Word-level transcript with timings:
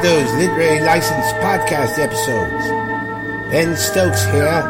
Shadows 0.00 0.32
Literary 0.32 0.80
License 0.80 1.26
podcast 1.44 1.98
episodes. 1.98 2.64
Ben 3.52 3.76
Stokes 3.76 4.24
here, 4.32 4.64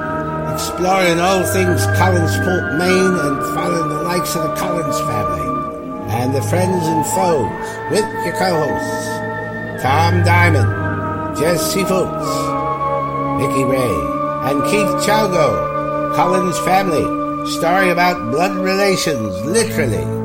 exploring 0.52 1.20
all 1.20 1.44
things 1.44 1.86
Collinsport, 1.94 2.76
Maine, 2.76 3.14
and 3.14 3.54
following 3.54 3.90
the 3.90 4.02
likes 4.02 4.34
of 4.34 4.42
the 4.42 4.54
Collins 4.56 4.98
family 4.98 6.10
and 6.10 6.34
the 6.34 6.42
friends 6.42 6.84
and 6.84 7.06
foes 7.14 7.46
with 7.92 8.04
your 8.24 8.34
co-hosts 8.38 9.82
Tom 9.84 10.24
Diamond, 10.24 11.36
Jesse 11.38 11.84
Fultz, 11.84 13.38
Vicky 13.38 13.62
Ray, 13.62 14.50
and 14.50 14.64
Keith 14.64 15.06
Chawgo, 15.06 16.12
Collins 16.16 16.58
family, 16.58 17.06
story 17.52 17.90
about 17.90 18.32
blood 18.32 18.56
relations, 18.56 19.40
literally. 19.44 20.19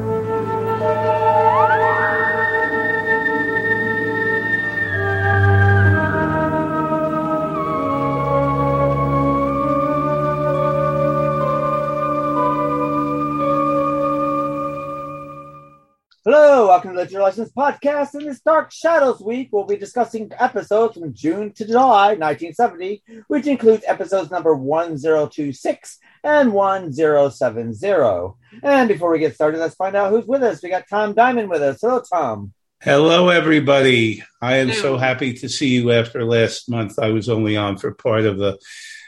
Welcome 17.06 17.18
to 17.18 17.24
License 17.24 17.52
Podcast. 17.52 18.20
In 18.20 18.26
this 18.26 18.42
Dark 18.42 18.72
Shadows 18.72 19.22
week, 19.22 19.50
we'll 19.52 19.66
be 19.66 19.76
discussing 19.76 20.32
episodes 20.40 20.98
from 20.98 21.14
June 21.14 21.54
to 21.54 21.64
July 21.64 22.16
1970, 22.16 23.04
which 23.28 23.46
includes 23.46 23.84
episodes 23.86 24.32
number 24.32 24.56
1026 24.56 26.00
and 26.24 26.52
1070. 26.52 28.34
And 28.64 28.88
before 28.88 29.12
we 29.12 29.20
get 29.20 29.36
started, 29.36 29.60
let's 29.60 29.76
find 29.76 29.96
out 29.96 30.10
who's 30.10 30.26
with 30.26 30.42
us. 30.42 30.64
We 30.64 30.70
got 30.70 30.90
Tom 30.90 31.14
Diamond 31.14 31.48
with 31.52 31.62
us. 31.62 31.80
Hello, 31.80 32.02
Tom. 32.12 32.54
Hello, 32.82 33.30
everybody. 33.30 34.24
I 34.42 34.56
am 34.56 34.72
so 34.72 34.98
happy 34.98 35.34
to 35.34 35.48
see 35.48 35.76
you 35.76 35.92
after 35.92 36.26
last 36.26 36.72
month. 36.72 36.98
I 36.98 37.10
was 37.10 37.30
only 37.30 37.56
on 37.56 37.78
for 37.78 37.94
part 37.94 38.26
of 38.26 38.40
the 38.40 38.58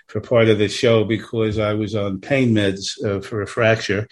for 0.07 0.21
part 0.21 0.49
of 0.49 0.59
the 0.59 0.69
show 0.69 1.03
because 1.03 1.57
I 1.57 1.73
was 1.73 1.95
on 1.95 2.21
pain 2.21 2.53
meds 2.53 3.03
uh, 3.03 3.21
for 3.21 3.41
a 3.41 3.47
fracture 3.47 4.07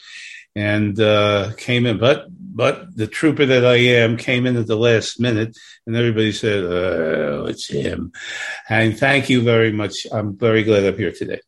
and 0.56 1.00
uh, 1.00 1.52
came 1.58 1.86
in. 1.86 2.00
But 2.00 2.28
but 2.55 2.95
the 2.95 3.05
trooper 3.05 3.45
that 3.45 3.65
I 3.65 3.75
am 3.75 4.15
came 4.15 4.47
in 4.47 4.55
at 4.55 4.65
the 4.65 4.77
last 4.77 5.19
minute, 5.19 5.57
and 5.85 5.95
everybody 5.95 6.31
said, 6.31 6.63
"Oh, 6.63 7.45
it's 7.49 7.67
him." 7.67 8.13
And 8.69 8.97
thank 8.97 9.29
you 9.29 9.41
very 9.41 9.73
much. 9.73 10.07
I'm 10.09 10.37
very 10.37 10.63
glad 10.63 10.85
I'm 10.85 10.97
here 10.97 11.11
today. 11.11 11.41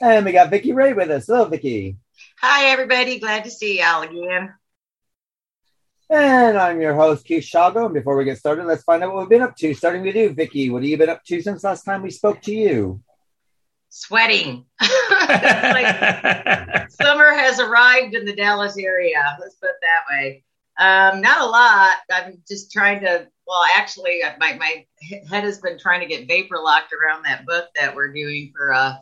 And 0.00 0.24
we 0.24 0.32
got 0.32 0.50
Vicky 0.50 0.72
Ray 0.72 0.94
with 0.94 1.10
us. 1.10 1.26
Hello, 1.26 1.44
Vicky. 1.44 1.98
Hi, 2.40 2.70
everybody. 2.70 3.18
Glad 3.18 3.44
to 3.44 3.50
see 3.50 3.78
y'all 3.80 4.02
again. 4.02 4.54
And 6.08 6.56
I'm 6.56 6.80
your 6.80 6.94
host, 6.94 7.26
Keith 7.26 7.44
Chawgo. 7.44 7.84
And 7.86 7.94
before 7.94 8.16
we 8.16 8.24
get 8.24 8.38
started, 8.38 8.64
let's 8.64 8.84
find 8.84 9.02
out 9.02 9.12
what 9.12 9.20
we've 9.20 9.28
been 9.28 9.42
up 9.42 9.56
to. 9.56 9.74
Starting 9.74 10.02
with 10.02 10.16
you, 10.16 10.30
Vicky. 10.30 10.70
What 10.70 10.82
have 10.82 10.88
you 10.88 10.96
been 10.96 11.10
up 11.10 11.24
to 11.24 11.42
since 11.42 11.62
last 11.62 11.84
time 11.84 12.02
we 12.02 12.10
spoke 12.10 12.40
to 12.42 12.54
you? 12.54 13.02
Sweating. 13.98 14.66
like, 14.80 14.90
summer 16.90 17.32
has 17.32 17.58
arrived 17.58 18.14
in 18.14 18.26
the 18.26 18.36
Dallas 18.36 18.76
area. 18.76 19.38
Let's 19.40 19.54
put 19.54 19.70
it 19.70 19.76
that 19.80 20.04
way. 20.10 20.44
Um, 20.78 21.22
not 21.22 21.40
a 21.40 21.46
lot. 21.46 21.96
I'm 22.12 22.42
just 22.46 22.70
trying 22.70 23.00
to. 23.00 23.26
Well, 23.46 23.62
actually, 23.74 24.22
uh, 24.22 24.32
my 24.38 24.52
my 24.56 24.84
head 25.30 25.44
has 25.44 25.60
been 25.60 25.78
trying 25.78 26.00
to 26.00 26.06
get 26.06 26.28
vapor 26.28 26.58
locked 26.62 26.92
around 26.92 27.24
that 27.24 27.46
book 27.46 27.68
that 27.74 27.96
we're 27.96 28.12
doing 28.12 28.52
for 28.54 28.68
a 28.68 29.00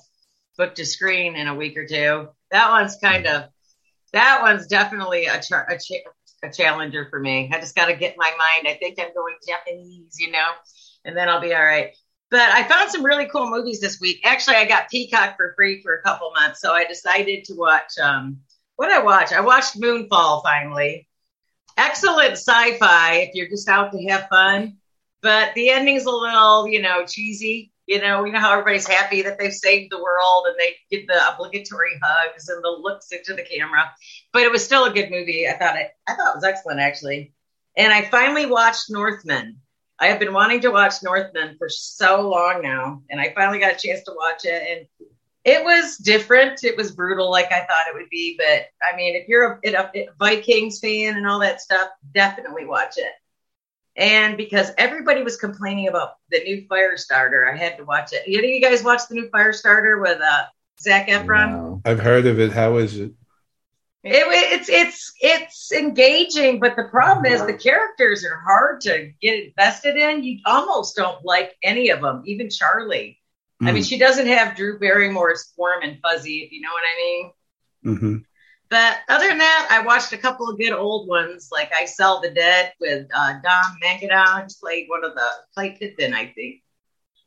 book 0.57 0.77
to 0.77 0.87
screen 0.87 1.35
in 1.35 1.49
a 1.49 1.57
week 1.57 1.77
or 1.77 1.89
two. 1.89 2.29
That 2.53 2.71
one's 2.71 2.97
kind 3.03 3.27
of. 3.27 3.49
That 4.13 4.43
one's 4.43 4.69
definitely 4.69 5.27
a, 5.27 5.41
char- 5.41 5.69
a, 5.69 5.77
cha- 5.77 6.09
a 6.45 6.53
challenger 6.53 7.09
for 7.11 7.19
me. 7.19 7.51
I 7.53 7.59
just 7.59 7.75
got 7.75 7.87
to 7.87 7.97
get 7.97 8.15
my 8.17 8.31
mind. 8.31 8.69
I 8.69 8.79
think 8.79 9.01
I'm 9.01 9.13
going 9.13 9.35
Japanese, 9.45 10.21
you 10.21 10.31
know, 10.31 10.47
and 11.05 11.17
then 11.17 11.29
I'll 11.29 11.41
be 11.41 11.53
all 11.53 11.65
right. 11.65 11.97
But 12.31 12.51
I 12.51 12.65
found 12.65 12.91
some 12.91 13.05
really 13.05 13.27
cool 13.27 13.49
movies 13.49 13.81
this 13.81 14.01
week. 14.01 14.21
Actually, 14.25 14.57
I 14.57 14.65
got 14.65 14.89
Peacock 14.89 15.37
for 15.37 15.55
free 15.55 15.83
for 15.83 15.95
a 15.95 16.03
couple 16.03 16.33
months, 16.33 16.61
so 16.61 16.73
I 16.73 16.85
decided 16.85 17.45
to 17.45 17.55
watch. 17.55 17.99
Um, 18.03 18.41
what 18.77 18.89
did 18.89 18.97
I 18.97 19.03
watch? 19.03 19.33
I 19.33 19.41
watched 19.41 19.81
Moonfall 19.81 20.43
finally. 20.43 21.07
Excellent 21.77 22.33
sci-fi 22.33 23.17
if 23.17 23.35
you're 23.35 23.49
just 23.49 23.69
out 23.69 23.93
to 23.93 24.03
have 24.09 24.29
fun, 24.29 24.79
but 25.23 25.55
the 25.55 25.71
ending's 25.71 26.05
a 26.05 26.11
little, 26.11 26.69
you 26.69 26.81
know, 26.83 27.05
cheesy. 27.07 27.73
You 27.87 28.01
know, 28.01 28.25
you 28.25 28.33
know 28.33 28.41
how 28.41 28.53
everybody's 28.53 28.87
happy 28.87 29.23
that 29.23 29.39
they've 29.39 29.53
saved 29.53 29.93
the 29.93 30.03
world 30.03 30.47
and 30.47 30.57
they 30.59 30.77
get 30.91 31.07
the 31.07 31.21
obligatory 31.29 32.01
hugs 32.03 32.49
and 32.49 32.65
the 32.65 32.71
looks 32.71 33.13
into 33.13 33.35
the 33.35 33.43
camera. 33.43 33.93
But 34.33 34.43
it 34.43 34.51
was 34.51 34.65
still 34.65 34.87
a 34.87 34.93
good 34.93 35.11
movie. 35.11 35.47
I 35.47 35.53
thought 35.53 35.77
it. 35.77 35.91
I 36.09 36.15
thought 36.15 36.31
it 36.33 36.37
was 36.37 36.45
excellent 36.45 36.81
actually. 36.81 37.35
And 37.77 37.93
I 37.93 38.03
finally 38.03 38.47
watched 38.47 38.91
Northman. 38.91 39.61
I 39.99 40.07
have 40.07 40.19
been 40.19 40.33
wanting 40.33 40.61
to 40.63 40.71
watch 40.71 41.03
Northmen 41.03 41.57
for 41.59 41.69
so 41.69 42.29
long 42.29 42.63
now, 42.63 43.03
and 43.11 43.21
I 43.21 43.33
finally 43.35 43.59
got 43.59 43.73
a 43.73 43.79
chance 43.79 44.03
to 44.05 44.13
watch 44.17 44.45
it. 44.45 44.63
And 45.01 45.11
it 45.45 45.63
was 45.63 45.99
different. 45.99 46.65
It 46.65 46.77
was 46.77 46.93
brutal, 46.93 47.31
like 47.31 47.53
I 47.53 47.61
thought 47.61 47.87
it 47.89 47.95
would 47.95 48.11
be. 48.11 48.37
But 48.37 48.67
I 48.83 48.97
mean, 48.97 49.15
if 49.15 49.29
you're 49.29 49.61
a, 49.65 49.73
a, 49.73 50.09
Vikings 50.19 50.81
fan 50.81 51.17
and 51.17 51.27
all 51.27 51.41
that 51.41 51.61
stuff, 51.61 51.91
definitely 52.13 52.65
watch 52.65 52.97
it. 52.97 53.13
And 53.97 54.37
because 54.37 54.73
everybody 54.77 55.23
was 55.23 55.37
complaining 55.37 55.87
about 55.87 56.15
the 56.31 56.43
new 56.43 56.67
Firestarter, 56.67 57.53
I 57.53 57.57
had 57.57 57.77
to 57.77 57.85
watch 57.85 58.13
it. 58.13 58.23
Any 58.27 58.57
you 58.57 58.61
guys 58.61 58.83
watch 58.83 59.03
the 59.09 59.15
new 59.15 59.29
Firestarter 59.29 60.01
with 60.01 60.21
uh, 60.21 60.45
Zac 60.81 61.09
Efron? 61.09 61.53
No. 61.53 61.83
I've 61.85 62.01
heard 62.01 62.27
of 62.27 62.41
it. 62.41 62.51
How 62.51 62.79
is 62.79 62.99
it? 62.99 63.13
It, 64.07 64.61
it's 64.61 64.69
it's 64.69 65.13
it's 65.21 65.73
engaging, 65.73 66.61
but 66.61 66.77
the 66.77 66.85
problem 66.85 67.25
is 67.25 67.41
the 67.41 67.55
characters 67.55 68.23
are 68.23 68.39
hard 68.39 68.83
to 68.83 69.11
get 69.23 69.45
invested 69.45 69.97
in. 69.97 70.23
You 70.23 70.41
almost 70.45 70.95
don't 70.95 71.25
like 71.25 71.57
any 71.63 71.89
of 71.89 72.03
them, 72.03 72.23
even 72.27 72.51
Charlie. 72.51 73.19
Mm. 73.63 73.69
I 73.69 73.73
mean, 73.73 73.83
hmm. 73.83 73.87
she 73.87 73.99
doesn't 73.99 74.27
have 74.27 74.57
Drew 74.57 74.79
Barrymore's 74.79 75.55
warm 75.57 75.83
and 75.83 75.99
fuzzy, 76.03 76.41
if 76.41 76.53
you 76.53 76.61
know 76.61 76.73
what 76.73 76.83
I 76.85 76.97
mean. 77.03 77.33
Mm-hmm. 77.87 78.17
But 78.69 78.99
other 79.09 79.29
than 79.29 79.39
that, 79.39 79.69
I 79.71 79.87
watched 79.87 80.13
a 80.13 80.19
couple 80.19 80.51
of 80.51 80.59
good 80.59 80.73
old 80.73 81.09
ones, 81.09 81.49
like 81.51 81.71
I 81.75 81.87
Sell 81.87 82.21
the 82.21 82.31
Dead 82.31 82.73
with 82.81 83.07
uh, 83.15 83.35
Dom 83.43 83.77
Monaghan, 83.81 84.49
played 84.61 84.87
one 84.89 85.05
of 85.05 85.15
the 85.15 85.29
played 85.55 85.79
Pippin, 85.79 86.13
I 86.13 86.27
think, 86.27 86.63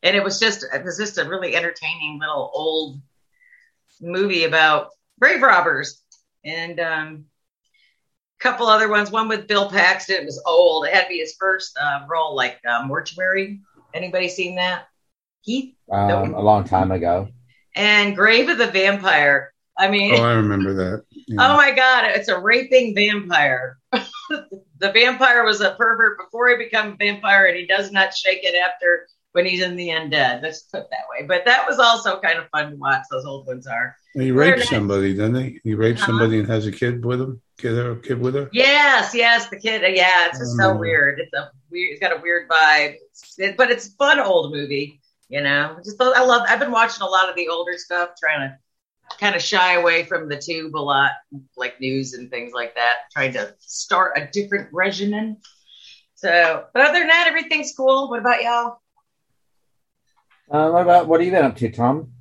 and 0.03 0.15
it 0.15 0.23
was 0.23 0.39
just 0.39 0.63
it 0.71 0.83
was 0.83 0.97
just 0.97 1.17
a 1.17 1.27
really 1.27 1.55
entertaining 1.55 2.19
little 2.19 2.51
old 2.53 3.01
movie 3.99 4.43
about 4.43 4.89
grave 5.19 5.41
robbers 5.41 6.03
and 6.47 6.79
um, 6.79 7.25
a 8.39 8.43
couple 8.43 8.67
other 8.67 8.89
ones. 8.89 9.11
One 9.11 9.27
with 9.27 9.47
Bill 9.47 9.69
Paxton. 9.69 10.15
It 10.15 10.25
was 10.25 10.41
old. 10.45 10.85
It 10.85 10.93
had 10.93 11.03
to 11.03 11.09
be 11.09 11.19
his 11.19 11.35
first 11.39 11.77
uh, 11.79 12.05
role, 12.09 12.35
like 12.35 12.59
uh, 12.67 12.85
Mortuary. 12.85 13.61
Anybody 13.93 14.29
seen 14.29 14.55
that? 14.55 14.87
Keith? 15.43 15.75
Um, 15.91 16.33
A 16.33 16.41
long 16.41 16.63
time 16.63 16.91
ago. 16.91 17.27
And 17.75 18.15
Grave 18.15 18.49
of 18.49 18.57
the 18.57 18.67
Vampire. 18.67 19.53
I 19.77 19.89
mean, 19.89 20.15
oh, 20.15 20.23
I 20.23 20.33
remember 20.33 20.73
that. 20.73 21.03
Yeah. 21.11 21.35
Oh 21.39 21.55
my 21.55 21.71
God, 21.71 22.05
it's 22.05 22.29
a 22.29 22.39
raping 22.39 22.95
vampire. 22.95 23.77
the 23.91 24.91
vampire 24.91 25.43
was 25.43 25.61
a 25.61 25.75
pervert 25.75 26.17
before 26.17 26.49
he 26.49 26.57
became 26.57 26.93
a 26.93 26.95
vampire, 26.95 27.45
and 27.45 27.55
he 27.55 27.67
does 27.67 27.91
not 27.91 28.15
shake 28.15 28.39
it 28.43 28.55
after 28.55 29.07
when 29.33 29.45
he's 29.45 29.61
in 29.61 29.75
the 29.75 29.89
undead. 29.89 30.41
Let's 30.41 30.63
put 30.63 30.81
it 30.81 30.87
that 30.89 31.05
way. 31.11 31.27
But 31.27 31.45
that 31.45 31.67
was 31.67 31.77
also 31.77 32.19
kind 32.19 32.39
of 32.39 32.49
fun 32.49 32.71
to 32.71 32.77
watch. 32.77 33.03
Those 33.11 33.25
old 33.25 33.45
ones 33.45 33.67
are. 33.67 33.95
He 34.17 34.31
raped 34.31 34.63
somebody, 34.63 35.13
doesn't 35.13 35.35
he? 35.35 35.59
He 35.63 35.75
raped 35.75 35.99
uh-huh. 35.99 36.07
somebody 36.07 36.39
and 36.39 36.47
has 36.47 36.65
a 36.65 36.71
kid 36.71 37.05
with 37.05 37.21
him. 37.21 37.41
Kid, 37.59 37.77
a 37.77 37.95
kid 37.97 38.19
with 38.19 38.33
her. 38.33 38.49
Yes, 38.51 39.13
yes, 39.13 39.47
the 39.49 39.59
kid. 39.59 39.83
Yeah, 39.95 40.27
it's 40.27 40.39
just 40.39 40.57
so 40.57 40.75
weird. 40.75 41.19
It's 41.19 41.33
a 41.33 41.51
weird. 41.69 41.91
It's 41.91 41.99
got 41.99 42.17
a 42.17 42.21
weird 42.21 42.49
vibe, 42.49 42.95
it, 43.37 43.57
but 43.57 43.69
it's 43.69 43.87
a 43.87 43.91
fun 43.91 44.19
old 44.19 44.51
movie. 44.51 44.99
You 45.29 45.41
know, 45.41 45.77
just 45.83 46.01
I 46.01 46.23
love. 46.23 46.47
I've 46.49 46.59
been 46.59 46.71
watching 46.71 47.03
a 47.03 47.07
lot 47.07 47.29
of 47.29 47.35
the 47.35 47.47
older 47.49 47.77
stuff, 47.77 48.11
trying 48.19 48.49
to 48.49 48.57
kind 49.19 49.35
of 49.35 49.41
shy 49.41 49.73
away 49.73 50.03
from 50.03 50.29
the 50.29 50.37
tube 50.37 50.75
a 50.75 50.79
lot, 50.79 51.11
like 51.55 51.79
news 51.79 52.13
and 52.13 52.31
things 52.31 52.53
like 52.53 52.75
that. 52.75 52.95
Trying 53.11 53.33
to 53.33 53.53
start 53.59 54.17
a 54.17 54.27
different 54.31 54.69
regimen. 54.71 55.37
So, 56.15 56.65
but 56.73 56.87
other 56.87 56.99
than 56.99 57.09
that, 57.09 57.27
everything's 57.27 57.73
cool. 57.75 58.09
What 58.09 58.19
about 58.19 58.41
y'all? 58.41 58.77
Uh, 60.49 60.71
what 60.71 60.81
about 60.81 61.07
what 61.07 61.19
have 61.19 61.25
you 61.25 61.31
been 61.31 61.45
up 61.45 61.57
to, 61.57 61.69
Tom? 61.69 62.13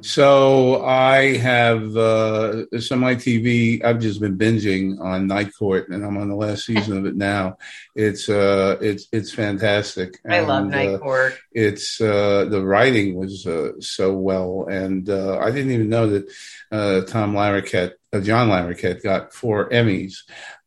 So 0.00 0.84
I 0.84 1.36
have 1.38 1.96
uh, 1.96 2.78
some 2.78 3.00
my 3.00 3.14
TV. 3.14 3.84
I've 3.84 4.00
just 4.00 4.20
been 4.20 4.38
binging 4.38 5.00
on 5.00 5.26
Night 5.26 5.54
Court, 5.58 5.88
and 5.88 6.04
I'm 6.04 6.16
on 6.16 6.28
the 6.28 6.34
last 6.34 6.64
season 6.66 6.98
of 6.98 7.06
it 7.06 7.16
now. 7.16 7.58
It's 7.94 8.28
uh, 8.28 8.76
it's 8.80 9.08
it's 9.12 9.32
fantastic. 9.32 10.18
I 10.28 10.36
and, 10.36 10.48
love 10.48 10.66
Night 10.66 10.94
uh, 10.94 10.98
Court. 10.98 11.38
It's 11.52 12.00
uh, 12.00 12.46
the 12.46 12.62
writing 12.62 13.14
was 13.14 13.46
uh, 13.46 13.72
so 13.80 14.14
well, 14.14 14.66
and 14.70 15.08
uh, 15.08 15.38
I 15.38 15.50
didn't 15.50 15.72
even 15.72 15.88
know 15.88 16.08
that 16.08 16.30
uh, 16.70 17.00
Tom 17.02 17.34
Larroquette, 17.34 17.92
uh, 18.12 18.20
John 18.20 18.48
Larroquette, 18.48 19.02
got 19.02 19.32
four 19.32 19.68
Emmys 19.70 20.18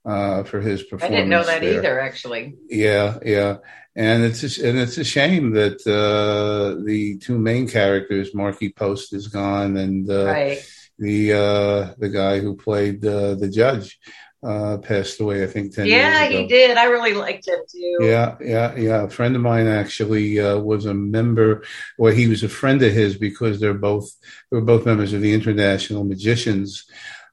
uh, 0.06 0.44
for 0.44 0.62
his 0.62 0.84
performance. 0.84 1.14
I 1.14 1.16
didn't 1.16 1.30
know 1.30 1.44
that 1.44 1.62
there. 1.62 1.80
either, 1.80 2.00
actually. 2.00 2.56
Yeah, 2.70 3.20
yeah 3.24 3.58
and 3.98 4.24
it's 4.24 4.44
a, 4.44 4.70
and 4.70 4.78
it's 4.78 4.98
a 5.00 5.04
shame 5.04 5.52
that 5.52 5.82
uh, 5.88 6.82
the 6.86 7.18
two 7.18 7.40
main 7.40 7.68
characters, 7.68 8.34
Markie 8.34 8.72
Post, 8.72 9.12
is 9.14 9.28
gone, 9.28 9.76
and 9.76 10.10
uh, 10.10 10.26
right. 10.26 10.66
the 11.00 11.34
uh, 11.34 11.94
the 11.98 12.10
guy 12.10 12.40
who 12.40 12.56
played 12.56 13.04
uh, 13.04 13.34
the 13.34 13.50
judge 13.50 14.00
uh, 14.44 14.78
passed 14.78 15.20
away, 15.20 15.44
I 15.44 15.48
think, 15.48 15.74
10 15.74 15.88
yeah, 15.88 16.20
years 16.20 16.30
ago. 16.30 16.42
he 16.42 16.48
did. 16.48 16.78
I 16.78 16.86
really 16.86 17.14
liked 17.14 17.48
him 17.48 17.60
too. 17.68 17.98
Yeah, 18.02 18.36
yeah, 18.40 18.76
yeah. 18.76 19.04
A 19.04 19.10
friend 19.10 19.36
of 19.36 19.42
mine 19.42 19.66
actually 19.66 20.40
uh, 20.40 20.60
was 20.60 20.86
a 20.86 20.94
member, 20.94 21.64
well, 21.98 22.14
he 22.14 22.28
was 22.28 22.44
a 22.44 22.50
friend 22.50 22.82
of 22.84 22.94
his 22.94 23.18
because 23.18 23.60
they're 23.60 23.74
both 23.74 24.10
they 24.52 24.58
were 24.58 24.64
both 24.64 24.86
members 24.86 25.14
of 25.14 25.22
the 25.22 25.34
International 25.34 26.04
Magicians 26.04 26.86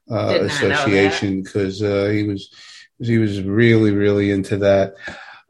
uh, 0.09 0.33
Did 0.33 0.47
not 0.47 0.61
know 0.61 0.71
Association 0.71 1.43
because 1.43 1.83
uh, 1.83 2.09
he 2.11 2.23
was 2.23 2.53
he 2.99 3.17
was 3.17 3.41
really 3.41 3.91
really 3.91 4.31
into 4.31 4.57
that. 4.57 4.95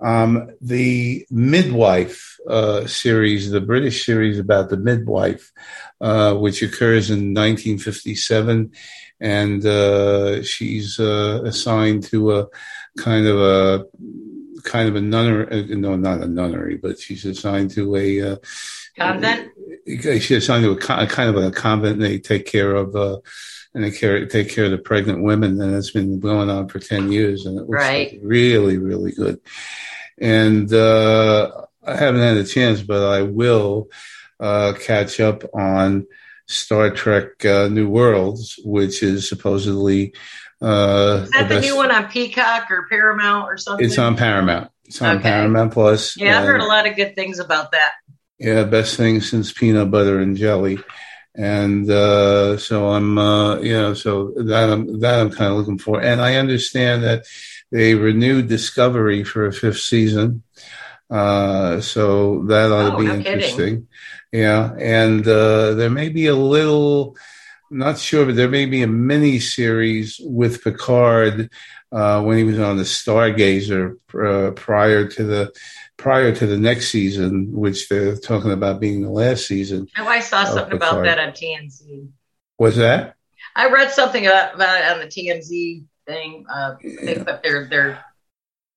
Um, 0.05 0.51
the 0.61 1.25
midwife 1.31 2.37
uh, 2.47 2.85
series, 2.85 3.49
the 3.49 3.59
British 3.59 4.05
series 4.05 4.37
about 4.37 4.69
the 4.69 4.77
midwife, 4.77 5.51
uh, 5.99 6.35
which 6.35 6.61
occurs 6.61 7.09
in 7.09 7.33
1957, 7.33 8.71
and 9.19 9.65
uh, 9.65 10.43
she's 10.43 10.99
uh, 10.99 11.41
assigned 11.43 12.03
to 12.03 12.37
a 12.37 12.47
kind 12.97 13.25
of 13.25 13.39
a 13.41 13.85
kind 14.61 14.87
of 14.87 14.95
a 14.95 15.01
nunnery. 15.01 15.75
No, 15.75 15.95
not 15.95 16.21
a 16.21 16.27
nunnery, 16.27 16.77
but 16.77 16.99
she's 16.99 17.25
assigned 17.25 17.71
to 17.71 17.95
a 17.95 18.33
uh, 18.33 18.35
Convent? 18.97 19.51
She's 19.87 20.31
assigned 20.31 20.65
to 20.65 20.71
a, 20.71 21.03
a 21.03 21.07
kind 21.07 21.35
of 21.35 21.43
a 21.43 21.51
convent. 21.51 21.95
And 21.95 22.03
they 22.03 22.19
take 22.19 22.45
care 22.45 22.75
of. 22.75 22.95
And 23.75 23.83
they 23.83 23.91
care, 23.91 24.25
take 24.25 24.49
care 24.49 24.65
of 24.65 24.71
the 24.71 24.77
pregnant 24.79 25.21
women, 25.21 25.59
and 25.61 25.75
it's 25.75 25.91
been 25.91 26.19
going 26.21 26.49
on 26.49 26.69
for 26.69 26.79
ten 26.79 27.11
years, 27.11 27.45
and 27.45 27.57
it 27.59 27.63
looks 27.67 27.73
Right. 27.83 28.13
like 28.13 28.21
really, 28.23 28.77
really 28.77 29.11
good. 29.11 29.39
And 30.17 30.73
uh, 30.73 31.51
I 31.85 31.95
haven't 31.95 32.21
had 32.21 32.37
a 32.37 32.45
chance, 32.45 32.81
but 32.81 33.03
I 33.05 33.21
will 33.23 33.89
uh, 34.39 34.73
catch 34.79 35.19
up 35.19 35.43
on 35.53 36.07
Star 36.47 36.89
Trek: 36.89 37.43
uh, 37.45 37.67
New 37.67 37.89
Worlds, 37.89 38.57
which 38.63 39.03
is 39.03 39.27
supposedly 39.27 40.13
uh, 40.61 41.21
Is 41.25 41.31
that 41.31 41.49
the, 41.49 41.55
best- 41.55 41.67
new 41.67 41.75
one 41.75 41.91
on 41.91 42.07
Peacock 42.09 42.71
or 42.71 42.87
Paramount 42.89 43.45
or 43.51 43.57
something? 43.57 43.85
It's 43.85 43.97
on 43.99 44.15
Paramount. 44.15 44.71
It's 44.85 45.01
on 45.01 45.15
Okay. 45.17 45.23
Paramount 45.23 45.73
Plus. 45.73 46.15
Yeah, 46.15 46.39
I've 46.39 46.45
heard 46.47 46.61
a 46.61 46.65
lot 46.65 46.87
of 46.87 46.95
good 46.95 47.13
things 47.15 47.39
about 47.39 47.71
that. 47.73 47.91
yeah, 48.39 48.63
best 48.63 48.95
thing 48.95 49.19
since 49.19 49.51
peanut 49.51 49.91
butter 49.91 50.19
and 50.19 50.37
jelly. 50.37 50.77
And 51.37 51.89
uh, 51.89 52.57
so 52.57 52.89
I'm, 52.89 53.17
uh, 53.17 53.57
you 53.59 53.73
know, 53.73 53.93
so 53.93 54.31
that 54.37 54.69
I'm 54.69 54.99
that 55.01 55.19
I'm 55.19 55.31
kind 55.31 55.51
of 55.51 55.57
looking 55.57 55.77
for. 55.77 56.01
And 56.01 56.21
I 56.21 56.35
understand 56.35 57.03
that 57.03 57.25
they 57.71 57.95
renewed 57.95 58.47
Discovery 58.47 59.23
for 59.25 59.45
a 59.45 59.51
fifth 59.53 59.79
season, 59.81 60.43
uh, 61.09 61.81
so 61.81 62.43
that 62.45 62.71
ought 62.71 62.89
to 62.91 62.95
Oh, 62.95 62.99
be 62.99 63.05
no 63.05 63.17
kidding. 63.17 63.33
interesting. 63.33 63.87
Yeah, 64.31 64.73
and 64.79 65.27
uh, 65.27 65.73
there 65.75 65.89
may 65.89 66.09
be 66.09 66.27
a 66.27 66.35
little, 66.35 67.15
not 67.69 67.97
sure, 67.97 68.25
but 68.25 68.35
there 68.35 68.49
may 68.49 68.65
be 68.65 68.81
a 68.81 68.87
mini 68.87 69.39
series 69.39 70.19
with 70.23 70.63
Picard 70.63 71.49
uh, 71.91 72.21
when 72.21 72.37
he 72.37 72.43
was 72.43 72.59
on 72.59 72.77
the 72.77 72.83
Stargazer 72.83 73.97
uh, 74.13 74.51
prior 74.51 75.07
to 75.07 75.23
the 75.23 75.53
prior 75.97 76.33
to 76.35 76.45
the 76.45 76.57
next 76.57 76.89
season, 76.89 77.51
which 77.53 77.87
they're 77.89 78.15
talking 78.17 78.51
about 78.51 78.79
being 78.79 79.01
the 79.01 79.09
last 79.09 79.47
season. 79.47 79.87
Oh, 79.97 80.07
I 80.07 80.19
saw 80.19 80.43
Oh, 80.47 80.55
something 80.55 80.73
about 80.75 81.03
that 81.03 81.19
on 81.19 81.31
TMZ. 81.31 82.07
Was 82.59 82.75
that? 82.77 83.15
I 83.55 83.69
read 83.69 83.91
something 83.91 84.25
about, 84.25 84.55
about 84.55 84.81
it 84.81 84.91
on 84.91 84.99
the 84.99 85.07
TMZ 85.07 85.83
thing. 86.05 86.45
Uh, 86.53 86.75
they 86.81 87.15
Yeah. 87.15 87.23
put 87.23 87.43
their 87.43 87.65
their 87.65 88.03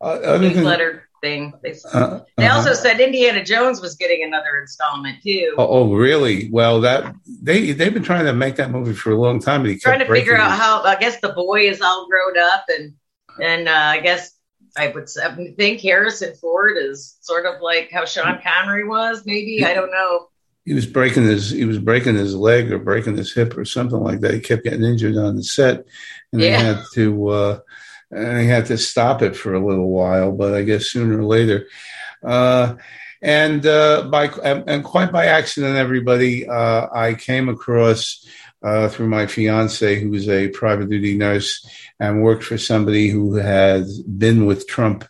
Uh, 0.00 0.04
other 0.04 0.38
than, 0.38 0.54
newsletter 0.54 1.08
thing. 1.20 1.52
They, 1.62 1.74
uh, 1.92 2.20
they 2.36 2.46
uh-huh. 2.46 2.56
also 2.56 2.72
said 2.74 3.00
Indiana 3.00 3.44
Jones 3.44 3.80
was 3.80 3.96
getting 3.96 4.22
another 4.22 4.60
installment 4.60 5.20
too. 5.22 5.54
Oh, 5.58 5.66
oh, 5.66 5.92
really? 5.94 6.48
Well, 6.52 6.80
that 6.82 7.12
they 7.42 7.72
they've 7.72 7.92
been 7.92 8.04
trying 8.04 8.26
to 8.26 8.32
make 8.32 8.54
that 8.56 8.70
movie 8.70 8.94
for 8.94 9.10
a 9.10 9.16
long 9.16 9.40
time, 9.40 9.64
kept 9.66 9.82
trying 9.82 9.98
to 9.98 10.06
figure 10.06 10.36
out 10.36 10.52
it. 10.52 10.58
how. 10.58 10.82
I 10.84 10.94
guess 10.94 11.20
the 11.20 11.30
boy 11.30 11.62
is 11.68 11.80
all 11.80 12.06
grown 12.08 12.38
up, 12.38 12.64
and 12.68 12.94
and 13.42 13.68
uh, 13.68 13.72
I 13.72 13.98
guess 14.00 14.30
I 14.76 14.88
would 14.88 15.04
s- 15.04 15.18
I 15.18 15.34
would 15.34 15.56
think 15.56 15.80
Harrison 15.80 16.34
Ford 16.34 16.76
is 16.78 17.16
sort 17.20 17.46
of 17.46 17.60
like 17.60 17.90
how 17.92 18.04
Sean 18.04 18.40
Connery 18.42 18.86
was. 18.86 19.22
Maybe 19.26 19.64
I 19.64 19.74
don't 19.74 19.90
know. 19.90 20.28
he 20.64 20.74
was 20.74 20.86
breaking 20.86 21.24
his 21.24 21.50
he 21.50 21.64
was 21.64 21.78
breaking 21.78 22.16
his 22.16 22.34
leg 22.34 22.70
or 22.72 22.78
breaking 22.78 23.16
his 23.16 23.32
hip 23.32 23.56
or 23.56 23.64
something 23.64 23.98
like 24.00 24.20
that. 24.20 24.34
He 24.34 24.40
kept 24.40 24.64
getting 24.64 24.84
injured 24.84 25.16
on 25.16 25.36
the 25.36 25.42
set, 25.44 25.84
and 26.32 26.42
Yeah. 26.42 26.58
they 26.58 26.64
had 26.64 26.78
to 26.94 27.28
uh, 27.28 27.58
and 28.10 28.40
he 28.40 28.46
had 28.46 28.66
to 28.66 28.78
stop 28.78 29.22
it 29.22 29.36
for 29.36 29.54
a 29.54 29.64
little 29.66 29.88
while. 29.90 30.32
But 30.32 30.54
I 30.54 30.62
guess 30.62 30.86
sooner 30.90 31.18
or 31.18 31.24
later, 31.24 31.66
uh, 32.24 32.74
and 33.22 33.64
uh, 33.66 34.02
by 34.10 34.26
and, 34.44 34.68
and 34.68 34.84
quite 34.84 35.10
by 35.12 35.26
accident, 35.26 35.76
everybody, 35.76 36.48
uh, 36.48 36.86
I 36.92 37.14
came 37.14 37.48
across. 37.48 38.26
Uh, 38.60 38.88
through 38.88 39.06
my 39.06 39.24
fiance, 39.28 40.00
who 40.00 40.10
was 40.10 40.28
a 40.28 40.48
private 40.48 40.90
duty 40.90 41.16
nurse 41.16 41.64
and 42.00 42.22
worked 42.22 42.44
for 42.44 42.58
somebody 42.58 43.08
who 43.08 43.34
has 43.34 44.00
been 44.02 44.46
with 44.46 44.66
Trump, 44.66 45.04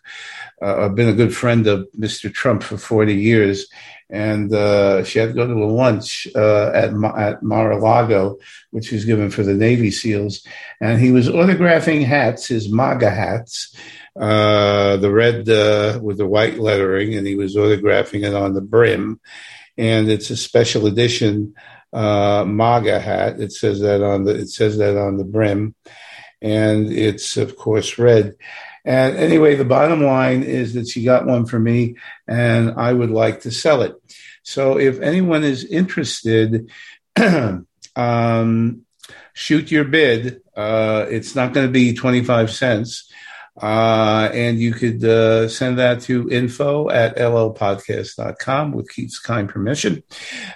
uh, 0.61 0.89
been 0.89 1.09
a 1.09 1.13
good 1.13 1.35
friend 1.35 1.67
of 1.67 1.87
Mr. 1.97 2.33
Trump 2.33 2.63
for 2.63 2.77
40 2.77 3.15
years 3.15 3.67
and 4.09 4.51
uh, 4.53 5.03
she 5.03 5.19
had 5.19 5.29
to 5.29 5.35
go 5.35 5.45
to 5.45 5.53
a 5.53 5.65
lunch 5.65 6.27
uh, 6.35 6.71
at 6.73 6.93
Ma- 6.93 7.15
at 7.15 7.43
Mar-a-Lago, 7.43 8.37
which 8.71 8.91
was 8.91 9.05
given 9.05 9.29
for 9.29 9.43
the 9.43 9.53
Navy 9.53 9.91
SEALs, 9.91 10.45
and 10.81 10.99
he 10.99 11.11
was 11.11 11.29
autographing 11.29 12.03
hats, 12.03 12.47
his 12.47 12.71
MAGA 12.71 13.09
hats, 13.09 13.75
uh, 14.19 14.97
the 14.97 15.11
red 15.11 15.47
uh, 15.47 15.99
with 16.01 16.17
the 16.17 16.27
white 16.27 16.57
lettering, 16.57 17.13
and 17.13 17.27
he 17.27 17.35
was 17.35 17.55
autographing 17.55 18.23
it 18.23 18.33
on 18.33 18.53
the 18.53 18.61
brim, 18.61 19.19
and 19.77 20.09
it's 20.09 20.31
a 20.31 20.37
special 20.37 20.87
edition 20.87 21.53
uh, 21.93 22.43
MAGA 22.47 22.99
hat. 22.99 23.39
It 23.39 23.51
says 23.51 23.79
that 23.81 24.03
on 24.03 24.23
the 24.23 24.35
it 24.35 24.49
says 24.49 24.79
that 24.79 24.97
on 24.97 25.17
the 25.17 25.23
brim, 25.23 25.75
and 26.41 26.91
it's 26.91 27.37
of 27.37 27.55
course 27.55 27.97
red. 27.97 28.35
And 28.85 29.17
anyway, 29.17 29.55
the 29.55 29.65
bottom 29.65 30.01
line 30.03 30.43
is 30.43 30.73
that 30.73 30.87
she 30.87 31.03
got 31.03 31.25
one 31.25 31.45
for 31.45 31.59
me, 31.59 31.95
and 32.27 32.71
I 32.71 32.93
would 32.93 33.11
like 33.11 33.41
to 33.41 33.51
sell 33.51 33.81
it. 33.81 33.95
So 34.43 34.79
if 34.79 34.99
anyone 34.99 35.43
is 35.43 35.63
interested, 35.65 36.71
um, 37.95 38.85
shoot 39.33 39.71
your 39.71 39.85
bid. 39.85 40.41
Uh, 40.55 41.05
it's 41.09 41.35
not 41.35 41.53
going 41.53 41.67
to 41.67 41.71
be 41.71 41.93
25 41.93 42.51
cents. 42.51 43.11
Uh, 43.61 44.29
and 44.33 44.59
you 44.59 44.71
could 44.73 45.03
uh, 45.03 45.49
send 45.49 45.79
that 45.79 46.01
to 46.01 46.29
info 46.29 46.89
at 46.89 47.17
llpodcast.com 47.17 48.71
with 48.71 48.89
Keith's 48.89 49.19
kind 49.19 49.49
permission. 49.49 50.01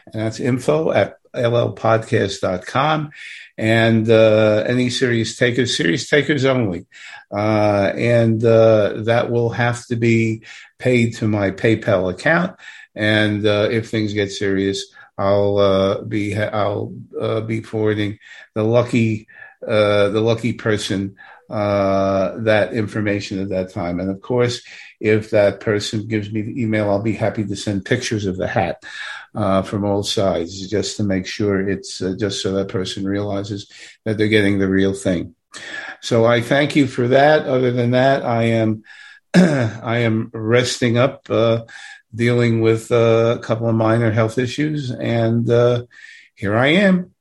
And 0.06 0.22
that's 0.22 0.40
info 0.40 0.92
at 0.92 1.18
llpodcast.com. 1.34 3.12
And 3.58 4.10
uh, 4.10 4.64
any 4.66 4.90
serious 4.90 5.36
takers, 5.38 5.78
serious 5.78 6.10
takers 6.10 6.46
only. 6.46 6.88
Uh, 7.32 7.92
and 7.96 8.44
uh, 8.44 9.04
that 9.04 9.30
will 9.32 9.50
have 9.52 9.86
to 9.88 9.96
be 9.96 10.44
paid 10.80 11.16
to 11.18 11.28
my 11.28 11.52
PayPal 11.52 12.12
account. 12.12 12.58
And 12.96 13.46
uh, 13.46 13.70
if 13.72 13.90
things 13.90 14.14
get 14.14 14.32
serious, 14.32 14.86
I'll 15.18 15.58
uh, 15.58 16.02
be 16.02 16.36
I'll 16.36 16.94
uh, 17.20 17.42
be 17.42 17.62
forwarding 17.62 18.20
the 18.56 18.64
lucky 18.64 19.28
the 19.62 20.22
lucky 20.22 20.54
person 20.54 21.16
that 21.50 22.74
information 22.74 23.40
at 23.40 23.50
that 23.50 23.72
time. 23.72 24.00
And 24.00 24.10
of 24.10 24.22
course, 24.22 24.62
if 25.00 25.30
that 25.32 25.60
person 25.60 26.08
gives 26.08 26.32
me 26.32 26.42
the 26.42 26.62
email, 26.62 26.90
I'll 26.90 27.02
be 27.02 27.14
happy 27.14 27.46
to 27.46 27.56
send 27.56 27.86
pictures 27.86 28.26
of 28.26 28.38
the 28.38 28.48
hat 28.48 28.84
uh, 29.36 29.62
from 29.62 29.86
all 29.86 30.04
sides, 30.04 30.70
just 30.70 30.98
to 30.98 31.04
make 31.04 31.26
sure 31.26 31.68
it's 31.68 32.02
uh, 32.02 32.16
just 32.18 32.42
so 32.42 32.54
that 32.54 32.68
person 32.68 33.06
realizes 33.06 33.72
that 34.06 34.18
they're 34.18 34.28
getting 34.28 34.60
the 34.60 34.70
real 34.70 34.94
thing. 34.94 35.36
So 36.02 36.26
I 36.26 36.42
thank 36.42 36.76
you 36.76 36.88
for 36.88 37.08
that. 37.10 37.46
Other 37.46 37.72
than 37.72 37.92
that, 37.92 38.24
I 38.26 38.44
am 38.44 38.84
I 39.36 40.00
am 40.00 40.30
resting 40.34 40.98
up, 40.98 41.30
uh, 41.30 41.64
dealing 42.14 42.62
with 42.62 42.92
uh, 42.92 43.38
a 43.38 43.40
couple 43.40 43.68
of 43.68 43.76
minor 43.76 44.12
health 44.12 44.38
issues, 44.38 44.92
and 44.92 45.50
uh, 45.50 45.86
here 46.36 46.56
I 46.56 46.68
am. 46.68 47.12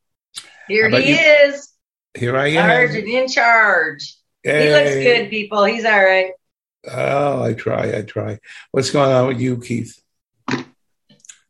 Here 0.69 0.91
he 0.91 1.11
you? 1.11 1.17
is, 1.17 1.69
Here 2.15 2.37
I 2.37 2.49
am. 2.49 2.69
Sergeant 2.69 3.09
in 3.09 3.29
charge. 3.29 4.17
He 4.43 4.51
looks 4.51 4.95
good, 4.95 5.31
people. 5.31 5.65
He's 5.65 5.85
all 5.85 6.05
right. 6.05 6.33
Oh, 6.91 7.43
I 7.43 7.55
try. 7.55 7.97
I 7.97 8.03
try. 8.03 8.41
What's 8.73 8.91
going 8.91 9.13
on 9.13 9.29
with 9.29 9.41
you, 9.41 9.59
Keith? 9.59 10.03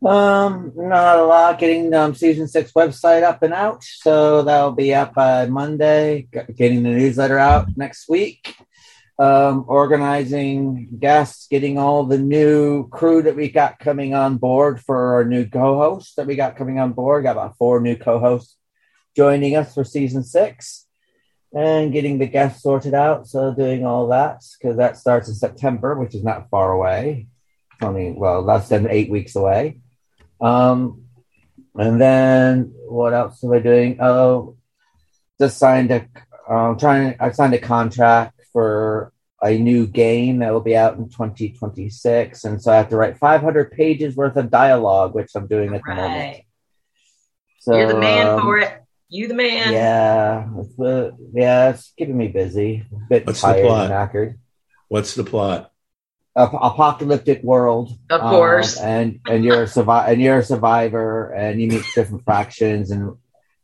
Um, 0.05 0.73
not 0.75 1.19
a 1.19 1.25
lot. 1.25 1.59
Getting 1.61 1.95
um, 1.95 2.15
season 2.15 2.49
six 2.49 2.73
website 2.73 3.23
up 3.23 3.43
and 3.43 3.55
out, 3.55 3.85
so 3.85 4.43
that'll 4.43 4.73
be 4.73 4.93
up 4.95 5.15
by 5.15 5.47
Monday. 5.47 6.27
Getting 6.33 6.83
the 6.83 6.91
newsletter 6.91 7.39
out 7.39 7.69
next 7.77 8.09
week. 8.09 8.57
Um, 9.19 9.65
organizing 9.69 10.89
guests, 10.99 11.47
getting 11.47 11.79
all 11.79 12.05
the 12.05 12.19
new 12.19 12.89
crew 12.89 13.23
that 13.23 13.37
we 13.37 13.49
got 13.49 13.79
coming 13.79 14.15
on 14.15 14.39
board 14.39 14.81
for 14.81 15.15
our 15.15 15.25
new 15.25 15.47
co-hosts 15.47 16.15
that 16.17 16.27
we 16.27 16.35
got 16.35 16.57
coming 16.57 16.81
on 16.81 16.93
board. 16.95 17.23
Got 17.23 17.33
about 17.33 17.57
four 17.57 17.81
new 17.81 17.95
co-hosts 17.95 18.57
joining 19.15 19.55
us 19.55 19.75
for 19.75 19.85
season 19.85 20.25
six, 20.25 20.87
and 21.55 21.93
getting 21.93 22.19
the 22.19 22.27
guests 22.27 22.63
sorted 22.65 22.95
out. 22.95 23.29
So 23.29 23.55
doing 23.55 23.87
all 23.87 24.09
that 24.09 24.43
because 24.59 24.79
that 24.79 24.97
starts 24.97 25.29
in 25.29 25.35
September, 25.35 25.95
which 25.95 26.17
is 26.17 26.25
not 26.25 26.51
far 26.51 26.73
away. 26.73 27.29
It's 27.75 27.85
only 27.85 28.11
well 28.11 28.43
less 28.43 28.69
than 28.69 28.91
eight 28.91 29.11
weeks 29.11 29.37
away. 29.37 29.82
Um, 30.43 31.05
and 31.75 32.01
then 32.01 32.75
what 32.89 33.15
else 33.15 33.43
am 33.43 33.53
I 33.53 33.61
doing? 33.61 33.99
Oh, 34.01 34.57
just 35.41 35.59
signed 35.59 35.91
a 35.91 36.07
I'm 36.49 36.79
trying. 36.79 37.17
I 37.21 37.31
signed 37.31 37.55
a 37.55 37.59
contract 37.59 38.41
for 38.53 39.13
a 39.43 39.59
new 39.59 39.87
game 39.87 40.39
that 40.39 40.53
will 40.53 40.61
be 40.61 40.77
out 40.77 40.97
in 40.97 41.09
2026, 41.09 42.45
and 42.45 42.63
so 42.63 42.73
I 42.73 42.77
have 42.77 42.91
to 42.91 42.97
write 42.97 43.19
500 43.19 43.73
pages 43.73 44.17
worth 44.17 44.37
of 44.37 44.51
dialogue, 44.51 45.15
which 45.15 45.31
I'm 45.35 45.47
doing 45.47 45.75
at 45.75 45.83
the 45.87 45.95
moment. 45.95 46.43
So 47.61 47.77
You're 47.77 47.89
the 47.89 48.01
man 48.01 48.27
um, 48.27 48.41
for 48.41 48.59
it. 48.59 48.83
You 49.09 49.29
the 49.29 49.35
man. 49.35 49.73
Yeah, 49.73 50.49
it's, 50.59 50.81
uh, 50.81 51.13
yeah, 51.33 51.71
it's 51.71 51.93
keeping 51.97 52.17
me 52.17 52.29
busy. 52.29 52.85
A 52.93 53.09
bit 53.09 53.27
What's 53.27 53.41
tired 53.41 53.65
and 53.65 53.91
knackered. 53.91 54.39
What's 54.89 55.15
the 55.15 55.25
plot? 55.25 55.72
Ap- 56.35 56.55
apocalyptic 56.55 57.43
world, 57.43 57.91
Of 58.09 58.23
um, 58.23 58.31
course. 58.31 58.79
and 58.81 59.21
and 59.29 59.45
you're 59.45 59.63
a 59.65 59.67
survi- 59.67 60.09
and 60.09 60.21
you're 60.21 60.39
a 60.39 60.45
survivor, 60.45 61.31
and 61.33 61.61
you 61.61 61.69
meet 61.69 61.85
different 61.95 62.25
factions, 62.25 62.91
and 62.91 63.17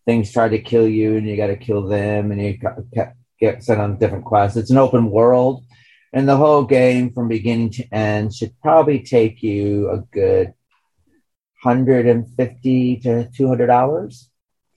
things 0.05 0.31
try 0.33 0.49
to 0.51 0.59
kill 0.59 0.87
you, 0.87 1.17
and 1.17 1.27
you 1.27 1.37
got 1.37 1.47
to 1.47 1.57
kill 1.57 1.87
them, 1.89 2.31
and 2.31 2.41
you 2.43 2.59
ca- 2.59 2.77
ca- 2.95 3.13
get 3.41 3.63
sent 3.65 3.81
on 3.81 3.97
different 3.99 4.27
quests. 4.27 4.59
It's 4.59 4.71
an 4.71 4.77
open 4.77 5.11
world, 5.11 5.65
and 6.13 6.29
the 6.29 6.37
whole 6.37 6.65
game 6.65 7.11
from 7.15 7.29
beginning 7.29 7.71
to 7.71 7.85
end 7.95 8.35
should 8.35 8.53
probably 8.61 9.01
take 9.01 9.43
you 9.43 9.89
a 9.91 10.01
good 10.13 10.53
hundred 11.63 12.07
and 12.07 12.29
fifty 12.37 12.97
to 12.99 13.31
two 13.31 13.49
hundred 13.49 13.71
hours. 13.71 14.29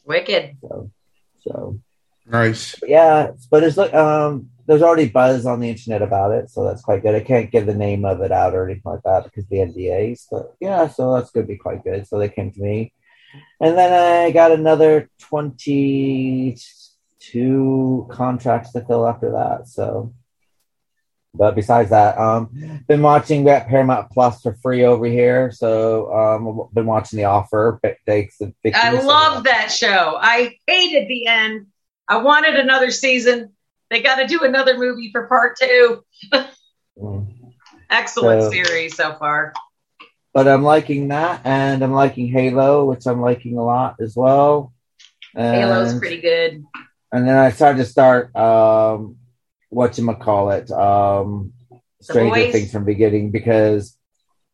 Wicked. 0.06 0.56
So, 0.62 0.92
so 1.42 1.80
Nice. 2.26 2.76
yeah, 2.88 3.32
but 3.50 3.64
it's 3.64 3.76
like 3.76 3.94
um, 3.94 4.50
there's 4.72 4.82
already 4.82 5.10
buzz 5.10 5.46
on 5.46 5.60
the 5.60 5.68
internet 5.68 6.01
about 6.01 6.32
it, 6.32 6.50
so 6.50 6.63
that's 6.63 6.82
quite 6.82 7.01
good. 7.01 7.13
I 7.13 7.20
can't 7.20 7.51
give 7.51 7.66
the 7.66 7.75
name 7.75 8.06
of 8.06 8.22
it 8.22 8.32
out 8.32 8.56
or 8.56 8.63
anything 8.63 8.84
like 8.86 9.04
that 9.04 9.25
because 9.25 9.46
the 9.48 9.58
NDAs, 9.58 10.28
but 10.32 10.56
yeah, 10.62 10.88
so 10.88 11.13
that's 11.13 11.30
going 11.30 11.46
to 11.46 11.51
be 11.51 11.58
quite 11.58 11.84
good. 11.84 12.08
So 12.08 12.18
they 12.18 12.30
came 12.30 12.54
to 12.54 12.62
me, 12.62 12.94
and 13.60 13.78
then 13.78 13.92
I 13.92 14.32
got 14.32 14.54
another 14.54 15.10
twenty-two 15.20 16.56
contracts 18.10 18.72
to 18.72 18.80
fill 18.86 19.06
after 19.06 19.34
that. 19.34 19.68
So, 19.68 20.13
but 21.34 21.54
besides 21.54 21.90
that, 21.90 22.18
um, 22.18 22.86
been 22.88 23.01
watching 23.01 23.44
that 23.46 23.68
Paramount 23.68 24.10
Plus 24.12 24.42
for 24.42 24.54
free 24.54 24.86
over 24.86 25.06
here. 25.06 25.51
So, 25.51 26.13
um, 26.13 26.70
been 26.74 26.86
watching 26.86 27.18
The 27.18 27.25
Offer. 27.25 27.78
But 27.84 27.98
thanks, 28.06 28.40
I 28.74 28.92
love 29.01 29.44
that 29.44 29.70
show. 29.70 30.18
I 30.18 30.56
hated 30.66 31.10
the 31.10 31.28
end. 31.28 31.68
I 32.08 32.20
wanted 32.20 32.56
another 32.56 32.90
season. 32.90 33.51
They 33.92 34.02
got 34.02 34.16
to 34.16 34.26
do 34.26 34.44
another 34.44 34.78
movie 34.78 35.12
for 35.12 35.28
part 35.28 35.58
two. 35.60 36.04
Excellent 37.90 38.44
So- 38.44 38.50
series 38.52 38.96
so 38.96 39.14
far. 39.16 39.54
but 40.34 40.48
I'm 40.48 40.64
liking 40.64 41.10
that, 41.10 41.42
and 41.44 41.84
I'm 41.84 41.92
liking 41.92 42.28
Halo, 42.28 42.86
which 42.86 43.06
I'm 43.06 43.20
liking 43.20 43.58
a 43.58 43.64
lot 43.64 43.98
as 44.00 44.16
well. 44.16 44.74
And, 45.36 45.56
Halo's 45.56 46.00
pretty 46.00 46.22
good. 46.22 46.64
And 47.12 47.28
then 47.28 47.38
I 47.38 47.52
started 47.52 47.80
to 47.80 47.86
start 47.86 48.34
um, 48.34 49.18
what 49.70 49.98
you 49.98 50.14
call 50.16 50.52
it, 50.52 50.72
um, 50.72 51.52
Stranger? 52.02 52.52
Things 52.52 52.72
from 52.72 52.86
beginning 52.86 53.32
because 53.32 53.98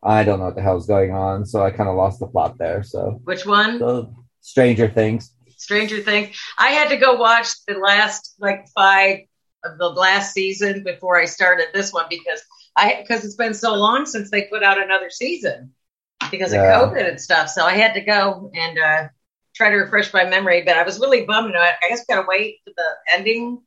I 0.04 0.24
don't 0.24 0.40
know 0.40 0.46
what 0.46 0.56
the 0.56 0.62
hell's 0.64 0.88
going 0.88 1.14
on, 1.14 1.46
so 1.46 1.64
I 1.64 1.70
kind 1.70 1.90
of 1.90 1.96
lost 1.96 2.20
the 2.20 2.28
plot 2.28 2.58
there. 2.58 2.82
So, 2.82 3.22
Which 3.24 3.46
one? 3.46 3.78
so 3.78 4.16
Stranger 4.42 4.88
Things. 4.90 5.32
Stranger 5.68 6.00
Things. 6.00 6.34
I 6.58 6.70
had 6.70 6.88
to 6.90 6.98
go 6.98 7.16
watch 7.16 7.48
the 7.68 7.74
last 7.74 8.36
like 8.40 8.68
five 8.74 9.20
of 9.66 9.78
the 9.78 9.90
last 9.90 10.34
season 10.34 10.82
before 10.86 11.20
I 11.20 11.26
started 11.26 11.68
this 11.74 11.92
one 11.92 12.06
because 12.10 12.42
I 12.78 13.00
because 13.02 13.26
it's 13.26 13.36
been 13.36 13.54
so 13.54 13.76
long 13.76 14.06
since 14.06 14.32
they 14.32 14.44
put 14.44 14.64
out 14.64 14.82
another 14.82 15.10
season 15.10 15.74
because 16.32 16.54
Yeah. 16.54 16.80
of 16.82 16.94
COVID 16.94 17.10
and 17.10 17.20
stuff. 17.20 17.50
So 17.50 17.66
I 17.66 17.74
had 17.74 17.96
to 17.96 18.02
go 18.02 18.50
and 18.56 18.80
uh, 18.80 19.08
try 19.54 19.70
to 19.72 19.76
refresh 19.76 20.14
my 20.14 20.24
memory. 20.24 20.62
But 20.64 20.78
I 20.78 20.84
was 20.84 21.02
really 21.02 21.26
bummed. 21.26 21.54
I 21.54 21.74
I 21.84 21.90
guess 21.90 22.06
gotta 22.06 22.26
wait 22.26 22.60
for 22.64 22.72
the 22.78 22.90
ending. 23.18 23.62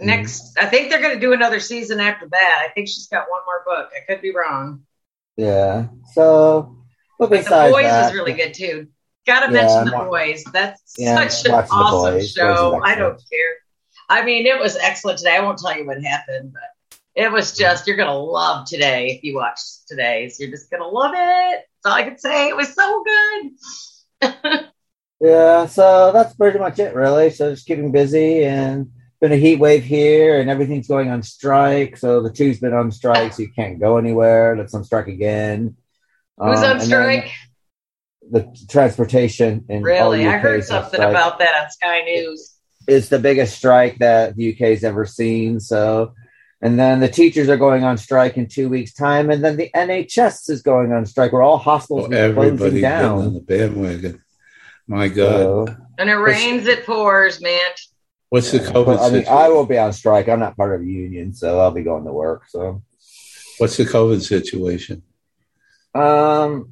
Next, 0.00 0.58
I 0.58 0.66
think 0.66 0.90
they're 0.90 1.00
going 1.00 1.14
to 1.14 1.20
do 1.20 1.32
another 1.32 1.58
season 1.60 2.00
after 2.00 2.26
that. 2.28 2.66
I 2.66 2.70
think 2.72 2.88
she's 2.88 3.06
got 3.06 3.30
one 3.30 3.40
more 3.46 3.62
book. 3.64 3.90
I 3.96 4.00
could 4.06 4.20
be 4.20 4.34
wrong. 4.34 4.82
Yeah. 5.38 5.86
So, 6.12 6.76
but 7.18 7.30
But 7.30 7.36
the 7.36 7.44
besides 7.44 7.72
boys 7.72 7.84
that, 7.84 8.08
is 8.08 8.12
really 8.14 8.34
good 8.34 8.52
too. 8.52 8.88
Got 9.26 9.46
to 9.46 9.52
Yeah, 9.54 9.62
mention 9.62 9.84
the 9.86 10.04
boys. 10.04 10.44
That's 10.52 10.94
Yeah, 10.98 11.28
such 11.28 11.46
an 11.46 11.52
awesome 11.52 12.12
Boys. 12.14 12.22
Boys 12.22 12.32
show. 12.32 12.80
I 12.84 12.94
don't 12.94 13.16
care. 13.16 13.54
I 14.08 14.24
mean, 14.24 14.46
it 14.46 14.58
was 14.58 14.76
excellent 14.76 15.18
today. 15.18 15.36
I 15.36 15.40
won't 15.40 15.58
tell 15.58 15.76
you 15.76 15.84
what 15.86 16.00
happened, 16.02 16.52
but 16.52 16.98
it 17.16 17.32
was 17.32 17.56
just 17.56 17.86
you're 17.86 17.96
gonna 17.96 18.16
love 18.16 18.66
today 18.68 19.08
if 19.08 19.24
you 19.24 19.34
watch 19.34 19.58
today's. 19.88 20.38
You're 20.38 20.50
just 20.50 20.70
gonna 20.70 20.86
love 20.86 21.12
it. 21.14 21.64
That's 21.82 21.86
all 21.86 21.92
I 21.92 22.02
can 22.04 22.18
say. 22.18 22.48
It 22.48 22.56
was 22.56 22.72
so 22.74 23.04
good. 24.22 24.60
Yeah, 25.18 25.64
so 25.64 26.12
that's 26.12 26.34
pretty 26.34 26.58
much 26.58 26.78
it, 26.78 26.94
really. 26.94 27.30
So 27.30 27.50
just 27.50 27.66
keeping 27.66 27.90
busy 27.90 28.44
and 28.44 28.90
been 29.18 29.32
a 29.32 29.36
heat 29.36 29.58
wave 29.58 29.82
here, 29.82 30.38
and 30.40 30.50
everything's 30.50 30.88
going 30.88 31.08
on 31.08 31.22
strike. 31.22 31.96
So 31.96 32.20
the 32.20 32.30
two's 32.30 32.58
been 32.60 32.74
on 32.74 32.92
strike, 32.92 33.32
so 33.32 33.40
you 33.42 33.50
can't 33.50 33.80
go 33.80 33.96
anywhere. 33.96 34.54
That's 34.58 34.74
on 34.74 34.84
strike 34.84 35.06
again. 35.08 35.76
Who's 36.36 36.58
Um, 36.58 36.64
on 36.64 36.70
and 36.72 36.80
then 36.80 36.86
strike? 36.86 37.30
The 38.30 38.46
transportation 38.68 39.64
in 39.68 39.78
all 39.78 39.82
Really? 39.82 40.26
I 40.26 40.38
heard 40.38 40.64
something 40.64 40.98
strike. 40.98 41.10
about 41.10 41.38
that 41.38 41.62
on 41.62 41.70
Sky 41.70 42.00
News. 42.02 42.54
It's 42.88 43.08
the 43.08 43.18
biggest 43.18 43.56
strike 43.56 43.98
that 43.98 44.36
the 44.36 44.52
UK's 44.52 44.84
ever 44.84 45.06
seen. 45.06 45.60
So, 45.60 46.12
and 46.62 46.78
then 46.78 47.00
the 47.00 47.08
teachers 47.08 47.48
are 47.48 47.56
going 47.56 47.84
on 47.84 47.98
strike 47.98 48.36
in 48.36 48.46
two 48.48 48.68
weeks' 48.68 48.92
time, 48.94 49.30
and 49.30 49.44
then 49.44 49.56
the 49.56 49.70
NHS 49.74 50.50
is 50.50 50.62
going 50.62 50.92
on 50.92 51.04
strike. 51.06 51.32
Where 51.32 51.42
all 51.42 51.58
hospitals 51.58 52.08
Well, 52.08 52.18
are 52.30 52.32
closing 52.32 52.52
everybody's 52.54 52.80
been 52.82 52.92
on 52.92 53.18
down. 53.24 53.34
the 53.34 53.40
bandwagon. 53.40 54.22
My 54.88 55.08
God. 55.08 55.68
So, 55.68 55.76
And 55.98 56.08
it 56.10 56.14
rains, 56.14 56.66
it 56.66 56.86
pours, 56.86 57.40
man. 57.40 57.60
What's 58.28 58.50
the. 58.52 58.58
COVID 58.60 58.86
But, 58.86 58.98
I 59.00 59.02
mean, 59.04 59.22
situation? 59.24 59.32
I 59.32 59.48
will 59.50 59.66
be 59.66 59.78
on 59.78 59.92
strike. 59.92 60.28
I'm 60.28 60.40
not 60.40 60.56
part 60.56 60.74
of 60.74 60.80
a 60.80 60.84
union, 60.90 61.32
so 61.32 61.58
I'll 61.60 61.70
be 61.72 61.82
going 61.82 62.04
to 62.04 62.12
work. 62.12 62.44
So, 62.48 62.82
What's 63.58 63.76
the 63.76 63.84
COVID 63.84 64.20
situation? 64.22 65.02
um, 65.94 66.70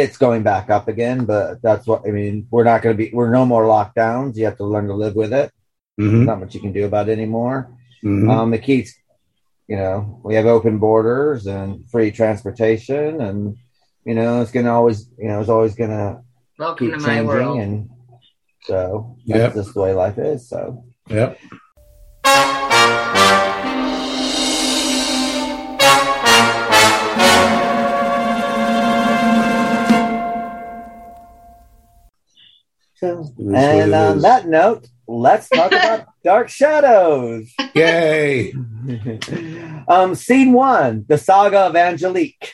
it's 0.00 0.16
going 0.16 0.42
back 0.42 0.70
up 0.70 0.88
again, 0.88 1.24
but 1.24 1.60
that's 1.62 1.86
what 1.86 2.02
I 2.06 2.10
mean. 2.10 2.46
We're 2.50 2.64
not 2.64 2.82
going 2.82 2.96
to 2.96 2.98
be. 3.02 3.10
We're 3.12 3.30
no 3.30 3.44
more 3.44 3.64
lockdowns. 3.64 4.36
You 4.36 4.44
have 4.46 4.56
to 4.58 4.64
learn 4.64 4.86
to 4.88 4.94
live 4.94 5.14
with 5.14 5.32
it. 5.32 5.52
hmm 5.98 6.24
Not 6.24 6.40
much 6.40 6.54
you 6.54 6.60
can 6.60 6.72
do 6.72 6.84
about 6.86 7.08
it 7.08 7.12
anymore. 7.12 7.58
hmm 8.02 8.28
Um, 8.30 8.54
it 8.54 8.62
keeps, 8.62 8.94
you 9.68 9.76
know, 9.76 10.20
we 10.24 10.34
have 10.34 10.46
open 10.46 10.78
borders 10.78 11.46
and 11.46 11.88
free 11.90 12.10
transportation, 12.10 13.20
and 13.20 13.56
you 14.04 14.14
know, 14.14 14.40
it's 14.42 14.50
gonna 14.52 14.72
always, 14.72 15.08
you 15.18 15.28
know, 15.28 15.40
it's 15.40 15.48
always 15.56 15.74
gonna 15.74 16.22
Welcome 16.58 16.86
keep 16.86 16.94
to 16.94 17.00
my 17.00 17.08
changing, 17.08 17.26
world. 17.26 17.58
and 17.60 17.88
so 18.64 19.16
that's 19.26 19.54
Yep. 19.54 19.54
just 19.54 19.74
the 19.74 19.80
way 19.80 19.92
life 19.94 20.18
is. 20.18 20.48
So, 20.48 20.84
Yep. 21.08 21.38
So 33.02 33.18
It 33.18 33.24
is 33.26 33.36
what 33.36 33.56
and 33.56 33.94
on 33.96 34.16
is. 34.18 34.22
that 34.22 34.46
note, 34.46 34.86
let's 35.08 35.48
talk 35.48 35.72
about 35.72 36.06
Dark 36.24 36.48
Shadows. 36.48 37.52
Yay! 37.74 38.52
um, 39.88 40.14
scene 40.14 40.52
one: 40.52 41.04
the 41.08 41.18
saga 41.18 41.58
of 41.62 41.74
Angelique. 41.74 42.52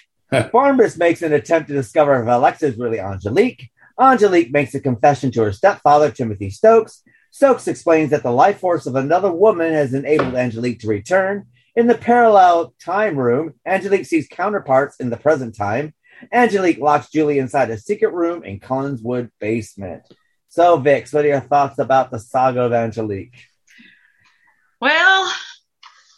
Barnabas 0.50 0.96
makes 0.96 1.20
an 1.20 1.34
attempt 1.34 1.68
to 1.68 1.74
discover 1.74 2.22
if 2.22 2.26
Alexis 2.26 2.72
is 2.72 2.78
really 2.78 2.98
Angelique. 2.98 3.68
Angelique 4.00 4.50
makes 4.50 4.74
a 4.74 4.80
confession 4.80 5.30
to 5.32 5.42
her 5.42 5.52
stepfather, 5.52 6.10
Timothy 6.10 6.48
Stokes. 6.48 7.02
Stokes 7.30 7.68
explains 7.68 8.08
that 8.08 8.22
the 8.22 8.32
life 8.32 8.58
force 8.58 8.86
of 8.86 8.94
another 8.94 9.30
woman 9.30 9.74
has 9.74 9.92
enabled 9.92 10.34
Angelique 10.34 10.80
to 10.80 10.88
return. 10.88 11.44
In 11.76 11.88
the 11.88 11.94
parallel 11.94 12.72
time 12.82 13.18
room, 13.18 13.52
Angelique 13.66 14.06
sees 14.06 14.26
counterparts 14.28 14.96
in 14.98 15.10
the 15.10 15.18
present 15.18 15.54
time. 15.54 15.92
Angelique 16.32 16.78
locks 16.78 17.10
Julie 17.10 17.38
inside 17.38 17.68
a 17.68 17.76
secret 17.78 18.14
room 18.14 18.42
in 18.44 18.60
Collinwood 18.60 19.30
basement. 19.40 20.02
So, 20.48 20.76
Vix, 20.78 21.12
what 21.12 21.24
are 21.24 21.28
your 21.28 21.40
thoughts 21.40 21.78
about 21.78 22.10
the 22.10 22.18
saga 22.18 22.62
of 22.62 22.72
Angelique? 22.72 23.36
Well, 24.80 25.32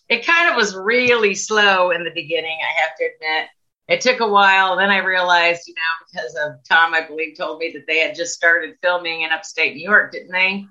it 0.09 0.25
kind 0.27 0.51
of 0.51 0.57
was 0.57 0.75
really 0.75 1.35
slow 1.35 1.91
in 1.91 2.05
the 2.05 2.11
beginning, 2.11 2.59
I 2.63 2.81
have 2.83 2.97
to 2.99 3.05
admit. 3.05 3.49
It 3.89 4.01
took 4.03 4.21
a 4.21 4.29
while. 4.29 4.77
Then 4.77 4.91
I 4.91 4.99
realized, 4.99 5.67
you 5.67 5.75
know, 5.75 6.07
because 6.13 6.37
of 6.47 6.63
Tom, 6.69 6.95
I 6.95 7.07
believe, 7.07 7.37
told 7.37 7.59
me 7.59 7.73
that 7.73 7.87
they 7.89 7.99
had 7.99 8.15
just 8.15 8.35
started 8.35 8.77
filming 8.83 9.23
in 9.23 9.33
upstate 9.33 9.75
New 9.75 9.83
York, 9.83 10.13
didn't 10.13 10.31
they? 10.31 10.65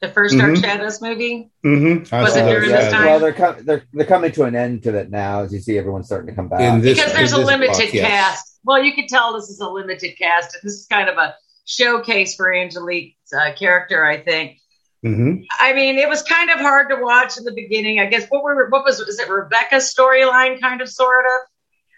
The 0.00 0.08
1st 0.08 0.38
Dark 0.38 0.50
Mhm. 0.52 0.62
Shadows 0.62 1.02
movie? 1.02 1.50
Mm-hmm. 1.64 2.14
Was 2.22 2.36
it 2.36 2.44
during 2.44 2.70
this 2.70 2.92
time? 2.92 3.06
Well, 3.06 3.18
they're, 3.18 3.32
com- 3.34 3.64
they're 3.64 3.82
they're 3.92 4.06
coming 4.06 4.32
to 4.32 4.44
an 4.44 4.54
end 4.56 4.82
to 4.84 4.96
it 4.96 5.10
now, 5.10 5.42
as 5.42 5.52
you 5.52 5.58
see 5.60 5.76
everyone's 5.76 6.06
starting 6.06 6.28
to 6.28 6.34
come 6.34 6.48
back. 6.48 6.60
In 6.60 6.80
this- 6.80 6.96
Because 6.98 7.12
there's 7.12 7.32
a 7.32 7.36
this 7.38 7.46
limited 7.46 7.76
block, 7.76 7.92
yes. 7.92 8.06
cast. 8.08 8.58
Well, 8.64 8.82
you 8.82 8.94
can 8.94 9.06
tell 9.08 9.34
this 9.34 9.50
is 9.50 9.60
a 9.60 9.68
limited 9.68 10.16
cast, 10.16 10.54
and 10.54 10.62
this 10.62 10.74
is 10.74 10.86
kind 10.86 11.08
of 11.10 11.18
a 11.18 11.34
showcase 11.64 12.34
for 12.34 12.52
Angelique's 12.52 13.32
uh, 13.32 13.52
character, 13.54 14.04
I 14.04 14.20
think. 14.20 14.58
Mm-hmm. 15.04 15.44
I 15.58 15.72
mean, 15.72 15.96
it 15.96 16.08
was 16.08 16.22
kind 16.22 16.50
of 16.50 16.60
hard 16.60 16.90
to 16.90 16.96
watch 16.96 17.38
in 17.38 17.44
the 17.44 17.52
beginning. 17.52 18.00
I 18.00 18.06
guess 18.06 18.26
what 18.28 18.42
were 18.42 18.68
what 18.68 18.84
was 18.84 19.00
is 19.00 19.18
it 19.18 19.30
Rebecca's 19.30 19.94
storyline, 19.94 20.60
kind 20.60 20.82
of, 20.82 20.90
sort 20.90 21.24
of? 21.24 21.48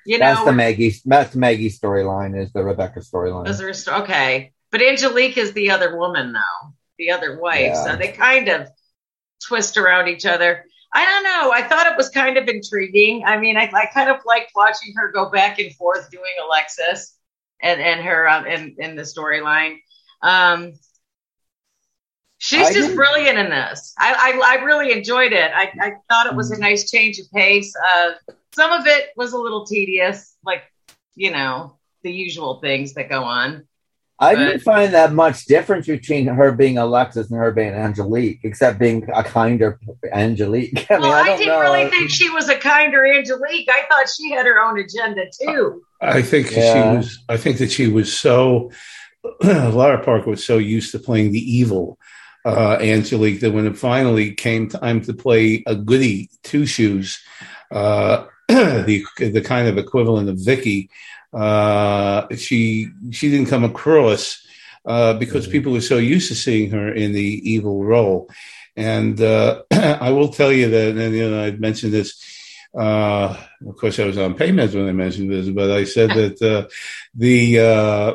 You 0.06 0.18
know, 0.18 0.26
that's 0.26 0.40
know, 0.40 0.46
the 0.46 0.52
Maggie. 0.52 0.94
That's 1.04 1.34
Maggie's 1.34 1.80
storyline. 1.80 2.40
Is 2.40 2.52
the 2.52 2.62
Rebecca 2.62 3.00
storyline? 3.00 3.46
Was 3.46 3.58
there 3.58 3.70
a 3.70 4.02
okay, 4.02 4.52
but 4.70 4.82
Angelique 4.82 5.36
is 5.36 5.52
the 5.52 5.70
other 5.70 5.96
woman 5.96 6.32
though, 6.32 6.74
the 6.98 7.10
other 7.10 7.40
wife. 7.40 7.72
Yeah. 7.74 7.84
So 7.84 7.96
they 7.96 8.08
kind 8.08 8.48
of 8.48 8.68
twist 9.44 9.76
around 9.76 10.08
each 10.08 10.24
other. 10.24 10.64
I 10.94 11.04
don't 11.04 11.24
know. 11.24 11.52
I 11.52 11.66
thought 11.66 11.86
it 11.86 11.96
was 11.96 12.10
kind 12.10 12.36
of 12.36 12.46
intriguing. 12.48 13.24
I 13.24 13.38
mean, 13.38 13.56
I, 13.56 13.70
I 13.72 13.86
kind 13.86 14.10
of 14.10 14.18
liked 14.26 14.52
watching 14.54 14.92
her 14.96 15.10
go 15.10 15.30
back 15.30 15.58
and 15.58 15.74
forth 15.74 16.10
doing 16.10 16.24
Alexis 16.44 17.16
and 17.62 17.80
and 17.80 18.00
her 18.02 18.28
um, 18.28 18.46
in 18.46 18.76
in 18.78 18.96
the 18.96 19.02
storyline. 19.02 19.76
Um, 20.22 20.72
she's 22.38 22.60
I 22.68 22.72
just 22.72 22.74
didn't- 22.88 22.96
brilliant 22.96 23.38
in 23.38 23.50
this. 23.50 23.94
I, 23.98 24.34
I 24.42 24.56
I 24.58 24.64
really 24.64 24.92
enjoyed 24.92 25.32
it. 25.32 25.50
I, 25.54 25.72
I 25.80 25.92
thought 26.08 26.26
it 26.26 26.34
was 26.34 26.50
a 26.50 26.58
nice 26.58 26.90
change 26.90 27.18
of 27.18 27.30
pace. 27.32 27.74
Uh, 27.76 28.12
some 28.54 28.72
of 28.72 28.86
it 28.86 29.10
was 29.16 29.32
a 29.32 29.38
little 29.38 29.64
tedious, 29.66 30.36
like 30.44 30.62
you 31.14 31.30
know 31.30 31.76
the 32.02 32.12
usual 32.12 32.60
things 32.60 32.94
that 32.94 33.08
go 33.08 33.22
on. 33.22 33.66
I 34.22 34.34
didn't 34.34 34.60
find 34.60 34.94
that 34.94 35.12
much 35.12 35.44
difference 35.46 35.86
between 35.86 36.26
her 36.26 36.52
being 36.52 36.78
Alexis 36.78 37.30
and 37.30 37.38
her 37.38 37.50
being 37.52 37.74
Angelique, 37.74 38.40
except 38.44 38.78
being 38.78 39.08
a 39.14 39.22
kinder 39.24 39.78
Angelique. 40.12 40.86
I 40.90 40.94
mean, 40.94 41.02
well, 41.02 41.12
I 41.12 41.20
I, 41.20 41.26
don't 41.26 41.38
didn't 41.38 41.52
know. 41.54 41.60
really 41.60 41.90
think 41.90 42.10
she 42.10 42.30
was 42.30 42.48
a 42.48 42.56
kinder 42.56 43.04
Angelique. 43.04 43.68
I 43.70 43.82
thought 43.88 44.08
she 44.08 44.30
had 44.30 44.46
her 44.46 44.58
own 44.60 44.78
agenda 44.78 45.24
too. 45.40 45.82
I 46.00 46.22
think 46.22 46.50
Yeah. 46.50 46.72
she 46.92 46.96
was. 46.96 47.18
I 47.28 47.36
think 47.36 47.58
that 47.58 47.70
she 47.70 47.88
was 47.88 48.16
so. 48.16 48.70
Lara 49.44 50.02
Parker 50.02 50.30
was 50.30 50.44
so 50.44 50.58
used 50.58 50.90
to 50.92 50.98
playing 50.98 51.30
the 51.32 51.38
evil 51.38 51.98
uh, 52.44 52.78
Angelique 52.80 53.40
that 53.40 53.52
when 53.52 53.66
it 53.66 53.78
finally 53.78 54.34
came 54.34 54.68
time 54.68 55.00
to 55.02 55.12
play 55.14 55.62
a 55.66 55.76
goody 55.76 56.28
two 56.42 56.66
shoes, 56.66 57.20
uh, 57.70 58.24
the 58.48 59.04
the 59.18 59.40
kind 59.40 59.68
of 59.68 59.78
equivalent 59.78 60.28
of 60.28 60.38
Vicky, 60.38 60.90
uh, 61.32 62.26
she 62.36 62.88
she 63.10 63.30
didn't 63.30 63.48
come 63.48 63.64
across 63.64 64.44
uh, 64.84 65.14
because 65.14 65.46
Mhm. 65.46 65.52
people 65.52 65.72
were 65.72 65.80
so 65.80 65.96
used 65.98 66.28
to 66.28 66.34
seeing 66.34 66.70
her 66.70 66.92
in 66.92 67.12
the 67.12 67.40
evil 67.50 67.84
role. 67.84 68.28
And 68.76 69.20
uh, 69.20 69.62
I 69.70 70.10
will 70.10 70.28
tell 70.28 70.52
you 70.52 70.68
that, 70.70 70.96
and 70.96 71.14
you 71.14 71.30
know, 71.30 71.44
I'd 71.44 71.60
mentioned 71.60 71.92
this. 71.92 72.20
Uh, 72.74 73.36
of 73.66 73.76
course, 73.76 73.98
I 73.98 74.06
was 74.06 74.16
on 74.16 74.34
payments 74.34 74.74
when 74.74 74.88
I 74.88 74.92
mentioned 74.92 75.30
this, 75.30 75.48
but 75.48 75.70
I 75.70 75.84
said 75.84 76.10
that 76.14 76.42
uh, 76.42 76.68
the 77.14 77.58
uh, 77.60 78.14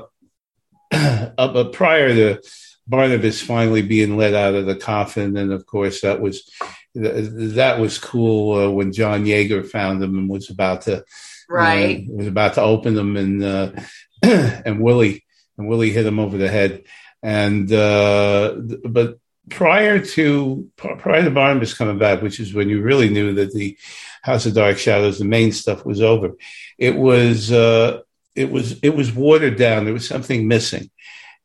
uh, 0.91 1.47
but 1.53 1.73
prior 1.73 2.09
to 2.09 2.41
Barnabas 2.87 3.41
finally 3.41 3.81
being 3.81 4.17
let 4.17 4.33
out 4.33 4.55
of 4.55 4.65
the 4.65 4.75
coffin, 4.75 5.37
and 5.37 5.51
of 5.51 5.65
course 5.65 6.01
that 6.01 6.21
was 6.21 6.49
that 6.95 7.79
was 7.79 7.99
cool 7.99 8.53
uh, 8.53 8.69
when 8.71 8.91
John 8.91 9.25
Yeager 9.25 9.67
found 9.67 10.01
him 10.01 10.17
and 10.17 10.29
was 10.29 10.49
about 10.49 10.83
to 10.83 11.03
Right. 11.49 11.99
uh, 12.09 12.13
was 12.13 12.27
about 12.27 12.55
to 12.55 12.61
open 12.61 12.95
them, 12.95 13.17
and 13.17 13.43
uh, 13.43 13.71
and 14.21 14.81
Willie 14.81 15.25
and 15.57 15.67
Willie 15.67 15.91
hit 15.91 16.05
him 16.05 16.19
over 16.19 16.37
the 16.37 16.49
head, 16.49 16.83
and 17.23 17.71
uh, 17.71 18.55
but 18.83 19.19
prior 19.49 19.99
to 20.03 20.69
prior 20.75 21.23
to 21.23 21.31
Barnabas 21.31 21.73
coming 21.73 21.97
back, 21.97 22.21
which 22.21 22.39
is 22.39 22.53
when 22.53 22.69
you 22.69 22.81
really 22.81 23.09
knew 23.09 23.33
that 23.35 23.53
the 23.53 23.77
House 24.21 24.45
of 24.45 24.53
Dark 24.53 24.77
Shadows, 24.77 25.19
the 25.19 25.25
main 25.25 25.51
stuff 25.51 25.85
was 25.85 26.01
over. 26.01 26.33
It 26.77 26.95
was 26.95 27.51
uh, 27.51 28.01
it 28.35 28.51
was 28.51 28.79
it 28.81 28.95
was 28.95 29.11
watered 29.11 29.57
down. 29.57 29.85
There 29.85 29.93
was 29.93 30.07
something 30.07 30.47
missing, 30.47 30.89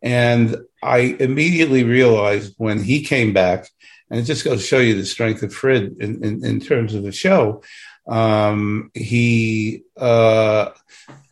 and 0.03 0.57
I 0.83 1.17
immediately 1.19 1.85
realized 1.85 2.55
when 2.59 2.83
he 2.83 3.05
came 3.05 3.33
back, 3.33 3.69
and 4.11 4.19
it 4.21 4.25
just 4.25 4.45
goes 4.45 4.61
to 4.61 4.67
show 4.67 4.79
you 4.79 4.95
the 4.95 5.07
strength 5.07 5.43
of 5.43 5.55
Frid 5.55 6.01
in, 6.01 6.25
in, 6.25 6.45
in 6.45 6.61
terms 6.61 6.95
of 6.95 7.03
the 7.03 7.13
show. 7.13 7.63
Um, 8.07 8.91
he 8.95 9.83
uh, 9.97 10.71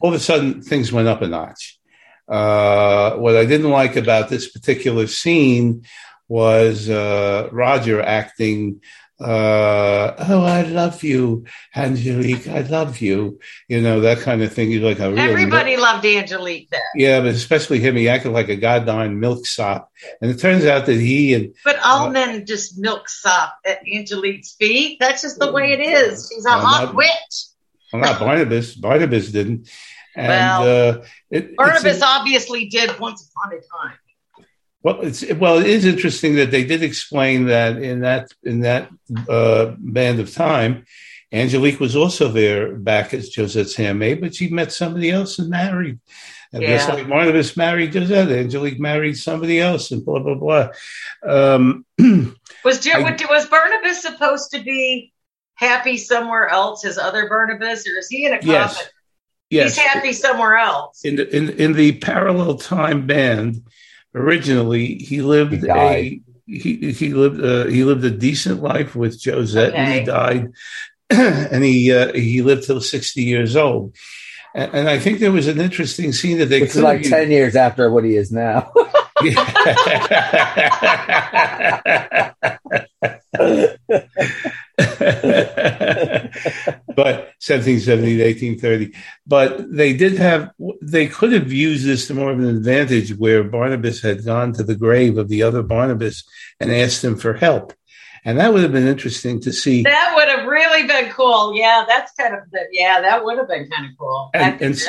all 0.00 0.10
of 0.10 0.14
a 0.14 0.20
sudden 0.20 0.62
things 0.62 0.92
went 0.92 1.08
up 1.08 1.22
a 1.22 1.28
notch. 1.28 1.78
Uh, 2.28 3.16
what 3.16 3.36
I 3.36 3.44
didn't 3.44 3.70
like 3.70 3.96
about 3.96 4.28
this 4.28 4.50
particular 4.50 5.06
scene 5.08 5.84
was 6.28 6.88
uh, 6.88 7.48
Roger 7.50 8.00
acting, 8.00 8.80
uh, 9.20 10.14
"Oh, 10.28 10.42
I 10.44 10.62
love 10.62 11.02
you, 11.02 11.44
Angelique. 11.76 12.48
I 12.48 12.60
love 12.62 13.00
you." 13.00 13.38
You 13.68 13.80
know 13.80 14.00
that 14.00 14.20
kind 14.20 14.42
of 14.42 14.52
thing. 14.52 14.68
He's 14.70 14.80
like 14.82 15.00
Everybody 15.00 15.76
loved 15.76 16.04
Angelique 16.06 16.68
then. 16.70 16.80
yeah, 16.94 17.20
but 17.20 17.28
especially 17.34 17.80
him. 17.80 17.96
He 17.96 18.08
acted 18.08 18.32
like 18.32 18.48
a 18.48 18.56
goddamn 18.56 19.20
milksop, 19.20 19.90
and 20.20 20.30
it 20.30 20.38
turns 20.38 20.64
out 20.64 20.86
that 20.86 20.94
he 20.98 21.34
and 21.34 21.54
But 21.64 21.78
all 21.84 22.06
Uh, 22.08 22.10
men 22.10 22.46
just 22.46 22.78
milksop 22.78 23.54
at 23.64 23.80
Angelique's 23.86 24.54
feet. 24.58 24.98
That's 25.00 25.22
just 25.22 25.38
the 25.38 25.52
way 25.52 25.72
it 25.72 25.80
is. 25.80 26.30
She's 26.32 26.44
a 26.46 26.50
Well, 26.50 26.60
hot 26.60 26.84
not- 26.86 26.94
witch. 26.94 27.34
well, 27.92 28.02
not 28.02 28.18
Barnabas. 28.18 28.74
Barnabas 28.86 29.30
didn't. 29.30 29.68
And 30.16 30.28
Well, 30.28 30.90
uh, 31.00 31.04
it, 31.30 31.56
Barnabas 31.56 32.02
obviously 32.02 32.66
did 32.66 32.98
once 32.98 33.30
upon 33.30 33.52
a 33.52 33.60
time. 33.60 33.96
Well, 34.82 35.00
it's 35.02 35.24
well, 35.34 35.58
it 35.58 35.66
is 35.66 35.84
interesting 35.84 36.36
that 36.36 36.50
they 36.50 36.64
did 36.64 36.82
explain 36.82 37.46
that 37.46 37.76
in 37.82 38.00
that 38.00 38.28
in 38.42 38.60
that 38.60 38.90
uh, 39.28 39.74
band 39.78 40.20
of 40.20 40.32
time, 40.32 40.84
Angelique 41.32 41.80
was 41.80 41.94
also 41.96 42.28
there 42.28 42.74
back 42.76 43.12
as 43.12 43.28
Josette's 43.34 43.76
handmaid, 43.76 44.20
but 44.20 44.34
she 44.34 44.48
met 44.48 44.72
somebody 44.72 45.10
else 45.10 45.38
and 45.38 45.50
married. 45.50 46.00
And 46.52 46.64
just 46.64 46.88
like 46.88 47.08
Barnabas 47.08 47.56
married 47.56 47.94
Josette, 47.94 48.28
Angelique 48.30 48.80
married 48.80 49.16
somebody 49.16 49.60
else, 49.60 49.92
and 49.92 50.04
blah 50.04 50.18
blah 50.18 50.34
blah. 50.34 50.68
Um, 51.22 51.84
Was 52.64 52.86
I- 52.86 53.16
was 53.30 53.46
Barnabas 53.46 54.02
supposed 54.02 54.50
to 54.52 54.62
be 54.62 55.12
happy 55.54 55.96
somewhere 55.96 56.48
else, 56.48 56.82
his 56.82 56.98
other 56.98 57.28
Barnabas, 57.28 57.86
or 57.86 57.98
is 57.98 58.08
he 58.08 58.26
in 58.26 58.32
a 58.32 58.36
coffin? 58.36 58.48
yes, 58.50 58.90
yes. 59.48 59.76
He's 59.76 59.84
happy 59.86 60.12
somewhere 60.12 60.56
else. 60.56 61.04
in 61.04 61.16
the, 61.16 61.36
in 61.36 61.50
in 61.50 61.72
the 61.74 61.92
parallel 61.98 62.56
time 62.56 63.06
band 63.06 63.62
originally 64.14 64.96
he 64.96 65.22
lived 65.22 65.62
He 65.62 65.70
a 65.70 66.20
he 66.46 66.92
he 66.92 67.14
lived 67.14 67.42
uh, 67.42 67.66
he 67.66 67.84
lived 67.84 68.04
a 68.04 68.10
decent 68.10 68.62
life 68.62 68.96
with 68.96 69.22
Josette 69.22 69.74
and 69.74 69.92
he 69.92 70.04
died 70.04 70.52
and 71.10 71.64
he 71.64 71.92
uh, 71.92 72.12
he 72.12 72.42
lived 72.42 72.64
till 72.64 72.80
60 72.80 73.22
years 73.22 73.56
old. 73.56 73.94
And, 74.54 74.74
and 74.74 74.88
I 74.88 74.98
think 74.98 75.20
there 75.20 75.30
was 75.30 75.46
an 75.46 75.60
interesting 75.60 76.12
scene 76.12 76.38
that 76.38 76.46
they 76.46 76.60
Which 76.60 76.70
is 76.70 76.76
could 76.76 76.82
like 76.82 77.02
10 77.02 77.30
years 77.30 77.54
after 77.54 77.90
what 77.90 78.04
he 78.04 78.16
is 78.16 78.32
now. 78.32 78.72
but 86.96 87.29
1770 87.42 88.16
to 88.18 88.24
1830 88.24 88.94
but 89.26 89.72
they 89.74 89.94
did 89.94 90.18
have 90.18 90.50
they 90.82 91.06
could 91.06 91.32
have 91.32 91.50
used 91.50 91.86
this 91.86 92.06
to 92.06 92.14
more 92.14 92.30
of 92.30 92.38
an 92.38 92.44
advantage 92.46 93.16
where 93.16 93.42
barnabas 93.42 94.02
had 94.02 94.24
gone 94.24 94.52
to 94.52 94.62
the 94.62 94.74
grave 94.76 95.16
of 95.16 95.28
the 95.28 95.42
other 95.42 95.62
barnabas 95.62 96.22
and 96.60 96.70
asked 96.70 97.02
him 97.02 97.16
for 97.16 97.32
help 97.32 97.72
and 98.24 98.38
that 98.38 98.52
would 98.52 98.62
have 98.62 98.72
been 98.72 98.86
interesting 98.86 99.40
to 99.40 99.52
see 99.52 99.82
That 99.82 100.12
would 100.14 100.28
have 100.28 100.46
really 100.46 100.86
been 100.86 101.10
cool. 101.10 101.56
Yeah, 101.56 101.86
that's 101.88 102.12
kind 102.12 102.34
of 102.34 102.40
the, 102.52 102.66
yeah, 102.70 103.00
that 103.00 103.24
would 103.24 103.38
have 103.38 103.48
been 103.48 103.66
kind 103.70 103.86
of 103.86 103.92
cool. 103.98 104.28
And- 104.34 104.60
and- 104.60 104.82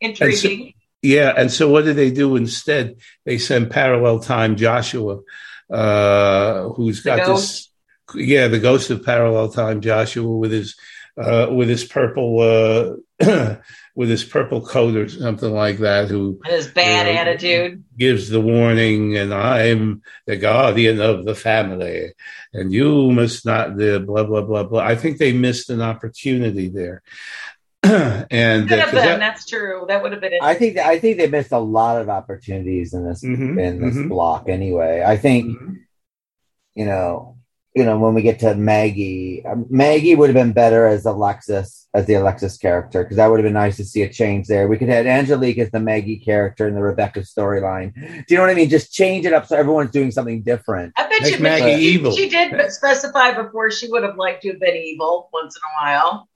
intriguing. 0.00 0.72
yeah 1.02 1.32
and 1.36 1.50
so 1.50 1.68
what 1.68 1.84
did 1.84 1.96
they 1.96 2.10
do 2.12 2.36
instead 2.36 2.96
they 3.24 3.38
sent 3.38 3.70
parallel 3.70 4.20
time 4.20 4.54
joshua 4.56 5.20
uh 5.70 6.68
who's 6.70 7.02
The 7.02 7.16
got 7.16 7.26
this 7.26 7.70
yeah 8.14 8.48
the 8.48 8.58
ghost 8.58 8.90
of 8.90 9.04
parallel 9.04 9.48
time 9.50 9.80
joshua 9.80 10.30
with 10.36 10.52
his 10.52 10.76
uh 11.18 11.48
with 11.50 11.68
his 11.68 11.84
purple 11.84 12.40
uh 12.40 12.96
with 13.94 14.10
his 14.10 14.24
purple 14.24 14.60
coat 14.60 14.94
or 14.94 15.08
something 15.08 15.50
like 15.52 15.78
that 15.78 16.08
who 16.08 16.38
And 16.44 16.52
his 16.54 16.66
bad 16.68 17.06
Yeah. 17.06 17.20
attitude. 17.22 17.84
gives 17.96 18.28
the 18.28 18.40
warning 18.40 19.16
and 19.16 19.32
i'm 19.32 20.02
the 20.26 20.36
guardian 20.36 21.00
of 21.00 21.24
the 21.24 21.34
family 21.34 22.12
and 22.52 22.70
you 22.72 23.10
must 23.10 23.46
not 23.46 23.76
the 23.76 23.98
blah 24.00 24.24
blah 24.24 24.42
blah 24.42 24.64
blah 24.64 24.82
i 24.82 24.94
think 24.96 25.16
they 25.16 25.32
missed 25.32 25.70
an 25.70 25.80
opportunity 25.80 26.68
there 26.68 27.02
and 27.82 28.70
uh, 28.70 28.76
been. 28.86 28.94
that- 28.94 29.18
that's 29.20 29.46
true. 29.46 29.84
That 29.86 30.02
would 30.02 30.10
have 30.12 30.20
been. 30.20 30.32
I 30.42 30.54
think 30.54 30.76
I 30.76 30.98
think 30.98 31.18
they 31.18 31.28
missed 31.28 31.52
a 31.52 31.58
lot 31.58 32.00
of 32.00 32.08
opportunities 32.08 32.92
in 32.92 33.06
this 33.06 33.22
Mhm, 33.22 33.60
in 33.62 33.80
this 33.80 33.94
mhm. 33.94 34.08
block 34.08 34.48
anyway. 34.48 35.04
I 35.06 35.16
think 35.16 35.46
Mhm. 35.56 35.76
you 36.74 36.84
know, 36.86 37.35
you 37.76 37.84
know, 37.84 37.98
when 37.98 38.14
we 38.14 38.22
get 38.22 38.38
to 38.38 38.54
Maggie, 38.54 39.44
um, 39.44 39.66
Maggie 39.68 40.14
would 40.14 40.30
have 40.30 40.34
been 40.34 40.52
better 40.52 40.86
as 40.86 41.04
Alexis, 41.04 41.86
as 41.92 42.06
the 42.06 42.14
Alexis 42.14 42.56
character, 42.56 43.04
because 43.04 43.18
that 43.18 43.26
would 43.26 43.38
have 43.38 43.44
been 43.44 43.52
nice 43.52 43.76
to 43.76 43.84
see 43.84 44.00
a 44.00 44.08
change 44.08 44.46
there. 44.46 44.66
We 44.66 44.78
could 44.78 44.88
have 44.88 45.04
Angelique 45.04 45.58
as 45.58 45.70
the 45.70 45.78
Maggie 45.78 46.16
character 46.16 46.66
in 46.66 46.74
the 46.74 46.80
Rebecca 46.80 47.20
storyline. 47.20 47.92
Do 47.94 48.24
you 48.30 48.36
know 48.38 48.44
what 48.44 48.50
I 48.50 48.54
mean? 48.54 48.70
Just 48.70 48.94
change 48.94 49.26
it 49.26 49.34
up 49.34 49.46
so 49.46 49.56
everyone's 49.56 49.90
doing 49.90 50.10
something 50.10 50.40
different. 50.40 50.94
I 50.96 51.06
bet 51.06 51.20
Make 51.20 51.36
you. 51.36 51.42
Maggie 51.42 51.76
she, 51.76 51.88
evil. 51.88 52.12
She 52.12 52.30
did 52.30 52.72
specify 52.72 53.32
before 53.32 53.70
she 53.70 53.88
would 53.88 54.04
have 54.04 54.16
liked 54.16 54.42
to 54.44 54.52
have 54.52 54.60
been 54.60 54.74
evil 54.74 55.28
once 55.34 55.54
in 55.54 55.60
a 55.62 55.84
while. 55.84 56.28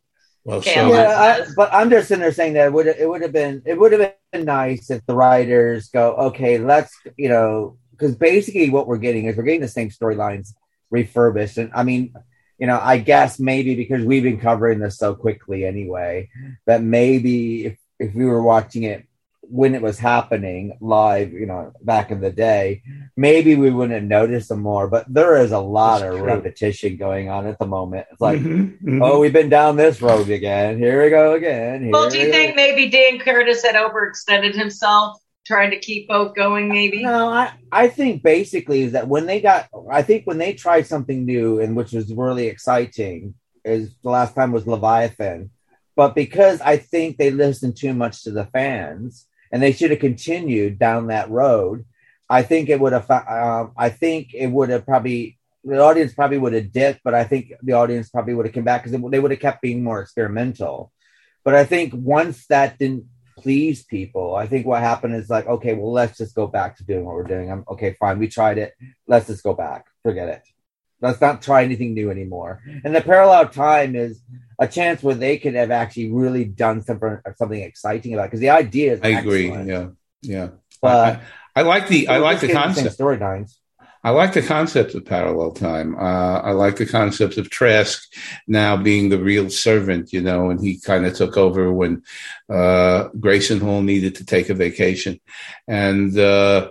well 0.44 0.62
Yeah, 0.62 0.74
so 0.74 0.92
yeah, 0.92 1.20
I, 1.20 1.46
but 1.56 1.72
I'm 1.72 1.88
just 1.88 2.08
sitting 2.08 2.20
there 2.20 2.32
saying 2.32 2.52
that 2.52 2.66
it 2.66 2.72
would 2.74 2.86
it 2.86 3.08
would 3.08 3.22
have 3.22 3.32
been 3.32 3.62
it 3.64 3.78
would 3.78 3.92
have 3.92 4.12
been 4.30 4.44
nice 4.44 4.90
if 4.90 5.06
the 5.06 5.14
writers 5.14 5.88
go 5.88 6.12
okay, 6.16 6.58
let's 6.58 6.94
you 7.16 7.30
know 7.30 7.78
because 7.92 8.14
basically 8.14 8.68
what 8.68 8.86
we're 8.86 8.98
getting 8.98 9.24
is 9.24 9.38
we're 9.38 9.42
getting 9.42 9.62
the 9.62 9.68
same 9.68 9.88
storylines 9.88 10.52
refurbished, 10.90 11.58
and 11.58 11.70
I 11.74 11.82
mean. 11.84 12.14
You 12.62 12.66
know, 12.66 12.78
I 12.78 12.98
guess 12.98 13.40
maybe 13.40 13.74
because 13.74 14.04
we've 14.04 14.22
been 14.22 14.38
covering 14.38 14.80
this 14.80 14.98
so 14.98 15.14
quickly 15.14 15.64
anyway, 15.64 16.28
that 16.66 16.82
maybe 16.82 17.64
if, 17.64 17.78
if 17.98 18.14
we 18.14 18.26
were 18.26 18.42
watching 18.42 18.82
it 18.82 19.06
when 19.40 19.74
it 19.74 19.80
was 19.80 19.98
happening 19.98 20.76
live, 20.78 21.32
you 21.32 21.46
know, 21.46 21.72
back 21.82 22.10
in 22.10 22.20
the 22.20 22.30
day, 22.30 22.82
maybe 23.16 23.54
we 23.54 23.70
wouldn't 23.70 24.06
notice 24.06 24.48
them 24.48 24.60
more. 24.60 24.88
But 24.88 25.06
there 25.08 25.38
is 25.38 25.52
a 25.52 25.58
lot 25.58 26.00
That's 26.02 26.12
of 26.12 26.18
true. 26.18 26.26
repetition 26.28 26.96
going 26.98 27.30
on 27.30 27.46
at 27.46 27.58
the 27.58 27.64
moment. 27.66 28.08
It's 28.12 28.20
like, 28.20 28.40
Mhm, 28.40 28.78
mhm. 28.82 29.00
oh, 29.02 29.20
we've 29.20 29.32
been 29.32 29.48
down 29.48 29.76
this 29.76 30.02
road 30.02 30.28
again. 30.28 30.76
Here 30.76 31.02
we 31.02 31.08
go 31.08 31.32
again. 31.32 31.82
Here 31.84 31.92
Well, 31.92 32.10
do 32.10 32.18
you 32.18 32.26
we- 32.26 32.30
think 32.30 32.56
maybe 32.56 32.90
Dan 32.90 33.20
Curtis 33.20 33.64
had 33.64 33.74
overextended 33.74 34.54
himself 34.54 35.16
trying 35.50 35.72
to 35.72 35.78
keep 35.78 36.08
both 36.08 36.34
going? 36.34 36.68
Maybe. 36.68 37.02
No, 37.02 37.28
I, 37.28 37.52
I 37.70 37.88
think 37.88 38.22
basically 38.22 38.82
is 38.82 38.92
that 38.92 39.08
when 39.08 39.26
they 39.26 39.40
got, 39.40 39.68
I 39.90 40.02
think 40.02 40.24
when 40.24 40.38
they 40.38 40.52
tried 40.54 40.86
something 40.86 41.24
new 41.24 41.60
and 41.60 41.76
which 41.76 41.92
was 41.92 42.12
really 42.12 42.46
exciting, 42.46 43.34
is 43.64 43.94
the 44.02 44.10
last 44.10 44.34
time 44.34 44.52
was 44.52 44.66
Leviathan. 44.66 45.50
But 45.96 46.14
because 46.14 46.60
I 46.60 46.76
think 46.78 47.16
they 47.16 47.30
listened 47.30 47.76
too 47.76 47.92
much 47.92 48.22
to 48.22 48.30
the 48.30 48.46
fans 48.46 49.26
and 49.52 49.62
they 49.62 49.72
should 49.72 49.90
have 49.90 50.00
continued 50.00 50.78
down 50.78 51.08
that 51.08 51.30
road, 51.30 51.84
I 52.28 52.42
think 52.42 52.68
it 52.68 52.80
would 52.80 52.92
have, 52.92 53.10
um, 53.10 53.72
I 53.76 53.90
think 53.90 54.32
it 54.32 54.46
would 54.46 54.70
have 54.70 54.86
probably, 54.86 55.38
the 55.64 55.80
audience 55.80 56.14
probably 56.14 56.38
would 56.38 56.54
have 56.54 56.72
dipped, 56.72 57.00
but 57.04 57.12
I 57.12 57.24
think 57.24 57.52
the 57.62 57.72
audience 57.72 58.08
probably 58.08 58.34
would 58.34 58.46
have 58.46 58.54
come 58.54 58.64
back 58.64 58.84
because 58.84 58.98
they 59.10 59.20
would 59.20 59.30
have 59.32 59.40
kept 59.40 59.60
being 59.60 59.82
more 59.82 60.00
experimental. 60.00 60.92
But 61.44 61.54
I 61.54 61.64
think 61.64 61.92
once 61.94 62.46
that 62.46 62.78
didn't 62.78 63.04
please 63.40 63.82
people, 63.82 64.34
I 64.34 64.46
think 64.46 64.66
what 64.66 64.80
happened 64.80 65.14
is 65.14 65.30
like, 65.30 65.46
okay, 65.46 65.74
well, 65.74 65.92
let's 65.92 66.18
just 66.18 66.34
go 66.34 66.46
back 66.46 66.76
to 66.76 66.84
doing 66.84 67.04
what 67.04 67.14
we're 67.14 67.24
doing. 67.24 67.50
I'm 67.50 67.64
okay, 67.68 67.96
fine. 67.98 68.18
We 68.18 68.28
tried 68.28 68.58
it. 68.58 68.74
Let's 69.06 69.26
just 69.26 69.42
go 69.42 69.54
back. 69.54 69.86
Forget 70.02 70.28
it. 70.28 70.42
Let's 71.02 71.20
not 71.20 71.40
try 71.40 71.64
anything 71.64 71.94
new 71.94 72.10
anymore. 72.10 72.62
And 72.84 72.94
the 72.94 73.00
parallel 73.00 73.48
time 73.48 73.96
is 73.96 74.20
a 74.58 74.68
chance 74.68 75.02
where 75.02 75.14
they 75.14 75.38
could 75.38 75.54
have 75.54 75.70
actually 75.70 76.12
really 76.12 76.44
done 76.44 76.82
something 76.82 77.18
something 77.36 77.62
exciting 77.62 78.12
about 78.12 78.26
because 78.26 78.40
the 78.40 78.50
idea 78.50 78.92
is 78.94 79.00
I 79.02 79.08
agree. 79.08 79.50
Yeah, 79.50 79.88
yeah. 80.20 80.48
But 80.82 81.22
I, 81.56 81.60
I 81.60 81.62
like 81.62 81.88
the 81.88 82.08
I 82.08 82.18
like 82.18 82.40
the 82.40 82.52
concept. 82.52 82.96
same 82.96 83.06
storylines. 83.06 83.56
I 84.02 84.10
like 84.10 84.32
the 84.32 84.42
concept 84.42 84.94
of 84.94 85.04
parallel 85.04 85.52
time. 85.52 85.94
Uh, 85.94 86.40
I 86.40 86.52
like 86.52 86.76
the 86.76 86.86
concept 86.86 87.36
of 87.36 87.50
Trask 87.50 88.02
now 88.46 88.76
being 88.76 89.10
the 89.10 89.18
real 89.18 89.50
servant, 89.50 90.12
you 90.12 90.22
know, 90.22 90.50
and 90.50 90.60
he 90.60 90.78
kind 90.80 91.04
of 91.04 91.14
took 91.14 91.36
over 91.36 91.70
when 91.72 92.02
uh, 92.48 93.08
Grayson 93.18 93.60
Hall 93.60 93.82
needed 93.82 94.14
to 94.16 94.24
take 94.24 94.48
a 94.48 94.54
vacation, 94.54 95.20
and 95.68 96.16
uh, 96.18 96.70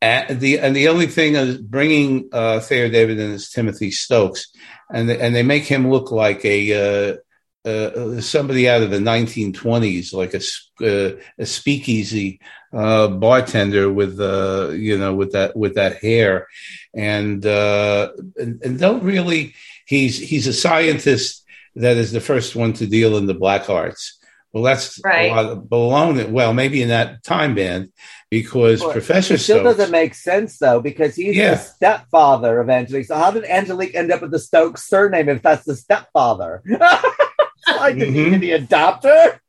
the 0.00 0.58
and 0.60 0.74
the 0.74 0.88
only 0.88 1.06
thing 1.06 1.36
is 1.36 1.58
bringing 1.58 2.28
uh, 2.32 2.58
Thayer 2.60 2.88
David 2.88 3.20
in 3.20 3.32
as 3.32 3.50
Timothy 3.50 3.92
Stokes, 3.92 4.48
and 4.92 5.08
they, 5.08 5.18
and 5.18 5.34
they 5.34 5.42
make 5.42 5.64
him 5.64 5.90
look 5.90 6.10
like 6.10 6.44
a. 6.44 7.12
Uh, 7.12 7.16
uh, 7.64 8.20
somebody 8.20 8.68
out 8.68 8.82
of 8.82 8.90
the 8.90 8.98
1920s, 8.98 10.12
like 10.12 10.34
a, 10.34 10.42
uh, 10.84 11.16
a 11.38 11.46
speakeasy 11.46 12.40
uh, 12.72 13.08
bartender 13.08 13.90
with 13.90 14.20
uh, 14.20 14.70
you 14.70 14.98
know 14.98 15.14
with 15.14 15.32
that 15.32 15.56
with 15.56 15.74
that 15.76 15.96
hair, 15.98 16.46
and, 16.94 17.44
uh, 17.46 18.12
and 18.36 18.60
and 18.62 18.78
don't 18.78 19.02
really. 19.02 19.54
He's 19.86 20.18
he's 20.18 20.46
a 20.46 20.52
scientist 20.54 21.44
that 21.76 21.98
is 21.98 22.10
the 22.10 22.20
first 22.20 22.56
one 22.56 22.72
to 22.74 22.86
deal 22.86 23.18
in 23.18 23.26
the 23.26 23.34
black 23.34 23.68
arts. 23.68 24.18
Well, 24.52 24.62
that's 24.62 24.98
Right. 25.04 25.30
a 25.30 25.34
lot 25.34 25.44
of 25.46 25.58
baloney. 25.64 26.30
Well, 26.30 26.54
maybe 26.54 26.80
in 26.80 26.88
that 26.88 27.22
time 27.22 27.54
band 27.54 27.92
because 28.30 28.80
Well, 28.80 28.92
Professor 28.92 29.34
It 29.34 29.40
still 29.40 29.58
Stokes. 29.58 29.76
doesn't 29.76 29.92
make 29.92 30.14
sense 30.14 30.56
though, 30.58 30.80
because 30.80 31.16
he's 31.16 31.36
Yeah. 31.36 31.50
the 31.54 31.60
stepfather 31.60 32.60
of 32.60 32.70
Angelique. 32.70 33.06
So 33.06 33.16
how 33.16 33.30
did 33.30 33.44
Angelique 33.44 33.94
end 33.94 34.10
up 34.10 34.22
with 34.22 34.30
the 34.30 34.38
Stokes 34.38 34.88
surname 34.88 35.28
if 35.28 35.42
that's 35.42 35.64
the 35.66 35.76
stepfather? 35.76 36.62
like, 37.68 37.96
did, 37.98 38.12
he, 38.12 38.24
Mhm. 38.26 38.30
did 38.32 38.42
he 38.42 38.50
adopt 38.52 39.04
her? 39.04 39.40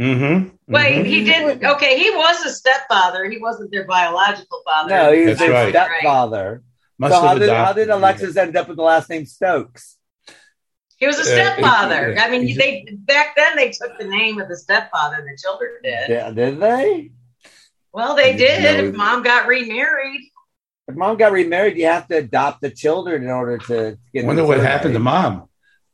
mm-hmm, 0.00 0.48
Wait, 0.68 1.06
he 1.06 1.24
didn't. 1.24 1.64
Okay, 1.64 1.98
he 1.98 2.10
was 2.10 2.44
a 2.46 2.50
stepfather. 2.50 3.28
He 3.28 3.38
wasn't 3.38 3.70
their 3.72 3.86
biological 3.86 4.62
father. 4.64 4.90
No, 4.90 5.12
he 5.12 5.20
was 5.26 5.38
That's 5.38 5.40
their 5.40 5.50
right. 5.52 5.70
stepfather. 5.70 6.62
Must 6.98 7.14
so 7.14 7.20
how 7.20 7.34
did, 7.38 7.48
how 7.50 7.72
did 7.72 7.90
Alexis 7.90 8.36
end 8.36 8.56
up 8.56 8.68
with 8.68 8.76
the 8.76 8.82
last 8.82 9.08
name 9.08 9.24
Stokes? 9.26 9.96
He 10.96 11.06
was 11.06 11.16
a 11.18 11.20
Uh, 11.22 11.24
stepfather. 11.24 12.12
he- 12.14 12.18
I 12.18 12.28
mean, 12.30 12.42
he's- 12.42 12.58
they 12.58 12.84
back 12.90 13.36
then 13.36 13.54
they 13.54 13.70
took 13.70 13.96
the 13.98 14.04
name 14.04 14.40
of 14.40 14.48
the 14.48 14.56
stepfather. 14.56 15.24
The 15.28 15.36
children 15.40 15.70
did. 15.82 16.08
Yeah, 16.08 16.30
did 16.32 16.58
they? 16.58 17.12
Well, 17.92 18.16
they 18.16 18.36
didn't 18.36 18.88
If 18.88 18.94
mom 18.96 19.22
got 19.22 19.46
remarried. 19.46 20.20
If 20.88 20.96
mom 20.96 21.16
got 21.16 21.32
remarried, 21.32 21.76
you 21.76 21.86
have 21.86 22.08
to 22.08 22.16
adopt 22.16 22.62
the 22.62 22.70
children 22.70 23.22
in 23.22 23.30
order 23.30 23.58
to 23.58 23.96
get. 24.12 24.24
Wonder 24.24 24.44
what 24.44 24.58
happened 24.58 24.94
to 24.94 25.00
mom. 25.00 25.48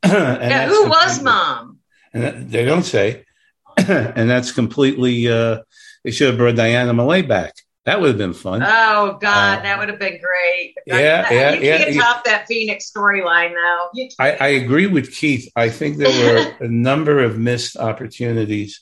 And 0.41 0.51
yeah, 0.51 0.67
who 0.67 0.87
was 0.87 1.21
mom? 1.21 1.79
And 2.13 2.23
that- 2.23 2.49
they 2.51 2.65
don't 2.65 2.83
say. 2.83 3.25
and 3.77 4.29
that's 4.29 4.51
completely. 4.51 5.27
Uh, 5.27 5.59
they 6.03 6.11
should 6.11 6.27
have 6.29 6.37
brought 6.37 6.55
Diana 6.55 6.93
Millay 6.93 7.23
back. 7.23 7.53
That 7.85 7.99
would 8.01 8.07
have 8.09 8.17
been 8.17 8.33
fun. 8.33 8.63
Oh 8.63 9.17
God, 9.21 9.59
Uh, 9.59 9.61
that 9.63 9.77
would 9.79 9.89
have 9.89 9.99
been 9.99 10.19
great. 10.19 10.73
yeah, 10.87 10.97
yeah, 11.31 11.53
you 11.53 11.61
yeah, 11.61 11.77
can't 11.77 11.93
yeah. 11.93 12.01
top 12.01 12.23
that 12.25 12.47
Phoenix 12.47 12.91
storyline 12.91 13.53
now. 13.53 13.89
You 13.93 14.09
I. 14.17 14.31
I 14.31 14.47
agree 14.63 14.87
with 14.87 15.13
Keith. 15.13 15.51
I 15.55 15.69
think 15.69 15.97
there 15.97 16.09
were 16.09 16.55
a 16.65 16.67
number 16.67 17.19
of 17.23 17.37
missed 17.37 17.77
opportunities 17.77 18.79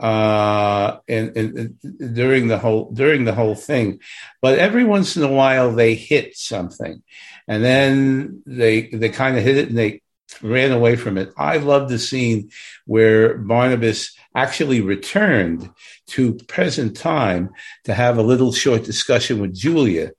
uh, 0.00 0.96
in, 1.06 1.32
in, 1.34 1.76
in- 1.82 2.14
during 2.14 2.48
the 2.48 2.58
whole 2.58 2.90
during 2.92 3.24
the 3.24 3.34
whole 3.34 3.54
thing, 3.54 4.00
but 4.40 4.58
every 4.58 4.84
once 4.84 5.16
in 5.16 5.22
a 5.22 5.28
while 5.32 5.72
they 5.72 5.94
hit 5.94 6.36
something, 6.36 7.02
and 7.46 7.62
then 7.64 8.42
they 8.46 8.88
they 8.88 9.10
kind 9.10 9.36
of 9.36 9.44
hit 9.44 9.58
it 9.58 9.68
and 9.68 9.78
they 9.78 10.02
ran 10.42 10.72
away 10.72 10.96
from 10.96 11.18
it. 11.18 11.32
I 11.36 11.58
love 11.58 11.88
the 11.88 11.98
scene 11.98 12.50
where 12.86 13.38
Barnabas 13.38 14.14
actually 14.34 14.80
returned 14.80 15.70
to 16.08 16.34
present 16.34 16.96
time 16.96 17.50
to 17.84 17.94
have 17.94 18.18
a 18.18 18.22
little 18.22 18.52
short 18.52 18.84
discussion 18.84 19.40
with 19.40 19.54
Julia 19.54 20.12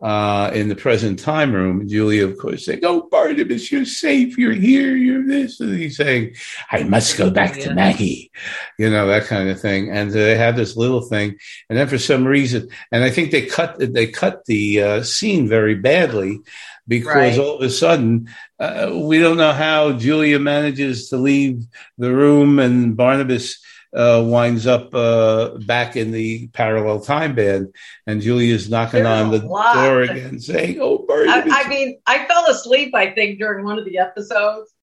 uh, 0.00 0.50
in 0.54 0.68
the 0.68 0.76
present 0.76 1.18
time 1.18 1.52
room. 1.52 1.88
Julia, 1.88 2.26
of 2.26 2.38
course, 2.38 2.64
saying, 2.64 2.80
"Oh, 2.84 3.08
Barnabas, 3.10 3.72
you're 3.72 3.84
safe. 3.84 4.38
You're 4.38 4.52
here. 4.52 4.96
You're 4.96 5.26
this." 5.26 5.58
And 5.60 5.76
he's 5.76 5.96
saying, 5.96 6.36
"I 6.70 6.84
must 6.84 7.18
go 7.18 7.30
back 7.30 7.54
to 7.60 7.74
Maggie," 7.74 8.30
you 8.78 8.88
know 8.90 9.08
that 9.08 9.24
kind 9.24 9.48
of 9.48 9.60
thing. 9.60 9.90
And 9.90 10.12
they 10.12 10.36
have 10.36 10.56
this 10.56 10.76
little 10.76 11.02
thing, 11.02 11.36
and 11.68 11.78
then 11.78 11.88
for 11.88 11.98
some 11.98 12.26
reason, 12.26 12.68
and 12.92 13.02
I 13.02 13.10
think 13.10 13.32
they 13.32 13.46
cut 13.46 13.76
they 13.78 14.06
cut 14.06 14.44
the 14.44 14.82
uh, 14.82 15.02
scene 15.02 15.48
very 15.48 15.74
badly 15.74 16.40
because 16.88 17.14
Right. 17.14 17.38
all 17.38 17.56
of 17.56 17.62
a 17.62 17.70
sudden 17.70 18.28
uh, 18.58 18.90
we 18.92 19.18
don't 19.18 19.36
know 19.36 19.52
how 19.52 19.92
Julia 19.92 20.38
manages 20.38 21.10
to 21.10 21.16
leave 21.16 21.62
the 21.98 22.12
room, 22.12 22.58
and 22.58 22.96
Barnabas. 22.96 23.58
Uh, 23.90 24.22
winds 24.22 24.66
up 24.66 24.94
uh, 24.94 25.56
back 25.64 25.96
in 25.96 26.10
the 26.10 26.46
parallel 26.48 27.00
time 27.00 27.34
band, 27.34 27.74
and 28.06 28.20
Julia's 28.20 28.68
knocking 28.68 29.04
There's 29.04 29.22
on 29.22 29.30
the 29.30 29.38
door 29.38 30.02
again, 30.02 30.38
saying, 30.40 30.76
"Oh, 30.78 30.98
Barnabas, 31.08 31.50
I, 31.50 31.62
I 31.62 31.68
mean, 31.70 31.98
I 32.06 32.26
fell 32.26 32.44
asleep. 32.50 32.94
I 32.94 33.10
think 33.12 33.38
during 33.38 33.64
one 33.64 33.78
of 33.78 33.86
the 33.86 33.96
episodes. 33.96 34.74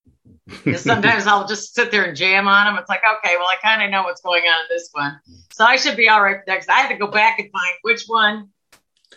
sometimes 0.76 1.24
I'll 1.28 1.46
just 1.46 1.72
sit 1.72 1.92
there 1.92 2.02
and 2.02 2.16
jam 2.16 2.48
on 2.48 2.66
them. 2.66 2.80
It's 2.80 2.88
like, 2.88 3.02
okay, 3.18 3.36
well, 3.36 3.46
I 3.46 3.54
kind 3.62 3.80
of 3.84 3.92
know 3.92 4.02
what's 4.02 4.22
going 4.22 4.42
on 4.42 4.60
in 4.62 4.76
this 4.76 4.88
one, 4.90 5.20
so 5.52 5.64
I 5.64 5.76
should 5.76 5.96
be 5.96 6.08
all 6.08 6.20
right 6.20 6.40
next. 6.48 6.68
I 6.68 6.80
had 6.80 6.88
to 6.88 6.96
go 6.96 7.06
back 7.06 7.38
and 7.38 7.48
find 7.52 7.74
which 7.82 8.06
one 8.08 8.48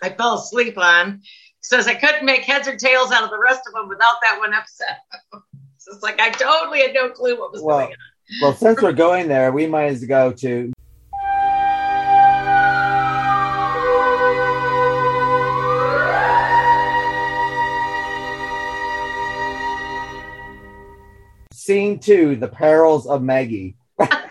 I 0.04 0.10
fell 0.10 0.36
asleep 0.36 0.78
on. 0.78 1.22
Says 1.62 1.88
I 1.88 1.94
couldn't 1.94 2.26
make 2.26 2.42
heads 2.42 2.68
or 2.68 2.76
tails 2.76 3.12
out 3.12 3.24
of 3.24 3.30
the 3.30 3.40
rest 3.40 3.62
of 3.68 3.74
them 3.74 3.90
without 3.90 4.16
that 4.22 4.40
one 4.40 4.54
upset. 4.54 5.00
so 5.78 5.94
it's 5.94 6.02
like 6.02 6.20
I 6.20 6.30
totally 6.30 6.82
had 6.82 6.94
no 6.94 7.10
clue 7.10 7.38
what 7.38 7.52
was 7.52 7.62
Well, 7.62 7.80
going 7.80 7.92
on. 7.92 7.98
Well, 8.42 8.54
since 8.54 8.82
we're 8.82 8.94
going 8.94 9.28
there, 9.28 9.52
we 9.52 9.68
might 9.68 9.88
as 9.88 10.06
well 10.08 10.30
go 10.30 10.32
to. 10.34 10.72
Scene 21.52 22.00
two: 22.00 22.38
The 22.38 22.48
perils 22.48 23.06
of 23.06 23.22
Maggie. 23.22 23.76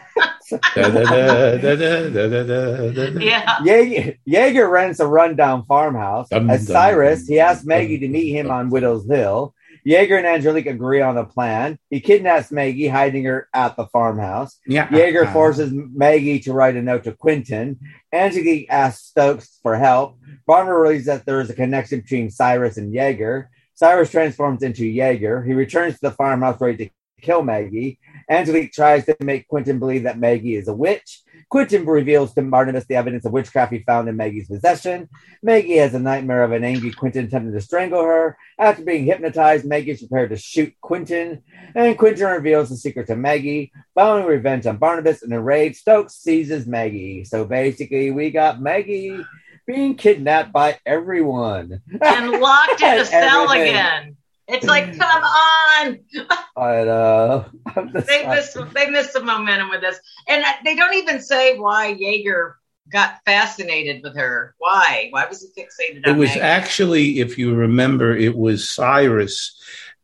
Yeah, 3.21 3.59
Jaeger, 3.65 4.15
Jaeger 4.25 4.69
rents 4.69 5.01
a 5.01 5.07
rundown 5.07 5.65
farmhouse. 5.65 6.29
Dum, 6.29 6.51
As 6.51 6.67
dum, 6.67 6.75
Cyrus, 6.75 7.27
he 7.27 7.41
asks 7.41 7.63
dum, 7.63 7.69
Maggie 7.69 7.99
to 7.99 8.09
meet 8.09 8.33
him 8.33 8.51
on 8.51 8.71
Widow's 8.71 9.09
Hill. 9.09 9.55
Jaeger 9.85 10.19
and 10.19 10.27
Angelique 10.27 10.67
agree 10.67 11.01
on 11.01 11.17
a 11.17 11.25
plan. 11.25 11.79
He 11.89 12.01
kidnaps 12.01 12.51
Maggie, 12.51 12.89
hiding 12.89 13.25
her 13.25 13.49
at 13.55 13.77
the 13.77 13.87
farmhouse. 13.87 14.59
Yeah. 14.67 14.89
Jaeger 14.91 15.27
forces 15.27 15.73
Maggie 15.73 16.41
to 16.41 16.53
write 16.53 16.77
a 16.77 16.83
note 16.83 17.05
to 17.05 17.13
Quentin. 17.13 17.79
Angelique 18.13 18.67
asks 18.69 19.05
Stokes 19.07 19.59
for 19.63 19.77
help. 19.77 20.19
Barber 20.47 20.81
realizes 20.81 21.07
that 21.07 21.25
there 21.25 21.41
is 21.41 21.51
a 21.51 21.55
connection 21.55 22.01
between 22.01 22.31
Cyrus 22.31 22.77
and 22.77 22.93
Jaeger. 22.93 23.51
Cyrus 23.75 24.11
transforms 24.11 24.63
into 24.63 24.85
Jaeger. 24.85 25.43
He 25.45 25.55
returns 25.55 25.95
to 25.95 26.01
the 26.03 26.11
farmhouse 26.11 26.61
ready 26.61 26.87
to 26.87 26.91
kill 27.23 27.43
Maggie. 27.43 27.99
Angelique 28.31 28.73
tries 28.73 29.07
to 29.07 29.17
make 29.21 29.49
Quentin 29.49 29.79
believe 29.79 30.03
that 30.03 30.19
Maggie 30.19 30.57
is 30.57 30.69
a 30.69 30.75
witch. 30.75 31.23
Quentin 31.49 31.87
reveals 31.87 32.35
to 32.35 32.43
Barnabas 32.43 32.85
the 32.87 32.97
evidence 32.97 33.25
of 33.25 33.33
witchcraft 33.33 33.73
he 33.73 33.79
found 33.79 34.09
in 34.09 34.17
Maggie's 34.17 34.49
possession. 34.49 35.09
Maggie 35.43 35.77
has 35.77 35.95
a 35.95 35.99
nightmare 35.99 36.43
of 36.43 36.53
an 36.53 36.63
angry 36.63 36.93
Quentin 36.93 37.25
attempting 37.25 37.55
to 37.55 37.61
strangle 37.61 38.03
her. 38.03 38.37
After 38.59 38.85
being 38.85 39.07
hypnotized, 39.07 39.65
Maggie 39.65 39.93
is 39.93 40.01
prepared 40.01 40.31
to 40.31 40.37
shoot 40.37 40.75
Quentin, 40.83 41.43
and 41.75 41.97
Quentin 41.97 42.27
reveals 42.27 42.69
the 42.69 42.77
secret 42.77 43.07
to 43.07 43.17
Maggie. 43.17 43.73
Following 43.95 44.27
revenge 44.27 44.67
on 44.67 44.77
Barnabas 44.77 45.23
and 45.23 45.33
enraged, 45.33 45.77
Stokes 45.77 46.15
seizes 46.15 46.67
Maggie. 46.67 47.25
So 47.25 47.47
basically, 47.47 48.11
we 48.11 48.31
got 48.31 48.61
Maggie 48.61 49.25
being 49.67 49.95
kidnapped 49.97 50.53
by 50.53 50.79
everyone 50.85 51.81
and 52.03 52.31
locked 52.33 52.83
in 52.83 53.01
a 53.01 53.05
cell 53.07 53.51
again. 53.51 54.18
It's 54.49 54.67
like, 54.67 54.97
come 54.99 55.23
on. 55.23 55.99
Uh, 56.59 57.45
I'm 57.77 57.93
just 57.93 58.09
They 58.09 58.27
like- 58.27 58.37
missed 58.39 58.57
they 58.75 58.91
missed 58.91 59.13
some 59.13 59.27
momentum 59.27 59.71
with 59.71 59.81
this. 59.81 60.01
And 60.27 60.45
they 60.65 60.75
don't 60.75 60.95
even 60.95 61.21
say 61.23 61.57
why 61.57 61.89
Jaeger 61.97 62.57
got 62.91 63.19
fascinated 63.25 64.03
with 64.03 64.17
her. 64.17 64.55
Why? 64.59 65.07
Why 65.11 65.27
was 65.27 65.41
he 65.41 65.63
fixated 65.63 66.05
on 66.07 66.15
It 66.17 66.19
was 66.19 66.31
Maggie? 66.31 66.41
actually, 66.41 67.21
if 67.21 67.39
you 67.39 67.55
remember, 67.55 68.17
it 68.17 68.37
was 68.37 68.69
Cyrus 68.69 69.55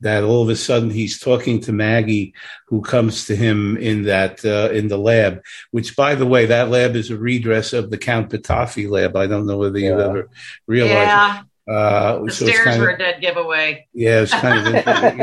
that 0.01 0.23
all 0.23 0.43
of 0.43 0.49
a 0.49 0.55
sudden 0.57 0.91
he's 0.91 1.19
talking 1.19 1.61
to 1.63 1.73
Maggie, 1.73 2.35
who 2.69 2.83
comes 2.83 3.25
to 3.27 3.35
him 3.35 3.77
in 3.79 4.03
that 4.05 4.45
uh, 4.45 4.71
in 4.73 4.87
the 4.89 4.99
lab. 4.99 5.43
Which, 5.73 5.97
by 5.97 6.15
the 6.15 6.27
way, 6.27 6.47
that 6.47 6.69
lab 6.71 6.95
is 6.95 7.11
a 7.11 7.17
redress 7.17 7.73
of 7.73 7.91
the 7.91 7.99
Count 7.99 8.31
Petofi 8.31 8.89
lab. 8.89 9.17
I 9.17 9.27
don't 9.27 9.47
know 9.47 9.57
whether 9.57 9.79
you 9.79 9.97
Yeah. 9.97 10.05
ever 10.05 10.29
realized. 10.69 10.93
yeah, 10.95 11.41
it. 11.41 11.47
Uh, 11.67 12.25
the 12.25 12.31
so 12.31 12.47
stairs 12.47 12.79
were 12.79 12.91
of- 12.91 12.97
a 12.97 12.99
dead 12.99 13.21
giveaway. 13.21 13.87
yeah, 13.95 14.21
it's 14.21 14.33
kind 14.33 14.59
of 14.59 14.75
interesting. 14.75 15.19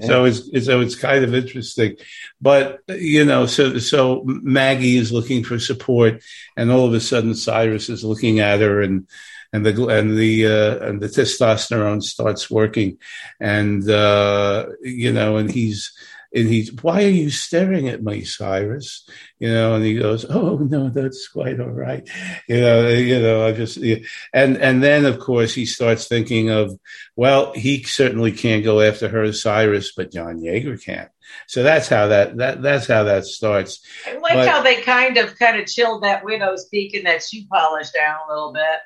so 0.06 0.24
it's 0.24 0.64
so 0.64 0.80
it's 0.80 0.94
kind 0.96 1.24
of 1.24 1.34
interesting, 1.34 1.96
but 2.40 2.80
you 2.88 3.24
know, 3.24 3.46
so 3.46 3.78
so 3.78 4.22
Maggie 4.24 4.96
is 4.96 5.12
looking 5.12 5.44
for 5.44 5.58
support, 5.58 6.22
and 6.56 6.70
all 6.70 6.86
of 6.86 6.94
a 6.94 7.00
sudden 7.00 7.34
Cyrus 7.34 7.90
is 7.90 8.02
looking 8.02 8.40
at 8.40 8.60
her, 8.60 8.80
and 8.80 9.06
and 9.52 9.66
the 9.66 9.86
and 9.88 10.16
the 10.16 10.46
uh, 10.46 10.78
and 10.86 11.00
the 11.02 11.08
testosterone 11.08 12.02
starts 12.02 12.50
working, 12.50 12.98
and 13.38 13.88
uh, 13.88 14.66
you 14.82 15.12
know, 15.12 15.36
and 15.36 15.50
he's. 15.50 15.92
And 16.32 16.46
he's, 16.48 16.72
why 16.82 17.02
are 17.04 17.08
you 17.08 17.28
staring 17.28 17.88
at 17.88 18.04
me, 18.04 18.22
Cyrus? 18.22 19.08
You 19.40 19.52
know, 19.52 19.74
and 19.74 19.84
he 19.84 19.94
goes, 19.98 20.24
"Oh 20.28 20.58
no, 20.58 20.88
that's 20.88 21.26
quite 21.28 21.58
all 21.58 21.70
right." 21.70 22.08
You 22.48 22.60
know, 22.60 22.88
you 22.88 23.20
know, 23.20 23.46
I 23.46 23.52
just, 23.52 23.76
yeah. 23.78 23.96
and 24.32 24.56
and 24.58 24.80
then 24.82 25.06
of 25.06 25.18
course 25.18 25.52
he 25.54 25.66
starts 25.66 26.06
thinking 26.06 26.50
of 26.50 26.78
well, 27.16 27.52
he 27.52 27.82
certainly 27.82 28.30
can't 28.32 28.62
go 28.62 28.80
after 28.80 29.08
her, 29.08 29.32
Cyrus, 29.32 29.92
but 29.96 30.12
John 30.12 30.40
Yeager 30.40 30.80
can. 30.82 31.08
So 31.48 31.62
that's 31.64 31.88
how 31.88 32.08
that 32.08 32.36
that 32.36 32.62
that's 32.62 32.86
how 32.86 33.04
that 33.04 33.24
starts. 33.24 33.80
I 34.06 34.14
like 34.18 34.34
But- 34.34 34.48
how 34.48 34.62
they 34.62 34.82
kind 34.82 35.16
of 35.16 35.36
kind 35.38 35.60
of 35.60 35.66
chilled 35.66 36.04
that 36.04 36.24
widow's 36.24 36.66
peak 36.68 36.94
and 36.94 37.06
that 37.06 37.22
shoe 37.24 37.42
polish 37.50 37.90
down 37.90 38.18
a 38.28 38.32
little 38.32 38.52
bit. 38.52 38.78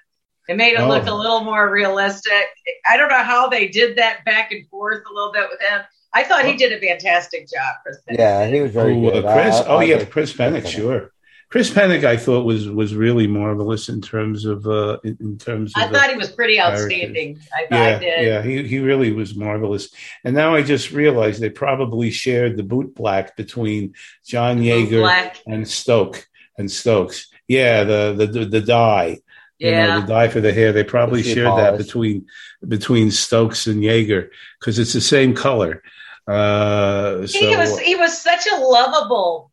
It 0.49 0.57
made 0.57 0.75
it 0.75 0.81
Oh. 0.81 0.89
look 0.89 1.07
a 1.07 1.15
little 1.15 1.41
more 1.41 1.71
realistic. 1.71 2.47
I 2.89 2.97
don't 2.99 3.09
know 3.09 3.23
how 3.23 3.49
they 3.49 3.69
did 3.69 3.97
that 3.97 4.25
back 4.25 4.53
and 4.53 4.69
forth 4.69 5.03
a 5.11 5.13
little 5.13 5.33
bit 5.33 5.47
with 5.51 5.61
him. 5.61 5.83
I 6.15 6.23
thought 6.25 6.45
he 6.45 6.57
did 6.57 6.73
a 6.73 6.81
fantastic 6.81 7.49
job, 7.49 7.75
Chris. 7.83 7.99
Penn. 8.07 8.17
yeah, 8.19 8.47
he 8.47 8.61
was 8.61 8.71
very 8.73 8.95
Oh, 8.95 9.09
uh, 9.09 9.13
good. 9.21 9.25
Chris, 9.25 9.55
I- 9.57 9.61
I- 9.63 9.67
oh 9.69 9.77
I 9.79 9.85
yeah, 9.85 9.97
like 9.97 10.11
Chris 10.11 10.33
Pennock, 10.33 10.63
Pennock. 10.63 10.69
sure. 10.69 11.11
Chris 11.51 11.71
Pennock, 11.71 12.03
I 12.05 12.17
thought 12.17 12.45
was 12.45 12.69
was 12.69 12.95
really 12.97 13.27
marvelous 13.29 13.89
in 13.89 14.01
terms 14.01 14.45
of 14.45 14.67
uh, 14.67 14.99
in, 15.05 15.17
in 15.21 15.39
terms 15.39 15.73
of 15.77 15.83
I 15.83 15.89
thought 15.89 16.11
he 16.11 16.17
was 16.17 16.31
pretty 16.33 16.57
characters. 16.57 16.85
outstanding. 16.85 17.39
I 17.55 17.67
thought 17.67 17.79
I 17.81 17.91
yeah, 17.91 17.99
did. 17.99 18.27
yeah, 18.27 18.43
he 18.43 18.67
he 18.67 18.79
really 18.81 19.13
was 19.13 19.37
marvelous. 19.37 19.89
And 20.25 20.35
now 20.35 20.55
I 20.55 20.63
just 20.63 20.91
realized 20.91 21.41
they 21.41 21.51
probably 21.51 22.11
shared 22.11 22.57
the 22.57 22.65
boot 22.65 22.95
black 22.95 23.37
between 23.37 23.95
John 24.27 24.59
Yeager 24.59 25.33
and 25.47 25.69
Stoke 25.69 26.27
and 26.59 26.71
Stokes. 26.71 27.29
Yeah, 27.47 27.85
the 27.85 28.15
the 28.17 28.27
the, 28.27 28.45
the 28.47 28.61
dye. 28.61 29.19
you 29.59 29.71
Yeah. 29.71 29.87
know, 29.87 30.01
the 30.01 30.07
dye 30.09 30.29
for 30.29 30.41
the 30.41 30.53
hair. 30.53 30.73
They 30.73 30.83
probably 30.83 31.23
The 31.23 31.29
shoe 31.29 31.35
shared 31.45 31.59
that 31.59 31.79
between 31.79 32.27
between 32.67 33.13
Stokes 33.13 33.69
and 33.69 33.85
Jaeger 33.85 34.31
because 34.59 34.81
it's 34.81 34.93
the 34.95 35.01
same 35.01 35.35
color. 35.35 35.83
Uh, 36.27 37.27
so 37.27 37.39
he 37.39 37.57
was 37.57 37.79
he 37.81 37.97
was 37.97 38.17
such 38.21 38.47
a 38.53 38.57
lovable 38.57 39.51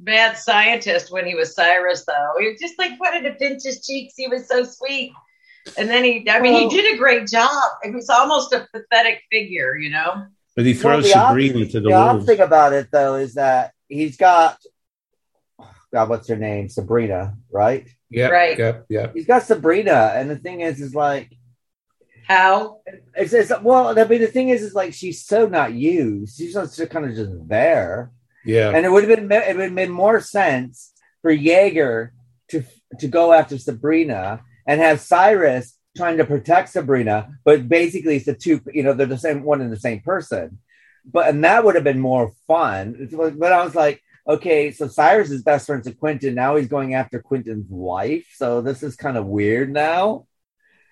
mad 0.00 0.36
scientist 0.36 1.10
when 1.12 1.26
he 1.26 1.34
was 1.34 1.54
Cyrus, 1.54 2.04
though. 2.06 2.32
He 2.40 2.48
was 2.48 2.60
just 2.60 2.78
like 2.78 2.98
wanted 3.00 3.22
to 3.28 3.34
pinch 3.34 3.62
his 3.64 3.84
cheeks. 3.84 4.14
He 4.16 4.28
was 4.28 4.46
so 4.48 4.64
sweet. 4.64 5.12
And 5.78 5.88
then 5.88 6.02
he, 6.02 6.28
I 6.28 6.40
mean, 6.40 6.52
Well- 6.54 6.70
he 6.70 6.76
did 6.76 6.94
a 6.94 6.98
great 6.98 7.28
job. 7.28 7.70
It 7.84 7.94
was 7.94 8.08
almost 8.08 8.52
a 8.52 8.66
pathetic 8.72 9.22
figure, 9.30 9.76
you 9.76 9.90
know. 9.90 10.26
but 10.56 10.64
he 10.66 10.74
throws 10.74 11.04
the 11.04 11.16
odd- 11.18 11.28
Sabrina 11.28 11.66
to 11.66 11.80
the 11.80 11.88
The 11.88 11.94
odd 11.94 12.26
thing 12.26 12.40
about 12.40 12.72
it, 12.72 12.88
though, 12.90 13.14
is 13.14 13.34
that 13.34 13.72
he's 13.88 14.16
got, 14.16 14.58
God, 15.92 16.08
what's 16.08 16.28
her 16.28 16.36
name? 16.36 16.68
Sabrina, 16.68 17.36
right? 17.50 17.88
Yeah, 18.10 18.26
Right. 18.28 18.58
yep, 18.58 18.86
yep. 18.88 19.14
He's 19.14 19.26
got 19.26 19.44
Sabrina, 19.44 20.12
and 20.16 20.28
the 20.28 20.36
thing 20.36 20.60
is, 20.62 20.80
is 20.80 20.94
like, 20.94 21.30
How? 22.26 22.80
it's, 23.14 23.32
it's 23.32 23.52
well, 23.62 23.98
I 23.98 24.04
mean, 24.04 24.20
the 24.20 24.26
thing 24.26 24.48
is, 24.48 24.62
is 24.62 24.74
like 24.74 24.94
she's 24.94 25.24
so 25.24 25.46
not 25.48 25.72
used. 25.72 26.38
She's 26.38 26.54
just 26.54 26.90
kind 26.90 27.06
of 27.06 27.14
just 27.14 27.48
there, 27.48 28.10
Yeah, 28.44 28.70
and 28.70 28.84
it 28.86 28.90
would 28.90 29.08
have 29.08 29.18
been 29.18 29.30
it 29.30 29.56
would 29.56 29.64
have 29.64 29.72
made 29.72 29.90
more 29.90 30.20
sense 30.20 30.92
for 31.20 31.30
Jaeger 31.30 32.12
to 32.48 32.64
to 33.00 33.08
go 33.08 33.32
after 33.32 33.58
Sabrina 33.58 34.42
and 34.66 34.80
have 34.80 35.00
Cyrus 35.00 35.76
trying 35.96 36.18
to 36.18 36.24
protect 36.24 36.70
Sabrina, 36.70 37.28
but 37.44 37.68
basically 37.68 38.16
it's 38.16 38.26
the 38.26 38.34
two, 38.34 38.60
you 38.72 38.82
know, 38.82 38.94
they're 38.94 39.06
the 39.06 39.18
same 39.18 39.42
one 39.42 39.60
and 39.60 39.72
the 39.72 39.78
same 39.78 40.00
person. 40.00 40.58
But 41.04 41.28
and 41.28 41.44
that 41.44 41.64
would 41.64 41.74
have 41.74 41.84
been 41.84 41.98
more 41.98 42.32
fun. 42.46 43.08
But 43.12 43.52
I 43.52 43.64
was 43.64 43.74
like, 43.74 44.00
okay, 44.26 44.70
so 44.70 44.86
Cyrus 44.86 45.30
is 45.30 45.42
best 45.42 45.66
friends 45.66 45.86
with 45.86 45.98
Quentin. 45.98 46.34
Now 46.34 46.56
he's 46.56 46.68
going 46.68 46.94
after 46.94 47.20
Quentin's 47.20 47.66
wife. 47.68 48.26
So 48.36 48.60
this 48.60 48.82
is 48.82 48.94
kind 48.94 49.16
of 49.16 49.26
weird 49.26 49.72
now. 49.72 50.26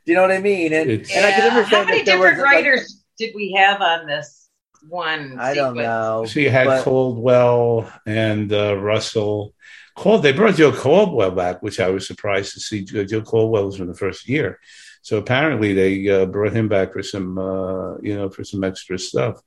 Do 0.06 0.12
you 0.12 0.16
know 0.16 0.22
what 0.22 0.32
I 0.32 0.40
mean? 0.40 0.72
And, 0.72 0.90
It's- 0.90 1.14
and 1.14 1.24
I 1.26 1.30
can 1.32 1.40
Yeah. 1.44 1.48
understand 1.56 1.82
How 1.82 1.84
many 1.84 2.00
if 2.00 2.06
different 2.06 2.36
was, 2.36 2.44
like- 2.44 2.52
writers 2.52 3.04
did 3.18 3.34
we 3.34 3.52
have 3.56 3.80
on 3.80 4.06
this 4.06 4.48
one? 4.88 5.36
I 5.38 5.54
don't 5.54 5.76
know. 5.76 6.24
so 6.26 6.40
you 6.40 6.50
had 6.50 6.66
but- 6.66 6.84
Caldwell 6.84 7.90
and 8.06 8.52
uh, 8.52 8.76
Russell. 8.76 9.54
Cald 9.96 10.22
they 10.22 10.32
brought 10.32 10.54
Joe 10.54 10.72
Caldwell 10.72 11.32
back, 11.32 11.62
which 11.62 11.78
I 11.80 11.90
was 11.90 12.06
surprised 12.06 12.54
to 12.54 12.60
see. 12.60 12.84
Joe 12.84 13.04
Joe 13.04 13.20
Caldwell 13.22 13.66
was 13.66 13.76
from 13.76 13.88
the 13.88 13.94
first 13.94 14.26
year, 14.28 14.58
so 15.02 15.16
apparently 15.18 15.72
they 15.72 16.08
uh, 16.08 16.26
brought 16.26 16.52
him 16.52 16.68
back 16.68 16.92
for 16.92 17.02
some, 17.02 17.38
uh, 17.38 17.96
you 17.98 18.14
know, 18.14 18.28
for 18.28 18.44
some 18.44 18.62
extra 18.64 18.98
stuff. 18.98 19.40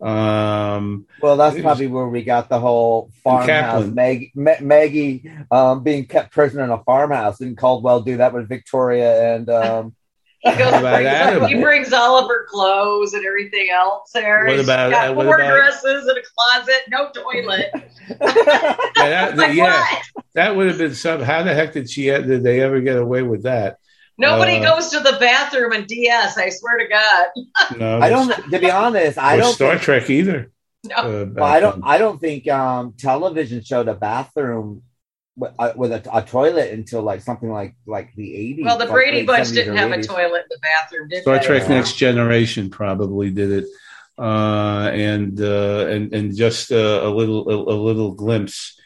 Um, 0.00 1.06
Well, 1.22 1.36
that's 1.36 1.54
It 1.54 1.58
was- 1.58 1.62
probably 1.64 1.86
where 1.86 2.08
we 2.08 2.22
got 2.22 2.48
the 2.48 2.58
whole 2.60 3.10
farmhouse. 3.24 3.84
Kaplan. 3.86 4.30
Ma- 4.34 4.60
Maggie 4.60 5.30
um, 5.50 5.82
being 5.82 6.06
kept 6.06 6.32
prisoner 6.32 6.64
in 6.64 6.70
a 6.70 6.82
farmhouse. 6.84 7.38
Didn't 7.38 7.56
Caldwell 7.56 8.00
do 8.02 8.16
that 8.18 8.32
with 8.34 8.48
Victoria 8.48 9.34
and 9.34 9.48
um, 9.48 9.94
He 10.46 10.50
goes, 10.52 10.70
What 10.70 10.80
about 10.80 11.02
Adam? 11.04 11.48
he 11.48 11.60
brings 11.60 11.92
all 11.92 12.20
of 12.20 12.28
her 12.28 12.46
clothes 12.46 13.14
and 13.14 13.24
everything 13.26 13.68
else 13.72 14.10
there. 14.12 14.44
What 14.44 14.56
He's 14.56 14.64
about- 14.64 14.90
got 14.92 15.10
uh, 15.10 15.14
what 15.14 15.26
four 15.26 15.36
about- 15.36 15.56
dresses 15.56 16.06
and 16.06 16.18
a 16.18 16.22
closet, 16.36 16.82
no 16.88 17.10
toilet. 17.10 17.66
yeah, 18.08 18.94
that, 18.96 19.36
Like 19.36 19.54
yeah, 19.56 19.84
that 20.34 20.54
would 20.54 20.68
have 20.68 20.78
been 20.78 20.94
some. 20.94 21.20
How 21.22 21.42
the 21.42 21.52
heck 21.54 21.72
did 21.72 21.90
she? 21.90 22.04
Did 22.04 22.42
they 22.44 22.60
ever 22.60 22.80
get 22.80 22.96
away 22.96 23.22
with 23.22 23.42
that? 23.44 23.78
Nobody 24.18 24.58
Uh, 24.58 24.74
goes 24.74 24.90
to 24.90 25.00
the 25.00 25.16
bathroom 25.20 25.72
in 25.72 25.84
DS. 25.84 26.38
I 26.38 26.48
swear 26.48 26.78
to 26.78 26.88
God. 26.88 27.26
No, 27.78 28.00
I 28.00 28.08
don't. 28.08 28.28
To 28.50 28.58
be 28.58 28.70
honest, 28.70 29.18
I 29.18 29.36
don't. 29.36 29.52
Star 29.54 29.72
think, 29.72 29.82
Trek 29.82 30.10
either. 30.10 30.50
No. 30.84 30.96
Uh, 30.96 31.26
well, 31.32 31.44
I 31.44 31.60
don't. 31.60 31.82
I 31.84 31.98
don't 31.98 32.20
think 32.20 32.48
um, 32.48 32.94
television 32.96 33.62
showed 33.62 33.88
a 33.88 33.94
bathroom 33.94 34.82
with, 35.36 35.52
uh, 35.58 35.72
with 35.76 35.92
a, 35.92 36.02
a 36.12 36.22
toilet 36.22 36.72
until 36.72 37.02
like 37.02 37.20
something 37.22 37.50
like 37.50 37.74
like 37.86 38.14
the 38.14 38.34
eighties. 38.34 38.64
Well, 38.64 38.78
the 38.78 38.86
Brady 38.86 39.24
Bunch 39.26 39.50
didn't 39.50 39.76
have 39.76 39.90
a 39.92 40.02
toilet 40.02 40.42
in 40.42 40.48
the 40.48 40.58
bathroom, 40.62 41.08
did 41.08 41.22
Star? 41.22 41.40
Trek 41.40 41.68
Next 41.68 41.96
Generation 41.96 42.70
probably 42.70 43.30
did 43.30 43.50
it, 43.50 43.64
uh, 44.18 44.90
and 44.92 45.40
uh, 45.40 45.86
and 45.88 46.14
and 46.14 46.36
just 46.36 46.72
uh, 46.72 47.00
a 47.02 47.10
little 47.10 47.50
a, 47.50 47.74
a 47.74 47.76
little 47.78 48.12
glimpse 48.12 48.78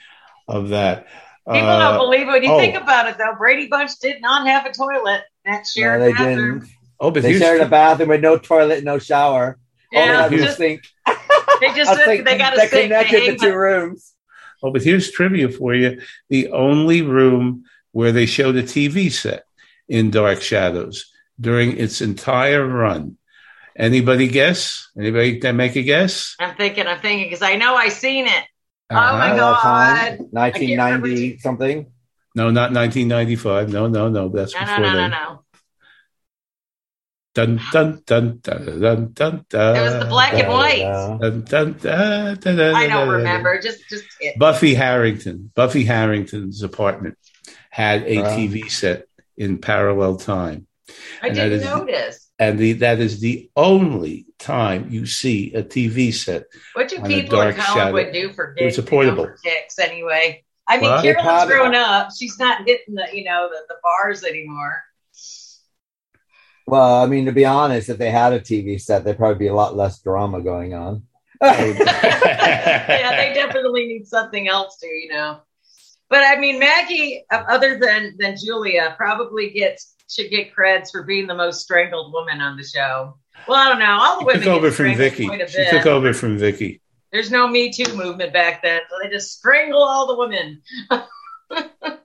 of 0.48 0.70
that. 0.70 1.06
People 1.52 1.68
Uh, 1.68 1.78
don't 1.78 1.98
believe 1.98 2.28
it. 2.28 2.32
When 2.32 2.42
you 2.42 2.50
oh. 2.52 2.58
think 2.58 2.74
about 2.76 3.08
it, 3.08 3.18
though, 3.18 3.34
Brady 3.38 3.68
Bunch 3.68 3.90
did 4.00 4.20
not 4.22 4.46
have 4.46 4.66
a 4.66 4.72
toilet. 4.72 5.22
That 5.44 5.64
No, 5.76 5.98
they 5.98 6.12
bathroom. 6.12 6.60
didn't. 6.60 6.70
oh, 7.00 7.10
but 7.10 7.22
They 7.22 7.30
here's 7.30 7.40
shared 7.42 7.60
a 7.60 7.66
bathroom 7.66 8.10
with 8.10 8.20
no 8.20 8.38
toilet, 8.38 8.84
no 8.84 8.98
shower. 8.98 9.58
All 9.94 10.00
they 10.02 10.06
Yeah, 10.08 10.22
had 10.22 10.32
was 10.32 10.42
just, 10.42 10.58
sink. 10.58 10.82
they 11.60 11.72
just 11.74 11.92
A 11.92 11.96
said 11.96 12.24
they 12.24 12.38
got 12.38 12.54
a 12.54 12.56
that 12.56 12.70
sink. 12.70 12.90
They 12.90 13.04
connected 13.04 13.34
the 13.40 13.46
two 13.46 13.54
rooms. 13.54 14.12
oh, 14.62 14.70
but 14.70 14.82
here's 14.82 15.10
trivia 15.10 15.48
for 15.48 15.74
you: 15.74 16.00
the 16.28 16.50
only 16.50 17.02
room 17.02 17.64
where 17.92 18.12
they 18.12 18.26
showed 18.26 18.56
a 18.56 18.62
TV 18.62 19.10
set 19.10 19.42
in 19.88 20.10
Dark 20.10 20.40
Shadows 20.42 21.10
during 21.40 21.76
its 21.78 22.00
entire 22.00 22.64
run. 22.66 23.16
Anybody 23.76 24.28
guess? 24.28 24.88
Anybody 24.98 25.40
can 25.40 25.56
make 25.56 25.74
a 25.76 25.82
guess? 25.82 26.36
I'm 26.38 26.54
thinking, 26.54 26.86
I'm 26.86 27.00
thinking, 27.00 27.26
because 27.26 27.42
I 27.42 27.56
know 27.56 27.74
I 27.74 27.88
seen 27.88 28.26
it. 28.26 28.44
Oh, 28.90 28.94
my. 28.94 29.30
At 29.30 29.36
that 29.36 29.60
time, 29.60 30.16
God. 30.18 30.26
1990 30.32 31.38
something. 31.38 31.86
No, 32.34 32.50
not 32.50 32.72
1995. 32.72 33.72
No, 33.72 33.86
no, 33.88 34.08
no. 34.08 34.28
That's 34.28 34.54
No, 34.54 34.60
before 34.60 34.78
no, 34.78 34.82
no, 34.82 34.92
no, 34.92 34.96
then. 34.98 35.10
no. 35.10 35.42
Dun 37.32 37.60
dun 37.72 38.02
dun 38.06 38.40
dun 38.42 38.80
dun 38.80 39.12
dun. 39.12 39.44
dun 39.48 39.76
It 39.76 39.80
was 39.82 39.98
the 40.00 40.06
black 40.08 40.34
and 40.34 40.48
white. 40.48 40.82
Dun, 40.82 41.42
dun, 41.44 41.72
dun, 41.74 42.38
dun, 42.40 42.56
dun, 42.56 42.74
I 42.74 42.88
don't 42.88 43.06
dun, 43.06 43.08
remember. 43.08 43.60
Just, 43.60 43.88
just 43.88 44.04
it. 44.20 44.36
Buffy 44.36 44.74
Harrington. 44.74 45.52
Buffy 45.54 45.84
Harrington's 45.84 46.62
apartment 46.64 47.16
had 47.70 48.02
a 48.02 48.18
Wow. 48.22 48.36
TV 48.36 48.68
set 48.68 49.04
in 49.36 49.58
parallel 49.58 50.16
time, 50.16 50.66
I 51.22 51.28
and 51.28 51.36
didn't 51.36 51.60
is- 51.60 51.64
notice. 51.64 52.29
And 52.40 52.58
the, 52.58 52.72
that 52.74 52.98
is 52.98 53.20
the 53.20 53.48
only 53.54 54.26
time 54.38 54.88
you 54.90 55.06
see 55.06 55.52
a 55.54 55.62
TV 55.62 56.12
set. 56.12 56.44
What 56.72 56.88
do 56.88 56.96
on 56.96 57.04
a 57.04 57.08
people 57.08 57.40
in 57.42 57.54
dark 57.54 57.56
Hollywood 57.56 58.12
do 58.12 58.32
for 58.32 58.54
It's 58.56 58.76
gigs? 58.76 58.78
a 58.78 58.82
portable. 58.90 59.26
You 59.26 59.34
kicks 59.44 59.78
anyway. 59.78 60.42
I 60.66 60.78
mean, 60.78 60.90
What? 60.90 61.02
They 61.02 61.12
Carolyn's 61.12 61.26
probably- 61.26 61.54
grown 61.54 61.74
up. 61.74 62.08
She's 62.18 62.38
not 62.38 62.66
hitting 62.66 62.94
the, 62.94 63.06
you 63.12 63.24
know, 63.24 63.48
the, 63.50 63.58
the 63.68 63.76
bars 63.82 64.24
anymore. 64.24 64.82
Well, 66.66 67.02
I 67.02 67.06
mean, 67.06 67.26
to 67.26 67.32
be 67.32 67.44
honest, 67.44 67.88
if 67.88 67.98
they 67.98 68.10
had 68.10 68.32
a 68.32 68.40
TV 68.40 68.80
set, 68.80 69.04
there'd 69.04 69.16
probably 69.18 69.38
be 69.38 69.48
a 69.48 69.54
lot 69.54 69.76
less 69.76 70.00
drama 70.00 70.40
going 70.40 70.72
on. 70.74 71.02
yeah, 71.42 73.16
they 73.16 73.32
definitely 73.34 73.86
need 73.86 74.06
something 74.06 74.46
else 74.48 74.76
to, 74.78 74.86
you 74.86 75.08
know. 75.12 75.40
But 76.08 76.22
I 76.24 76.38
mean, 76.38 76.58
Maggie, 76.58 77.24
uh, 77.30 77.44
other 77.48 77.78
than 77.78 78.16
than 78.18 78.36
Julia, 78.36 78.94
probably 78.96 79.50
gets 79.50 79.94
should 80.10 80.30
get 80.30 80.54
creds 80.54 80.90
for 80.90 81.02
being 81.04 81.26
the 81.26 81.34
most 81.34 81.62
strangled 81.62 82.12
woman 82.12 82.40
on 82.40 82.56
the 82.56 82.64
show. 82.64 83.16
Well, 83.48 83.56
I 83.58 83.68
don't 83.70 83.78
know. 83.78 83.98
All 84.00 84.14
the 84.16 84.20
She 84.20 84.26
women 84.26 84.42
took 84.42 84.48
over 84.56 84.70
from 84.70 84.94
strangled 84.94 84.98
Vicky. 85.38 85.46
She 85.52 85.70
took 85.70 85.86
over 85.86 86.12
from 86.12 86.36
Vicky. 86.38 86.80
There's 87.12 87.30
no 87.30 87.48
Me 87.48 87.72
Too 87.72 87.92
movement 87.94 88.32
back 88.32 88.62
then, 88.62 88.80
so 88.88 88.96
they 89.02 89.10
just 89.10 89.32
strangle 89.38 89.82
all 89.82 90.06
the 90.06 90.16
women. 90.16 90.62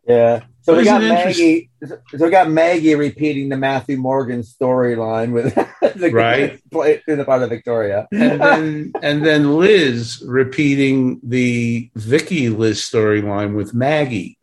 Yeah. 0.08 0.44
So 0.62 0.74
we 0.74 0.82
Isn't 0.82 1.02
got 1.02 1.02
Maggie. 1.02 1.70
So 1.86 1.98
we 2.20 2.30
got 2.32 2.50
Maggie 2.50 2.96
repeating 2.96 3.50
the 3.50 3.58
Matthew 3.58 3.98
Morgan 3.98 4.42
storyline 4.42 5.32
with 5.34 5.54
the 5.96 6.10
Right. 6.12 6.60
play 6.72 7.02
in 7.08 7.18
the 7.20 7.26
part 7.26 7.44
of 7.44 7.50
Victoria. 7.50 8.08
and 8.12 8.40
then 8.42 8.92
and 9.04 9.26
then 9.26 9.58
Liz 9.58 10.24
repeating 10.26 11.20
the 11.24 11.90
Vicky 11.96 12.50
Liz 12.50 12.80
storyline 12.82 13.56
with 13.56 13.74
Maggie. 13.74 14.35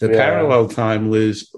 The 0.00 0.10
Yeah. 0.10 0.16
parallel 0.16 0.68
time 0.68 1.10
Liz, 1.10 1.48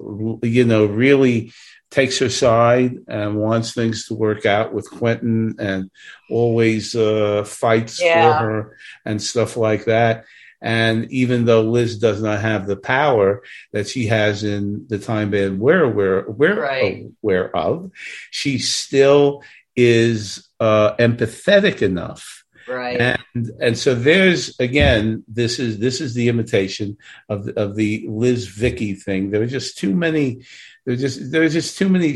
you 0.43 0.65
know, 0.65 0.85
really 0.85 1.51
takes 1.91 2.19
her 2.19 2.29
side 2.29 2.95
and 3.07 3.35
wants 3.37 3.73
things 3.73 4.05
to 4.07 4.13
work 4.13 4.45
out 4.45 4.73
with 4.73 4.89
Quentin 4.89 5.55
and 5.59 5.89
always 6.29 6.95
uh, 6.95 7.43
fights 7.45 7.99
Yeah. 8.01 8.13
for 8.37 8.45
her 8.45 8.77
and 9.05 9.21
stuff 9.21 9.57
like 9.57 9.85
that. 9.85 10.25
And 10.61 11.09
even 11.11 11.45
though 11.45 11.61
Liz 11.63 11.97
does 11.97 12.21
not 12.21 12.41
have 12.41 12.67
the 12.67 12.75
power 12.75 13.41
that 13.71 13.87
she 13.87 14.07
has 14.07 14.43
in 14.43 14.85
the 14.89 14.99
time 14.99 15.31
band 15.31 15.59
we're 15.59 15.83
aware, 15.83 16.25
we're 16.27 16.61
Right. 16.61 17.07
aware 17.23 17.55
of, 17.55 17.91
she 18.29 18.57
still 18.59 19.41
is 19.75 20.47
uh, 20.59 20.95
empathetic 20.97 21.81
enough 21.81 22.38
Right. 22.69 23.17
and 23.35 23.49
and 23.59 23.77
so 23.77 23.95
there's 23.95 24.59
again 24.59 25.23
this 25.27 25.57
is 25.59 25.79
this 25.79 26.01
is 26.01 26.13
the 26.13 26.29
imitation 26.29 26.97
of 27.27 27.47
of 27.57 27.75
the 27.75 28.05
Liz 28.07 28.45
Vicky 28.47 28.93
thing 28.93 29.31
there 29.31 29.41
are 29.41 29.47
just 29.47 29.77
too 29.77 29.93
many 29.95 30.43
there's 30.85 31.01
just 31.01 31.31
there's 31.31 31.53
just 31.53 31.77
too 31.77 31.89
many 31.89 32.13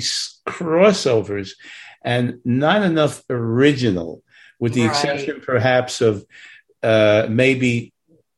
crossovers 0.48 1.52
and 2.04 2.40
not 2.46 2.84
enough 2.84 3.24
original 3.30 4.22
with 4.60 4.74
the 4.74 4.82
Right. 4.82 4.90
exception 4.92 5.42
perhaps 5.42 6.02
of 6.02 6.26
uh 6.84 7.28
maybe 7.30 7.94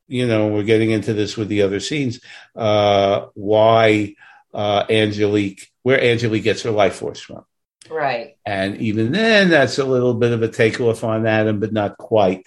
you 0.08 0.26
know 0.26 0.48
we're 0.48 0.62
getting 0.62 0.90
into 0.90 1.12
this 1.12 1.36
with 1.36 1.48
the 1.48 1.62
other 1.62 1.80
scenes 1.80 2.20
uh 2.54 3.26
why 3.34 4.14
uh 4.54 4.84
Angelique 4.88 5.70
where 5.82 6.00
Angelique 6.02 6.44
gets 6.44 6.62
her 6.62 6.70
life 6.70 6.94
force 6.96 7.20
from 7.20 7.44
Right. 7.90 8.36
and 8.44 8.76
even 8.80 9.12
then, 9.12 9.50
that's 9.50 9.78
a 9.78 9.84
little 9.84 10.14
bit 10.14 10.32
of 10.32 10.42
a 10.42 10.48
takeoff 10.48 11.04
on 11.04 11.26
Adam, 11.26 11.60
but 11.60 11.72
not 11.72 11.96
quite. 11.98 12.44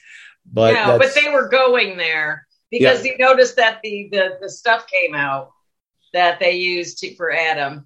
But 0.52 0.74
no, 0.74 0.98
but 0.98 1.14
they 1.16 1.30
were 1.30 1.48
going 1.50 1.98
there 1.98 2.48
because 2.72 3.06
you 3.06 3.18
noticed 3.18 3.56
that 3.58 3.80
the, 3.84 4.10
the 4.12 4.38
the 4.42 4.50
stuff 4.50 4.88
came 4.88 5.14
out 5.16 5.52
that 6.14 6.40
they 6.40 6.54
used 6.54 6.98
to, 7.00 7.16
for 7.16 7.32
Adam. 7.32 7.86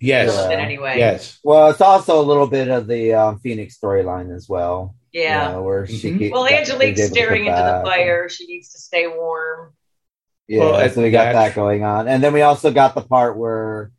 yes, 0.00 0.34
Yeah. 0.34 0.46
But 0.48 0.58
anyway. 0.58 0.98
yes, 0.98 1.38
Well, 1.42 1.70
it's 1.70 1.80
also 1.80 2.20
a 2.20 2.22
little 2.22 2.46
bit 2.46 2.68
of 2.68 2.86
the 2.86 3.14
um, 3.14 3.38
Phoenix 3.38 3.78
storyline 3.78 4.34
as 4.34 4.46
well. 4.48 4.94
Yeah. 5.12 5.46
you 5.48 5.52
know, 5.54 5.62
where 5.62 5.86
she 5.86 6.10
Mhm. 6.12 6.30
Well, 6.32 6.42
that- 6.44 6.52
Angelique's 6.52 6.98
she's 7.00 7.06
able 7.06 7.14
to 7.16 7.20
staring 7.22 7.46
into 7.46 7.56
the 7.56 7.62
back. 7.62 7.84
fire. 7.86 8.28
She 8.28 8.46
needs 8.46 8.72
to 8.72 8.78
stay 8.78 9.06
warm. 9.06 9.72
Yeah, 10.46 10.60
Well, 10.60 10.90
so 10.90 11.02
we 11.02 11.10
got 11.10 11.24
that- 11.24 11.32
that 11.32 11.54
going 11.54 11.82
on, 11.84 12.06
and 12.06 12.22
then 12.22 12.34
we 12.34 12.42
also 12.42 12.70
got 12.70 12.94
the 12.94 13.00
part 13.00 13.38
where, 13.38 13.90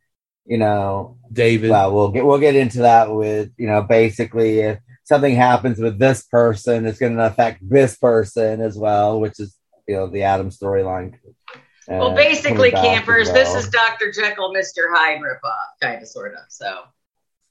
you 0.48 0.56
know, 0.56 1.18
David. 1.30 1.70
well, 1.70 1.94
we'll 1.94 2.10
get 2.10 2.24
we'll 2.24 2.38
get 2.38 2.56
into 2.56 2.78
that 2.78 3.12
with 3.14 3.50
you 3.58 3.66
know 3.66 3.82
basically 3.82 4.60
if 4.60 4.78
something 5.04 5.36
happens 5.36 5.78
with 5.78 5.98
this 5.98 6.24
person, 6.24 6.86
it's 6.86 6.98
going 6.98 7.16
to 7.16 7.26
affect 7.26 7.60
this 7.68 7.96
person 7.96 8.60
as 8.62 8.76
well, 8.76 9.20
which 9.20 9.38
is 9.38 9.54
you 9.86 9.94
know 9.94 10.06
the 10.06 10.22
Adam 10.22 10.50
storyline. 10.50 11.14
uh, 11.54 11.56
well, 11.88 12.14
basically, 12.14 12.70
coming 12.70 12.72
back 12.72 12.84
as 12.84 12.98
campers, 12.98 13.32
this 13.32 13.54
is 13.54 13.68
Dr. 13.68 14.10
Jekyll, 14.10 14.52
Mr. 14.52 14.88
Hyde 14.90 15.20
ripoff, 15.20 15.80
kind 15.82 16.00
of, 16.00 16.08
sort 16.08 16.32
of. 16.32 16.40
So, 16.48 16.80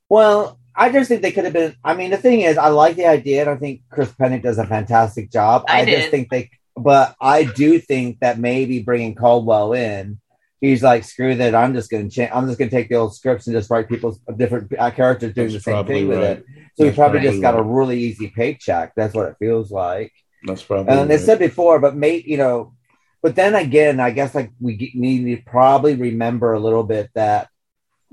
Well, 0.10 0.60
I 0.76 0.92
just 0.92 1.08
think 1.08 1.22
they 1.22 1.32
could 1.32 1.46
have 1.46 1.54
been. 1.54 1.76
I 1.84 1.94
mean, 1.96 2.10
the 2.10 2.18
thing 2.18 2.42
is, 2.42 2.58
I 2.58 2.70
like 2.70 2.96
the 2.96 3.06
idea, 3.06 3.42
and 3.42 3.50
I 3.52 3.58
think 3.58 3.82
Chris 3.92 4.12
Pennock 4.12 4.42
does 4.42 4.58
a 4.58 4.66
fantastic 4.66 5.32
job. 5.32 5.66
I 5.68 5.86
just 5.86 6.06
did. 6.06 6.12
think 6.12 6.30
they, 6.30 6.50
but 6.76 7.16
I 7.22 7.44
do 7.44 7.80
think 7.80 8.22
that 8.22 8.40
maybe 8.40 8.82
bringing 8.82 9.14
Caldwell 9.14 9.74
in, 9.74 10.20
he's 10.62 10.84
like, 10.84 11.04
screw 11.04 11.36
that. 11.36 11.56
I'm 11.56 11.74
just 11.74 11.90
going 11.90 12.10
to 12.10 12.14
change. 12.14 12.32
I'm 12.34 12.48
just 12.48 12.58
going 12.58 12.70
to 12.70 12.76
take 12.76 12.90
the 12.90 12.96
old 12.96 13.16
scripts 13.16 13.48
and 13.48 13.56
just 13.56 13.70
write 13.70 13.90
people's 13.90 14.20
different 14.36 14.72
uh, 14.78 14.92
characters 14.92 15.34
doing 15.34 15.50
That's 15.52 15.66
the 15.66 15.72
same 15.72 15.86
thing 15.86 16.08
with 16.08 16.20
it. 16.20 16.46
So 16.76 16.84
he 16.84 16.86
That's 16.86 16.98
probably 16.98 17.20
probably 17.20 17.32
just 17.32 17.42
got 17.42 17.60
a 17.60 17.62
really 17.62 18.00
easy 18.00 18.30
paycheck. 18.30 18.94
That's 18.96 19.14
what 19.14 19.28
it 19.28 19.36
feels 19.40 19.72
like. 19.72 20.14
That's 20.44 20.64
probably. 20.64 20.94
And 20.94 21.10
they 21.10 21.16
right. 21.16 21.26
said 21.26 21.40
before, 21.40 21.80
but 21.80 21.96
mate, 21.96 22.28
you 22.28 22.38
know, 22.38 22.74
but 23.22 23.36
then 23.36 23.56
again, 23.56 24.00
I 24.00 24.12
guess 24.12 24.36
like 24.36 24.52
we 24.60 24.92
need 24.94 25.36
to 25.36 25.42
probably 25.44 25.96
remember 25.96 26.54
a 26.54 26.60
little 26.60 26.84
bit 26.84 27.10
that 27.16 27.50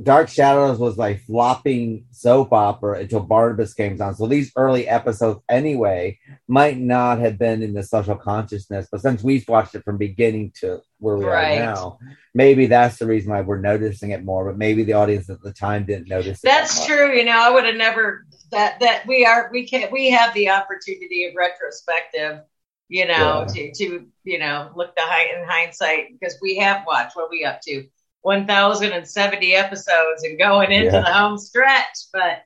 Dark 0.03 0.29
Shadows 0.29 0.79
was 0.79 0.99
like 0.99 1.21
flopping 1.25 2.07
soap 2.11 2.53
opera 2.53 2.99
until 2.99 3.21
Barnabas 3.21 3.75
came 3.75 4.01
on. 4.03 4.17
So 4.17 4.27
these 4.27 4.51
early 4.57 4.89
episodes, 4.89 5.41
anyway, 5.49 6.19
might 6.49 6.79
not 6.79 7.21
have 7.21 7.39
been 7.39 7.63
in 7.63 7.75
the 7.75 7.85
social 7.85 8.17
consciousness. 8.17 8.89
But 8.91 9.03
since 9.03 9.23
we've 9.23 9.49
watched 9.49 9.77
it 9.77 9.85
from 9.85 9.97
beginning 9.97 10.53
to 10.61 10.81
where 10.99 11.17
we 11.17 11.27
Right. 11.27 11.59
are 11.59 11.65
now, 11.65 11.99
maybe 12.35 12.67
that's 12.67 12.99
the 12.99 13.07
reason 13.07 13.31
why 13.31 13.43
we're 13.43 13.61
noticing 13.61 14.11
it 14.11 14.25
more. 14.25 14.45
But 14.47 14.59
maybe 14.59 14.83
the 14.83 14.95
audience 14.95 15.31
at 15.31 15.41
the 15.43 15.53
time 15.53 15.85
didn't 15.85 16.09
notice. 16.09 16.39
it 16.39 16.43
that's 16.43 16.81
that 16.81 16.87
true. 16.87 17.17
You 17.17 17.25
know, 17.25 17.39
I 17.41 17.51
would 17.51 17.65
have 17.65 17.77
never 17.77 18.27
that 18.51 18.81
that 18.81 19.07
we 19.07 19.25
are 19.25 19.49
we 19.53 19.67
can 19.69 19.93
we 19.93 20.11
have 20.11 20.35
the 20.35 20.51
opportunity 20.51 21.27
of 21.27 21.35
retrospective. 21.37 22.41
You 22.89 23.07
know, 23.07 23.47
to 23.49 23.73
to 23.73 24.07
you 24.25 24.39
know 24.39 24.71
look 24.77 24.95
the 24.95 25.03
high 25.03 25.35
in 25.35 25.47
hindsight 25.49 26.13
because 26.13 26.37
we 26.43 26.57
have 26.57 26.85
watched 26.87 27.17
what 27.17 27.31
we 27.31 27.45
up 27.45 27.61
to 27.63 27.85
1070 28.25 29.55
episodes 29.55 30.25
and 30.25 30.39
going 30.39 30.73
into 30.73 30.87
Yeah. 30.93 31.03
the 31.03 31.13
home 31.13 31.37
stretch 31.39 31.99
but 32.13 32.43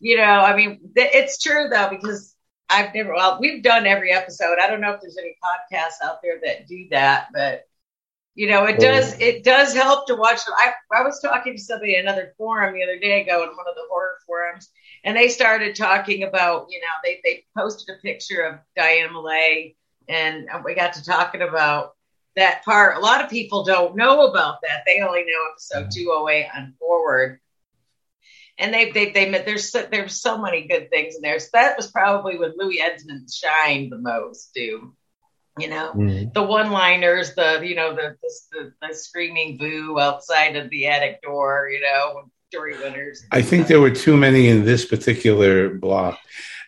you 0.00 0.16
know 0.16 0.22
i 0.22 0.56
mean 0.56 0.80
th- 0.96 1.10
it's 1.14 1.38
true 1.40 1.68
though 1.70 1.88
because 1.88 2.34
i've 2.68 2.92
never 2.94 3.14
well 3.14 3.38
we've 3.40 3.62
done 3.62 3.86
every 3.86 4.12
episode. 4.12 4.58
I 4.60 4.68
don't 4.68 4.80
know 4.80 4.92
if 4.92 5.00
there's 5.00 5.16
any 5.18 5.36
podcasts 5.42 6.04
out 6.04 6.20
there 6.22 6.40
that 6.44 6.66
do 6.66 6.86
that 6.90 7.28
but 7.32 7.62
you 8.34 8.48
know 8.48 8.64
it 8.64 8.80
does 8.80 9.14
oh. 9.14 9.16
it 9.20 9.44
does 9.44 9.72
help 9.72 10.06
to 10.08 10.16
watch 10.16 10.40
I, 10.56 10.72
I 10.92 11.02
was 11.02 11.20
talking 11.20 11.56
to 11.56 11.62
somebody 11.62 11.94
in 11.94 12.00
another 12.00 12.34
forum 12.36 12.74
the 12.74 12.82
other 12.82 12.98
day 12.98 13.22
ago 13.22 13.42
in 13.42 13.50
one 13.50 13.68
of 13.68 13.74
the 13.76 13.86
horror 13.88 14.16
forums 14.26 14.68
and 15.04 15.16
they 15.16 15.28
started 15.28 15.76
talking 15.76 16.24
about 16.24 16.66
you 16.70 16.80
know 16.80 16.88
they 17.04 17.20
they 17.22 17.44
posted 17.56 17.94
a 17.94 18.00
picture 18.00 18.42
of 18.42 18.58
diana 18.76 19.12
millay 19.12 19.76
and 20.08 20.48
we 20.64 20.74
got 20.74 20.94
to 20.94 21.04
talking 21.04 21.42
about 21.42 21.94
that 22.36 22.64
part. 22.64 22.96
A 22.96 23.00
lot 23.00 23.24
of 23.24 23.30
people 23.30 23.64
don't 23.64 23.96
know 23.96 24.26
about 24.26 24.56
that. 24.62 24.82
They 24.86 25.00
only 25.00 25.24
know 25.24 25.50
episode 25.52 25.90
208 25.92 26.46
on 26.56 26.74
forward. 26.78 27.40
And 28.58 28.74
they, 28.74 28.90
they, 28.90 29.10
they, 29.10 29.30
there's 29.30 29.70
so, 29.70 29.86
there's 29.90 30.20
so 30.20 30.36
many 30.38 30.66
good 30.68 30.90
things 30.90 31.16
in 31.16 31.22
there. 31.22 31.38
So 31.40 31.48
that 31.54 31.76
was 31.76 31.90
probably 31.90 32.38
when 32.38 32.52
Louis 32.56 32.80
Edmonds 32.80 33.34
shined 33.36 33.90
the 33.90 33.98
most, 33.98 34.52
too. 34.54 34.94
You 35.58 35.68
know, 35.68 35.92
Mhm. 35.94 36.32
the 36.32 36.42
one-liners, 36.42 37.34
the 37.34 37.60
you 37.62 37.74
know, 37.74 37.94
the 37.94 38.16
the, 38.52 38.72
the 38.80 38.94
screaming 38.94 39.58
boo 39.58 39.98
outside 39.98 40.56
of 40.56 40.70
the 40.70 40.86
attic 40.86 41.20
door. 41.22 41.68
You 41.70 41.80
know, 41.80 42.30
jury 42.52 42.78
winners. 42.78 43.24
I 43.32 43.42
think 43.42 43.66
there 43.66 43.80
were 43.80 43.90
too 43.90 44.16
many 44.16 44.48
in 44.48 44.64
this 44.64 44.84
particular 44.86 45.74
block. 45.74 46.18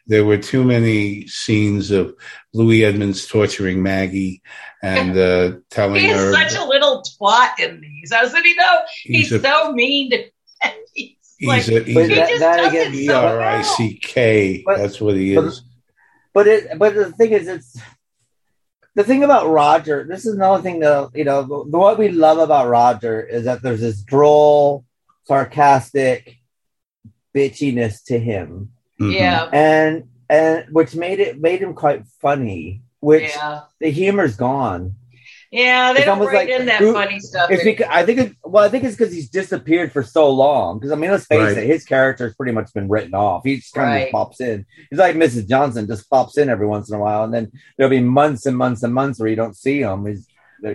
There 0.07 0.24
were 0.24 0.36
too 0.39 0.64
many 0.64 1.26
scenes 1.28 1.91
of 1.91 2.14
Louis 2.53 2.84
Edmonds 2.84 3.26
torturing 3.26 3.82
Maggie 3.82 4.43
and 4.83 5.16
uh, 5.16 5.59
telling 5.70 6.01
he 6.01 6.09
is 6.09 6.16
her 6.16 6.33
such 6.33 6.55
a 6.57 6.64
little 6.64 7.03
twat 7.20 7.59
in 7.61 7.80
these. 7.80 8.12
I 8.12 8.22
was, 8.22 8.33
like, 8.33 8.45
you 8.45 8.57
know, 8.57 8.78
he's, 9.05 9.28
he's 9.30 9.33
a 9.33 9.41
so 9.41 9.72
mean 9.72 10.11
to. 10.11 10.24
He's, 10.95 11.16
he's 11.39 11.49
like, 11.49 11.68
a 11.68 11.83
he's 11.85 12.09
he 12.09 12.14
that- 12.14 12.28
just 12.28 12.41
that 12.41 12.57
does 12.59 12.68
again- 12.68 12.93
it 12.93 12.95
E 12.95 13.07
so 13.07 13.26
R 13.26 13.41
I 13.41 13.55
well. 13.57 13.64
C 13.64 13.99
K. 14.01 14.62
But- 14.64 14.78
That's 14.78 15.01
what 15.01 15.16
he 15.16 15.35
but- 15.35 15.45
is. 15.47 15.62
But 16.35 16.47
it, 16.47 16.78
but 16.78 16.95
the 16.95 17.11
thing 17.12 17.33
is, 17.33 17.49
it's 17.49 17.76
the 18.95 19.03
thing 19.05 19.22
about 19.24 19.49
Roger. 19.49 20.05
This 20.09 20.24
is 20.24 20.35
another 20.35 20.62
thing 20.62 20.78
that 20.80 21.11
you 21.14 21.24
know. 21.24 21.43
The, 21.43 21.76
what 21.78 21.99
we 21.99 22.09
love 22.11 22.39
about 22.39 22.68
Roger 22.68 23.20
is 23.20 23.45
that 23.45 23.61
there's 23.61 23.80
this 23.80 24.01
droll, 24.03 24.85
sarcastic, 25.24 26.39
bitchiness 27.35 28.05
to 28.05 28.18
him. 28.18 28.70
Mhm. 29.01 29.12
Yeah. 29.14 29.49
And 29.53 30.05
and 30.30 30.66
which 30.72 30.95
made 30.95 31.20
it 31.20 31.41
made 31.41 31.61
him 31.61 31.74
quite 31.74 32.07
funny. 32.20 32.83
Which 33.03 33.34
Yeah. 33.34 33.61
the 33.80 33.90
humor's 33.90 34.36
gone. 34.36 34.94
Yeah, 35.50 35.92
they 35.92 35.98
It's 35.98 36.07
don't 36.07 36.18
almost 36.18 36.32
like- 36.34 36.48
in 36.48 36.64
that 36.66 36.78
who- 36.80 36.94
funny 36.94 37.20
stuff. 37.20 37.50
It's 37.50 37.62
because 37.62 37.86
I 37.90 38.07
think 38.07 38.18
it, 38.20 38.32
well, 38.42 38.64
I 38.64 38.68
think 38.70 38.84
it's 38.84 38.96
because 38.96 39.12
he's 39.12 39.28
disappeared 39.28 39.92
for 39.92 40.03
so 40.03 40.30
long. 40.30 40.78
Because 40.78 40.92
I 40.92 40.94
mean, 40.94 41.11
let's 41.11 41.26
face 41.26 41.40
Right. 41.40 41.59
it, 41.59 41.66
his 41.66 41.84
character's 41.84 42.34
pretty 42.36 42.53
much 42.53 42.72
been 42.72 42.88
written 42.88 43.12
off. 43.14 43.42
He 43.44 43.57
just 43.57 43.74
kind 43.74 43.88
of 43.90 43.94
Right. 43.94 44.03
just 44.05 44.12
pops 44.12 44.40
in. 44.40 44.64
He's 44.88 44.98
like 44.98 45.14
Mrs. 45.16 45.46
Johnson, 45.48 45.86
just 45.88 46.09
pops 46.09 46.38
in 46.38 46.48
every 46.48 46.66
once 46.66 46.88
in 46.88 46.96
a 46.96 47.00
while, 47.00 47.24
and 47.24 47.34
then 47.34 47.53
there'll 47.76 47.90
be 47.90 48.00
months 48.00 48.46
and 48.46 48.57
months 48.57 48.82
and 48.82 48.94
months 48.94 49.18
where 49.20 49.28
you 49.28 49.36
don't 49.36 49.55
see 49.57 49.80
him. 49.80 50.07
He's, 50.07 50.26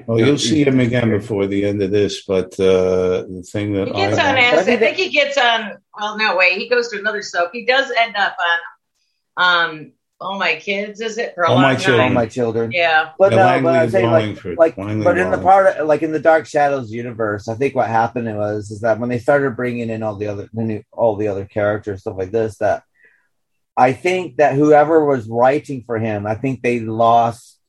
Well, 0.05 0.19
you'll 0.19 0.37
see 0.37 0.63
him 0.65 0.79
again 0.81 1.09
before 1.09 1.47
the 1.47 1.65
end 1.65 1.81
of 1.81 1.89
this, 1.91 2.23
but 2.25 2.59
uh, 2.59 3.23
the 3.23 3.43
thing 3.49 3.71
that 3.73 3.87
he 3.87 3.93
gets 3.93 4.17
I, 4.19 4.29
on 4.29 4.35
But 4.35 4.43
I 4.43 4.45
acid. 4.47 4.59
I 4.59 4.63
think 4.65 4.79
think 4.81 4.97
he 4.97 5.09
gets 5.09 5.37
on. 5.37 5.77
Well, 5.97 6.17
no 6.17 6.35
way. 6.35 6.55
He 6.59 6.67
goes 6.69 6.89
to 6.89 6.99
another 6.99 7.21
soap. 7.23 7.51
He 7.53 7.65
does 7.65 7.89
end 7.97 8.15
up 8.17 8.35
on. 9.37 9.69
Um. 9.69 9.91
All 10.19 10.39
my 10.39 10.55
kids. 10.55 10.99
Is 10.99 11.17
it 11.17 11.35
for 11.35 11.43
a 11.43 11.49
All 11.49 11.55
long 11.55 11.63
My 11.63 11.73
time? 11.75 11.81
Children. 11.83 12.01
all 12.07 12.09
my 12.13 12.25
children. 12.25 12.71
Yeah. 12.71 13.11
But 13.19 13.31
Yeah, 13.31 13.37
no, 13.37 13.43
Langley 13.45 13.63
but 13.73 13.79
I'm 13.81 13.89
saying 13.91 14.05
going 14.09 14.35
like, 14.35 14.57
like, 14.57 14.77
Langley 14.77 15.03
but 15.03 15.17
in 15.17 15.29
the 15.31 15.37
part, 15.37 15.77
of, 15.77 15.87
like 15.87 16.01
in 16.01 16.11
the 16.11 16.19
Dark 16.19 16.47
Shadows 16.47 16.91
universe, 16.91 17.47
I 17.47 17.53
think 17.55 17.75
what 17.75 17.87
happened 17.87 18.35
was 18.35 18.71
is 18.71 18.81
that 18.81 18.99
when 18.99 19.09
they 19.09 19.19
started 19.19 19.55
bringing 19.55 19.89
in 19.89 20.01
all 20.01 20.15
the 20.15 20.27
other, 20.27 20.49
the 20.53 20.63
new, 20.63 20.83
all 20.91 21.15
the 21.17 21.27
other 21.27 21.45
characters, 21.45 22.01
stuff 22.01 22.17
like 22.17 22.31
this, 22.31 22.57
that 22.57 22.83
I 23.75 23.93
think 23.93 24.37
that 24.37 24.55
whoever 24.55 25.05
was 25.05 25.27
writing 25.29 25.83
for 25.85 25.99
him, 25.99 26.25
I 26.25 26.33
think 26.33 26.63
they 26.63 26.79
lost, 26.79 27.59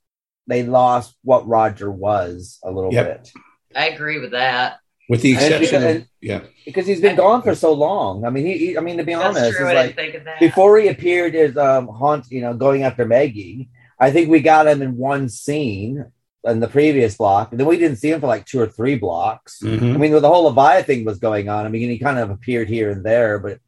they 0.47 0.63
lost 0.63 1.15
what 1.23 1.47
Roger 1.47 1.91
was 1.91 2.59
a 2.65 2.71
little 2.71 2.93
Yep. 2.95 3.07
bit 3.25 3.33
I 3.77 3.91
agree 3.91 4.19
with 4.19 4.31
that. 4.31 4.79
With 5.09 5.23
the 5.23 5.33
exception, 5.33 5.81
because- 5.83 5.97
of, 5.97 6.09
yeah, 6.21 6.41
because 6.67 6.87
he's 6.87 7.01
been 7.01 7.17
gone 7.17 7.43
for 7.43 7.55
so 7.55 7.73
long. 7.73 8.25
I 8.25 8.31
mean, 8.31 8.45
he, 8.47 8.59
he 8.59 8.79
I 8.79 8.81
mean, 8.81 8.97
to 8.99 9.05
be 9.05 9.15
honest, 9.15 9.41
That's 9.41 9.57
true. 9.57 9.67
like 9.67 9.77
didn't 9.77 9.97
think 9.97 10.15
of 10.17 10.25
that. 10.25 10.41
before 10.41 10.79
he 10.79 10.89
appeared 10.89 11.35
as 11.35 11.57
um 11.57 11.89
haunt 11.89 12.27
you 12.31 12.41
know 12.41 12.55
going 12.55 12.83
after 12.83 13.05
maggie 13.07 13.69
i 14.01 14.11
think 14.11 14.29
we 14.29 14.41
got 14.41 14.67
him 14.67 14.83
in 14.83 14.97
one 14.97 15.29
scene 15.29 16.05
in 16.45 16.61
the 16.61 16.69
previous 16.69 17.17
block 17.17 17.51
and 17.51 17.59
then 17.61 17.67
we 17.67 17.77
didn't 17.79 17.97
see 17.99 18.11
him 18.11 18.21
for 18.21 18.27
like 18.27 18.45
two 18.47 18.61
or 18.61 18.67
three 18.67 18.97
blocks 18.97 19.61
Mhm. 19.63 19.95
i 19.95 19.97
mean 19.97 20.13
the 20.13 20.29
whole 20.29 20.45
leviathan 20.45 20.85
thing 20.87 21.05
was 21.05 21.19
going 21.19 21.49
on 21.49 21.67
i 21.67 21.69
mean 21.69 21.89
he 21.91 21.99
kind 21.99 22.19
of 22.19 22.31
appeared 22.31 22.69
here 22.69 22.91
and 22.91 23.05
there 23.05 23.39
but 23.39 23.59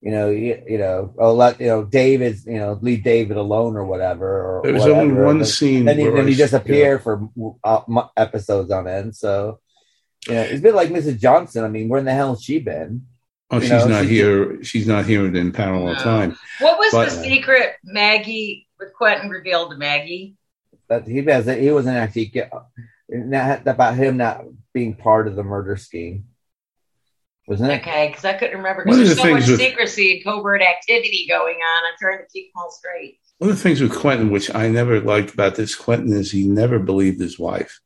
you 0.00 0.10
know 0.12 0.30
you, 0.30 0.62
you 0.68 0.78
know 0.78 1.14
oh 1.18 1.32
let 1.34 1.60
you 1.60 1.66
know 1.66 1.84
david 1.84 2.36
you 2.46 2.58
know 2.58 2.78
leave 2.82 3.02
david 3.02 3.36
alone 3.36 3.76
or 3.76 3.84
whatever 3.84 4.28
or 4.28 4.60
there 4.64 4.72
was 4.72 4.82
whatever. 4.82 5.00
only 5.00 5.14
one 5.14 5.38
But 5.40 5.46
scene. 5.48 5.84
then 5.84 5.98
he, 5.98 6.04
where 6.04 6.16
then 6.16 6.26
he 6.28 6.32
s- 6.34 6.38
disappeared 6.38 7.02
for 7.02 7.28
uh, 7.64 7.80
episodes 8.16 8.70
on 8.70 8.86
end 8.88 9.14
so 9.16 9.58
you 10.28 10.34
know 10.34 10.40
it's 10.42 10.58
a 10.60 10.62
bit 10.62 10.74
like 10.74 10.88
mrs 10.90 11.18
johnson 11.18 11.64
i 11.64 11.68
mean 11.68 11.88
where 11.88 11.98
in 12.00 12.04
the 12.04 12.12
hell 12.12 12.34
has 12.34 12.42
she 12.42 12.58
been 12.58 13.06
Oh, 13.48 13.56
you 13.58 13.62
she's 13.62 13.70
know, 13.70 13.86
not 13.86 14.02
she- 14.06 14.08
here. 14.08 14.64
She's 14.64 14.88
not 14.88 15.04
here 15.06 15.24
in 15.24 15.52
parallel 15.52 15.94
No. 15.94 16.02
time. 16.02 16.36
what 16.58 16.78
was 16.78 16.90
but- 16.90 17.10
the 17.10 17.16
uh, 17.20 17.22
secret 17.22 17.74
Maggie 17.84 18.66
with 18.80 18.92
Quentin 18.92 19.30
revealed 19.30 19.70
to 19.70 19.76
Maggie? 19.76 20.34
that 20.88 21.06
he 21.06 21.24
has 21.24 21.46
he 21.46 21.70
wasn't 21.70 21.96
actually 21.96 22.26
get 22.26 22.50
not 23.08 23.64
about 23.68 23.94
him 23.94 24.16
not 24.16 24.42
being 24.74 24.94
part 24.96 25.28
of 25.28 25.36
the 25.36 25.44
murder 25.44 25.76
scheme 25.76 26.24
wasn't 27.46 27.70
it 27.70 27.82
Okay, 27.82 28.08
because 28.08 28.24
I 28.24 28.32
couldn't 28.32 28.56
remember 28.56 28.82
One 28.84 28.98
because 28.98 29.12
of 29.12 29.16
there's 29.16 29.16
the 29.18 29.22
so 29.22 29.30
much 29.34 29.42
things 29.44 29.50
with- 29.52 29.60
secrecy 29.60 30.12
and 30.16 30.24
covert 30.24 30.62
activity 30.62 31.26
going 31.28 31.54
on. 31.56 31.84
I'm 31.86 31.94
trying 32.00 32.18
to 32.18 32.24
keep 32.32 32.52
them 32.52 32.60
all 32.62 32.70
straight. 32.72 33.20
One 33.38 33.50
of 33.50 33.56
the 33.56 33.62
things 33.62 33.80
with 33.80 33.94
Quentin, 33.94 34.30
which 34.32 34.52
I 34.52 34.68
never 34.68 35.00
liked 35.00 35.32
about 35.34 35.54
this 35.54 35.76
Quentin, 35.76 36.12
is 36.12 36.32
he 36.32 36.48
never 36.48 36.80
believed 36.80 37.20
his 37.20 37.38
wife. 37.38 37.78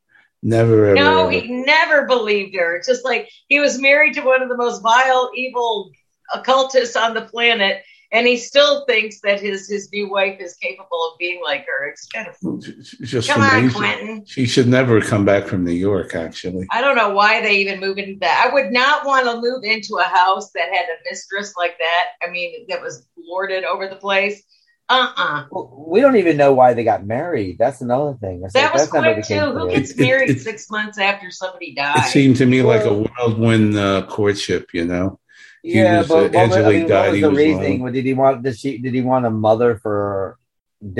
Never 0.42 0.86
ever. 0.86 0.94
No, 0.94 1.28
ever. 1.28 1.30
he 1.30 1.48
never 1.48 2.06
believed 2.06 2.56
her. 2.56 2.76
It's 2.76 2.86
just 2.86 3.04
like 3.04 3.28
he 3.48 3.60
was 3.60 3.80
married 3.80 4.14
to 4.14 4.22
one 4.22 4.42
of 4.42 4.48
the 4.48 4.56
most 4.56 4.80
vile, 4.80 5.30
evil 5.34 5.90
occultists 6.32 6.96
on 6.96 7.12
the 7.12 7.22
planet, 7.22 7.82
and 8.12 8.26
he 8.26 8.38
still 8.38 8.86
thinks 8.86 9.20
that 9.20 9.40
his 9.40 9.68
his 9.68 9.92
new 9.92 10.10
wife 10.10 10.40
is 10.40 10.54
capable 10.54 11.10
of 11.12 11.18
being 11.18 11.42
like 11.44 11.66
her. 11.66 11.88
It's 11.88 12.06
kind 12.06 12.26
of 12.26 12.36
It's 12.64 12.90
just 12.98 13.28
come 13.28 13.42
on. 13.42 13.70
Quentin. 13.70 14.24
She 14.24 14.46
should 14.46 14.66
never 14.66 15.02
come 15.02 15.26
back 15.26 15.46
from 15.46 15.62
New 15.62 15.72
York. 15.72 16.14
Actually, 16.14 16.66
I 16.70 16.80
don't 16.80 16.96
know 16.96 17.10
why 17.10 17.42
they 17.42 17.56
even 17.56 17.78
move 17.78 17.98
into 17.98 18.18
that. 18.20 18.46
I 18.48 18.54
would 18.54 18.72
not 18.72 19.04
want 19.04 19.26
to 19.26 19.40
move 19.40 19.62
into 19.64 19.96
a 19.96 20.04
house 20.04 20.52
that 20.52 20.72
had 20.72 20.86
a 20.86 20.96
mistress 21.10 21.54
like 21.56 21.76
that. 21.78 22.06
I 22.26 22.30
mean, 22.30 22.66
that 22.68 22.80
was 22.80 23.06
lorded 23.18 23.64
over 23.64 23.88
the 23.88 23.96
place. 23.96 24.42
Uh 24.90 25.12
uh 25.16 25.44
we 25.86 26.00
don't 26.00 26.16
even 26.16 26.36
know 26.36 26.52
why 26.52 26.74
they 26.74 26.84
got 26.84 27.06
married 27.06 27.56
that's 27.58 27.80
another 27.80 28.14
thing 28.22 28.42
It's 28.44 28.54
That 28.54 28.64
like, 28.64 28.72
was 28.74 28.90
that's 28.90 29.04
quick 29.04 29.24
too. 29.24 29.34
Who 29.52 29.52
clear. 29.66 29.70
gets 29.76 29.90
It- 29.92 29.98
it- 29.98 30.02
married 30.06 30.30
it- 30.30 30.40
six 30.40 30.68
months 30.70 30.98
after 30.98 31.30
somebody 31.30 31.74
dies? 31.74 32.06
it 32.08 32.10
seemed 32.10 32.36
to 32.36 32.46
me 32.46 32.62
like 32.62 32.84
a 32.84 32.94
whirlwind 33.02 33.76
uh, 33.76 34.06
courtangel. 34.08 34.66
You 34.74 34.84
know, 34.86 35.18
He 35.62 35.78
yeah 35.78 35.98
was, 36.00 36.08
but 36.08 36.16
uh, 36.16 36.28
what, 36.38 36.48
was, 36.48 36.56
I 36.58 36.70
mean, 36.72 36.86
died, 36.88 37.02
what 37.04 37.12
was 37.12 37.20
the 37.20 37.28
was 37.30 37.38
reasoning 37.38 37.80
alone. 37.82 37.92
did 37.92 38.04
he 38.04 38.14
want 38.14 38.42
did 38.42 38.58
she 38.58 38.78
did 38.78 38.94
he 38.94 39.02
want 39.02 39.26
a 39.26 39.30
mother 39.30 39.70
for 39.84 40.38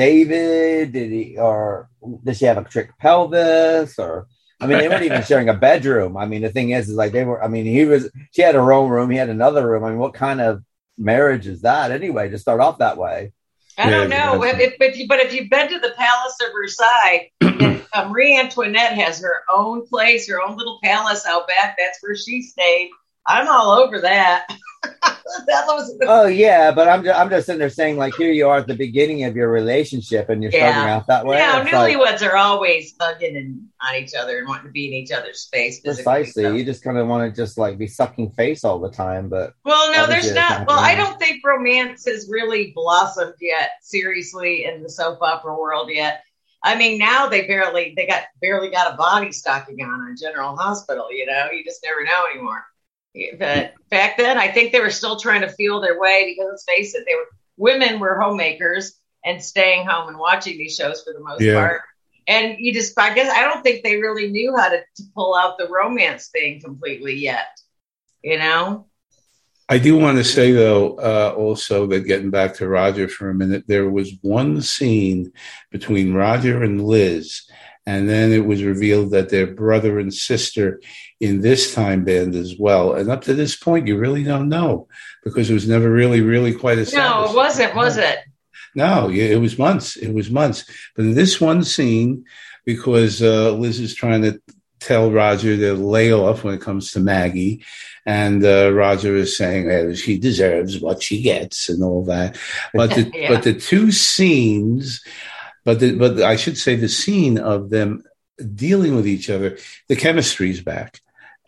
david 0.00 0.92
did 0.92 1.10
he 1.10 1.36
or 1.38 1.88
did 2.24 2.36
she 2.36 2.44
have 2.44 2.58
a 2.58 2.64
trick 2.64 2.90
pelvis 2.98 3.98
or 3.98 4.26
I 4.62 4.66
mean, 4.66 4.78
they 4.78 4.88
weren't 4.88 5.04
even 5.04 5.22
sharing 5.30 5.48
a 5.48 5.54
bedroom. 5.54 6.18
I 6.18 6.26
mean, 6.26 6.42
the 6.42 6.50
thing 6.50 6.68
is, 6.70 6.90
is 6.90 6.94
like 6.94 7.12
they 7.12 7.24
were. 7.24 7.42
I 7.42 7.48
mean, 7.48 7.64
he 7.64 7.86
was. 7.86 8.10
She 8.32 8.42
had 8.42 8.54
her 8.54 8.72
own 8.74 8.90
room. 8.90 9.08
He 9.08 9.16
had 9.16 9.30
another 9.30 9.66
room. 9.66 9.84
I 9.84 9.88
mean, 9.88 9.98
what 9.98 10.12
kind 10.12 10.38
of 10.38 10.62
marriage 10.98 11.46
is 11.46 11.62
that 11.62 11.90
anyway? 11.92 12.28
To 12.28 12.38
start 12.38 12.60
off 12.60 12.76
that 12.84 12.98
way. 12.98 13.32
I 13.80 13.90
don't 13.90 14.10
Yeah, 14.10 14.32
know. 14.32 14.44
If, 14.44 14.98
you, 14.98 15.08
but 15.08 15.20
if 15.20 15.32
you've 15.32 15.50
been 15.50 15.68
to 15.68 15.78
the 15.78 15.94
Palace 15.96 16.36
of 16.44 16.52
Versailles, 16.52 17.30
then, 17.40 17.82
uh, 17.94 18.08
Marie 18.08 18.38
Antoinette 18.38 18.92
has 18.92 19.20
her 19.20 19.42
own 19.52 19.86
place, 19.86 20.28
her 20.28 20.40
own 20.40 20.56
little 20.56 20.78
palace 20.82 21.24
out 21.26 21.48
back. 21.48 21.76
That's 21.78 22.02
where 22.02 22.14
she 22.14 22.42
stayed. 22.42 22.90
I'm 23.26 23.48
all 23.48 23.70
over 23.70 24.00
that. 24.00 24.46
Oh 26.02 26.26
yeah, 26.26 26.72
but 26.72 26.88
I'm 26.88 27.04
just, 27.04 27.18
I'm 27.18 27.30
just 27.30 27.46
sitting 27.46 27.60
there 27.60 27.70
saying 27.70 27.96
like, 27.96 28.14
here 28.14 28.32
you 28.32 28.48
are 28.48 28.58
at 28.58 28.66
the 28.66 28.74
beginning 28.74 29.24
of 29.24 29.36
your 29.36 29.50
relationship, 29.50 30.28
and 30.28 30.42
you're 30.42 30.50
starting 30.52 30.90
out 30.90 31.06
that 31.06 31.24
way. 31.24 31.36
yeah. 31.36 31.62
It's 31.62 31.72
like, 31.72 31.96
Newlyweds 31.96 32.28
are 32.28 32.36
always 32.36 32.94
hugging 33.00 33.36
and 33.36 33.68
on 33.80 33.94
each 33.94 34.14
other 34.14 34.38
and 34.38 34.48
wanting 34.48 34.66
to 34.66 34.72
be 34.72 34.86
in 34.86 34.92
each 34.92 35.12
other's 35.12 35.40
space. 35.40 35.80
precisely. 35.80 36.42
so. 36.42 36.52
You 36.52 36.64
just 36.64 36.82
kind 36.82 36.98
of 36.98 37.06
want 37.06 37.32
to 37.32 37.40
just 37.40 37.58
like 37.58 37.78
be 37.78 37.86
sucking 37.86 38.32
face 38.32 38.64
all 38.64 38.78
the 38.78 38.90
time, 38.90 39.28
but 39.28 39.54
Well, 39.64 39.92
no, 39.92 40.06
there's 40.06 40.32
not. 40.34 40.60
not 40.60 40.66
Well, 40.66 40.78
I 40.78 40.94
don't 40.94 41.18
think 41.18 41.44
romance 41.44 42.06
has 42.06 42.28
really 42.30 42.72
blossomed 42.74 43.34
yet, 43.40 43.70
seriously, 43.82 44.64
in 44.64 44.82
the 44.82 44.90
soap 44.90 45.18
opera 45.22 45.54
world 45.54 45.90
yet. 45.92 46.22
I 46.62 46.76
mean, 46.76 46.98
now 46.98 47.26
they 47.26 47.46
barely 47.46 47.94
they 47.96 48.06
got 48.06 48.24
barely 48.40 48.70
got 48.70 48.92
a 48.92 48.96
body 48.96 49.32
stocking 49.32 49.80
on 49.82 50.00
on 50.00 50.16
General 50.20 50.56
Hospital. 50.56 51.10
You 51.10 51.26
know, 51.26 51.48
you 51.52 51.64
just 51.64 51.84
never 51.84 52.04
know 52.04 52.24
anymore. 52.32 52.64
But 53.38 53.74
back 53.90 54.16
then, 54.16 54.38
I 54.38 54.48
think 54.48 54.72
they 54.72 54.80
were 54.80 54.90
still 54.90 55.18
trying 55.18 55.40
to 55.40 55.48
feel 55.48 55.80
their 55.80 55.98
way 55.98 56.26
because 56.26 56.48
let's 56.48 56.64
face 56.64 56.94
it, 56.94 57.04
they 57.06 57.14
were 57.14 57.26
women 57.56 58.00
were 58.00 58.18
homemakers 58.18 58.94
and 59.24 59.42
staying 59.42 59.86
home 59.86 60.08
and 60.08 60.18
watching 60.18 60.56
these 60.56 60.74
shows 60.74 61.02
for 61.02 61.12
the 61.12 61.20
most 61.20 61.42
Yeah. 61.42 61.54
part. 61.54 61.82
And 62.26 62.56
you 62.58 62.72
just, 62.72 62.98
I 62.98 63.14
guess, 63.14 63.30
I 63.30 63.42
don't 63.42 63.62
think 63.62 63.82
they 63.82 63.96
really 63.96 64.30
knew 64.30 64.56
how 64.56 64.68
to, 64.68 64.78
to 64.78 65.02
pull 65.14 65.34
out 65.34 65.58
the 65.58 65.68
romance 65.68 66.28
thing 66.28 66.60
completely 66.60 67.14
yet. 67.16 67.48
You 68.22 68.38
know? 68.38 68.86
I 69.68 69.78
do 69.78 69.96
want 69.96 70.18
to 70.18 70.24
say 70.24 70.52
though, 70.52 70.96
uh, 70.96 71.34
also 71.36 71.86
that 71.88 72.00
getting 72.00 72.30
back 72.30 72.54
to 72.54 72.68
Roger 72.68 73.08
for 73.08 73.30
a 73.30 73.34
minute, 73.34 73.64
there 73.66 73.88
was 73.88 74.12
one 74.22 74.62
scene 74.62 75.32
between 75.70 76.14
Roger 76.14 76.62
and 76.62 76.84
Liz, 76.84 77.42
and 77.90 78.08
then 78.08 78.32
it 78.32 78.46
was 78.46 78.62
revealed 78.62 79.10
that 79.10 79.30
they're 79.30 79.48
brother 79.48 79.98
and 79.98 80.14
sister 80.14 80.80
in 81.18 81.40
this 81.40 81.74
time 81.74 82.04
band 82.04 82.36
as 82.36 82.54
well. 82.56 82.94
And 82.94 83.10
up 83.10 83.22
to 83.22 83.34
this 83.34 83.56
point, 83.56 83.88
you 83.88 83.98
really 83.98 84.22
don't 84.22 84.48
know 84.48 84.86
because 85.24 85.50
it 85.50 85.54
was 85.54 85.68
never 85.68 85.90
really, 85.90 86.20
really 86.20 86.54
quite 86.54 86.78
established. 86.78 87.10
No, 87.10 87.30
it 87.32 87.36
wasn't, 87.36 87.74
was 87.74 87.96
it? 87.96 88.18
No, 88.76 89.10
it 89.10 89.40
was 89.40 89.58
months. 89.58 89.96
It 89.96 90.14
was 90.14 90.30
months. 90.30 90.64
But 90.94 91.06
in 91.06 91.14
this 91.14 91.40
one 91.40 91.64
scene, 91.64 92.24
because 92.64 93.22
uh, 93.22 93.50
Liz 93.54 93.80
is 93.80 93.96
trying 93.96 94.22
to 94.22 94.40
tell 94.78 95.10
Roger 95.10 95.56
to 95.56 95.74
lay 95.74 96.12
off 96.12 96.44
when 96.44 96.54
it 96.54 96.60
comes 96.60 96.92
to 96.92 97.00
Maggie, 97.00 97.64
and 98.06 98.44
uh, 98.44 98.72
Roger 98.72 99.16
is 99.16 99.36
saying 99.36 99.66
that 99.66 99.96
she 99.96 100.16
deserves 100.16 100.80
what 100.80 101.02
she 101.02 101.22
gets 101.22 101.68
and 101.68 101.82
all 101.82 102.04
that. 102.04 102.38
But 102.72 102.90
the 102.90 103.10
Yeah. 103.14 103.34
but 103.34 103.42
the 103.42 103.54
two 103.54 103.90
scenes, 103.90 105.02
but 105.64 105.80
the, 105.80 105.96
but 105.96 106.20
I 106.22 106.36
should 106.36 106.58
say 106.58 106.76
the 106.76 106.88
scene 106.88 107.38
of 107.38 107.70
them 107.70 108.02
dealing 108.54 108.96
with 108.96 109.06
each 109.06 109.28
other, 109.28 109.58
the 109.88 109.96
chemistry's 109.96 110.60
back. 110.60 111.00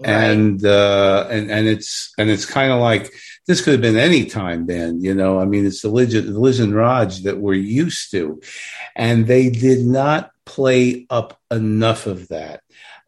And 0.04 0.64
uh 0.66 1.28
and 1.30 1.48
and 1.48 1.68
it's 1.68 2.12
and 2.18 2.28
it's 2.28 2.44
kind 2.44 2.72
of 2.72 2.80
like 2.80 3.12
this 3.46 3.60
could 3.60 3.74
have 3.74 3.80
been 3.80 3.96
any 3.96 4.24
time 4.24 4.66
band 4.66 5.04
you 5.04 5.14
know? 5.14 5.38
I 5.38 5.44
mean 5.44 5.64
it's 5.64 5.82
the 5.82 5.90
liz, 5.90 6.12
liz 6.12 6.58
and 6.58 6.74
raj 6.74 7.22
that 7.22 7.38
we're 7.38 7.54
used 7.54 8.10
to. 8.10 8.40
And 8.96 9.28
they 9.28 9.48
did 9.48 9.86
not 9.86 10.32
play 10.44 11.06
up 11.08 11.38
enough 11.52 12.08
of 12.08 12.26
that. 12.28 12.62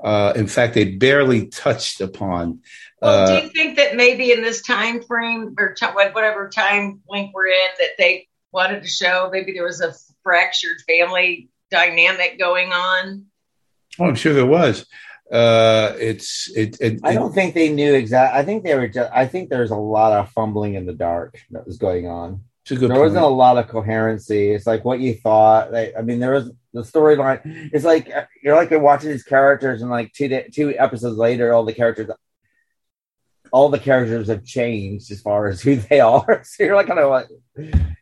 Uh 0.05 0.35
in 0.37 0.47
fact 0.47 0.75
they 0.75 0.85
barely 0.85 1.49
touched 1.49 2.01
upon 2.01 2.61
Well, 3.03 3.25
uh 3.25 3.41
do 3.41 3.47
you 3.47 3.51
think 3.51 3.77
that 3.79 3.97
maybe 3.97 4.31
in 4.31 4.43
this 4.43 4.63
time 4.63 5.03
frame 5.03 5.57
or 5.59 5.75
t- 5.75 5.87
whatever 5.87 6.49
time 6.49 7.01
link 7.09 7.35
we're 7.35 7.49
in, 7.49 7.69
that 7.81 7.97
they 7.99 8.29
wanted 8.53 8.83
to 8.83 8.89
show 8.89 9.31
maybe 9.33 9.53
there 9.53 9.65
was 9.65 9.81
a 9.81 9.93
fractured 10.25 10.79
family 10.89 11.49
dynamic 11.71 12.39
going 12.39 12.73
on? 12.73 13.27
oh 14.01 14.07
i'm 14.07 14.17
sure 14.17 14.33
there 14.35 14.45
was 14.45 14.87
uh, 15.33 15.95
it's 15.99 16.51
it, 16.55 16.77
it, 16.81 17.01
I 17.03 17.15
don't 17.15 17.33
think 17.33 17.55
they 17.55 17.73
knew 17.73 17.95
exactly. 17.95 18.39
I 18.39 18.45
think 18.45 18.63
they 18.63 18.75
were 18.75 18.89
just. 18.89 19.11
I 19.13 19.27
think 19.27 19.49
there's 19.49 19.71
a 19.71 19.77
lot 19.77 20.13
of 20.13 20.31
fumbling 20.31 20.75
in 20.75 20.85
the 20.85 20.93
dark 20.93 21.41
that 21.51 21.67
was 21.67 21.79
going 21.79 22.07
on. 22.07 22.45
A 22.71 22.75
good. 22.75 22.83
There 22.83 22.89
point. 22.91 23.01
wasn't 23.01 23.25
a 23.25 23.29
lot 23.29 23.57
of 23.57 23.69
coherency. 23.69 24.51
It's 24.51 24.67
like 24.67 24.85
what 24.85 25.01
you 25.01 25.15
thought. 25.15 25.73
Like, 25.73 25.95
I 25.99 26.03
mean, 26.03 26.19
there 26.19 26.33
was 26.33 26.51
the 26.73 26.83
storyline. 26.83 27.41
It's 27.73 27.85
like 27.85 28.13
you're 28.43 28.55
like 28.55 28.71
you're 28.71 28.81
watching 28.81 29.11
these 29.11 29.25
characters, 29.25 29.81
and 29.81 29.91
like 29.91 30.13
two 30.13 30.43
two 30.53 30.75
episodes 30.79 31.17
later, 31.17 31.53
all 31.53 31.65
the 31.65 31.73
characters, 31.73 32.11
all 33.55 33.69
the 33.69 33.79
characters 33.79 34.27
have 34.27 34.45
changed 34.45 35.13
as 35.13 35.21
far 35.21 35.47
as 35.47 35.63
who 35.63 35.77
they 35.77 36.01
are. 36.01 36.43
so 36.45 36.65
you're 36.65 36.75
like 36.75 36.89
kind 36.89 36.99
of 36.99 37.09
like, 37.09 37.29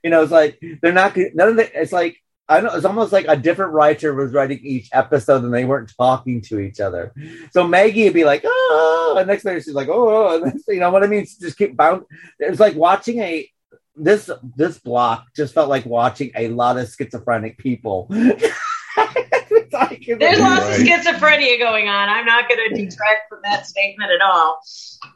you 0.02 0.08
know, 0.08 0.22
it's 0.22 0.32
like 0.32 0.58
they're 0.80 0.94
not. 0.94 1.14
None 1.14 1.48
of 1.48 1.56
the. 1.56 1.80
It's 1.80 1.92
like 1.92 2.16
I 2.48 2.56
don't 2.56 2.70
know 2.70 2.76
it's 2.76 2.86
almost 2.86 3.12
like 3.12 3.26
a 3.28 3.36
different 3.36 3.72
writer 3.72 4.14
was 4.14 4.32
writing 4.32 4.60
each 4.62 4.88
episode 4.94 5.44
and 5.44 5.52
they 5.52 5.66
weren't 5.66 5.92
talking 5.94 6.40
to 6.42 6.58
each 6.58 6.80
other. 6.80 7.12
So 7.50 7.68
Maggie 7.68 8.04
would 8.04 8.14
be 8.14 8.24
like, 8.24 8.42
oh, 8.46 9.16
and 9.18 9.28
next 9.28 9.44
minute 9.44 9.62
she's 9.62 9.74
like, 9.74 9.88
oh, 9.90 10.42
and 10.42 10.58
you 10.68 10.80
know 10.80 10.90
what 10.90 11.04
I 11.04 11.06
mean? 11.06 11.26
She 11.26 11.38
Just 11.38 11.58
keep 11.58 11.76
bound. 11.76 12.04
It's 12.38 12.58
like 12.58 12.74
watching 12.74 13.18
a 13.18 13.46
this 13.94 14.30
this 14.56 14.78
block 14.78 15.26
just 15.36 15.52
felt 15.52 15.68
like 15.68 15.84
watching 15.84 16.30
a 16.34 16.48
lot 16.48 16.78
of 16.78 16.88
schizophrenic 16.88 17.58
people. 17.58 18.10
like, 19.72 20.04
There's 20.06 20.38
lots 20.38 20.64
right. 20.64 20.80
of 20.80 20.86
schizophrenia 20.86 21.58
going 21.58 21.88
on. 21.88 22.08
I'm 22.08 22.26
not 22.26 22.48
going 22.48 22.68
to 22.68 22.74
detract 22.74 23.28
from 23.28 23.40
that 23.44 23.66
statement 23.66 24.10
at 24.10 24.20
all. 24.20 24.60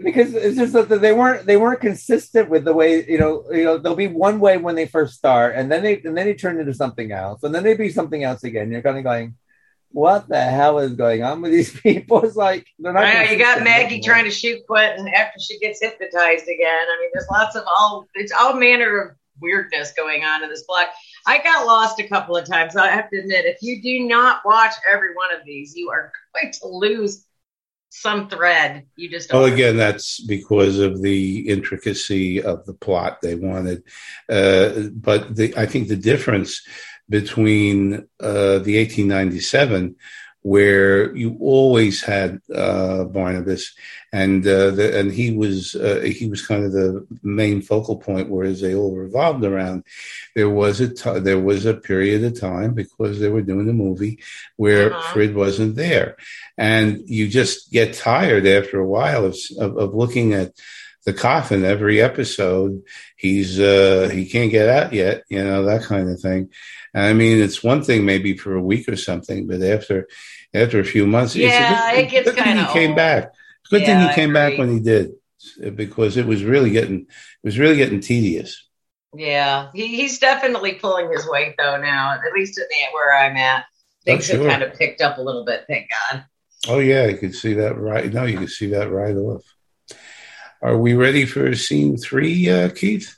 Because 0.00 0.34
it's 0.34 0.56
just 0.56 0.72
that 0.72 1.00
they 1.00 1.12
weren't 1.12 1.46
they 1.46 1.56
weren't 1.56 1.80
consistent 1.80 2.50
with 2.50 2.64
the 2.64 2.72
way 2.72 3.08
you 3.08 3.18
know 3.18 3.44
you 3.52 3.64
know 3.64 3.78
they'll 3.78 3.94
be 3.94 4.08
one 4.08 4.40
way 4.40 4.56
when 4.58 4.74
they 4.74 4.86
first 4.86 5.14
start 5.14 5.54
and 5.54 5.70
then 5.70 5.84
they 5.84 6.00
and 6.02 6.16
then 6.16 6.26
they 6.26 6.34
turn 6.34 6.58
into 6.58 6.74
something 6.74 7.12
else 7.12 7.44
and 7.44 7.54
then 7.54 7.62
they 7.62 7.74
be 7.74 7.90
something 7.90 8.24
else 8.24 8.42
again. 8.42 8.72
You're 8.72 8.82
kind 8.82 8.98
of 8.98 9.04
going, 9.04 9.36
what 9.96 10.28
the 10.28 10.40
hell 10.40 10.78
is 10.78 10.92
going 10.92 11.22
on 11.22 11.40
with 11.40 11.52
these 11.52 11.80
people? 11.80 12.22
It's 12.22 12.36
like 12.36 12.66
they're 12.78 12.92
not. 12.92 13.04
I 13.04 13.24
know 13.24 13.30
you 13.30 13.38
got 13.38 13.62
Maggie 13.62 13.96
anymore. 13.96 14.04
trying 14.04 14.24
to 14.24 14.30
shoot 14.30 14.66
Quentin 14.66 15.08
after 15.08 15.38
she 15.40 15.58
gets 15.58 15.80
hypnotized 15.80 16.44
again. 16.44 16.86
I 16.88 16.98
mean, 17.00 17.10
there's 17.14 17.28
lots 17.30 17.56
of 17.56 17.64
all 17.66 18.06
it's 18.14 18.32
all 18.32 18.54
manner 18.54 18.98
of 18.98 19.16
weirdness 19.40 19.92
going 19.96 20.24
on 20.24 20.42
in 20.42 20.50
this 20.50 20.64
block. 20.64 20.88
I 21.26 21.42
got 21.42 21.66
lost 21.66 21.98
a 21.98 22.08
couple 22.08 22.36
of 22.36 22.48
times. 22.48 22.76
I 22.76 22.88
have 22.88 23.10
to 23.10 23.18
admit, 23.18 23.46
if 23.46 23.58
you 23.60 23.82
do 23.82 24.06
not 24.06 24.42
watch 24.44 24.74
every 24.90 25.14
one 25.14 25.34
of 25.34 25.44
these, 25.44 25.74
you 25.74 25.90
are 25.90 26.12
going 26.34 26.52
to 26.52 26.68
lose 26.68 27.26
some 27.90 28.28
thread. 28.28 28.86
You 28.96 29.08
just 29.10 29.32
well, 29.32 29.44
again, 29.44 29.76
that's 29.76 30.20
because 30.20 30.78
of 30.78 31.02
the 31.02 31.48
intricacy 31.48 32.42
of 32.42 32.64
the 32.66 32.74
plot 32.74 33.18
they 33.22 33.34
wanted. 33.34 33.82
Uh, 34.28 34.88
but 34.92 35.34
the, 35.34 35.54
I 35.56 35.66
think 35.66 35.88
the 35.88 35.96
difference 35.96 36.62
between 37.08 37.94
uh, 38.20 38.58
the 38.58 38.78
1897 38.78 39.96
where 40.46 41.12
you 41.16 41.36
always 41.40 42.00
had 42.04 42.40
uh, 42.54 43.02
Barnabas, 43.02 43.74
and 44.12 44.46
uh, 44.46 44.70
the, 44.70 44.96
and 44.96 45.10
he 45.10 45.32
was 45.32 45.74
uh, 45.74 45.98
he 46.04 46.28
was 46.28 46.46
kind 46.46 46.64
of 46.64 46.70
the 46.70 47.04
main 47.24 47.60
focal 47.60 47.96
point, 47.96 48.30
whereas 48.30 48.60
they 48.60 48.72
all 48.72 48.94
revolved 48.94 49.44
around. 49.44 49.82
There 50.36 50.48
was 50.48 50.80
a 50.80 50.94
t- 50.94 51.18
there 51.18 51.40
was 51.40 51.66
a 51.66 51.74
period 51.74 52.22
of 52.22 52.38
time 52.38 52.74
because 52.74 53.18
they 53.18 53.28
were 53.28 53.42
doing 53.42 53.66
the 53.66 53.72
movie 53.72 54.20
where 54.54 54.94
uh-huh. 54.94 55.12
Frid 55.12 55.34
wasn't 55.34 55.74
there, 55.74 56.16
and 56.56 57.02
you 57.06 57.26
just 57.26 57.72
get 57.72 57.94
tired 57.94 58.46
after 58.46 58.78
a 58.78 58.86
while 58.86 59.24
of, 59.24 59.36
of, 59.58 59.76
of 59.76 59.94
looking 59.96 60.32
at 60.32 60.52
the 61.06 61.12
coffin 61.12 61.64
every 61.64 62.00
episode. 62.00 62.84
He's 63.16 63.58
uh, 63.58 64.10
he 64.12 64.28
can't 64.28 64.52
get 64.52 64.68
out 64.68 64.92
yet, 64.92 65.24
you 65.28 65.42
know 65.42 65.64
that 65.64 65.82
kind 65.82 66.08
of 66.08 66.20
thing. 66.20 66.50
And 66.94 67.04
I 67.04 67.12
mean, 67.14 67.42
it's 67.42 67.64
one 67.64 67.82
thing 67.82 68.04
maybe 68.06 68.36
for 68.38 68.54
a 68.54 68.62
week 68.62 68.88
or 68.88 68.96
something, 68.96 69.48
but 69.48 69.60
after 69.60 70.06
after 70.56 70.80
a 70.80 70.84
few 70.84 71.06
months, 71.06 71.36
yeah, 71.36 71.92
good, 71.92 72.04
it 72.04 72.10
gets 72.10 72.32
kind 72.32 72.58
of. 72.58 72.66
He 72.68 72.72
came 72.72 72.94
back. 72.94 73.32
Good 73.70 73.82
yeah, 73.82 73.86
thing 73.86 74.08
he 74.08 74.14
came 74.14 74.32
back 74.32 74.58
when 74.58 74.70
he 74.70 74.80
did, 74.80 75.12
because 75.74 76.16
it 76.16 76.26
was 76.26 76.44
really 76.44 76.70
getting 76.70 77.00
it 77.00 77.44
was 77.44 77.58
really 77.58 77.76
getting 77.76 78.00
tedious. 78.00 78.66
Yeah, 79.14 79.70
he, 79.74 79.88
he's 79.88 80.18
definitely 80.18 80.74
pulling 80.74 81.10
his 81.10 81.28
weight 81.28 81.54
though 81.58 81.80
now. 81.80 82.12
At 82.12 82.32
least 82.32 82.58
at 82.58 82.68
the 82.68 82.76
where 82.92 83.16
I'm 83.16 83.36
at, 83.36 83.64
things 84.04 84.30
oh, 84.30 84.34
sure. 84.34 84.42
have 84.42 84.50
kind 84.50 84.62
of 84.62 84.78
picked 84.78 85.00
up 85.00 85.18
a 85.18 85.22
little 85.22 85.44
bit. 85.44 85.64
Thank 85.68 85.88
God. 85.90 86.24
Oh 86.68 86.78
yeah, 86.78 87.06
you 87.06 87.16
could 87.16 87.34
see 87.34 87.54
that 87.54 87.78
right. 87.78 88.12
No, 88.12 88.24
you 88.24 88.38
could 88.38 88.50
see 88.50 88.68
that 88.70 88.90
right 88.90 89.16
off. 89.16 89.42
Are 90.62 90.78
we 90.78 90.94
ready 90.94 91.26
for 91.26 91.54
scene 91.54 91.96
three, 91.96 92.48
uh, 92.50 92.70
Keith? 92.70 93.16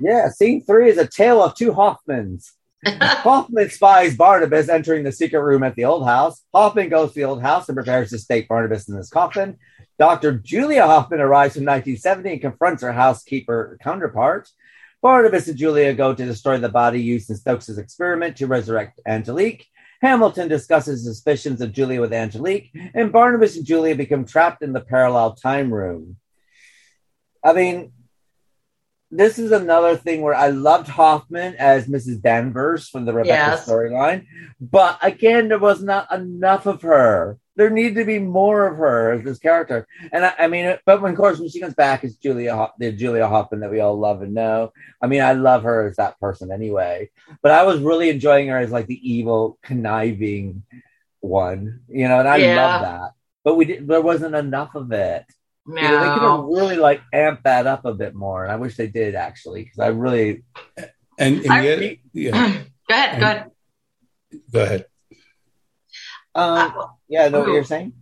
Yeah, 0.00 0.28
scene 0.28 0.62
three 0.62 0.90
is 0.90 0.98
a 0.98 1.06
tale 1.06 1.42
of 1.42 1.54
two 1.54 1.72
Hoffmans. 1.72 2.50
Hoffman 2.86 3.70
spies 3.70 4.16
Barnabas 4.16 4.68
entering 4.68 5.04
the 5.04 5.12
secret 5.12 5.40
room 5.40 5.62
at 5.62 5.74
the 5.74 5.84
old 5.84 6.04
house. 6.06 6.42
Hoffman 6.52 6.90
goes 6.90 7.10
to 7.10 7.14
the 7.14 7.24
old 7.24 7.40
house 7.40 7.68
and 7.68 7.76
prepares 7.76 8.10
to 8.10 8.18
stake 8.18 8.48
Barnabas 8.48 8.88
in 8.88 8.96
his 8.96 9.08
coffin. 9.08 9.56
Dr. 9.98 10.38
Julia 10.38 10.84
Hoffman 10.86 11.20
arrives 11.20 11.54
from 11.54 11.64
1970 11.64 12.32
and 12.32 12.40
confronts 12.40 12.82
her 12.82 12.92
housekeeper 12.92 13.78
counterpart. 13.82 14.48
Barnabas 15.00 15.48
and 15.48 15.56
Julia 15.56 15.94
go 15.94 16.14
to 16.14 16.24
destroy 16.24 16.58
the 16.58 16.68
body 16.68 17.00
used 17.00 17.30
in 17.30 17.36
Stokes' 17.36 17.78
experiment 17.78 18.36
to 18.38 18.46
resurrect 18.46 19.00
Angelique. 19.06 19.66
Hamilton 20.02 20.48
discusses 20.48 21.04
suspicions 21.04 21.60
of 21.60 21.72
Julia 21.72 22.00
with 22.00 22.12
Angelique, 22.12 22.70
and 22.94 23.12
Barnabas 23.12 23.56
and 23.56 23.64
Julia 23.64 23.94
become 23.94 24.26
trapped 24.26 24.62
in 24.62 24.72
the 24.72 24.80
parallel 24.80 25.34
time 25.34 25.72
room. 25.72 26.16
I 27.42 27.52
mean, 27.52 27.92
this 29.16 29.38
is 29.38 29.52
another 29.52 29.96
thing 29.96 30.22
where 30.22 30.34
I 30.34 30.48
loved 30.48 30.88
Hoffman 30.88 31.54
as 31.56 31.86
Mrs. 31.86 32.20
Danvers 32.20 32.88
from 32.88 33.04
the 33.04 33.12
Rebecca 33.12 33.28
yes. 33.56 33.68
storyline, 33.68 34.26
but 34.60 34.98
again, 35.02 35.48
there 35.48 35.58
was 35.58 35.82
not 35.82 36.12
enough 36.12 36.66
of 36.66 36.82
her. 36.82 37.38
There 37.56 37.70
needed 37.70 37.94
to 37.96 38.04
be 38.04 38.18
more 38.18 38.66
of 38.66 38.78
her 38.78 39.12
as 39.12 39.22
this 39.22 39.38
character, 39.38 39.86
and 40.12 40.24
I, 40.24 40.34
I 40.40 40.46
mean, 40.48 40.76
but 40.84 41.00
when, 41.00 41.12
of 41.12 41.18
course, 41.18 41.38
when 41.38 41.48
she 41.48 41.60
comes 41.60 41.74
back, 41.74 42.02
it's 42.02 42.16
Julia, 42.16 42.70
the 42.78 42.90
Julia 42.90 43.28
Hoffman 43.28 43.60
that 43.60 43.70
we 43.70 43.78
all 43.78 43.96
love 43.96 44.22
and 44.22 44.34
know. 44.34 44.72
I 45.00 45.06
mean, 45.06 45.22
I 45.22 45.34
love 45.34 45.62
her 45.62 45.88
as 45.88 45.96
that 45.96 46.18
person 46.18 46.50
anyway, 46.50 47.10
but 47.42 47.52
I 47.52 47.62
was 47.62 47.80
really 47.80 48.10
enjoying 48.10 48.48
her 48.48 48.58
as 48.58 48.72
like 48.72 48.88
the 48.88 49.12
evil, 49.12 49.58
conniving 49.62 50.64
one, 51.20 51.80
you 51.88 52.08
know, 52.08 52.18
and 52.18 52.28
I 52.28 52.36
yeah. 52.36 52.56
love 52.56 52.82
that. 52.82 53.12
But 53.44 53.54
we 53.54 53.64
did, 53.66 53.86
there 53.86 54.00
wasn't 54.00 54.34
enough 54.34 54.74
of 54.74 54.90
it. 54.90 55.24
No. 55.66 55.80
You 55.80 55.88
know, 55.88 56.00
they 56.00 56.14
could 56.14 56.22
have 56.22 56.44
really 56.44 56.76
like 56.76 57.00
amped 57.14 57.44
that 57.44 57.66
up 57.66 57.84
a 57.84 57.94
bit 57.94 58.14
more, 58.14 58.44
and 58.44 58.52
I 58.52 58.56
wish 58.56 58.76
they 58.76 58.86
did 58.86 59.14
actually 59.14 59.64
because 59.64 59.78
I 59.78 59.88
really 59.88 60.42
and, 61.18 61.40
and 61.40 61.52
I, 61.52 61.62
yet, 61.62 61.98
yeah. 62.12 62.32
go 62.88 62.94
ahead, 62.94 63.20
go 63.20 63.26
ahead, 63.26 63.50
go 64.52 64.62
ahead. 64.62 64.86
Um, 66.34 66.74
uh, 66.76 66.86
yeah, 67.08 67.24
I 67.24 67.28
know 67.28 67.40
what 67.40 67.48
you're 67.48 67.64
saying. 67.64 67.92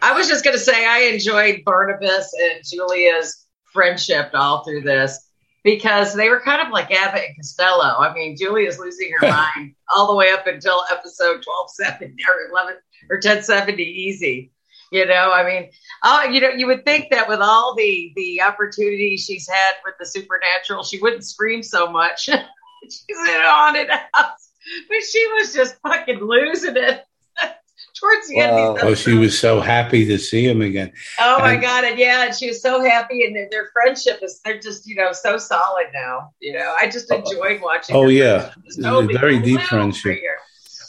I 0.00 0.12
was 0.14 0.28
just 0.28 0.44
going 0.44 0.56
to 0.56 0.62
say 0.62 0.86
I 0.86 1.10
enjoyed 1.12 1.62
Barnabas 1.64 2.32
and 2.42 2.62
Julia's 2.64 3.46
friendship 3.72 4.30
all 4.34 4.64
through 4.64 4.82
this 4.82 5.30
because 5.62 6.14
they 6.14 6.28
were 6.28 6.40
kind 6.40 6.60
of 6.60 6.72
like 6.72 6.90
Abbott 6.90 7.24
and 7.26 7.36
Costello. 7.36 7.96
I 7.98 8.12
mean, 8.12 8.36
Julia's 8.36 8.78
losing 8.78 9.12
her 9.18 9.28
mind 9.56 9.74
all 9.94 10.06
the 10.06 10.14
way 10.14 10.30
up 10.30 10.46
until 10.46 10.84
episode 10.90 11.44
1270 11.44 12.22
or 12.28 12.50
11 12.50 12.74
or 13.10 13.16
1070 13.16 13.82
easy. 13.82 14.52
You 14.94 15.06
know, 15.06 15.32
I 15.32 15.44
mean, 15.44 15.70
oh, 16.04 16.22
you 16.22 16.40
know, 16.40 16.50
you 16.50 16.66
would 16.68 16.84
think 16.84 17.10
that 17.10 17.28
with 17.28 17.40
all 17.40 17.74
the 17.74 18.12
the 18.14 18.40
opportunities 18.42 19.24
she's 19.24 19.48
had 19.48 19.72
with 19.84 19.94
the 19.98 20.06
supernatural, 20.06 20.84
she 20.84 21.00
wouldn't 21.00 21.24
scream 21.24 21.62
so 21.62 21.90
much. 21.90 22.24
she's 22.82 23.28
in 23.28 23.40
on 23.42 23.76
it 23.76 23.88
but 24.88 25.02
she 25.10 25.26
was 25.38 25.52
just 25.52 25.76
fucking 25.82 26.20
losing 26.20 26.76
it. 26.76 27.04
Towards 28.00 28.28
the 28.28 28.38
end, 28.38 28.78
oh, 28.82 28.94
she 28.94 29.14
was 29.14 29.38
so 29.38 29.60
happy 29.60 30.04
to 30.06 30.18
see 30.18 30.44
him 30.44 30.62
again. 30.62 30.92
Oh 31.20 31.38
my 31.38 31.56
god! 31.56 31.84
And 31.84 31.98
yeah, 31.98 32.26
and 32.26 32.34
she 32.34 32.48
was 32.48 32.60
so 32.60 32.82
happy, 32.82 33.24
and 33.24 33.34
their, 33.34 33.48
their 33.50 33.70
friendship 33.72 34.20
is—they're 34.22 34.58
just, 34.58 34.86
you 34.86 34.96
know, 34.96 35.12
so 35.12 35.36
solid 35.36 35.86
now. 35.94 36.32
You 36.40 36.54
know, 36.54 36.74
I 36.78 36.88
just 36.88 37.10
oh. 37.12 37.16
enjoyed 37.16 37.60
watching. 37.62 37.94
Oh 37.94 38.08
yeah, 38.08 38.52
totally 38.80 39.14
very 39.14 39.38
deep 39.38 39.60
friendship. 39.60 40.18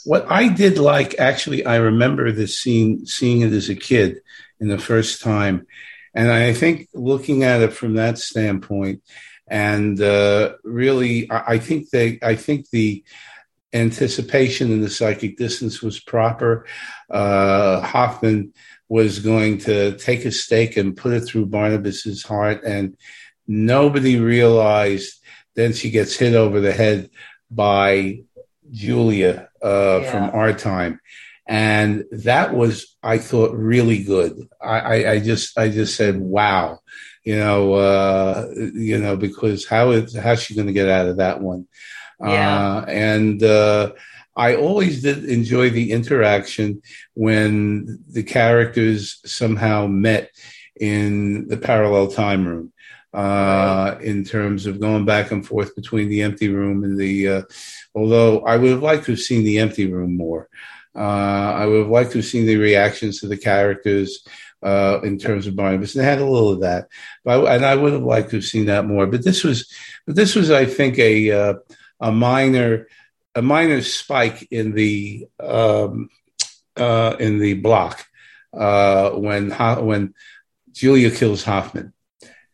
What 0.06 0.30
I 0.30 0.46
did 0.46 0.78
like, 0.78 1.16
actually, 1.18 1.66
I 1.66 1.78
remember 1.78 2.30
this 2.30 2.56
scene, 2.56 3.06
seeing 3.06 3.40
it 3.40 3.52
as 3.52 3.68
a 3.68 3.74
kid 3.74 4.20
in 4.60 4.68
the 4.68 4.78
first 4.78 5.20
time. 5.20 5.66
And 6.14 6.30
I 6.30 6.52
think 6.52 6.88
looking 6.94 7.42
at 7.42 7.60
it 7.60 7.72
from 7.72 7.94
that 7.94 8.16
standpoint, 8.18 9.02
and 9.48 10.00
uh, 10.00 10.54
really, 10.62 11.28
I, 11.28 11.54
I 11.54 11.58
think 11.58 11.90
they, 11.90 12.20
I 12.22 12.36
think 12.36 12.70
the 12.70 13.02
anticipation 13.72 14.70
in 14.70 14.80
the 14.80 14.90
psychic 14.90 15.38
distance 15.38 15.82
was 15.82 15.98
proper. 15.98 16.66
Uh, 17.10 17.80
Hoffman 17.80 18.52
was 18.88 19.18
going 19.18 19.58
to 19.58 19.96
take 19.96 20.24
a 20.24 20.30
stake 20.30 20.76
and 20.76 20.96
put 20.96 21.14
it 21.14 21.22
through 21.22 21.46
Barnabas's 21.46 22.22
heart, 22.22 22.62
and 22.62 22.96
nobody 23.48 24.20
realized. 24.20 25.20
Then 25.56 25.72
she 25.72 25.90
gets 25.90 26.14
hit 26.14 26.34
over 26.34 26.60
the 26.60 26.72
head 26.72 27.10
by 27.50 28.20
Julia 28.70 29.45
uh, 29.62 30.00
yeah. 30.02 30.10
from 30.10 30.30
our 30.38 30.52
time. 30.52 31.00
and 31.46 32.04
that 32.10 32.54
was 32.54 32.96
I 33.02 33.18
thought 33.18 33.54
really 33.54 34.02
good. 34.02 34.48
I, 34.60 34.78
I, 34.80 35.10
I 35.12 35.20
just 35.20 35.56
I 35.58 35.68
just 35.68 35.94
said 35.96 36.18
wow, 36.18 36.80
you 37.24 37.36
know, 37.36 37.74
uh, 37.74 38.48
you 38.74 38.98
know 38.98 39.16
because 39.16 39.66
how 39.66 39.92
is 39.92 40.14
how's 40.16 40.42
she 40.42 40.54
going 40.54 40.66
to 40.66 40.72
get 40.72 40.88
out 40.88 41.06
of 41.06 41.18
that 41.18 41.40
one? 41.40 41.68
Yeah. 42.20 42.78
Uh, 42.78 42.84
and 42.88 43.42
uh, 43.42 43.92
I 44.34 44.56
always 44.56 45.02
did 45.02 45.24
enjoy 45.24 45.70
the 45.70 45.92
interaction 45.92 46.82
when 47.14 48.02
the 48.08 48.22
characters 48.22 49.20
somehow 49.24 49.86
met 49.86 50.30
in 50.78 51.48
the 51.48 51.56
parallel 51.56 52.08
time 52.08 52.46
room. 52.46 52.72
Uh, 53.16 53.96
in 54.02 54.22
terms 54.24 54.66
of 54.66 54.78
going 54.78 55.06
back 55.06 55.30
and 55.30 55.46
forth 55.46 55.74
between 55.74 56.10
the 56.10 56.20
empty 56.20 56.50
room 56.50 56.84
and 56.84 56.98
the, 56.98 57.26
uh, 57.26 57.42
although 57.94 58.40
I 58.40 58.58
would 58.58 58.72
have 58.72 58.82
liked 58.82 59.06
to 59.06 59.12
have 59.12 59.20
seen 59.20 59.42
the 59.42 59.58
empty 59.58 59.90
room 59.90 60.18
more. 60.18 60.50
Uh, 60.94 60.98
I 61.60 61.64
would 61.64 61.78
have 61.78 61.88
liked 61.88 62.12
to 62.12 62.18
have 62.18 62.26
seen 62.26 62.44
the 62.44 62.58
reactions 62.58 63.20
to 63.20 63.26
the 63.26 63.38
characters 63.38 64.22
uh, 64.62 65.00
in 65.02 65.18
terms 65.18 65.46
of 65.46 65.56
Barnabas, 65.56 65.94
and 65.94 66.04
they 66.04 66.08
had 66.08 66.18
a 66.18 66.26
little 66.26 66.52
of 66.52 66.60
that. 66.60 66.88
But 67.24 67.46
and 67.46 67.64
I 67.64 67.74
would 67.74 67.94
have 67.94 68.02
liked 68.02 68.30
to 68.30 68.36
have 68.36 68.44
seen 68.44 68.66
that 68.66 68.84
more. 68.84 69.06
But 69.06 69.24
this 69.24 69.42
was, 69.42 69.66
but 70.06 70.14
this 70.14 70.34
was, 70.34 70.50
I 70.50 70.66
think, 70.66 70.98
a 70.98 71.30
uh, 71.30 71.54
a 72.00 72.12
minor 72.12 72.86
a 73.34 73.40
minor 73.40 73.80
spike 73.80 74.46
in 74.50 74.72
the 74.72 75.26
um, 75.40 76.10
uh, 76.76 77.16
in 77.18 77.38
the 77.38 77.54
block 77.54 78.06
uh, 78.52 79.10
when 79.10 79.50
when 79.50 80.14
Julia 80.72 81.10
kills 81.10 81.44
Hoffman, 81.44 81.92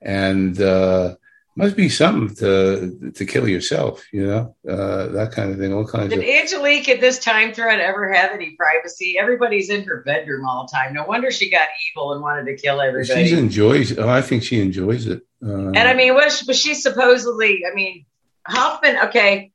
and 0.04 0.60
uh, 0.60 1.14
must 1.56 1.76
be 1.76 1.88
something 1.88 2.34
to 2.36 3.12
to 3.14 3.26
kill 3.26 3.48
yourself, 3.48 4.04
you 4.12 4.26
know, 4.26 4.56
uh, 4.68 5.06
that 5.08 5.32
kind 5.32 5.50
of 5.50 5.58
thing. 5.58 5.72
All 5.72 5.86
kinds 5.86 6.10
Did 6.10 6.20
of. 6.20 6.24
Angelique 6.24 6.88
at 6.88 7.00
this 7.00 7.18
time 7.18 7.52
thread 7.52 7.80
ever 7.80 8.12
have 8.12 8.32
any 8.32 8.56
privacy? 8.56 9.16
Everybody's 9.18 9.70
in 9.70 9.84
her 9.84 10.02
bedroom 10.02 10.46
all 10.46 10.66
the 10.66 10.76
time. 10.76 10.94
No 10.94 11.04
wonder 11.04 11.30
she 11.30 11.50
got 11.50 11.68
evil 11.90 12.14
and 12.14 12.22
wanted 12.22 12.46
to 12.46 12.56
kill 12.56 12.80
everybody. 12.80 13.28
She 13.28 13.38
enjoys. 13.38 13.98
Oh, 13.98 14.08
I 14.08 14.22
think 14.22 14.42
she 14.42 14.60
enjoys 14.60 15.06
it. 15.06 15.22
Uh, 15.44 15.68
and 15.68 15.78
I 15.78 15.94
mean, 15.94 16.14
was 16.14 16.44
was 16.46 16.58
she 16.58 16.74
supposedly? 16.74 17.64
I 17.70 17.74
mean, 17.74 18.06
Hoffman. 18.46 18.96
Okay, 19.08 19.52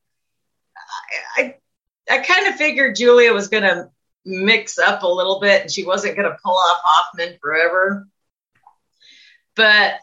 I 1.35 1.55
I 2.09 2.19
kind 2.19 2.47
of 2.47 2.55
figured 2.55 2.95
Julia 2.95 3.33
was 3.33 3.47
going 3.47 3.63
to 3.63 3.89
mix 4.25 4.77
up 4.77 5.03
a 5.03 5.07
little 5.07 5.39
bit 5.39 5.61
and 5.61 5.71
she 5.71 5.85
wasn't 5.85 6.15
going 6.15 6.29
to 6.29 6.37
pull 6.43 6.53
off 6.53 6.81
Hoffman 6.83 7.37
forever. 7.41 8.07
But 9.55 9.95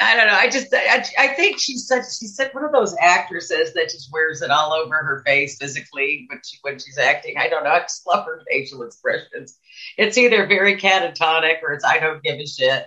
I 0.00 0.16
don't 0.16 0.26
know. 0.26 0.34
I 0.34 0.48
just 0.48 0.68
I, 0.72 1.04
I 1.18 1.28
think 1.28 1.58
she's 1.58 1.86
such 1.86 2.04
she's 2.18 2.34
such 2.34 2.54
one 2.54 2.64
of 2.64 2.72
those 2.72 2.96
actresses 2.98 3.74
that 3.74 3.90
just 3.90 4.12
wears 4.12 4.42
it 4.42 4.50
all 4.50 4.72
over 4.72 4.96
her 4.96 5.22
face 5.26 5.58
physically 5.58 6.26
when 6.28 6.40
she 6.44 6.58
when 6.62 6.78
she's 6.78 6.98
acting. 6.98 7.36
I 7.36 7.48
don't 7.48 7.64
know. 7.64 7.70
I 7.70 7.80
just 7.80 8.06
love 8.06 8.24
her 8.26 8.42
facial 8.50 8.82
expressions. 8.82 9.58
It's 9.96 10.18
either 10.18 10.46
very 10.46 10.76
catatonic 10.76 11.62
or 11.62 11.72
it's 11.72 11.84
I 11.84 11.98
don't 11.98 12.22
give 12.22 12.38
a 12.38 12.46
shit, 12.46 12.86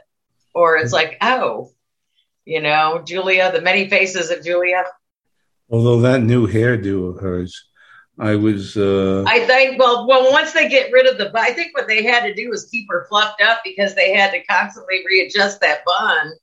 or 0.53 0.78
it's 0.78 0.93
like 0.93 1.18
oh, 1.22 1.72
you 2.45 2.61
know, 2.61 3.03
Julia, 3.05 3.51
the 3.51 3.61
many 3.61 3.89
faces 3.89 4.32
of 4.32 4.43
Julia. 4.43 4.84
Although 5.70 6.01
that 6.01 6.22
new 6.22 6.47
hairdo 6.47 7.16
of 7.16 7.22
hers, 7.22 7.68
I 8.20 8.36
was. 8.36 8.78
Uh, 8.78 9.24
I 9.28 9.45
think. 9.45 9.80
Well, 9.80 10.07
well, 10.07 10.32
once 10.32 10.53
they 10.53 10.70
get 10.70 10.91
rid 10.91 11.07
of 11.07 11.18
the, 11.18 11.32
I 11.39 11.51
think 11.51 11.76
what 11.76 11.88
they 11.88 12.03
had 12.03 12.24
to 12.24 12.34
do 12.34 12.49
was 12.49 12.70
keep 12.70 12.88
her 12.89 13.05
fluffed 13.09 13.41
up 13.41 13.61
because 13.64 13.95
they 13.95 14.14
had 14.14 14.32
to 14.32 14.43
constantly 14.43 15.03
readjust 15.07 15.61
that 15.61 15.84
bun. 15.86 16.34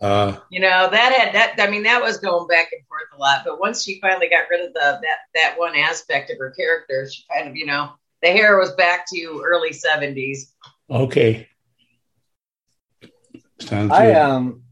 Uh, 0.00 0.38
You 0.50 0.60
know 0.60 0.88
that 0.90 1.12
had 1.12 1.34
that. 1.34 1.54
I 1.58 1.70
mean, 1.70 1.82
that 1.84 2.02
was 2.02 2.18
going 2.18 2.46
back 2.48 2.72
and 2.72 2.86
forth 2.86 3.04
a 3.14 3.18
lot. 3.18 3.42
But 3.44 3.60
once 3.60 3.82
she 3.82 4.00
finally 4.00 4.28
got 4.28 4.48
rid 4.50 4.66
of 4.66 4.72
the 4.72 5.00
that 5.02 5.18
that 5.34 5.54
one 5.58 5.76
aspect 5.76 6.30
of 6.30 6.38
her 6.38 6.50
character, 6.50 7.08
she 7.10 7.24
kind 7.34 7.48
of, 7.48 7.56
you 7.56 7.66
know, 7.66 7.90
the 8.22 8.28
hair 8.28 8.58
was 8.58 8.72
back 8.72 9.06
to 9.12 9.42
early 9.44 9.72
seventies. 9.72 10.54
okay. 10.90 11.48
Sounds 13.60 13.92
I 13.92 14.06
good. 14.06 14.16
um, 14.16 14.62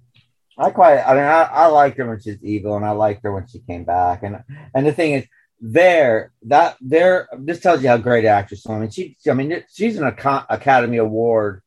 I 0.56 0.70
quite. 0.70 1.00
I 1.00 1.14
mean, 1.14 1.24
I, 1.24 1.42
I 1.42 1.66
liked 1.66 1.98
her 1.98 2.08
when 2.08 2.20
she's 2.20 2.42
evil, 2.42 2.76
and 2.76 2.84
I 2.86 2.90
liked 2.92 3.22
her 3.22 3.32
when 3.32 3.46
she 3.46 3.58
came 3.60 3.84
back. 3.84 4.22
And 4.22 4.42
and 4.74 4.86
the 4.86 4.92
thing 4.92 5.12
is, 5.12 5.26
there 5.60 6.32
that 6.44 6.76
there 6.80 7.28
this 7.38 7.60
tells 7.60 7.82
you 7.82 7.88
how 7.88 7.98
great 7.98 8.24
an 8.24 8.30
actress. 8.30 8.66
I 8.66 8.78
mean, 8.78 8.90
she. 8.90 9.16
I 9.28 9.34
mean, 9.34 9.62
she's 9.70 9.98
an 9.98 10.06
Academy 10.06 10.96
Award 10.96 11.62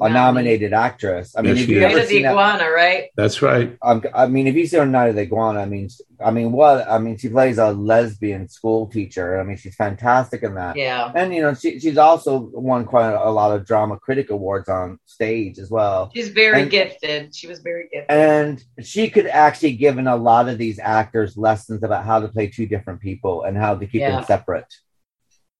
a 0.00 0.08
nominated 0.10 0.72
actress. 0.74 1.34
I 1.36 1.42
mean, 1.42 1.56
Yes, 1.56 1.62
if 1.62 1.66
she 1.68 1.74
you. 1.74 1.80
Night 1.80 1.90
ever 1.92 2.00
of 2.00 2.04
the 2.04 2.08
seen 2.14 2.22
that, 2.24 2.32
iguana, 2.32 2.70
right? 2.70 3.04
That's 3.16 3.40
right. 3.40 3.76
um, 3.82 4.02
I 4.14 4.26
mean, 4.26 4.46
if 4.46 4.54
you 4.54 4.66
see 4.66 4.76
her 4.76 4.84
Night 4.86 5.08
of 5.08 5.14
the 5.16 5.22
Iguana, 5.22 5.60
I 5.60 5.64
mean, 5.64 5.88
I 6.24 6.30
mean, 6.30 6.52
what? 6.52 6.86
I 6.88 6.98
mean, 6.98 7.16
she 7.16 7.28
plays 7.30 7.56
a 7.58 7.72
lesbian 7.72 8.48
school 8.48 8.88
teacher. 8.88 9.38
I 9.40 9.42
mean, 9.42 9.56
she's 9.56 9.74
fantastic 9.74 10.42
in 10.42 10.54
that. 10.54 10.76
Yeah, 10.76 11.10
And 11.14 11.34
you 11.34 11.40
know, 11.42 11.54
she, 11.54 11.78
she's 11.80 11.96
also 11.98 12.38
won 12.52 12.84
quite 12.84 13.12
a, 13.12 13.30
lot 13.30 13.56
of 13.56 13.66
drama 13.66 13.98
critic 13.98 14.30
awards 14.30 14.68
on 14.68 14.98
stage 15.06 15.58
as 15.58 15.70
well. 15.70 16.10
she's 16.14 16.28
very 16.28 16.62
And- 16.62 16.70
gifted. 16.70 17.34
She 17.34 17.46
was 17.46 17.60
very 17.60 17.84
gifted. 17.92 18.10
And 18.10 18.62
she 18.82 19.08
could 19.10 19.26
actually 19.26 19.72
given 19.76 20.06
a 20.06 20.16
lot 20.16 20.48
of 20.48 20.58
these 20.58 20.78
actors 20.78 21.36
lessons 21.36 21.82
about 21.82 22.04
how 22.04 22.20
to 22.20 22.28
play 22.28 22.48
two 22.48 22.66
different 22.66 23.00
people 23.00 23.42
and 23.44 23.56
how 23.56 23.74
to 23.74 23.86
keep 23.86 24.00
Yeah. 24.00 24.12
them 24.16 24.24
separate. 24.24 24.72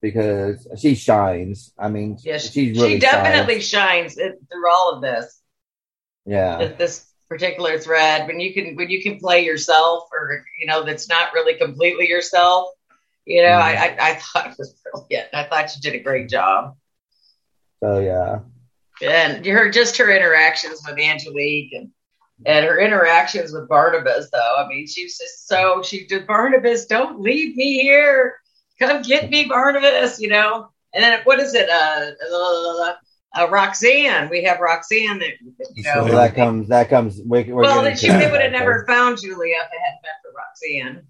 Because 0.03 0.67
she 0.79 0.95
shines. 0.95 1.73
I 1.79 1.89
mean, 1.89 2.19
Yes, 2.23 2.53
she's 2.53 2.77
really 2.77 2.95
she 2.95 2.99
definitely 3.01 3.61
shines. 3.61 4.15
shines 4.15 4.19
it, 4.19 4.39
through 4.51 4.71
all 4.71 4.95
of 4.95 5.03
this. 5.03 5.41
Yeah. 6.27 6.59
th- 6.59 6.79
this 6.79 7.07
particular 7.29 7.79
thread 7.79 8.27
when 8.29 8.39
you 8.39 8.55
can 8.55 8.77
when 8.77 8.89
you 8.89 9.03
can 9.03 9.19
play 9.19 9.45
yourself 9.45 10.05
or 10.13 10.45
you 10.61 10.67
know 10.67 10.85
that's 10.85 11.09
not 11.09 11.33
really 11.33 11.55
completely 11.55 12.09
yourself 12.09 12.69
you 13.25 13.43
know 13.43 13.59
I, 13.59 13.75
mm-hmm. 13.75 14.01
I 14.01 14.11
i 14.11 14.15
thought 14.15 14.51
it 14.53 14.59
was 14.59 14.75
brilliant 14.85 15.29
i 15.35 15.45
thought 15.45 15.75
you 15.75 15.83
did 15.83 15.99
a 15.99 16.03
great 16.03 16.29
job 16.29 16.77
So 17.83 17.99
yeah. 17.99 18.41
and 19.03 19.45
her 19.45 19.71
just 19.71 19.97
her 19.97 20.11
interactions 20.15 20.83
with 20.87 20.99
angelique 20.99 21.73
and 21.73 21.91
and 22.45 22.65
her 22.65 22.79
interactions 22.79 23.53
with 23.53 23.69
barnabas 23.69 24.31
though 24.31 24.57
i 24.59 24.69
mean 24.69 24.87
she's 24.87 25.19
just 25.19 25.49
so 25.49 25.83
she 25.83 26.07
did 26.07 26.29
barnabas 26.29 26.87
don't 26.87 27.21
leave 27.21 27.57
me 27.57 27.81
here 27.81 28.37
come 28.79 29.03
get 29.03 29.31
me 29.31 29.45
barnabas 29.45 30.21
you 30.21 30.29
know 30.29 30.69
and 30.95 31.03
then 31.03 31.21
what 31.25 31.39
is 31.39 31.55
it 31.55 31.69
uh, 31.69 32.11
uh, 32.35 32.95
uh 33.37 33.49
roxanne 33.51 34.29
we 34.31 34.43
have 34.43 34.61
roxanne 34.61 35.19
that 35.19 35.33
you 35.75 35.83
know 35.83 36.07
So 36.07 36.15
that 36.15 36.35
comes 36.35 36.69
that 36.69 36.89
comes 36.89 37.21
we're, 37.25 37.45
we're 37.47 37.63
well, 37.63 37.83
getting 37.83 37.99
she, 37.99 38.09
they 38.09 38.31
would 38.31 38.41
have 38.41 38.51
okay. 38.53 38.59
never 38.59 38.85
found 38.87 39.19
Julia 39.21 39.57
if 39.57 39.69
it 39.73 39.81
hadn't 39.85 40.03
been 40.03 40.13
for 40.23 40.33
Roxanne. 40.37 41.07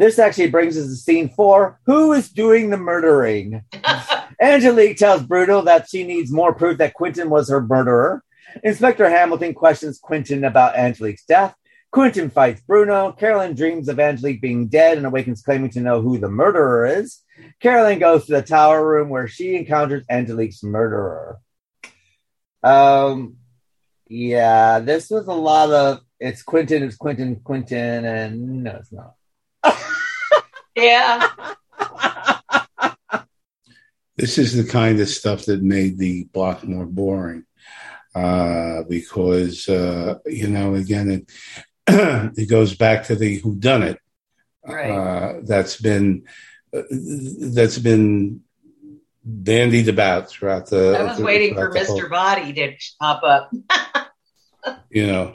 This 0.00 0.18
actually 0.18 0.48
brings 0.48 0.78
us 0.78 0.86
to 0.86 0.96
scene 0.96 1.28
four. 1.28 1.78
Who 1.84 2.14
is 2.14 2.30
doing 2.30 2.70
the 2.70 2.78
murdering? 2.78 3.64
Angelique 4.40 4.96
tells 4.96 5.22
Bruno 5.22 5.60
that 5.62 5.90
she 5.90 6.04
needs 6.04 6.32
more 6.32 6.54
proof 6.54 6.78
that 6.78 6.94
Quentin 6.94 7.28
was 7.28 7.50
her 7.50 7.60
murderer. 7.60 8.24
Inspector 8.64 9.06
Hamilton 9.06 9.52
questions 9.52 9.98
Quentin 9.98 10.44
about 10.44 10.74
Angelique's 10.74 11.26
death. 11.26 11.54
Quentin 11.90 12.30
fights 12.30 12.62
Bruno. 12.62 13.12
Carolyn 13.12 13.54
dreams 13.54 13.90
of 13.90 14.00
Angelique 14.00 14.40
being 14.40 14.68
dead 14.68 14.96
and 14.96 15.04
awakens 15.04 15.42
claiming 15.42 15.68
to 15.72 15.80
know 15.80 16.00
who 16.00 16.16
the 16.16 16.30
murderer 16.30 16.86
is. 16.86 17.20
Carolyn 17.60 17.98
goes 17.98 18.24
to 18.24 18.32
the 18.32 18.42
tower 18.42 18.82
room 18.82 19.10
where 19.10 19.28
she 19.28 19.54
encounters 19.54 20.06
Angelique's 20.08 20.62
murderer. 20.62 21.40
Um, 22.62 23.36
yeah, 24.08 24.78
this 24.78 25.10
was 25.10 25.26
a 25.26 25.34
lot 25.34 25.70
of 25.70 26.00
it's 26.18 26.42
Quentin, 26.42 26.84
it's 26.84 26.96
Quentin, 26.96 27.36
Quentin, 27.44 28.06
and 28.06 28.62
no, 28.62 28.76
it's 28.76 28.92
not. 28.92 29.14
Yeah, 30.80 31.28
This 34.16 34.36
is 34.36 34.54
the 34.54 34.70
kind 34.70 35.00
of 35.00 35.08
stuff 35.08 35.46
that 35.46 35.62
made 35.62 35.96
the 35.96 36.24
block 36.24 36.62
more 36.62 36.84
boring. 36.84 37.44
Uh, 38.14 38.82
because, 38.82 39.66
uh, 39.66 40.18
you 40.26 40.46
know, 40.48 40.74
again, 40.74 41.10
it, 41.10 41.30
it 42.38 42.50
goes 42.50 42.74
back 42.74 43.04
to 43.04 43.16
the 43.16 43.38
who 43.38 43.54
done 43.56 43.82
it. 43.82 43.98
Right. 44.66 44.90
Uh, 44.90 45.40
that's 45.44 45.80
been, 45.80 46.24
uh, 46.76 46.82
that's 46.90 47.78
been 47.78 48.42
bandied 49.24 49.88
about 49.88 50.28
throughout 50.28 50.66
the. 50.68 50.98
I 50.98 51.02
was 51.02 51.18
waiting 51.18 51.54
for 51.54 51.70
whole- 51.70 51.98
Mr. 51.98 52.10
Body 52.10 52.52
to 52.52 52.76
pop 53.00 53.22
up. 53.22 53.50
you 54.90 55.06
know 55.06 55.32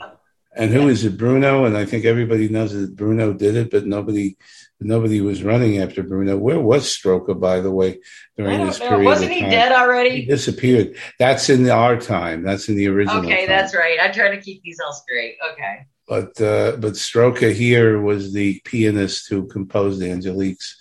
And 0.54 0.70
who 0.70 0.88
is 0.88 1.04
it? 1.04 1.18
Bruno. 1.18 1.64
And 1.64 1.76
I 1.76 1.86
think 1.86 2.04
everybody 2.04 2.48
knows 2.48 2.72
that 2.72 2.94
Bruno 2.94 3.32
did 3.32 3.56
it, 3.56 3.70
but 3.70 3.84
nobody 3.84 4.36
nobody 4.80 5.20
was 5.20 5.42
running 5.42 5.78
after 5.78 6.02
Bruno. 6.02 6.36
Where 6.36 6.60
was 6.60 6.84
Stroker, 6.84 7.38
by 7.38 7.60
the 7.60 7.70
way, 7.70 8.00
during 8.36 8.66
this 8.66 8.78
know. 8.80 8.88
period? 8.88 9.04
Wasn't 9.04 9.32
he 9.32 9.40
dead 9.40 9.72
already? 9.72 10.22
He 10.22 10.26
disappeared. 10.26 10.96
That's 11.18 11.48
in 11.48 11.68
our 11.68 11.98
time. 11.98 12.42
That's 12.42 12.68
in 12.68 12.76
the 12.76 12.88
original. 12.88 13.24
Okay, 13.24 13.46
time. 13.46 13.48
that's 13.48 13.74
right. 13.74 13.98
I 14.00 14.08
try 14.10 14.34
to 14.34 14.40
keep 14.40 14.62
these 14.62 14.78
all 14.84 14.92
straight. 14.92 15.36
Okay. 15.52 15.86
But 16.08 16.40
uh, 16.40 16.76
but 16.76 16.92
Stroker 16.92 17.52
here 17.52 18.00
was 18.00 18.32
the 18.32 18.60
pianist 18.64 19.28
who 19.28 19.48
composed 19.48 20.02
Angelique's, 20.02 20.76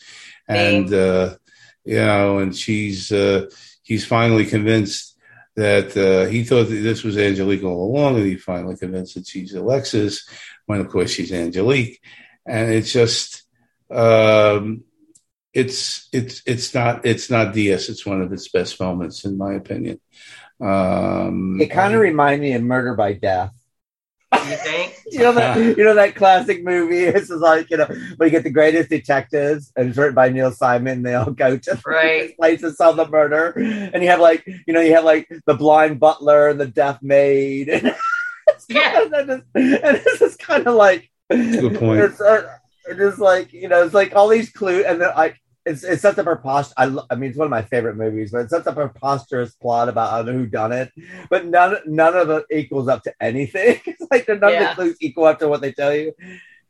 and 0.48 0.94
uh, 0.94 1.36
you 1.84 1.96
know, 1.96 2.38
and 2.40 2.56
she's 2.56 3.12
uh, 3.12 3.50
he's 3.82 4.06
finally 4.06 4.46
convinced 4.46 5.18
that 5.56 5.96
uh, 5.98 6.30
he 6.30 6.44
thought 6.44 6.66
that 6.66 6.76
this 6.76 7.04
was 7.04 7.18
Angelique 7.18 7.64
all 7.64 7.90
along, 7.90 8.18
and 8.18 8.26
he 8.26 8.36
finally 8.36 8.76
convinced 8.76 9.16
that 9.16 9.26
she's 9.26 9.54
Alexis, 9.54 10.28
when 10.68 10.80
of 10.80 10.90
course 10.90 11.12
she's 11.12 11.32
Angelique, 11.32 12.02
and 12.46 12.72
it's 12.72 12.92
just 12.92 13.35
um, 13.92 14.84
it's 15.54 16.10
it's 16.12 16.42
it's 16.46 16.74
not 16.74 17.06
it's 17.06 17.30
not 17.30 17.54
DS. 17.54 17.90
It's 17.90 18.06
one 18.06 18.22
of 18.22 18.32
its 18.34 18.50
best 18.50 18.80
moments, 18.80 19.26
in 19.26 19.38
my 19.38 19.54
opinion. 19.54 20.00
Um, 20.60 21.60
it 21.62 21.68
kind 21.68 21.94
of 21.94 22.02
reminds 22.02 22.42
me 22.42 22.54
of 22.54 22.64
Murder 22.64 22.96
by 22.96 23.14
Death. 23.14 23.54
You 24.34 24.40
think? 24.58 24.96
you 25.12 25.20
know 25.20 25.34
that 25.34 25.58
you 25.78 25.84
know 25.84 25.96
that 25.96 26.16
classic 26.16 26.64
movie. 26.64 27.06
This 27.12 27.30
is 27.30 27.42
like 27.42 27.70
you 27.70 27.78
know 27.78 27.86
when 27.86 28.28
you 28.28 28.32
get 28.32 28.44
the 28.44 28.50
greatest 28.50 28.90
detectives, 28.90 29.72
and 29.76 29.90
it's 29.90 29.98
written 29.98 30.16
by 30.16 30.30
Neil 30.30 30.52
Simon. 30.52 31.04
They 31.04 31.16
all 31.16 31.32
go 31.32 31.58
to 31.58 31.82
right 31.86 32.36
place 32.36 32.62
to 32.62 32.74
solve 32.74 32.98
the 32.98 33.08
murder, 33.08 33.52
and 33.52 34.04
you 34.04 34.10
have 34.10 34.20
like 34.20 34.46
you 34.46 34.74
know 34.74 34.82
you 34.82 34.94
have 34.96 35.06
like 35.06 35.30
the 35.46 35.54
blind 35.54 36.00
butler 36.00 36.50
and 36.50 36.60
the 36.60 36.68
deaf 36.68 37.02
maid, 37.02 37.70
and 37.70 37.96
yeah, 38.68 39.04
and, 39.04 39.44
and 39.56 39.98
this 40.04 40.22
is 40.22 40.36
kind 40.36 40.68
of 40.68 40.76
like 40.76 41.10
good 41.30 41.80
point. 41.80 42.02
It's, 42.02 42.22
uh, 42.22 42.58
it 42.90 43.00
is 43.00 43.20
like 43.20 43.54
you 43.54 43.68
know, 43.68 43.84
it's 43.84 43.94
like 43.94 44.16
all 44.16 44.28
these 44.28 44.50
clues, 44.50 44.86
and 44.86 45.02
then 45.02 45.12
like 45.16 45.40
it's 45.66 45.84
it's 45.84 46.02
such 46.02 46.18
a 46.18 46.24
preposterous. 46.24 46.74
I, 46.78 46.96
I 47.10 47.16
mean, 47.16 47.32
it's 47.32 47.40
one 47.40 47.46
of 47.46 47.52
my 47.52 47.64
favorite 47.64 47.98
movies, 47.98 48.32
but 48.32 48.42
it's 48.42 48.52
such 48.52 48.68
a 48.68 48.74
preposterous 48.74 49.56
plot 49.56 49.90
about 49.90 50.26
who 50.28 50.46
done 50.46 50.72
it. 50.72 50.92
But 51.30 51.48
none 51.48 51.78
none 51.86 52.16
of 52.16 52.30
it 52.30 52.46
equals 52.52 52.88
up 52.88 53.04
to 53.04 53.14
anything. 53.20 53.82
it's 53.86 54.08
like 54.12 54.28
none 54.28 54.40
yeah. 54.42 54.72
of 54.72 54.78
the 54.78 54.84
clues 54.84 54.98
equal 55.02 55.26
up 55.26 55.40
to 55.40 55.48
what 55.48 55.62
they 55.62 55.72
tell 55.72 55.94
you, 55.94 56.14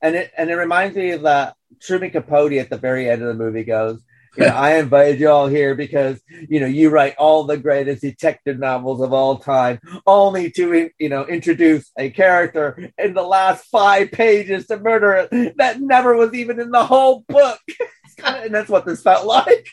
and 0.01 0.15
it 0.15 0.31
and 0.37 0.49
it 0.49 0.55
reminds 0.55 0.95
me 0.95 1.11
of 1.11 1.23
that 1.23 1.55
Truman 1.81 2.11
Capote 2.11 2.53
at 2.53 2.69
the 2.69 2.77
very 2.77 3.09
end 3.09 3.21
of 3.21 3.27
the 3.27 3.43
movie 3.43 3.63
goes, 3.63 4.01
you 4.37 4.45
know, 4.45 4.55
I 4.55 4.77
invited 4.77 5.19
you 5.19 5.29
all 5.29 5.47
here 5.47 5.75
because 5.75 6.21
you 6.29 6.59
know 6.59 6.65
you 6.65 6.89
write 6.89 7.15
all 7.17 7.43
the 7.43 7.57
greatest 7.57 8.01
detective 8.01 8.59
novels 8.59 9.01
of 9.01 9.13
all 9.13 9.37
time, 9.37 9.79
only 10.05 10.51
to 10.51 10.89
you 10.97 11.09
know 11.09 11.25
introduce 11.25 11.91
a 11.97 12.09
character 12.09 12.91
in 12.97 13.13
the 13.13 13.23
last 13.23 13.65
five 13.65 14.11
pages 14.11 14.67
to 14.67 14.79
murder 14.79 15.27
it 15.31 15.57
that 15.57 15.81
never 15.81 16.15
was 16.15 16.33
even 16.33 16.59
in 16.59 16.71
the 16.71 16.85
whole 16.85 17.23
book, 17.27 17.59
and 18.23 18.53
that's 18.53 18.69
what 18.69 18.85
this 18.85 19.01
felt 19.01 19.25
like. 19.25 19.67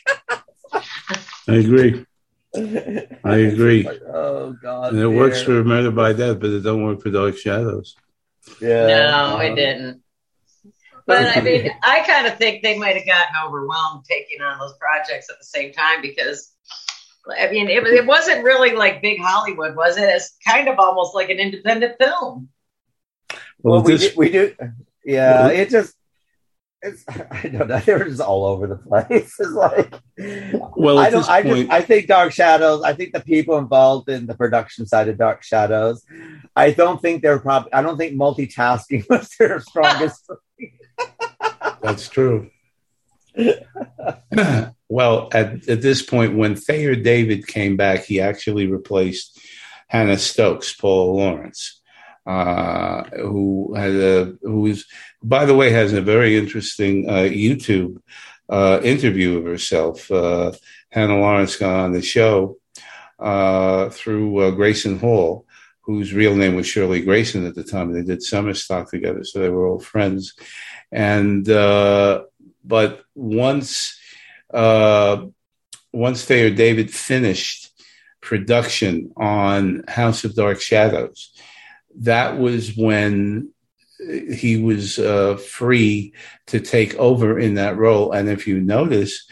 I 0.73 0.83
agree. 1.55 2.05
I 2.55 3.35
agree. 3.37 3.83
Like, 3.83 4.01
oh 4.03 4.55
God! 4.61 4.93
And 4.93 4.99
it 4.99 5.01
dear. 5.01 5.09
works 5.09 5.41
for 5.41 5.63
Murder 5.63 5.91
by 5.91 6.13
Death, 6.13 6.39
but 6.39 6.51
it 6.51 6.61
don't 6.61 6.83
work 6.83 7.01
for 7.01 7.09
Dark 7.09 7.37
Shadows. 7.37 7.95
Yeah, 8.61 8.87
no, 8.87 9.39
it 9.39 9.47
uh-huh. 9.47 9.55
didn't. 9.55 10.02
But 11.05 11.37
I 11.37 11.41
mean, 11.41 11.69
I 11.83 12.01
kind 12.01 12.27
of 12.27 12.37
think 12.37 12.63
they 12.63 12.77
might 12.77 12.95
have 12.95 13.05
gotten 13.05 13.35
overwhelmed 13.45 14.05
taking 14.09 14.41
on 14.41 14.57
those 14.59 14.73
projects 14.77 15.29
at 15.29 15.37
the 15.37 15.45
same 15.45 15.73
time 15.73 16.01
because, 16.01 16.53
I 17.37 17.49
mean, 17.49 17.69
it, 17.69 17.83
it 17.85 18.05
wasn't 18.05 18.43
really 18.43 18.73
like 18.73 19.01
big 19.01 19.19
Hollywood, 19.19 19.75
was 19.75 19.97
it? 19.97 20.03
It's 20.03 20.35
kind 20.47 20.67
of 20.67 20.79
almost 20.79 21.13
like 21.13 21.29
an 21.29 21.39
independent 21.39 21.95
film. 21.99 22.49
Well, 23.59 23.81
well 23.81 23.83
we, 23.83 23.97
do, 23.97 24.09
we 24.15 24.29
do, 24.29 24.55
yeah. 25.03 25.41
Well, 25.41 25.49
it 25.51 25.69
just, 25.69 25.93
it's, 26.83 27.05
I 27.09 27.47
don't 27.47 27.67
know. 27.67 27.79
They 27.79 27.93
were 27.93 28.05
just 28.05 28.21
all 28.21 28.45
over 28.45 28.67
the 28.67 28.75
place. 28.75 29.33
It's 29.39 29.51
like, 29.51 29.93
well, 30.75 30.99
I 30.99 31.09
don't. 31.09 31.27
I 31.27 31.41
just, 31.41 31.71
I 31.71 31.81
think 31.81 32.07
Dark 32.07 32.33
Shadows. 32.33 32.83
I 32.83 32.93
think 32.93 33.13
the 33.13 33.21
people 33.21 33.57
involved 33.57 34.09
in 34.09 34.27
the 34.27 34.35
production 34.35 34.85
side 34.85 35.07
of 35.07 35.17
Dark 35.17 35.43
Shadows. 35.43 36.05
I 36.55 36.71
don't 36.71 37.01
think 37.01 37.23
they're 37.23 37.39
probably. 37.39 37.73
I 37.73 37.81
don't 37.81 37.97
think 37.97 38.15
multitasking 38.15 39.05
was 39.09 39.29
their 39.39 39.59
strongest. 39.61 40.29
That's 41.81 42.07
true. 42.09 42.49
well, 44.89 45.29
at, 45.31 45.67
at 45.67 45.81
this 45.81 46.01
point, 46.01 46.37
when 46.37 46.55
Thayer 46.55 46.95
David 46.95 47.47
came 47.47 47.77
back, 47.77 48.03
he 48.05 48.21
actually 48.21 48.67
replaced 48.67 49.39
Hannah 49.87 50.17
Stokes, 50.17 50.73
Paul 50.73 51.17
Lawrence, 51.17 51.81
uh, 52.25 53.03
who 53.03 53.73
had 53.75 53.91
a 53.91 54.33
who 54.41 54.65
is, 54.67 54.85
by 55.21 55.45
the 55.45 55.55
way, 55.55 55.71
has 55.71 55.93
a 55.93 56.01
very 56.01 56.37
interesting 56.37 57.09
uh, 57.09 57.23
YouTube 57.23 58.01
uh, 58.49 58.79
interview 58.83 59.37
of 59.37 59.45
herself. 59.45 60.09
Uh, 60.09 60.51
Hannah 60.89 61.19
Lawrence 61.19 61.55
got 61.55 61.85
on 61.85 61.93
the 61.93 62.01
show 62.01 62.57
uh, 63.19 63.89
through 63.89 64.39
uh, 64.39 64.51
Grayson 64.51 64.99
Hall, 64.99 65.45
whose 65.83 66.13
real 66.13 66.35
name 66.35 66.55
was 66.55 66.65
Shirley 66.65 67.01
Grayson 67.01 67.45
at 67.45 67.55
the 67.55 67.63
time. 67.63 67.91
They 67.91 68.03
did 68.03 68.23
summer 68.23 68.53
stock 68.53 68.89
together, 68.89 69.23
so 69.23 69.39
they 69.39 69.49
were 69.49 69.65
old 69.65 69.85
friends. 69.85 70.33
And 70.91 71.47
uh, 71.49 72.23
but 72.63 73.03
once 73.15 73.99
uh, 74.53 75.25
once 75.91 76.25
Thayer 76.25 76.49
David 76.49 76.93
finished 76.93 77.69
production 78.21 79.11
on 79.17 79.83
House 79.87 80.23
of 80.23 80.35
Dark 80.35 80.61
Shadows, 80.61 81.33
that 81.97 82.37
was 82.37 82.75
when 82.75 83.49
he 84.33 84.61
was 84.61 84.99
uh, 84.99 85.37
free 85.37 86.13
to 86.47 86.59
take 86.59 86.95
over 86.95 87.39
in 87.39 87.55
that 87.55 87.77
role. 87.77 88.11
And 88.11 88.29
if 88.29 88.47
you 88.47 88.59
notice, 88.59 89.25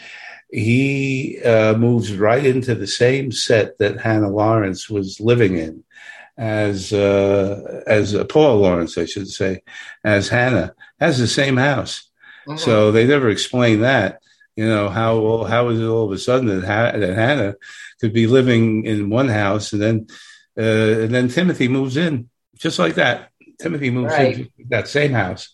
he 0.49 1.41
uh, 1.43 1.76
moves 1.78 2.16
right 2.16 2.45
into 2.45 2.76
the 2.76 2.88
same 2.88 3.32
set 3.32 3.78
that 3.80 4.02
Hannah 4.02 4.30
Lawrence 4.30 4.89
was 4.89 5.20
living 5.20 5.58
in 5.58 5.84
as 6.42 6.92
uh, 6.92 7.84
as 7.86 8.16
uh, 8.16 8.26
Paul 8.26 8.58
Laurence, 8.58 8.98
I 8.98 9.06
should 9.06 9.30
say, 9.30 9.62
as 10.04 10.28
Hannah 10.28 10.74
has 11.00 11.20
the 11.20 11.28
same 11.28 11.56
house. 11.56 12.10
Mm-hmm. 12.48 12.58
So 12.58 12.92
they 12.92 13.06
never 13.06 13.30
explain 13.30 13.82
that. 13.82 14.22
You 14.56 14.68
know 14.68 14.89
how 14.89 15.44
how 15.44 15.70
is 15.70 15.80
it 15.80 15.86
all 15.86 16.06
of 16.06 16.12
a 16.12 16.18
sudden 16.18 16.48
that, 16.48 16.66
ha- 16.66 16.98
that 16.98 17.16
Hannah 17.16 17.56
could 18.00 18.12
be 18.12 18.26
living 18.26 18.86
in 18.86 19.12
one 19.12 19.30
house 19.30 19.72
and 19.72 19.82
then 19.82 20.08
uh, 20.58 21.04
and 21.04 21.14
then 21.14 21.30
Timothy 21.30 21.68
moves 21.68 21.96
in 21.96 22.28
just 22.58 22.80
like 22.80 22.96
that. 22.96 23.30
Timothy 23.60 23.92
moves 23.92 24.12
right. 24.12 24.38
in 24.38 24.50
that 24.70 24.88
same 24.88 25.12
house. 25.12 25.48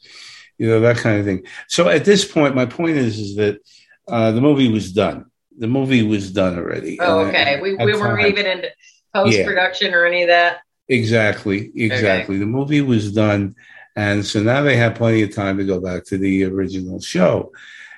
You 0.58 0.70
know 0.70 0.80
that 0.80 0.98
kind 0.98 1.20
of 1.20 1.26
thing. 1.26 1.46
So 1.68 1.90
at 1.90 2.06
this 2.06 2.24
point, 2.24 2.56
my 2.56 2.66
point 2.66 2.96
is 2.96 3.20
is 3.20 3.36
that 3.36 3.60
uh, 4.08 4.32
the 4.32 4.42
movie 4.42 4.72
was 4.72 4.94
done. 4.94 5.26
The 5.60 5.68
movie 5.68 6.04
was 6.04 6.32
done 6.32 6.58
already. 6.58 6.98
Oh, 7.02 7.26
okay. 7.26 7.60
we 7.60 7.76
we 7.76 7.94
weren't 7.94 8.26
even 8.26 8.46
in 8.46 8.66
post 9.14 9.44
production 9.44 9.92
yeah. 9.92 9.98
or 9.98 10.06
any 10.06 10.24
of 10.24 10.30
that. 10.30 10.62
Exactly, 10.90 11.72
exactly. 11.76 12.36
Okay. 12.36 12.40
The 12.40 12.46
movie 12.46 12.82
was 12.82 13.12
done, 13.12 13.56
and 13.96 14.26
so 14.26 14.42
now 14.42 14.62
they 14.62 14.78
have 14.78 14.96
plenty 14.96 15.22
of 15.24 15.36
time 15.36 15.58
to 15.58 15.66
go 15.66 15.80
back 15.80 16.06
to 16.06 16.18
the 16.18 16.46
original 16.46 17.00
show, 17.00 17.52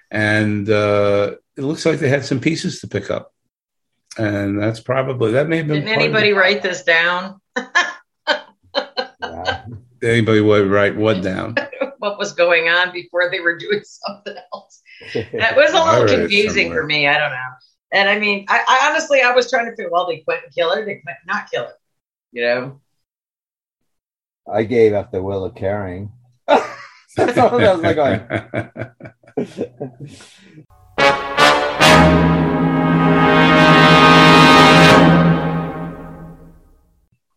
and 0.10 0.70
uh, 0.70 1.36
it 1.56 1.62
looks 1.62 1.86
like 1.86 2.00
they 2.00 2.10
had 2.10 2.26
some 2.26 2.40
pieces 2.40 2.80
to 2.82 2.88
pick 2.88 3.12
up, 3.12 3.34
and 4.18 4.60
that's 4.60 4.80
probably 4.80 5.34
that 5.34 5.48
may 5.48 5.58
have 5.58 5.68
been. 5.68 5.86
Didn't 5.86 6.00
anybody 6.02 6.34
write 6.34 6.64
this 6.64 6.84
down? 6.84 7.40
Anybody 10.02 10.42
would 10.42 10.68
write 10.68 10.96
what 10.96 11.22
down? 11.24 11.56
what 12.00 12.18
was 12.18 12.34
going 12.34 12.70
on 12.70 12.92
before 12.92 13.30
they 13.30 13.40
were 13.40 13.58
doing 13.58 13.82
something 13.84 14.36
else? 14.54 14.82
That 15.32 15.56
was 15.56 15.72
a 15.72 15.82
little 15.82 16.20
confusing 16.20 16.74
for 16.74 16.86
me. 16.86 17.08
I 17.08 17.18
don't 17.18 17.32
know. 17.32 17.50
And 17.94 18.10
I 18.10 18.20
mean, 18.20 18.46
I, 18.50 18.64
I 18.68 18.90
honestly, 18.90 19.22
I 19.22 19.32
was 19.32 19.50
trying 19.50 19.66
to 19.66 19.72
figure, 19.72 19.90
well, 19.90 20.08
did 20.08 20.26
Quentin 20.26 20.50
kill 20.54 20.76
her? 20.76 20.84
Did 20.84 21.02
Quentin 21.04 21.24
not 21.26 21.50
kill 21.50 21.64
her? 21.64 21.74
You 22.32 22.44
know. 22.44 22.82
I 24.52 24.64
gave 24.64 24.94
up 24.94 25.12
the 25.12 25.22
will 25.22 25.46
of 25.46 25.56
caring. 25.56 26.12
That's 26.48 27.38
all 27.38 27.60
I 27.60 27.74
was 27.74 27.82
like 27.82 27.96
going. 27.96 28.22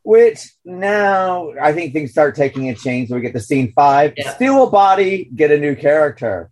Which 0.05 0.51
now 0.65 1.53
I 1.61 1.73
think 1.73 1.93
things 1.93 2.11
start 2.11 2.35
taking 2.35 2.69
a 2.69 2.75
change. 2.75 3.09
So 3.09 3.15
we 3.15 3.21
get 3.21 3.35
to 3.35 3.41
scene 3.41 3.73
five. 3.73 4.15
Yeah. 4.17 4.35
Steal 4.35 4.67
a 4.67 4.71
body, 4.71 5.31
get 5.35 5.53
a 5.53 5.59
new 5.59 5.77
character. 5.77 6.51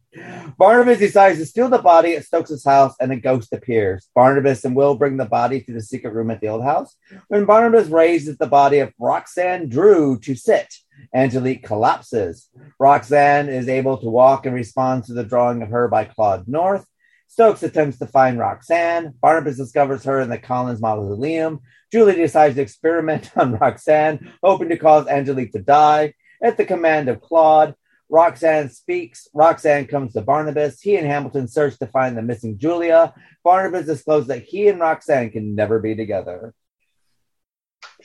Barnabas 0.59 0.99
decides 0.99 1.39
to 1.39 1.47
steal 1.47 1.69
the 1.69 1.79
body 1.79 2.15
at 2.15 2.25
Stokes' 2.25 2.65
house 2.65 2.95
and 3.01 3.13
a 3.13 3.17
ghost 3.17 3.53
appears. 3.53 4.09
Barnabas 4.15 4.65
and 4.65 4.75
Will 4.75 4.97
bring 4.97 5.17
the 5.17 5.25
body 5.25 5.61
to 5.63 5.73
the 5.73 5.83
secret 5.83 6.13
room 6.13 6.31
at 6.31 6.41
the 6.41 6.49
old 6.49 6.65
house. 6.65 6.97
When 7.29 7.45
Barnabas 7.45 7.89
raises 7.89 8.37
the 8.37 8.47
body 8.47 8.81
of 8.81 8.93
Roxanne 8.99 9.69
Drew 9.69 10.19
to 10.21 10.35
sit, 10.35 10.73
Angelique 11.15 11.65
collapses. 11.65 12.49
Roxanne 12.79 13.49
is 13.49 13.69
able 13.69 13.99
to 13.99 14.11
walk 14.11 14.47
and 14.47 14.55
responds 14.55 15.07
to 15.07 15.15
the 15.15 15.25
drawing 15.25 15.63
of 15.63 15.71
her 15.71 15.89
by 15.89 16.05
Claude 16.05 16.47
North. 16.49 16.87
Stokes 17.29 17.63
attempts 17.63 17.99
to 17.99 18.07
find 18.07 18.39
Roxanne. 18.39 19.15
Barnabas 19.23 19.57
discovers 19.57 20.03
her 20.05 20.21
in 20.21 20.29
the 20.29 20.39
Collins 20.39 20.81
mausoleum. 20.81 21.61
Julie 21.93 22.15
decides 22.15 22.55
to 22.57 22.63
experiment 22.63 23.31
on 23.37 23.53
Roxanne, 23.59 24.33
hoping 24.43 24.69
to 24.69 24.77
cause 24.77 25.07
Angelique 25.07 25.53
to 25.53 25.61
die. 25.61 26.15
At 26.43 26.57
the 26.57 26.65
command 26.65 27.09
of 27.09 27.21
Claude, 27.21 27.75
Roxanne 28.09 28.71
speaks. 28.71 29.29
Roxanne 29.35 29.87
comes 29.87 30.15
to 30.15 30.23
Barnabas. 30.23 30.81
He 30.81 30.97
and 30.97 31.07
Hamilton 31.07 31.49
search 31.49 31.79
to 31.79 31.87
find 31.87 32.17
the 32.17 32.23
missing 32.23 32.59
Julia. 32.59 33.15
Barnabas 33.45 33.87
discloses 33.87 34.29
that 34.29 34.43
he 34.43 34.69
and 34.69 34.81
Roxanne 34.81 35.31
can 35.31 35.55
never 35.55 35.79
be 35.79 35.95
together. 35.95 36.55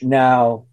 Now, 0.02 0.66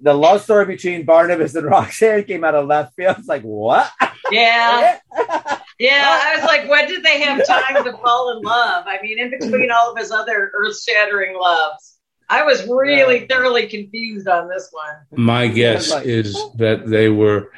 the 0.00 0.14
love 0.14 0.42
story 0.42 0.66
between 0.66 1.04
Barnabas 1.04 1.54
and 1.54 1.66
Roxanne 1.70 2.24
came 2.24 2.44
out 2.44 2.54
of 2.54 2.66
left 2.66 2.94
field. 2.94 3.16
It's 3.18 3.28
like, 3.28 3.42
what? 3.42 3.90
Yeah. 4.30 4.98
Yeah, 5.78 6.20
I 6.22 6.36
was 6.36 6.44
like, 6.44 6.70
when 6.70 6.86
did 6.86 7.02
they 7.02 7.20
have 7.22 7.44
time 7.44 7.82
to 7.82 7.92
fall 7.96 8.36
in 8.36 8.42
love? 8.44 8.84
I 8.86 9.02
mean, 9.02 9.18
in 9.18 9.30
between 9.30 9.72
all 9.72 9.90
of 9.90 9.98
his 9.98 10.12
other 10.12 10.52
earth 10.54 10.80
shattering 10.80 11.36
loves. 11.36 11.91
I 12.32 12.44
was 12.44 12.66
really 12.66 13.20
yeah. 13.20 13.26
thoroughly 13.28 13.66
confused 13.66 14.26
on 14.26 14.48
this 14.48 14.70
one. 14.72 14.96
My 15.30 15.48
guess 15.48 15.90
like, 15.90 16.06
is 16.06 16.34
that 16.56 16.86
they 16.86 17.10
were 17.10 17.52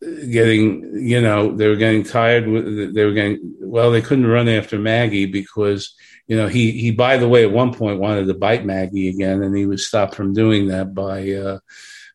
getting, 0.00 0.98
you 1.00 1.20
know, 1.20 1.50
they 1.56 1.66
were 1.66 1.74
getting 1.74 2.04
tired. 2.04 2.46
With, 2.46 2.94
they 2.94 3.04
were 3.04 3.12
getting, 3.12 3.56
well, 3.60 3.90
they 3.90 4.02
couldn't 4.02 4.28
run 4.28 4.48
after 4.48 4.78
Maggie 4.78 5.26
because, 5.26 5.96
you 6.28 6.36
know, 6.36 6.46
he, 6.46 6.70
he, 6.70 6.92
by 6.92 7.16
the 7.16 7.28
way, 7.28 7.42
at 7.42 7.50
one 7.50 7.74
point 7.74 7.98
wanted 7.98 8.28
to 8.28 8.34
bite 8.34 8.64
Maggie 8.64 9.08
again, 9.08 9.42
and 9.42 9.56
he 9.56 9.66
was 9.66 9.84
stopped 9.84 10.14
from 10.14 10.32
doing 10.32 10.68
that 10.68 10.94
by, 10.94 11.32
uh, 11.32 11.58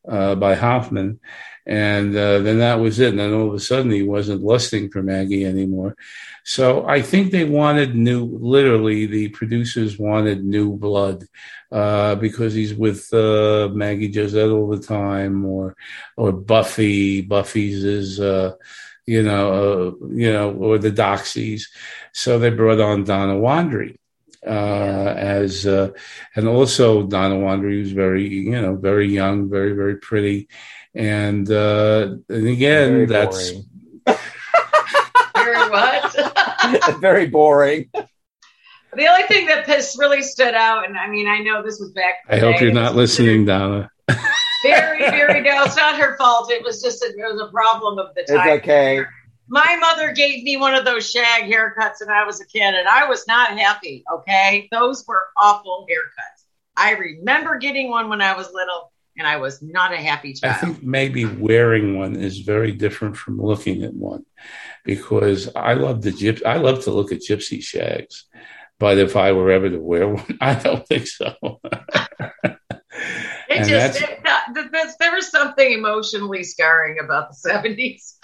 uh, 0.08 0.36
by 0.36 0.56
Hoffman. 0.56 1.20
And 1.70 2.16
uh, 2.16 2.40
then 2.40 2.58
that 2.58 2.80
was 2.80 3.00
it. 3.00 3.10
And 3.10 3.20
then 3.20 3.32
all 3.32 3.50
of 3.50 3.54
a 3.54 3.60
sudden, 3.60 3.92
he 3.92 4.02
wasn't 4.02 4.42
lusting 4.42 4.90
for 4.90 5.04
Maggie 5.04 5.46
anymore. 5.46 5.96
So 6.44 6.88
I 6.88 7.04
think 7.04 7.30
they 7.30 7.46
wanted 7.46 7.96
new, 7.96 8.26
literally, 8.26 9.06
the 9.06 9.28
producers 9.30 10.00
wanted 10.00 10.44
new 10.44 10.76
blood 10.76 11.26
uh, 11.72 12.16
because 12.16 12.56
he's 12.56 12.74
with 12.74 13.14
uh, 13.14 13.70
Maggie 13.72 14.12
Josette 14.12 14.50
all 14.50 14.68
the 14.68 14.80
time, 14.80 15.46
or 15.46 15.76
or 16.18 16.32
Buffy. 16.32 17.22
Buffy's 17.22 17.84
is, 17.84 18.20
uh, 18.20 18.56
you 19.06 19.22
know, 19.22 19.52
uh, 19.54 20.08
you 20.08 20.34
know, 20.34 20.52
or 20.52 20.80
the 20.80 20.92
Doxies. 20.92 21.68
So 22.14 22.40
they 22.40 22.50
brought 22.50 22.80
on 22.80 23.04
Donna 23.04 23.36
Wandrey 23.36 24.00
uh, 24.46 25.14
as 25.18 25.66
uh, 25.66 25.92
and 26.36 26.48
also 26.48 27.04
Donna 27.04 27.36
Wandrey 27.36 27.80
was 27.80 27.92
very 27.92 28.28
you 28.28 28.62
know 28.62 28.76
very 28.76 29.08
young, 29.08 29.50
very 29.50 29.74
very 29.74 29.98
pretty, 29.98 30.48
and 30.96 31.50
uh, 31.52 32.16
and 32.30 32.48
again 32.48 32.92
very 32.92 33.06
that's 33.06 33.52
very 35.36 35.70
what 35.70 37.00
very 37.00 37.28
boring. 37.28 37.90
The 37.94 39.08
only 39.08 39.24
thing 39.24 39.46
that 39.48 39.68
has 39.68 39.96
really 40.00 40.24
stood 40.24 40.56
out, 40.56 40.88
and 40.88 40.98
I 40.98 41.08
mean, 41.08 41.28
I 41.28 41.40
know 41.40 41.62
this 41.62 41.80
was 41.80 41.92
back. 41.92 42.16
I 42.28 42.40
hope 42.40 42.60
you're 42.60 42.74
not 42.74 42.96
listening, 42.96 43.46
Donna. 43.46 43.90
very, 44.64 45.00
very 45.00 45.42
no. 45.42 45.64
It's 45.64 45.78
not 45.78 45.96
her 46.00 46.18
fault. 46.18 46.52
It 46.52 46.64
was 46.64 46.82
just 46.82 47.04
a, 47.04 47.08
it 47.08 47.34
was 47.34 47.40
a 47.40 47.52
problem 47.52 48.00
of 48.00 48.16
the 48.16 48.24
time. 48.24 48.48
It's 48.48 48.64
okay 48.64 49.06
my 49.50 49.78
mother 49.78 50.14
gave 50.14 50.44
me 50.44 50.58
one 50.58 50.76
of 50.76 50.86
those 50.86 51.10
shag 51.10 51.52
haircuts 51.52 52.00
when 52.00 52.10
I 52.10 52.24
was 52.24 52.40
a 52.40 52.46
kid, 52.46 52.76
and 52.76 52.88
I 52.88 53.06
was 53.08 53.28
not 53.28 53.58
happy. 53.58 54.04
Okay. 54.14 54.68
Those 54.72 55.06
were 55.08 55.24
awful 55.42 55.88
haircuts. 55.90 56.46
I 56.78 56.92
remember 56.92 57.58
getting 57.58 57.90
one 57.90 58.10
when 58.10 58.22
I 58.22 58.38
was 58.38 58.54
little, 58.54 58.92
and 59.20 59.28
I 59.28 59.36
was 59.36 59.62
not 59.62 59.94
a 59.94 59.98
happy 59.98 60.34
child. 60.34 60.56
I 60.56 60.58
think 60.58 60.82
maybe 60.82 61.26
wearing 61.26 62.00
one 62.00 62.16
is 62.16 62.40
very 62.40 62.72
different 62.72 63.18
from 63.18 63.40
looking 63.40 63.84
at 63.84 63.94
one 63.94 64.26
because 64.86 65.54
I 65.56 65.74
love 65.74 66.02
the 66.02 66.12
gyp- 66.12 66.46
I 66.46 66.56
love 66.56 66.86
to 66.86 66.92
look 66.92 67.12
at 67.12 67.20
gypsy 67.20 67.62
shags. 67.62 68.26
But 68.80 68.98
if 68.98 69.18
I 69.18 69.34
were 69.34 69.52
ever 69.52 69.70
to 69.70 69.78
wear 69.78 70.08
one, 70.16 70.38
I 70.40 70.56
don't 70.56 70.88
think 70.88 71.06
so. 71.08 71.36
It 73.52 73.68
just 73.68 74.02
it, 74.02 74.20
there 75.00 75.16
was 75.16 75.30
something 75.30 75.74
emotionally 75.74 76.44
scarring 76.44 77.00
about 77.00 77.30
the 77.30 77.50
70s 77.50 78.14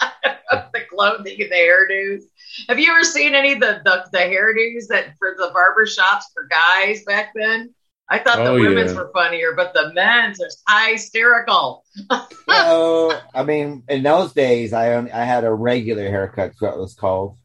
the 0.72 0.80
clothing 0.88 1.40
and 1.40 1.50
the 1.50 1.54
hairdos. 1.54 2.22
Have 2.68 2.78
you 2.78 2.90
ever 2.90 3.04
seen 3.04 3.34
any 3.34 3.52
of 3.52 3.60
the, 3.60 3.82
the, 3.84 4.06
the 4.12 4.18
hairdos 4.18 4.86
that 4.88 5.14
for 5.18 5.34
the 5.36 5.50
barber 5.52 5.84
shops 5.84 6.30
for 6.32 6.48
guys 6.48 7.02
back 7.04 7.32
then? 7.34 7.74
I 8.08 8.18
thought 8.20 8.38
oh, 8.38 8.54
the 8.54 8.60
women's 8.62 8.92
yeah. 8.92 8.98
were 8.98 9.10
funnier, 9.12 9.52
but 9.54 9.74
the 9.74 9.92
men's 9.92 10.40
are 10.68 10.88
hysterical. 10.88 11.84
so, 12.48 13.18
I 13.34 13.42
mean, 13.44 13.82
in 13.88 14.04
those 14.04 14.32
days, 14.32 14.72
I 14.72 14.94
only, 14.94 15.10
I 15.10 15.24
had 15.24 15.44
a 15.44 15.52
regular 15.52 16.08
haircut. 16.08 16.52
What 16.60 16.74
it 16.74 16.78
was 16.78 16.94
called? 16.94 17.36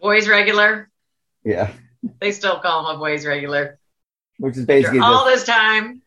Boys 0.00 0.28
regular. 0.28 0.88
Yeah. 1.44 1.72
They 2.20 2.30
still 2.30 2.60
call 2.60 2.86
them 2.86 2.96
a 2.96 2.98
boys 2.98 3.26
regular. 3.26 3.80
Which 4.38 4.56
is 4.56 4.66
basically 4.66 5.00
all 5.00 5.24
this 5.24 5.44
time 5.44 6.02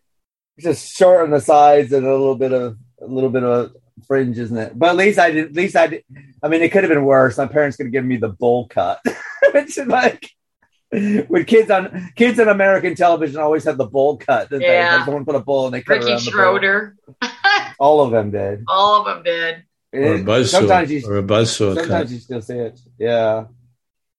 just 0.62 0.96
short 0.96 1.24
on 1.24 1.32
the 1.32 1.39
sides 1.39 1.92
and 1.92 2.06
a 2.06 2.12
little 2.12 2.36
bit 2.36 2.54
of 2.54 2.78
a 3.02 3.06
little 3.06 3.30
bit 3.30 3.44
of 3.44 3.74
fringe, 4.08 4.38
isn't 4.38 4.58
it? 4.58 4.78
But 4.78 4.89
at 4.89 4.96
least 4.96 5.20
I 5.20 5.32
did. 5.32 5.46
At 5.48 5.54
least 5.54 5.76
I 5.76 5.88
did. 5.88 6.04
I 6.42 6.48
mean, 6.48 6.62
it 6.62 6.72
could 6.72 6.84
have 6.84 6.89
been 6.89 7.04
worse. 7.04 7.38
My 7.38 7.48
parents 7.48 7.78
could 7.78 7.88
have 7.88 7.94
given 7.94 8.08
me 8.08 8.18
the 8.18 8.30
bowl 8.30 8.68
cut, 8.68 9.00
which 9.54 9.78
is 9.78 9.88
like 9.88 10.30
when 10.92 11.46
kids 11.46 11.72
on 11.72 12.12
kids 12.16 12.39
on 12.39 12.50
American 12.50 12.96
television 12.96 13.39
always 13.39 13.64
had 13.64 13.78
the 13.78 13.86
bowl 13.86 14.18
cut. 14.18 14.50
Yeah. 14.52 14.58
They? 14.58 14.98
Like 14.98 15.06
someone 15.06 15.26
put 15.26 15.36
a 15.36 15.39
bowl 15.39 15.66
and 15.66 15.74
they 15.74 15.82
cut 15.82 16.04
Ricky 16.04 16.18
Schroder. 16.18 16.98
All 17.80 18.02
of 18.02 18.12
them 18.12 18.32
did. 18.32 18.64
All 18.68 19.00
of 19.00 19.06
them 19.06 19.24
did. 19.24 19.64
Or 19.94 20.16
a 20.16 20.20
buzzsaw. 20.20 20.48
Sometimes 20.48 20.92
you, 20.92 21.02
or 21.06 21.18
a 21.18 21.24
buzzsaw. 21.24 21.76
Sometimes 21.76 21.88
cut. 21.88 22.10
you 22.10 22.20
still 22.20 22.42
see 22.42 22.58
it. 22.58 22.80
Yeah. 22.98 23.46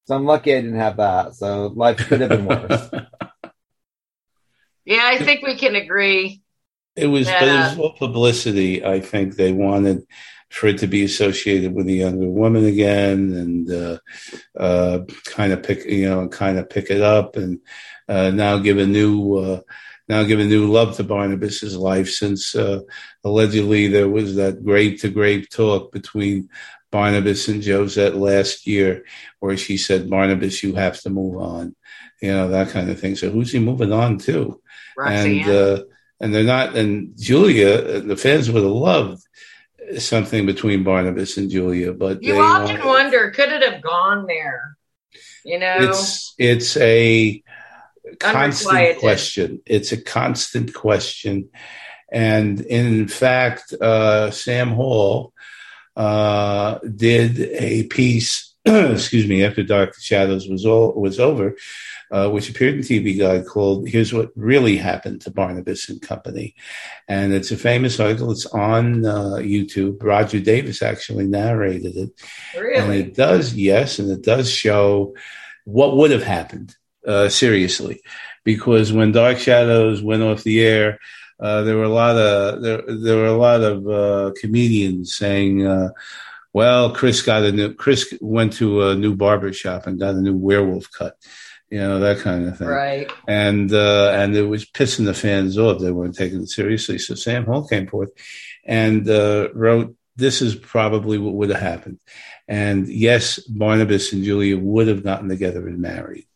So 0.05 0.15
I'm 0.15 0.25
lucky 0.25 0.53
I 0.53 0.61
didn't 0.61 0.79
have 0.79 0.97
that. 0.97 1.35
So 1.35 1.67
life 1.67 1.97
could 1.97 2.21
have 2.21 2.29
been 2.29 2.45
worse. 2.45 2.89
Yeah, 4.85 4.99
I 5.01 5.17
think 5.17 5.43
we 5.43 5.57
can 5.57 5.75
agree. 5.75 6.41
It 6.95 7.07
was, 7.07 7.27
but 7.27 7.43
it 7.43 7.45
was 7.45 7.77
uh, 7.77 7.81
all 7.81 7.93
publicity. 7.93 8.85
I 8.85 8.99
think 8.99 9.35
they 9.35 9.51
wanted 9.51 10.05
for 10.53 10.67
it 10.67 10.77
to 10.77 10.87
be 10.87 11.03
associated 11.03 11.73
with 11.73 11.87
a 11.87 11.93
younger 11.93 12.29
woman 12.29 12.63
again, 12.65 13.33
and 13.33 13.71
uh, 13.71 13.97
uh, 14.57 14.99
kind 15.25 15.51
of 15.51 15.63
pick, 15.63 15.83
you 15.85 16.07
know, 16.07 16.27
kind 16.27 16.59
of 16.59 16.69
pick 16.69 16.91
it 16.91 17.01
up, 17.01 17.35
and 17.35 17.59
uh, 18.07 18.29
now 18.29 18.59
give 18.59 18.77
a 18.77 18.85
new, 18.85 19.35
uh, 19.37 19.61
now 20.07 20.21
give 20.21 20.39
a 20.39 20.45
new 20.45 20.71
love 20.71 20.95
to 20.95 21.03
Barnabas's 21.03 21.75
life, 21.75 22.07
since 22.07 22.55
uh, 22.55 22.81
allegedly 23.23 23.87
there 23.87 24.07
was 24.07 24.35
that 24.35 24.63
grape 24.63 25.01
to 25.01 25.09
grape 25.09 25.49
talk 25.49 25.91
between 25.91 26.49
Barnabas 26.91 27.47
and 27.47 27.63
Josette 27.63 28.15
last 28.15 28.67
year, 28.67 29.05
where 29.39 29.57
she 29.57 29.77
said, 29.77 30.07
"Barnabas, 30.07 30.61
you 30.61 30.75
have 30.75 31.01
to 31.01 31.09
move 31.09 31.41
on," 31.41 31.75
you 32.21 32.31
know, 32.31 32.49
that 32.49 32.69
kind 32.69 32.91
of 32.91 32.99
thing. 32.99 33.15
So 33.15 33.31
who's 33.31 33.51
he 33.51 33.57
moving 33.57 33.91
on 33.91 34.19
to? 34.19 34.61
Roxanne. 34.95 35.39
And 35.39 35.49
uh, 35.49 35.83
and 36.19 36.33
they're 36.33 36.43
not. 36.43 36.75
And 36.75 37.17
Julia, 37.17 38.01
the 38.01 38.15
fans 38.15 38.51
would 38.51 38.61
have 38.61 38.71
loved 38.71 39.23
something 39.97 40.45
between 40.45 40.83
Barnabas 40.83 41.37
and 41.37 41.49
Julia, 41.49 41.93
but 41.93 42.23
you 42.23 42.39
often 42.39 42.85
wonder, 42.85 43.31
could 43.31 43.49
it 43.49 43.61
have 43.61 43.81
gone 43.81 44.25
there? 44.27 44.77
You 45.45 45.59
know, 45.59 45.77
it's 45.79 46.33
it's 46.37 46.77
a 46.77 47.43
constant 48.19 48.99
question. 48.99 49.61
It's 49.65 49.91
a 49.91 50.01
constant 50.01 50.73
question, 50.73 51.49
and 52.11 52.61
in 52.61 53.07
fact, 53.07 53.73
uh, 53.73 54.31
Sam 54.31 54.69
Hall 54.71 55.33
uh, 55.95 56.79
did 56.79 57.39
a 57.39 57.83
piece. 57.83 58.52
excuse 58.65 59.27
me. 59.27 59.43
After 59.43 59.61
Dark 59.61 59.99
Shadows 59.99 60.47
was 60.47 60.65
all 60.65 60.93
was 60.93 61.19
over, 61.19 61.57
uh, 62.11 62.29
which 62.29 62.49
appeared 62.49 62.75
in 62.75 62.81
TV 62.81 63.19
Guide 63.19 63.45
called 63.45 63.89
"Here's 63.89 64.13
What 64.13 64.31
Really 64.37 64.77
Happened 64.77 65.19
to 65.21 65.31
Barnabas 65.31 65.89
and 65.89 66.01
Company," 66.01 66.55
and 67.09 67.33
it's 67.33 67.51
a 67.51 67.57
famous 67.57 67.99
article. 67.99 68.31
It's 68.31 68.45
on 68.45 69.05
uh, 69.05 69.35
YouTube. 69.39 70.01
Roger 70.01 70.39
Davis 70.39 70.81
actually 70.81 71.27
narrated 71.27 71.97
it, 71.97 72.11
really? 72.57 72.77
and 72.77 72.93
it 72.93 73.15
does 73.15 73.53
yes, 73.53 73.99
and 73.99 74.09
it 74.09 74.21
does 74.21 74.49
show 74.49 75.13
what 75.65 75.97
would 75.97 76.11
have 76.11 76.23
happened. 76.23 76.73
Uh, 77.05 77.27
seriously, 77.27 78.01
because 78.45 78.93
when 78.93 79.11
Dark 79.11 79.39
Shadows 79.39 80.01
went 80.01 80.23
off 80.23 80.43
the 80.43 80.63
air. 80.63 80.99
Uh, 81.39 81.63
there 81.63 81.75
were 81.75 81.83
a 81.83 81.89
lot 81.89 82.15
of 82.15 82.61
there, 82.61 82.81
there 82.87 83.17
were 83.17 83.25
a 83.25 83.35
lot 83.35 83.61
of 83.61 83.85
uh, 83.89 84.31
comedians 84.39 85.17
saying, 85.17 85.65
uh, 85.65 85.89
"Well, 86.53 86.93
Chris 86.93 87.21
got 87.21 87.43
a 87.43 87.51
new 87.51 87.73
Chris 87.73 88.13
went 88.21 88.53
to 88.53 88.89
a 88.89 88.95
new 88.95 89.15
barber 89.15 89.51
shop 89.51 89.87
and 89.87 89.99
got 89.99 90.15
a 90.15 90.21
new 90.21 90.35
werewolf 90.35 90.91
cut." 90.91 91.17
you 91.73 91.79
know 91.79 91.99
that 91.99 92.19
kind 92.19 92.47
of 92.47 92.55
thing. 92.55 92.67
Right. 92.67 93.11
And 93.27 93.73
uh, 93.73 94.11
and 94.15 94.35
it 94.35 94.43
was 94.43 94.63
pissing 94.63 95.05
the 95.05 95.13
fans 95.15 95.57
off; 95.57 95.81
they 95.81 95.91
weren't 95.91 96.15
taking 96.15 96.41
it 96.41 96.49
seriously. 96.49 96.99
So 96.99 97.15
Sam 97.15 97.45
Hall 97.45 97.67
came 97.67 97.87
forth 97.87 98.09
and 98.63 99.09
uh, 99.09 99.49
wrote, 99.55 99.95
"This 100.15 100.43
is 100.43 100.53
probably 100.53 101.17
what 101.17 101.33
would 101.33 101.49
have 101.49 101.59
happened." 101.59 101.97
And 102.47 102.87
yes, 102.87 103.39
Barnabas 103.39 104.13
and 104.13 104.23
Julia 104.23 104.55
would 104.55 104.87
have 104.87 105.03
gotten 105.03 105.29
together 105.29 105.67
and 105.67 105.79
married. 105.79 106.27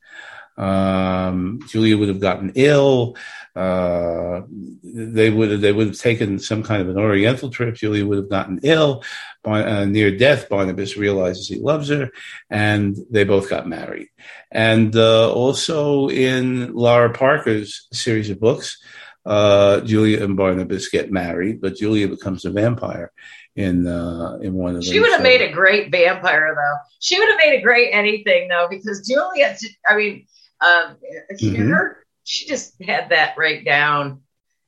Um, 0.57 1.59
Julia 1.68 1.99
would 1.99 2.09
have 2.09 2.20
gotten 2.20 2.53
ill. 2.55 3.15
Uh, 3.58 4.43
they 4.84 5.32
would 5.32 5.49
have, 5.49 5.62
they 5.62 5.72
would 5.72 5.88
have 5.88 5.97
taken 5.97 6.38
some 6.38 6.62
kind 6.62 6.82
of 6.82 6.89
an 6.89 6.97
Oriental 6.99 7.49
trip. 7.49 7.74
Julia 7.74 8.05
would 8.05 8.20
have 8.20 8.30
gotten 8.30 8.60
ill. 8.62 9.03
Uh, 9.43 9.86
near 9.86 10.16
death, 10.16 10.47
Barnabas 10.47 10.95
realizes 10.95 11.47
he 11.47 11.58
loves 11.58 11.89
her, 11.89 12.12
and 12.51 12.95
they 13.10 13.24
both 13.24 13.49
got 13.49 13.68
married. 13.68 14.10
And 14.51 14.95
uh, 14.95 15.34
also 15.34 16.10
in 16.10 16.76
Lara 16.76 17.14
Parker's 17.14 17.88
series 17.91 18.30
of 18.30 18.39
books, 18.39 18.78
uh, 19.26 19.82
Julia 19.82 20.24
and 20.24 20.38
Barnabas 20.38 20.89
get 20.89 21.12
married, 21.12 21.60
but 21.60 21.78
Julia 21.78 22.08
becomes 22.08 22.45
a 22.45 22.51
vampire 22.51 23.12
in 23.55 23.88
uh, 23.88 24.38
in 24.41 24.53
one 24.53 24.76
of 24.76 24.84
them. 24.84 24.93
She 24.93 24.99
would 24.99 25.12
have 25.12 25.24
made 25.24 25.41
a 25.41 25.51
great 25.51 25.91
vampire, 25.91 26.53
though. 26.55 26.78
She 26.99 27.18
would 27.18 27.30
have 27.30 27.39
made 27.43 27.58
a 27.58 27.62
great 27.62 27.89
anything, 27.91 28.49
though, 28.49 28.68
because 28.70 29.08
Julia. 29.08 29.55
I 29.88 29.95
mean, 29.95 30.28
um, 30.62 30.97
mm-hmm. 31.41 31.70
her 31.72 32.05
she 32.28 32.45
just 32.45 32.73
had 32.84 33.09
that 33.09 33.36
right 33.38 33.63
down. 33.63 34.21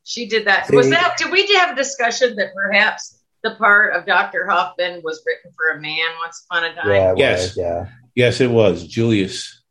She 0.06 0.28
did 0.28 0.48
that. 0.48 0.68
See, 0.68 0.78
was 0.78 0.90
that? 0.92 1.18
Did 1.18 1.30
we 1.30 1.46
have 1.56 1.74
a 1.74 1.76
discussion 1.76 2.38
that 2.38 2.54
perhaps 2.56 3.22
the 3.44 3.56
part 3.56 3.94
of 3.94 4.06
Doctor 4.06 4.48
Hoffman 4.48 5.02
was 5.04 5.22
written 5.26 5.52
for 5.58 5.78
a 5.78 5.82
man 5.82 6.08
once 6.24 6.46
upon 6.50 6.64
a 6.64 6.74
time? 6.74 6.90
Yeah, 6.90 7.14
yes, 7.18 7.48
was, 7.50 7.58
yeah, 7.58 7.88
yes, 8.16 8.40
it 8.40 8.50
was 8.50 8.88
Julius, 8.88 9.62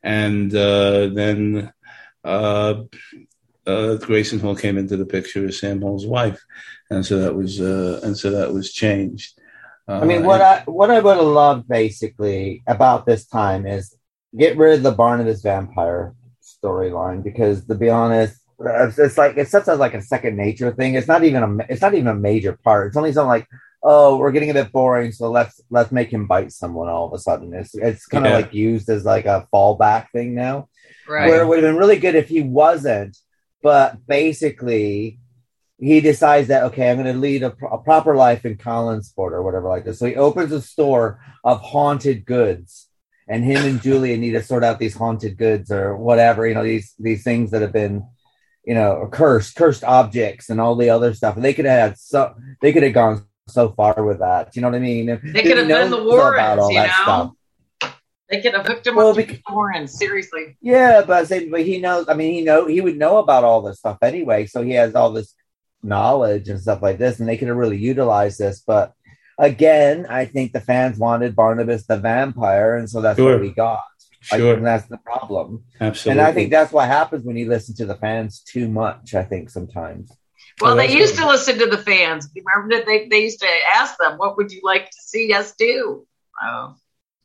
and 0.00 0.54
uh, 0.54 1.08
then 1.08 1.72
uh, 2.22 2.84
uh, 3.66 3.94
Grayson 3.96 4.38
Hall 4.38 4.54
came 4.54 4.78
into 4.78 4.96
the 4.96 5.04
picture 5.04 5.44
as 5.48 5.58
Sam 5.58 5.82
Hall's 5.82 6.06
wife, 6.06 6.40
and 6.88 7.04
so 7.04 7.18
that 7.18 7.34
was 7.34 7.60
uh, 7.60 8.00
and 8.04 8.16
so 8.16 8.30
that 8.30 8.54
was 8.54 8.72
changed. 8.72 9.36
Uh, 9.88 9.98
I 9.98 10.04
mean, 10.04 10.24
what 10.24 10.40
I 10.40 10.62
what 10.66 10.92
I 10.92 11.00
would 11.00 11.16
have 11.16 11.26
loved 11.26 11.66
basically 11.66 12.62
about 12.68 13.06
this 13.06 13.26
time 13.26 13.66
is 13.66 13.92
get 14.38 14.56
rid 14.56 14.74
of 14.74 14.82
the 14.84 14.92
Barnabas 14.92 15.42
vampire 15.42 16.14
storyline 16.64 17.22
because 17.22 17.66
to 17.66 17.74
be 17.74 17.90
honest, 17.90 18.40
it's 18.58 19.18
like 19.18 19.36
it's 19.36 19.50
such 19.50 19.68
a 19.68 19.74
like 19.74 19.94
a 19.94 20.02
second 20.02 20.36
nature 20.36 20.72
thing. 20.72 20.94
It's 20.94 21.08
not 21.08 21.24
even 21.24 21.42
a 21.42 21.66
it's 21.68 21.82
not 21.82 21.94
even 21.94 22.08
a 22.08 22.14
major 22.14 22.58
part. 22.64 22.88
It's 22.88 22.96
only 22.96 23.12
something 23.12 23.28
like 23.28 23.48
oh 23.82 24.16
we're 24.16 24.32
getting 24.32 24.50
a 24.50 24.54
bit 24.54 24.72
boring, 24.72 25.12
so 25.12 25.30
let's 25.30 25.60
let's 25.70 25.92
make 25.92 26.10
him 26.10 26.26
bite 26.26 26.52
someone 26.52 26.88
all 26.88 27.06
of 27.06 27.12
a 27.12 27.18
sudden. 27.18 27.52
It's 27.54 27.74
it's 27.74 28.06
kind 28.06 28.26
of 28.26 28.30
yeah. 28.30 28.36
like 28.36 28.54
used 28.54 28.88
as 28.88 29.04
like 29.04 29.26
a 29.26 29.46
fallback 29.52 30.10
thing 30.10 30.34
now. 30.34 30.68
Right. 31.06 31.28
Where 31.28 31.42
it 31.42 31.46
would 31.46 31.62
have 31.62 31.70
been 31.70 31.78
really 31.78 31.98
good 31.98 32.14
if 32.14 32.28
he 32.28 32.40
wasn't, 32.40 33.18
but 33.62 34.06
basically 34.06 35.18
he 35.78 36.00
decides 36.00 36.48
that 36.48 36.64
okay, 36.64 36.90
I'm 36.90 36.96
going 36.96 37.12
to 37.12 37.20
lead 37.20 37.42
a, 37.42 37.54
a, 37.70 37.78
proper 37.78 38.16
life 38.16 38.46
in 38.46 38.56
Collinsport 38.56 39.32
or 39.32 39.42
whatever 39.42 39.68
like 39.68 39.84
this. 39.84 39.98
So 39.98 40.06
he 40.06 40.16
opens 40.16 40.52
a 40.52 40.60
store 40.60 41.20
of 41.42 41.60
haunted 41.60 42.24
goods, 42.24 42.88
and 43.28 43.44
him 43.44 43.64
and 43.64 43.82
Julia 43.82 44.16
need 44.16 44.32
to 44.32 44.42
sort 44.42 44.64
out 44.64 44.78
these 44.78 44.94
haunted 44.94 45.36
goods 45.36 45.70
or 45.70 45.96
whatever 45.96 46.46
you 46.46 46.54
know 46.54 46.64
these 46.64 46.94
these 46.98 47.24
things 47.24 47.50
that 47.50 47.62
have 47.62 47.72
been 47.72 48.06
you 48.64 48.74
know 48.74 49.08
cursed 49.10 49.56
cursed 49.56 49.84
objects 49.84 50.50
and 50.50 50.60
all 50.60 50.76
the 50.76 50.90
other 50.90 51.14
stuff. 51.14 51.36
And 51.36 51.44
they 51.44 51.54
could 51.54 51.64
have 51.64 51.90
had 51.90 51.98
so 51.98 52.34
they 52.60 52.72
could 52.72 52.82
have 52.82 52.94
gone 52.94 53.26
so 53.48 53.70
far 53.70 54.02
with 54.04 54.20
that. 54.20 54.56
You 54.56 54.62
know 54.62 54.68
what 54.68 54.76
I 54.76 54.80
mean? 54.80 55.06
They 55.06 55.42
could 55.42 55.58
have 55.58 55.68
been 55.68 55.90
the 55.90 56.02
Warrens, 56.02 56.68
you 56.68 56.74
know. 56.74 56.86
Stuff. 56.86 57.32
They 58.30 58.40
could 58.40 58.54
have 58.54 58.66
hooked 58.66 58.86
him 58.86 58.96
well, 58.96 59.10
up 59.10 59.16
because, 59.16 59.38
Warren. 59.50 59.86
Seriously. 59.86 60.56
Yeah, 60.62 61.02
but 61.06 61.28
say, 61.28 61.48
but 61.48 61.60
he 61.60 61.78
knows. 61.78 62.08
I 62.08 62.14
mean, 62.14 62.32
he 62.32 62.40
know 62.40 62.66
he 62.66 62.80
would 62.80 62.96
know 62.96 63.18
about 63.18 63.44
all 63.44 63.60
this 63.60 63.78
stuff 63.78 63.98
anyway. 64.02 64.46
So 64.46 64.62
he 64.62 64.72
has 64.72 64.94
all 64.94 65.12
this 65.12 65.34
knowledge 65.82 66.48
and 66.48 66.60
stuff 66.60 66.80
like 66.80 66.96
this, 66.96 67.20
and 67.20 67.28
they 67.28 67.36
could 67.36 67.48
have 67.48 67.56
really 67.56 67.76
utilized 67.76 68.38
this. 68.38 68.60
But 68.60 68.94
again, 69.38 70.06
I 70.08 70.24
think 70.24 70.52
the 70.52 70.60
fans 70.60 70.98
wanted 70.98 71.36
Barnabas 71.36 71.86
the 71.86 71.98
vampire, 71.98 72.76
and 72.76 72.88
so 72.88 73.00
that's 73.00 73.18
sure. 73.18 73.32
what 73.32 73.40
we 73.40 73.50
got. 73.50 73.82
Sure. 74.22 74.54
and 74.54 74.66
that's 74.66 74.86
the 74.86 74.96
problem. 74.96 75.64
Absolutely. 75.80 76.18
And 76.18 76.26
I 76.26 76.32
think 76.32 76.50
that's 76.50 76.72
what 76.72 76.88
happens 76.88 77.26
when 77.26 77.36
you 77.36 77.46
listen 77.46 77.74
to 77.76 77.84
the 77.84 77.96
fans 77.96 78.40
too 78.40 78.68
much, 78.68 79.14
I 79.14 79.22
think 79.22 79.50
sometimes. 79.50 80.10
Well, 80.62 80.72
oh, 80.72 80.76
they 80.76 80.96
used 80.96 81.16
good. 81.16 81.24
to 81.24 81.28
listen 81.28 81.58
to 81.58 81.66
the 81.66 81.76
fans. 81.76 82.30
Remember 82.34 82.76
that 82.76 82.86
they, 82.86 83.06
they 83.08 83.24
used 83.24 83.40
to 83.40 83.48
ask 83.74 83.98
them, 83.98 84.16
what 84.16 84.38
would 84.38 84.50
you 84.50 84.60
like 84.62 84.86
to 84.86 84.96
see 84.98 85.34
us 85.34 85.54
do? 85.56 86.06
Oh. 86.42 86.74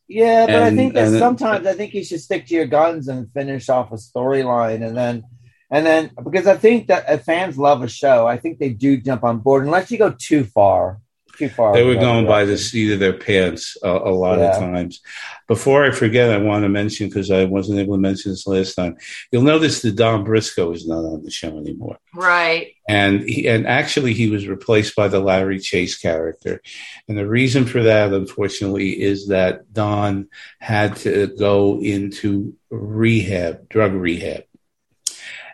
Yeah, 0.10 0.48
but 0.48 0.56
and, 0.56 0.64
I 0.64 0.76
think 0.76 0.94
that 0.96 1.20
sometimes 1.20 1.68
I 1.68 1.74
think 1.74 1.94
you 1.94 2.04
should 2.04 2.20
stick 2.20 2.48
to 2.48 2.56
your 2.56 2.66
guns 2.66 3.08
and 3.08 3.32
finish 3.32 3.70
off 3.70 3.92
a 3.92 3.96
storyline 3.96 4.86
and 4.86 4.98
then 4.98 5.24
and 5.70 5.86
then 5.86 6.10
because 6.24 6.48
I 6.48 6.58
think 6.58 6.88
that 6.88 7.06
if 7.08 7.26
fans 7.26 7.60
love 7.60 7.84
a 7.84 7.88
show, 7.88 8.26
I 8.26 8.38
think 8.38 8.58
they 8.58 8.70
do 8.70 8.98
jump 8.98 9.24
on 9.24 9.38
board 9.38 9.66
unless 9.66 9.92
you 9.92 10.00
go 10.00 10.10
too 10.10 10.46
far. 10.46 11.00
Too 11.40 11.50
far. 11.50 11.74
They 11.74 11.84
were 11.84 11.96
going 11.96 12.28
by 12.28 12.46
the 12.46 12.58
seat 12.58 12.92
of 12.92 13.00
their 13.00 13.18
pants 13.18 13.76
a, 13.82 13.90
a 13.90 14.14
lot 14.14 14.38
yeah. 14.38 14.52
of 14.52 14.60
times. 14.60 15.02
Before 15.48 15.84
I 15.84 15.92
forget, 15.92 16.30
I 16.30 16.38
want 16.38 16.64
to 16.64 16.70
mention 16.70 17.08
because 17.08 17.32
I 17.32 17.46
wasn't 17.46 17.80
able 17.80 17.96
to 17.96 18.02
mention 18.02 18.32
this 18.32 18.46
last 18.46 18.76
time. 18.76 18.98
You'll 19.32 19.42
notice 19.42 19.82
that 19.82 19.96
Don 19.96 20.24
Briscoe 20.24 20.72
is 20.74 20.88
not 20.88 21.06
on 21.06 21.24
the 21.24 21.32
show 21.32 21.58
anymore. 21.58 21.98
Right. 22.14 22.76
And 22.88 23.22
he, 23.22 23.48
and 23.48 23.66
actually 23.66 24.14
he 24.14 24.30
was 24.30 24.48
replaced 24.48 24.96
by 24.96 25.08
the 25.08 25.20
Larry 25.20 25.60
Chase 25.60 25.98
character. 25.98 26.62
And 27.08 27.18
the 27.18 27.28
reason 27.28 27.66
for 27.66 27.82
that, 27.84 28.14
unfortunately, 28.14 29.02
is 29.02 29.30
that 29.30 29.74
Don 29.74 30.28
had 30.60 30.98
to 30.98 31.28
go 31.28 31.80
into 31.82 32.54
rehab, 32.70 33.70
drug 33.70 33.94
rehab 33.94 34.44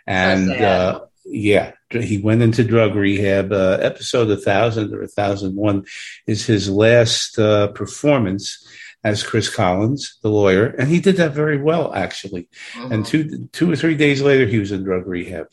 and 0.07 0.51
uh, 0.51 1.01
yeah, 1.25 1.73
he 1.89 2.17
went 2.17 2.41
into 2.41 2.63
drug 2.63 2.95
rehab. 2.95 3.51
Uh, 3.51 3.77
episode 3.81 4.29
1000 4.29 4.93
or 4.93 4.99
1001 4.99 5.85
is 6.27 6.45
his 6.45 6.69
last 6.69 7.37
uh, 7.39 7.67
performance 7.69 8.65
as 9.03 9.21
Chris 9.21 9.53
Collins, 9.53 10.17
the 10.23 10.29
lawyer, 10.29 10.65
and 10.65 10.89
he 10.89 10.99
did 10.99 11.17
that 11.17 11.33
very 11.33 11.61
well, 11.61 11.93
actually. 11.93 12.49
Mm-hmm. 12.73 12.91
And 12.91 13.05
two 13.05 13.47
two 13.51 13.71
or 13.71 13.75
three 13.75 13.95
days 13.95 14.21
later, 14.21 14.47
he 14.47 14.57
was 14.57 14.71
in 14.71 14.83
drug 14.83 15.05
rehab. 15.05 15.47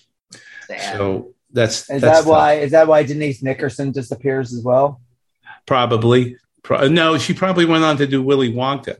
Sad. 0.66 0.96
So 0.96 1.34
that's 1.52 1.80
is 1.80 1.86
that's 1.86 2.02
that 2.02 2.14
tough. 2.14 2.26
why 2.26 2.54
is 2.54 2.70
that 2.70 2.88
why 2.88 3.02
Denise 3.02 3.42
Nickerson 3.42 3.92
disappears 3.92 4.54
as 4.54 4.64
well? 4.64 5.02
Probably. 5.66 6.38
Pro- 6.62 6.88
no, 6.88 7.18
she 7.18 7.34
probably 7.34 7.66
went 7.66 7.84
on 7.84 7.98
to 7.98 8.06
do 8.06 8.22
Willy 8.22 8.52
Wonka. 8.52 8.96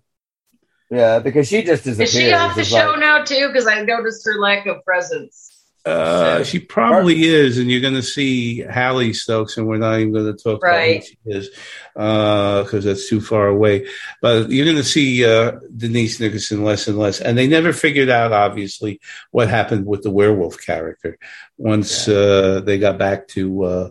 Yeah, 0.91 1.21
because 1.21 1.49
she 1.49 1.63
just 1.63 1.85
disappears. 1.85 2.15
Is 2.15 2.21
she 2.21 2.33
off 2.35 2.55
the 2.55 2.65
show 2.65 2.91
like, 2.91 3.01
now 3.01 3.25
too? 3.25 3.47
Because 3.49 3.67
I 3.67 3.81
noticed 3.83 4.27
her 4.27 4.39
lack 4.39 4.67
of 4.67 4.85
presence. 4.85 5.52
Uh, 5.85 6.45
she 6.45 6.61
probably 6.61 7.25
is, 7.25 7.59
and 7.59 7.69
you're 7.71 7.81
going 7.81 7.95
to 7.95 8.03
see 8.03 8.63
Hallie 8.63 9.13
Stokes, 9.13 9.57
and 9.57 9.67
we're 9.67 9.79
not 9.79 9.99
even 9.99 10.13
going 10.13 10.37
to 10.37 10.41
talk 10.41 10.63
right. 10.63 10.97
about 10.97 11.03
who 11.03 11.07
she 11.07 11.19
is 11.25 11.49
because 11.95 12.87
uh, 12.87 12.89
that's 12.89 13.09
too 13.09 13.21
far 13.21 13.49
away. 13.49 13.89
But 14.21 14.51
you're 14.51 14.65
going 14.65 14.77
to 14.77 14.85
see 14.85 15.25
uh, 15.25 15.53
Denise 15.77 16.21
Nickerson 16.21 16.63
less 16.63 16.87
and 16.87 16.99
less, 16.99 17.21
and 17.21 17.37
they 17.37 17.49
never 17.49 17.73
figured 17.73 18.11
out, 18.11 18.33
obviously, 18.33 19.01
what 19.33 19.49
happened 19.49 19.87
with 19.87 20.03
the 20.03 20.11
werewolf 20.11 20.65
character 20.65 21.19
once 21.57 22.07
yeah. 22.07 22.15
Uh, 22.15 22.61
they 22.61 22.79
got 22.79 22.99
back 22.99 23.27
to. 23.29 23.65
Uh, 23.65 23.91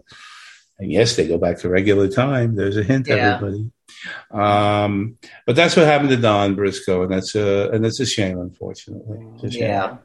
and 0.80 0.92
yes, 0.92 1.16
they 1.16 1.28
go 1.28 1.38
back 1.38 1.60
to 1.60 1.70
regular 1.70 2.08
time. 2.08 2.56
There's 2.56 2.78
a 2.78 2.84
hint, 2.84 3.08
yeah. 3.08 3.36
everybody. 3.36 3.70
Um, 4.32 5.18
but 5.46 5.56
that's 5.56 5.76
what 5.76 5.86
happened 5.86 6.10
to 6.10 6.18
Don 6.18 6.56
Briscoe, 6.56 7.04
and 7.04 7.12
that's 7.12 7.36
a 7.36 7.70
and 7.70 7.86
that's 7.86 8.00
a 8.00 8.06
shame, 8.06 8.40
unfortunately. 8.40 9.20
A 9.44 9.52
shame. 9.52 9.62
Yeah. 9.62 9.98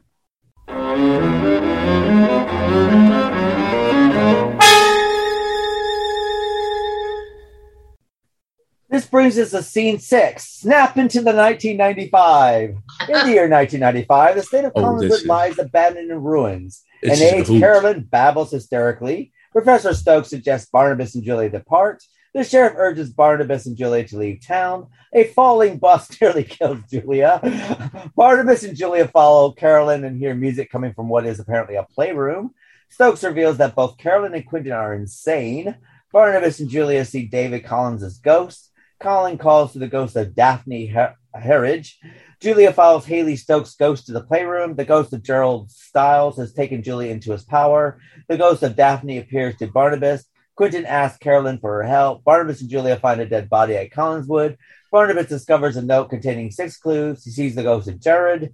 This 8.89 9.05
brings 9.05 9.37
us 9.37 9.51
to 9.51 9.61
scene 9.61 9.99
six. 9.99 10.45
Snap 10.45 10.97
into 10.97 11.19
the 11.19 11.33
1995. 11.33 12.69
In 12.69 12.77
the 13.07 13.31
year 13.31 13.47
1995, 13.47 14.35
the 14.35 14.41
state 14.43 14.65
of 14.65 14.71
oh, 14.75 14.81
Collinwood 14.81 15.25
lies 15.27 15.59
abandoned 15.59 16.09
in 16.09 16.21
ruins. 16.21 16.83
And 17.03 17.21
aged 17.21 17.59
Carolyn 17.59 18.07
babbles 18.09 18.51
hysterically. 18.51 19.31
Professor 19.51 19.93
Stokes 19.93 20.29
suggests 20.29 20.69
Barnabas 20.69 21.13
and 21.13 21.23
Julia 21.23 21.49
depart. 21.49 22.01
The 22.37 22.43
sheriff 22.43 22.75
urges 22.77 23.09
Barnabas 23.09 23.65
and 23.65 23.75
Julia 23.75 24.07
to 24.09 24.17
leave 24.19 24.45
town. 24.45 24.89
A 25.11 25.23
falling 25.23 25.79
bus 25.79 26.07
nearly 26.21 26.43
kills 26.43 26.81
Julia. 26.87 28.11
Barnabas 28.15 28.61
and 28.61 28.77
Julia 28.77 29.07
follow 29.07 29.53
Carolyn 29.53 30.03
and 30.03 30.19
hear 30.19 30.35
music 30.35 30.69
coming 30.69 30.93
from 30.93 31.09
what 31.09 31.25
is 31.25 31.39
apparently 31.39 31.77
a 31.77 31.83
playroom. 31.83 32.53
Stokes 32.89 33.23
reveals 33.23 33.57
that 33.57 33.73
both 33.73 33.97
Carolyn 33.97 34.35
and 34.35 34.45
Quentin 34.45 34.71
are 34.71 34.93
insane. 34.93 35.77
Barnabas 36.13 36.59
and 36.59 36.69
Julia 36.69 37.05
see 37.05 37.25
David 37.25 37.65
Collins 37.65 38.03
as 38.03 38.19
ghosts. 38.19 38.69
Colin 38.99 39.39
calls 39.39 39.73
to 39.73 39.79
the 39.79 39.87
ghost 39.87 40.15
of 40.15 40.35
Daphne 40.35 40.85
Her- 40.85 41.15
Harridge. 41.35 41.95
Julia 42.39 42.71
follows 42.71 43.07
Hallie 43.07 43.35
Stokes' 43.35 43.73
ghost 43.73 44.05
to 44.05 44.11
the 44.11 44.21
playroom. 44.21 44.75
The 44.75 44.85
ghost 44.85 45.11
of 45.11 45.23
Gerard 45.23 45.71
Stiles 45.71 46.37
has 46.37 46.53
taken 46.53 46.83
Julia 46.83 47.09
into 47.09 47.31
his 47.31 47.43
power. 47.43 47.99
The 48.27 48.37
ghost 48.37 48.61
of 48.61 48.75
Daphne 48.75 49.17
appears 49.17 49.57
to 49.57 49.65
Barnabas. 49.65 50.23
Quentin 50.57 50.85
asks 50.85 51.19
Carolyn 51.19 51.59
for 51.59 51.75
her 51.75 51.83
help. 51.83 52.23
Barnabas 52.23 52.61
and 52.61 52.69
Julia 52.69 52.97
find 52.97 53.21
a 53.21 53.27
dead 53.27 53.47
body 53.47 53.75
at 53.75 53.91
Collinwood. 53.91 54.57
Barnabas 54.91 55.27
discovers 55.27 55.77
a 55.77 55.83
note 55.83 56.09
containing 56.09 56.49
six 56.49 56.77
clues. 56.77 57.23
He 57.23 57.29
sees 57.29 57.53
the 57.55 57.63
ghost 57.63 57.87
of 57.87 58.01
Gerard. 58.01 58.53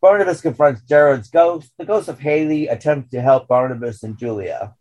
Barnabas 0.00 0.40
confronts 0.40 0.82
Gerard's 0.82 1.30
ghost. 1.30 1.70
The 1.78 1.84
ghost 1.86 2.08
of 2.08 2.20
Hallie 2.20 2.66
attempts 2.66 3.10
to 3.12 3.22
help 3.22 3.46
Barnabas 3.46 4.02
and 4.02 4.18
Julia. 4.18 4.74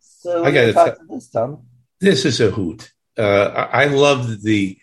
So, 0.00 0.44
I 0.44 0.50
got 0.50 0.96
to 0.96 0.96
this, 1.08 1.28
Tom? 1.28 1.66
This 2.00 2.24
is 2.24 2.40
a 2.40 2.50
hoot. 2.50 2.90
Uh, 3.16 3.68
I 3.70 3.84
love 3.84 4.42
the. 4.42 4.78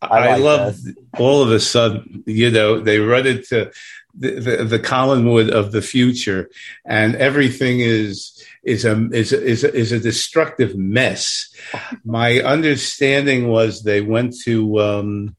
I, 0.00 0.06
like 0.06 0.30
I 0.30 0.36
love 0.36 0.76
all 1.18 1.42
of 1.42 1.52
a 1.52 1.60
sudden, 1.60 2.24
you 2.26 2.50
know, 2.50 2.80
they 2.80 2.98
run 2.98 3.26
into 3.26 3.70
the, 4.14 4.30
the, 4.40 4.64
the 4.64 4.78
Collinwood 4.78 5.50
of 5.50 5.72
the 5.72 5.82
future, 5.82 6.50
and 6.84 7.14
everything 7.16 7.80
is 7.80 8.42
is 8.62 8.84
a 8.84 9.08
is 9.12 9.32
is 9.32 9.64
is 9.64 9.92
a 9.92 9.98
destructive 9.98 10.76
mess. 10.76 11.52
My 12.04 12.40
understanding 12.40 13.48
was 13.48 13.82
they 13.82 14.00
went 14.00 14.34
to 14.44 14.80
um, 14.80 15.36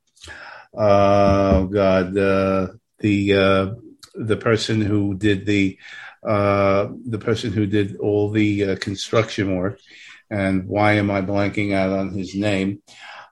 uh, 0.77 1.51
oh 1.55 1.67
God 1.67 2.17
uh, 2.17 2.67
the 2.99 3.33
uh, 3.33 3.71
the 4.15 4.37
person 4.37 4.81
who 4.81 5.15
did 5.15 5.45
the 5.45 5.77
uh, 6.25 6.87
the 7.05 7.19
person 7.19 7.51
who 7.51 7.65
did 7.65 7.97
all 7.97 8.29
the 8.29 8.63
uh, 8.63 8.75
construction 8.77 9.57
work. 9.57 9.79
And 10.29 10.67
why 10.67 10.93
am 10.93 11.11
I 11.11 11.21
blanking 11.21 11.73
out 11.73 11.91
on 11.91 12.13
his 12.13 12.33
name? 12.33 12.81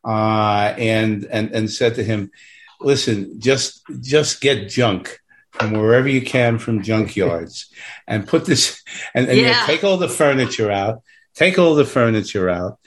Uh, 0.03 0.73
and 0.77 1.25
and 1.25 1.51
and 1.51 1.71
said 1.71 1.95
to 1.95 2.03
him, 2.03 2.31
"Listen, 2.79 3.39
just 3.39 3.81
just 4.01 4.41
get 4.41 4.69
junk." 4.69 5.20
From 5.53 5.73
wherever 5.73 6.07
you 6.07 6.21
can 6.21 6.59
from 6.59 6.81
junkyards, 6.81 7.65
and 8.07 8.27
put 8.27 8.45
this, 8.45 8.81
and, 9.13 9.27
and 9.27 9.37
Yeah. 9.37 9.65
take 9.65 9.83
all 9.83 9.97
the 9.97 10.09
furniture 10.09 10.71
out, 10.71 11.03
take 11.35 11.59
all 11.59 11.75
the 11.75 11.85
furniture 11.85 12.49
out, 12.49 12.79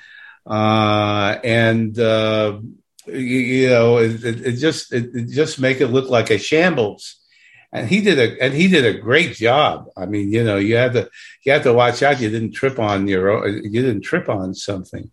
uh, 0.47 1.39
and 1.45 1.99
uh, 1.99 2.59
you, 3.07 3.15
you 3.15 3.69
know, 3.69 3.99
it, 3.99 4.25
it, 4.25 4.47
it 4.47 4.53
just 4.53 4.93
it, 4.93 5.11
it 5.15 5.29
just 5.29 5.61
make 5.61 5.81
it 5.81 5.89
look 5.89 6.09
like 6.09 6.31
a 6.31 6.39
shambles. 6.39 7.17
And 7.73 7.89
he 7.89 8.01
did 8.01 8.19
a 8.19 8.41
and 8.43 8.55
he 8.55 8.69
did 8.69 8.85
a 8.87 9.01
great 9.01 9.35
job. 9.35 9.87
I 9.97 10.07
mean, 10.07 10.33
you 10.33 10.45
know, 10.45 10.57
you 10.57 10.77
had 10.77 10.93
to 10.93 11.11
you 11.45 11.53
had 11.53 11.65
to 11.65 11.73
watch 11.73 12.03
out. 12.03 12.21
You 12.21 12.31
didn't 12.31 12.53
trip 12.53 12.79
on 12.79 13.09
your 13.09 13.49
you 13.49 13.83
didn't 13.83 14.03
trip 14.03 14.29
on 14.29 14.55
something. 14.55 15.11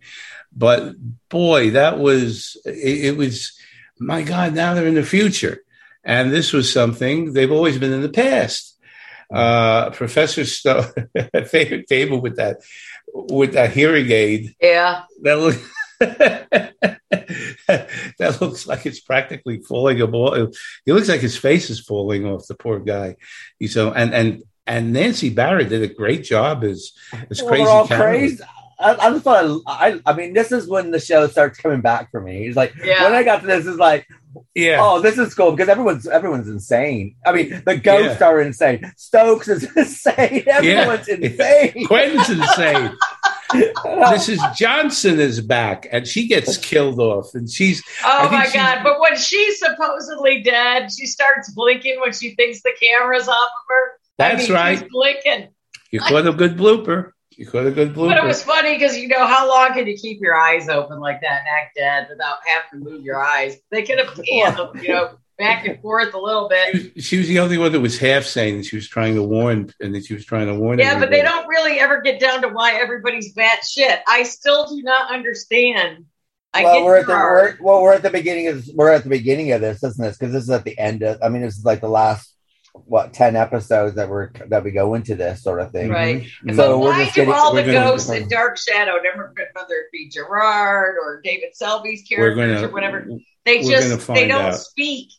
But 0.56 0.94
boy, 1.30 1.72
that 1.72 1.98
was 1.98 2.56
it, 2.66 3.06
it 3.06 3.18
was 3.18 3.58
my 4.00 4.22
God. 4.22 4.54
Now 4.54 4.74
they're 4.74 4.88
in 4.88 4.94
the 4.96 5.04
future, 5.04 5.64
and 6.04 6.32
this 6.32 6.54
was 6.54 6.72
something 6.72 7.34
they've 7.34 7.52
always 7.52 7.78
been 7.78 7.94
in 7.94 8.02
the 8.02 8.10
past. 8.10 8.78
Uh, 9.34 9.90
Professor 9.92 10.44
Stone, 10.46 10.86
favorite 11.48 11.88
table 11.88 12.20
with 12.22 12.36
that 12.38 12.58
with 13.14 13.54
that 13.54 13.72
hearing 13.72 14.12
aid 14.12 14.56
Yeah. 14.62 15.04
that 15.22 15.40
look 15.40 15.56
that 18.18 18.38
looks 18.42 18.68
like 18.68 18.86
it's 18.86 19.00
practically 19.00 19.60
falling 19.62 20.02
off. 20.02 20.50
It 20.86 20.94
looks 20.94 21.10
like 21.10 21.22
his 21.22 21.38
face 21.38 21.70
is 21.70 21.80
falling 21.80 22.26
off. 22.26 22.48
The 22.48 22.56
poor 22.56 22.80
guy. 22.80 23.16
He's 23.60 23.74
so 23.74 23.92
and 23.94 24.14
and 24.14 24.44
and 24.68 24.94
Nancy 24.94 25.30
Barrett 25.30 25.70
did 25.70 25.82
a 25.84 25.94
great 25.94 26.24
job 26.24 26.64
as 26.64 26.92
as 27.30 27.42
Well, 27.42 27.50
crazy. 27.50 27.64
we're 27.64 27.70
all 27.70 27.88
crazy. 27.88 28.44
I, 28.82 29.08
I 29.08 29.12
just 29.12 29.24
thought 29.24 29.62
I, 29.68 30.00
I 30.06 30.14
mean 30.14 30.34
this 30.34 30.52
is 30.52 30.68
when 30.68 30.92
the 30.92 31.00
show 31.00 31.28
starts 31.28 31.58
coming 31.60 31.82
back 31.82 32.12
for 32.12 32.20
me. 32.22 32.48
It's 32.48 32.58
like 32.58 32.74
Yeah. 32.84 33.04
when 33.04 33.14
I 33.14 33.24
got 33.24 33.42
to 33.42 33.48
this, 33.48 33.66
is 33.66 33.78
like 33.78 34.08
Yeah, 34.56 34.80
oh 34.82 35.00
this 35.02 35.18
is 35.18 35.34
cool 35.34 35.52
because 35.52 35.70
everyone's 35.70 36.08
everyone's 36.08 36.48
insane. 36.50 37.16
I 37.26 37.32
mean 37.34 37.62
the 37.66 37.78
ghosts 37.78 38.20
Yeah. 38.20 38.28
are 38.28 38.42
insane. 38.42 38.92
Stokes 38.98 39.48
is 39.48 39.64
insane. 39.78 40.44
Everyone's 40.48 41.08
insane. 41.08 41.86
Quentin's 41.88 42.30
insane. 42.30 42.98
Mrs. 43.52 44.56
Johnson 44.56 45.20
is 45.20 45.42
back, 45.42 45.86
and 45.92 46.08
she 46.08 46.26
gets 46.28 46.56
killed 46.58 47.00
off, 47.02 47.36
and 47.36 47.50
she's 47.52 47.84
I 48.04 48.20
Oh 48.20 48.22
think 48.30 48.32
my 48.32 48.46
she- 48.48 48.58
God. 48.58 48.80
But 48.84 49.00
when 49.02 49.18
she's 49.18 49.60
supposedly 49.60 50.42
dead, 50.42 50.90
she 50.98 51.06
starts 51.06 51.52
blinking 51.52 52.00
when 52.00 52.14
she 52.14 52.34
thinks 52.36 52.62
the 52.62 52.72
camera's 52.82 53.28
off 53.28 53.36
of 53.36 53.66
her. 53.70 53.92
I 54.20 54.36
That's 54.36 54.48
mean, 54.48 54.54
right. 54.58 54.80
She's 54.80 54.88
blinking. 54.90 55.50
you 55.92 56.00
caught 56.00 56.28
a 56.28 56.32
good 56.32 56.56
blooper. 56.58 57.12
You 57.38 57.46
caught 57.46 57.66
a 57.66 57.72
good 57.72 57.94
blooper. 57.94 58.10
But 58.10 58.18
it 58.18 58.26
was 58.26 58.44
funny 58.44 58.76
because 58.76 58.98
you 58.98 59.08
know 59.08 59.26
how 59.26 59.48
long 59.48 59.74
can 59.74 59.88
you 59.88 59.96
keep 59.96 60.20
your 60.20 60.36
eyes 60.36 60.68
open 60.68 61.00
like 61.00 61.22
that 61.22 61.40
and 61.40 61.48
act 61.48 61.76
dead 61.76 62.08
without 62.10 62.38
having 62.46 62.84
to 62.84 62.92
move 62.92 63.04
your 63.04 63.22
eyes? 63.22 63.58
They 63.72 63.84
could 63.84 64.00
have 64.00 64.14
panned 64.16 64.84
you 64.84 64.90
know, 64.90 65.18
back 65.38 65.66
and 65.66 65.82
forth 65.82 66.14
a 66.14 66.20
little 66.20 66.50
bit. 66.50 66.76
she 66.76 66.92
was, 66.94 67.06
she 67.06 67.18
was 67.18 67.28
the 67.28 67.40
only 67.40 67.58
one 67.58 67.72
that 67.72 67.80
was 67.80 67.98
half 67.98 68.24
saying 68.24 68.64
she 68.64 68.76
was 68.76 68.88
trying 68.88 69.16
to 69.16 69.24
warn, 69.24 69.74
and 69.80 69.96
that 69.96 70.06
she 70.06 70.14
was 70.14 70.26
trying 70.26 70.48
to 70.48 70.56
warn. 70.56 70.80
Yeah, 70.80 71.00
but 71.00 71.10
they 71.10 71.22
don't 71.22 71.48
really 71.48 71.80
ever 71.80 72.02
get 72.02 72.20
down 72.20 72.42
to 72.42 72.50
why 72.50 72.74
everybody's 72.74 73.34
bat 73.34 73.60
shit. 73.66 74.02
I 74.08 74.24
still 74.24 74.68
do 74.68 74.82
not 74.84 75.14
understand. 75.14 76.06
I 76.54 76.64
well, 76.64 76.74
get 76.76 76.84
we're 76.84 76.98
at 76.98 77.08
the 77.08 77.14
we're, 77.14 77.58
well, 77.62 77.82
we're 77.82 77.94
at 77.94 78.04
the 78.04 78.10
beginning 78.10 78.48
of 78.50 78.68
we're 78.76 78.92
at 78.92 79.04
the 79.04 79.10
beginning 79.10 79.54
of 79.54 79.62
this, 79.62 79.82
isn't 79.84 80.04
this? 80.04 80.18
Because 80.18 80.34
this 80.34 80.44
is 80.44 80.50
at 80.50 80.66
the 80.66 80.78
end 80.78 81.02
of. 81.02 81.18
I 81.24 81.30
mean, 81.30 81.42
this 81.42 81.58
is 81.58 81.64
like 81.64 81.80
the 81.80 81.88
last 81.88 82.36
what 82.74 83.14
ten 83.14 83.36
episodes 83.36 83.96
that 83.96 84.10
we're 84.10 84.32
that 84.48 84.64
we 84.64 84.72
go 84.72 84.94
into 84.94 85.16
this 85.16 85.44
sort 85.44 85.60
of 85.62 85.72
thing. 85.72 85.90
Right. 85.90 86.24
Mhm. 86.46 86.56
So 86.56 86.56
But 86.56 86.80
we're 86.80 86.90
why 86.92 87.04
just 87.04 87.16
do 87.16 87.32
all 87.32 87.54
the 87.54 87.64
ghosts 87.64 88.10
in 88.10 88.28
Dark 88.28 88.58
Shadow 88.58 88.94
never 89.04 89.34
whether 89.54 89.76
it 89.76 89.92
be 89.92 90.10
Gerard 90.10 90.96
or 91.04 91.22
David 91.22 91.56
Selby's 91.56 92.04
We're 92.10 92.34
characters 92.34 92.56
gonna 92.62 92.68
or 92.68 92.72
whatever 92.74 93.08
they 93.46 93.62
just 93.64 94.08
they 94.08 94.28
don't 94.28 94.46
out. 94.46 94.56
speak. 94.56 95.10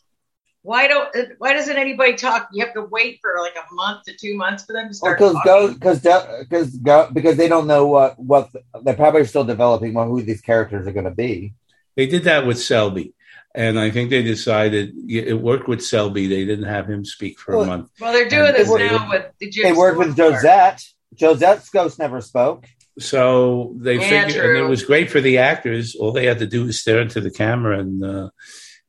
Why 0.61 0.87
don't 0.87 1.13
why 1.39 1.53
doesn't 1.53 1.75
anybody 1.75 2.13
talk? 2.13 2.47
You 2.53 2.63
have 2.63 2.73
to 2.73 2.83
wait 2.83 3.19
for 3.21 3.33
like 3.41 3.55
a 3.55 3.73
month 3.73 4.03
to 4.05 4.13
two 4.15 4.35
months 4.37 4.63
for 4.63 4.71
them 4.71 4.87
to 4.87 4.93
start 4.93 5.17
Because 5.19 5.35
go 5.43 5.73
because 5.73 5.99
because 5.99 6.77
go 6.77 7.09
because 7.11 7.35
they 7.35 7.49
don't 7.49 7.67
know 7.67 7.85
what 7.85 8.17
what 8.17 8.49
they're 8.83 8.93
probably 8.93 9.25
still 9.25 9.43
developing 9.43 9.93
what, 9.93 10.07
who 10.07 10.21
these 10.21 10.41
characters 10.41 10.87
are 10.87 10.93
going 10.93 11.03
to 11.03 11.11
be. 11.11 11.53
They 11.97 12.07
did 12.07 12.23
that 12.23 12.47
with 12.47 12.61
Selby, 12.61 13.13
and 13.55 13.79
I 13.79 13.91
think 13.91 14.09
they 14.09 14.23
decided 14.23 14.93
it 15.09 15.39
worked 15.39 15.67
with 15.67 15.83
Selby. 15.83 16.27
They 16.27 16.45
didn't 16.45 16.65
have 16.65 16.89
him 16.89 17.05
speak 17.05 17.39
for 17.39 17.55
Well, 17.57 17.63
a 17.63 17.67
month, 17.67 17.91
Well, 17.99 18.13
they're 18.13 18.27
doing 18.29 18.47
And 18.47 18.55
this 18.55 18.67
they 18.73 18.87
now 18.89 19.09
with 19.09 19.25
the 19.39 19.49
Jim 19.49 19.63
They 19.63 19.73
worked 19.77 19.97
with 19.99 20.13
Stewart 20.13 20.31
part. 20.31 20.43
Josette. 20.43 20.81
Josette's 21.19 21.69
ghost 21.69 21.99
never 21.99 22.21
spoke. 22.21 22.65
so 22.99 23.73
they 23.77 23.95
Yeah, 23.99 24.25
figured, 24.27 24.45
and 24.45 24.57
it 24.57 24.67
was 24.69 24.83
great 24.83 25.11
for 25.11 25.21
the 25.21 25.37
actors. 25.39 25.95
All 25.95 26.11
they 26.11 26.25
had 26.25 26.39
to 26.39 26.47
do 26.47 26.65
was 26.65 26.79
stare 26.81 27.01
into 27.01 27.21
the 27.21 27.31
camera 27.31 27.79
and. 27.79 28.03
Uh, 28.03 28.29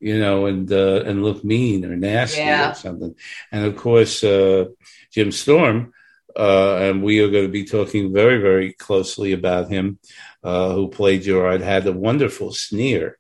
you 0.00 0.18
know, 0.18 0.44
and 0.44 0.70
uh, 0.70 1.02
and 1.06 1.22
look 1.24 1.42
mean 1.44 1.82
or 1.86 1.96
nasty 1.96 2.40
Yeah. 2.40 2.72
or 2.72 2.74
something. 2.74 3.14
And 3.50 3.64
of 3.64 3.76
course, 3.76 4.22
uh, 4.22 4.66
Jim 5.10 5.32
Storm, 5.32 5.94
uh, 6.36 6.76
and 6.76 7.02
we 7.02 7.20
are 7.20 7.30
going 7.30 7.46
to 7.46 7.50
be 7.60 7.64
talking 7.64 8.12
very, 8.12 8.38
very 8.38 8.74
closely 8.74 9.32
about 9.32 9.70
him, 9.70 9.98
uh, 10.42 10.74
who 10.74 10.88
played 10.88 11.22
Gerard, 11.22 11.62
had 11.62 11.86
a 11.86 11.92
wonderful 11.92 12.52
sneer. 12.52 13.16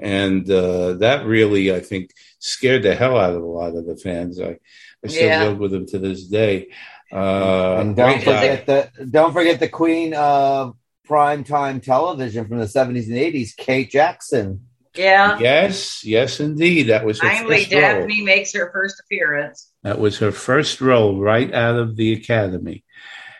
And 0.00 0.48
uh, 0.50 0.94
that 0.94 1.26
really, 1.26 1.74
I 1.74 1.80
think, 1.80 2.10
scared 2.38 2.84
the 2.84 2.94
hell 2.94 3.16
out 3.18 3.34
of 3.34 3.42
a 3.42 3.46
lot 3.46 3.74
of 3.76 3.84
the 3.86 3.96
fans. 3.96 4.40
I, 4.40 4.58
I 5.04 5.08
still 5.08 5.26
Yeah. 5.26 5.44
joke 5.44 5.58
with 5.60 5.72
them 5.72 5.86
to 5.86 5.98
this 5.98 6.24
day. 6.26 6.68
Uh, 7.12 7.76
and 7.80 7.96
don't 7.96 8.12
great 8.14 8.24
guy. 8.24 8.40
forget 8.40 8.66
the 8.96 9.06
don't 9.06 9.32
forget 9.32 9.58
the 9.60 9.68
queen 9.68 10.12
of 10.14 10.76
primetime 11.08 11.82
television 11.82 12.46
from 12.46 12.58
the 12.58 12.68
seventies 12.68 13.08
and 13.08 13.16
eighties, 13.18 13.54
Kate 13.56 13.90
Jackson. 13.90 14.66
Yeah. 14.94 15.38
Yes, 15.38 16.04
yes, 16.04 16.38
indeed. 16.40 16.84
That 16.88 17.04
was 17.04 17.20
her 17.20 17.28
Finally, 17.28 17.60
first 17.64 17.72
role. 17.72 17.80
Daphne 17.80 18.22
makes 18.22 18.52
her 18.54 18.70
first 18.72 19.00
appearance. 19.00 19.70
That 19.84 19.98
was 19.98 20.18
her 20.18 20.32
first 20.32 20.80
role 20.80 21.18
right 21.20 21.52
out 21.54 21.76
of 21.76 21.96
the 21.96 22.12
academy. 22.14 22.84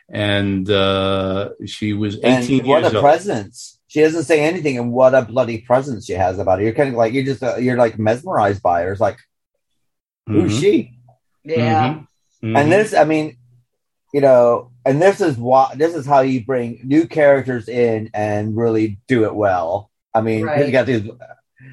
And 0.09 0.69
uh, 0.71 1.51
she 1.67 1.93
was 1.93 2.17
18 2.23 2.61
And 2.61 2.69
what 2.69 2.83
years 2.83 2.93
a 2.93 2.97
old. 2.97 3.03
presence! 3.05 3.78
She 3.89 4.01
doesn't 4.03 4.25
say 4.25 4.41
anything, 4.41 4.79
and 4.79 4.93
what 4.93 5.15
a 5.15 5.23
bloody 5.23 5.59
presence 5.63 6.05
she 6.07 6.13
has 6.13 6.39
about 6.39 6.59
her. 6.59 6.65
You're 6.65 6.75
kind 6.75 6.91
of 6.91 6.95
like 6.95 7.13
you're 7.13 7.25
just 7.25 7.43
uh, 7.43 7.57
you're 7.57 7.77
like 7.79 7.99
mesmerized 7.99 8.63
by 8.63 8.83
her. 8.83 8.93
It's 8.93 9.01
like 9.01 9.19
who's 10.27 10.53
Mhm, 10.53 10.61
she? 10.61 10.99
Yeah. 11.45 11.95
mhm, 11.95 12.07
mhm. 12.43 12.57
And 12.61 12.71
this, 12.73 12.95
I 12.95 13.05
mean, 13.05 13.39
you 14.13 14.21
know, 14.21 14.71
and 14.85 15.01
this 15.01 15.21
is 15.21 15.37
what 15.37 15.79
this 15.79 15.95
is 15.95 16.07
how 16.07 16.21
you 16.21 16.45
bring 16.45 16.81
new 16.85 17.07
characters 17.07 17.69
in 17.69 18.11
and 18.15 18.57
really 18.57 18.99
do 19.09 19.25
it 19.25 19.35
well. 19.35 19.91
I 20.15 20.21
mean, 20.21 20.47
'cause 20.47 20.57
Right. 20.57 20.67
you 20.67 20.73
got 20.73 20.87
these, 20.87 21.09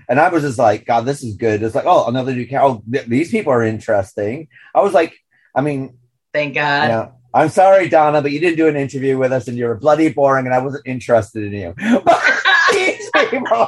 and 0.10 0.20
I 0.20 0.30
was 0.30 0.44
just 0.44 0.58
like, 0.58 0.86
God, 0.86 1.06
this 1.06 1.24
is 1.24 1.36
good. 1.36 1.64
It's 1.64 1.76
like, 1.76 1.86
oh, 1.86 2.08
another 2.08 2.34
new 2.34 2.46
character. 2.48 2.76
Oh, 2.80 2.84
th- 2.92 3.08
these 3.08 3.30
people 3.32 3.52
are 3.52 3.64
interesting. 3.64 4.48
I 4.74 4.82
was 4.82 4.94
like, 4.94 5.14
I 5.54 5.62
mean, 5.62 5.98
Thank 6.34 6.56
you 6.56 6.62
God. 6.62 6.88
know, 6.90 7.15
I'm 7.36 7.50
sorry, 7.50 7.90
Donna, 7.90 8.22
but 8.22 8.32
you 8.32 8.40
didn't 8.40 8.56
do 8.56 8.70
an 8.70 8.78
interview 8.78 9.18
with 9.18 9.34
us, 9.34 9.50
and 9.50 9.58
you 9.58 9.66
were 9.66 9.76
bloody 9.76 10.08
boring, 10.08 10.46
and 10.46 10.56
I 10.56 10.60
wasn't 10.60 10.88
interested 10.88 11.44
in 11.44 11.52
you. 11.52 11.76
But 12.06 12.24
these 12.72 13.12
people. 13.30 13.68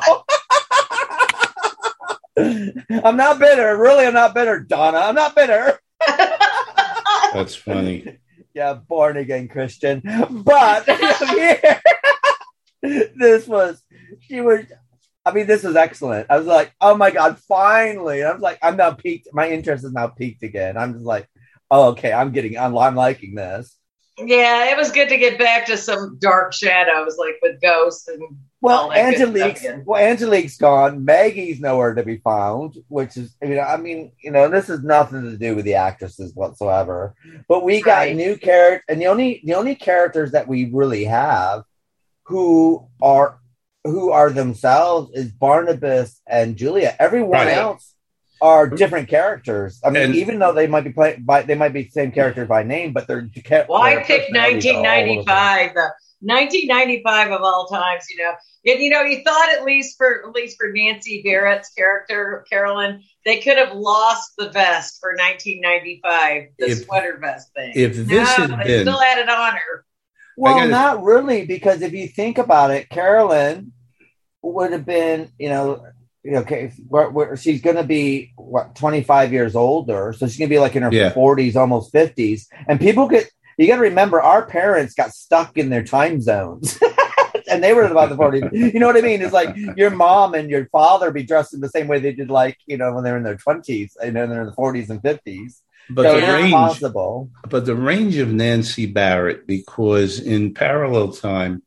I'm 2.38 3.18
not 3.18 3.39
bitter. 3.39 3.76
Really, 3.77 4.06
I'm 4.06 4.14
not 4.14 4.34
bitter, 4.34 4.61
Donna. 4.61 4.99
I'm 4.99 5.15
not 5.15 5.35
bitter. 5.35 5.77
That's 7.34 7.56
funny. 7.56 8.19
yeah, 8.53 8.73
born 8.76 9.18
again 9.18 9.49
Christian. 9.49 10.02
But 10.30 10.85
this 12.81 13.48
was 13.48 13.84
she 14.22 14.39
was. 14.39 14.64
I 15.26 15.34
mean, 15.34 15.45
this 15.45 15.64
was 15.64 15.76
excellent. 15.76 16.27
I 16.30 16.38
was 16.38 16.48
like, 16.48 16.72
oh 16.80 16.95
my 16.95 17.11
god, 17.11 17.38
finally! 17.39 18.23
I 18.23 18.31
was 18.31 18.41
like, 18.41 18.60
I'm 18.61 18.77
now 18.77 18.91
peaked. 18.91 19.27
My 19.34 19.49
interest 19.49 19.84
is 19.84 19.91
now 19.91 20.07
peaked 20.07 20.44
again. 20.44 20.77
I'm 20.77 20.94
just 20.94 21.03
like, 21.03 21.27
oh 21.72 21.89
okay, 21.89 22.11
I'm 22.11 22.31
getting, 22.31 22.57
I'm, 22.57 22.77
I'm 22.77 22.95
liking 22.95 23.35
this. 23.35 23.76
Yeah, 24.19 24.72
it 24.72 24.77
was 24.77 24.91
good 24.91 25.10
to 25.10 25.18
get 25.18 25.38
back 25.38 25.68
to 25.68 25.77
some 25.77 26.18
dark 26.19 26.52
shadows, 26.53 27.18
like 27.19 27.35
with 27.44 27.61
ghosts 27.61 28.07
and 28.07 28.22
Well, 28.61 28.80
all 28.80 28.91
Angelique's 28.91 29.64
well, 29.85 30.02
Angelique's 30.03 30.57
gone. 30.57 31.06
Maggie's 31.06 31.60
nowhere 31.60 31.94
to 31.94 32.02
be 32.03 32.18
found, 32.18 32.77
which 32.88 33.15
is, 33.15 33.35
you 33.44 33.49
know, 33.56 33.61
I 33.61 33.77
mean, 33.77 34.11
you 34.23 34.31
know, 34.31 34.49
this 34.49 34.68
has 34.68 34.81
nothing 34.81 35.22
to 35.22 35.38
do 35.38 35.56
with 35.56 35.65
the 35.65 35.76
actresses 35.76 36.34
whatsoever. 36.34 37.14
But 37.48 37.64
we 37.64 37.80
got 37.81 38.07
Right. 38.07 38.15
new 38.15 38.38
characters, 38.38 38.85
and 38.89 38.99
the 38.99 39.06
only 39.06 39.41
the 39.45 39.53
only 39.53 39.76
characters 39.76 40.31
that 40.31 40.48
we 40.48 40.72
really 40.73 41.03
have 41.03 41.61
who 42.23 42.88
are 43.02 43.39
who 43.84 44.10
are 44.10 44.31
themselves 44.31 45.11
is 45.14 45.31
Barnabas 45.31 46.19
and 46.27 46.57
Julia. 46.57 46.95
Everyone 46.99 47.34
Right. 47.34 47.49
else 47.49 47.94
are 48.41 48.68
different 48.68 49.09
characters. 49.09 49.80
I 49.84 49.89
mean, 49.89 50.03
And- 50.03 50.15
even 50.15 50.39
though 50.39 50.53
they 50.53 50.68
might 50.68 50.84
be 50.84 50.91
playing 50.91 51.23
by 51.23 51.41
they 51.43 51.55
might 51.55 51.73
be 51.73 51.84
the 51.84 51.89
same 51.89 52.11
characters 52.11 52.47
by 52.47 52.64
name, 52.64 52.93
but 52.93 53.07
they're 53.07 53.30
ca- 53.45 53.65
Well, 53.68 53.81
I 53.81 53.95
their 53.95 54.03
picked 54.03 54.30
personalities 54.31 54.65
are 54.65 54.69
all 54.73 54.85
over 54.85 55.07
the 55.07 55.23
place. 55.23 55.26
1995, 55.27 55.73
the 55.73 55.81
uh, 55.81 55.89
1995 56.22 57.31
of 57.31 57.41
all 57.41 57.68
times, 57.68 58.05
you 58.09 58.23
know. 58.23 58.34
And 58.65 58.80
you 58.81 58.89
know, 58.89 59.01
you 59.01 59.23
thought 59.23 59.49
at 59.53 59.64
least 59.64 59.97
for 59.97 60.27
at 60.27 60.34
least 60.34 60.57
for 60.57 60.72
Nancy 60.72 61.22
Barrett's 61.23 61.69
character, 61.69 62.45
Carolyn, 62.49 63.01
they 63.26 63.39
could 63.39 63.57
have 63.57 63.73
lost 63.73 64.31
the 64.38 64.49
vest 64.49 64.99
for 64.99 65.15
1995, 65.15 66.49
the 66.59 66.65
If- 66.72 66.84
sweater 66.85 67.18
vest 67.22 67.49
thing. 67.55 67.72
if 67.76 67.95
this 67.95 68.07
no, 68.09 68.23
had 68.26 68.49
they 68.59 68.64
been- 68.68 68.81
still 68.81 68.99
had 68.99 69.19
it 69.19 69.30
on. 69.30 69.53
Well, 70.39 70.55
gotta- 70.55 70.69
not 70.69 71.03
really, 71.03 71.45
because 71.45 71.81
if 71.81 71.93
you 71.93 72.07
think 72.07 72.38
about 72.38 72.72
it, 72.72 72.89
Carolyn 72.89 73.72
would 74.43 74.72
have 74.72 74.85
been, 74.85 75.31
you 75.39 75.49
know, 75.49 75.84
okay, 76.27 76.71
where, 76.87 77.09
where 77.09 77.37
she's 77.37 77.61
going 77.61 77.75
to 77.77 77.83
be 77.83 78.33
what 78.35 78.75
twenty 78.75 79.01
five 79.03 79.31
years 79.31 79.55
older, 79.55 80.13
so 80.13 80.27
she's 80.27 80.37
going 80.37 80.49
to 80.49 80.53
be 80.55 80.59
like 80.59 80.75
in 80.75 80.83
her 80.83 80.91
Yeah. 80.91 81.11
forties, 81.13 81.55
almost 81.55 81.91
fifties, 81.91 82.47
and 82.67 82.79
people 82.79 83.07
get. 83.07 83.29
You 83.57 83.65
got 83.65 83.77
to 83.77 83.81
remember, 83.81 84.21
our 84.21 84.45
parents 84.45 84.93
got 84.93 85.13
stuck 85.13 85.57
in 85.57 85.69
their 85.69 85.83
time 85.83 86.21
zones. 86.21 86.79
And 87.49 87.63
they 87.63 87.71
were 87.73 87.83
about 87.83 88.09
the 88.09 88.17
40s. 88.17 88.73
You 88.73 88.77
know 88.77 88.87
what 88.87 88.97
I 88.97 89.01
mean? 89.01 89.21
It's 89.21 89.31
like 89.31 89.55
your 89.77 89.89
mom 89.89 90.33
and 90.33 90.49
your 90.49 90.65
father 90.65 91.11
be 91.11 91.23
dressed 91.23 91.53
in 91.53 91.61
the 91.61 91.69
same 91.69 91.87
way 91.87 91.97
they 91.97 92.11
did, 92.11 92.29
like, 92.29 92.57
you 92.65 92.75
know, 92.75 92.93
when 92.93 93.05
they're 93.05 93.15
in 93.15 93.23
their 93.23 93.37
20s 93.37 93.91
and 94.03 94.13
then 94.17 94.29
they're 94.29 94.41
in 94.41 94.47
the 94.47 94.51
40s 94.51 94.89
and 94.89 95.01
50s. 95.01 95.61
But 95.89 96.03
so 96.03 96.19
the 96.19 96.33
range, 96.33 96.51
possible. 96.51 97.31
but 97.47 97.65
the 97.65 97.73
range 97.75 98.17
of 98.17 98.33
Nancy 98.33 98.85
Barrett, 98.85 99.47
because 99.47 100.19
in 100.19 100.53
parallel 100.53 101.13
time, 101.13 101.63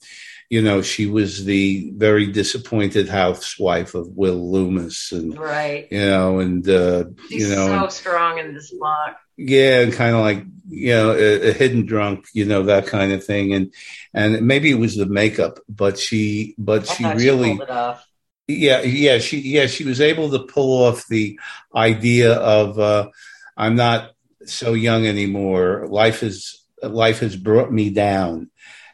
you 0.51 0.61
know, 0.61 0.83
she 0.83 1.07
was 1.07 1.45
the 1.45 1.93
very 1.97 2.27
disappointed 2.27 3.09
housewife 3.09 3.95
of 3.95 4.09
Will 4.09 4.51
Loomis, 4.53 5.13
and 5.13 5.39
Right. 5.39 5.87
you 5.91 6.01
know, 6.01 6.41
and 6.41 6.69
uh, 6.69 7.05
She's 7.29 7.49
you 7.49 7.55
know, 7.57 7.67
so 7.69 7.83
and- 7.85 7.93
strong 7.93 8.39
in 8.39 8.53
this 8.55 8.71
block. 8.73 9.17
yeah, 9.37 9.81
and 9.81 9.93
kind 9.93 10.15
of 10.15 10.21
like 10.23 10.45
you 10.69 10.93
know, 10.93 11.13
a, 11.13 11.51
a 11.51 11.53
hidden 11.53 11.87
drunk, 11.87 12.27
you 12.35 12.45
know, 12.45 12.65
that 12.65 12.87
kind 12.87 13.13
of 13.13 13.25
thing, 13.25 13.55
and 13.55 13.73
and 14.13 14.47
maybe 14.47 14.71
it 14.71 14.79
was 14.79 14.97
the 14.97 15.07
makeup, 15.07 15.61
but 15.69 15.99
she, 15.99 16.55
but 16.59 16.89
I 16.91 16.95
she 16.95 17.05
really, 17.05 17.51
she 17.53 17.57
pulled 17.57 17.63
it 17.63 17.71
off. 17.71 18.07
yeah 18.49 18.81
yeah 18.83 19.19
she 19.19 19.39
yeah 19.39 19.67
she 19.67 19.85
was 19.85 20.01
able 20.01 20.31
to 20.31 20.41
pull 20.41 20.85
off 20.85 21.07
the 21.07 21.39
idea 21.77 22.33
of 22.35 22.77
uh 22.81 23.09
i'm 23.57 23.77
not 23.77 24.11
so 24.45 24.73
young 24.75 25.07
anymore 25.07 25.87
life 25.89 26.25
is 26.25 26.61
life 26.83 27.21
has 27.21 27.37
brought 27.37 27.71
me 27.73 27.91
down 27.91 28.50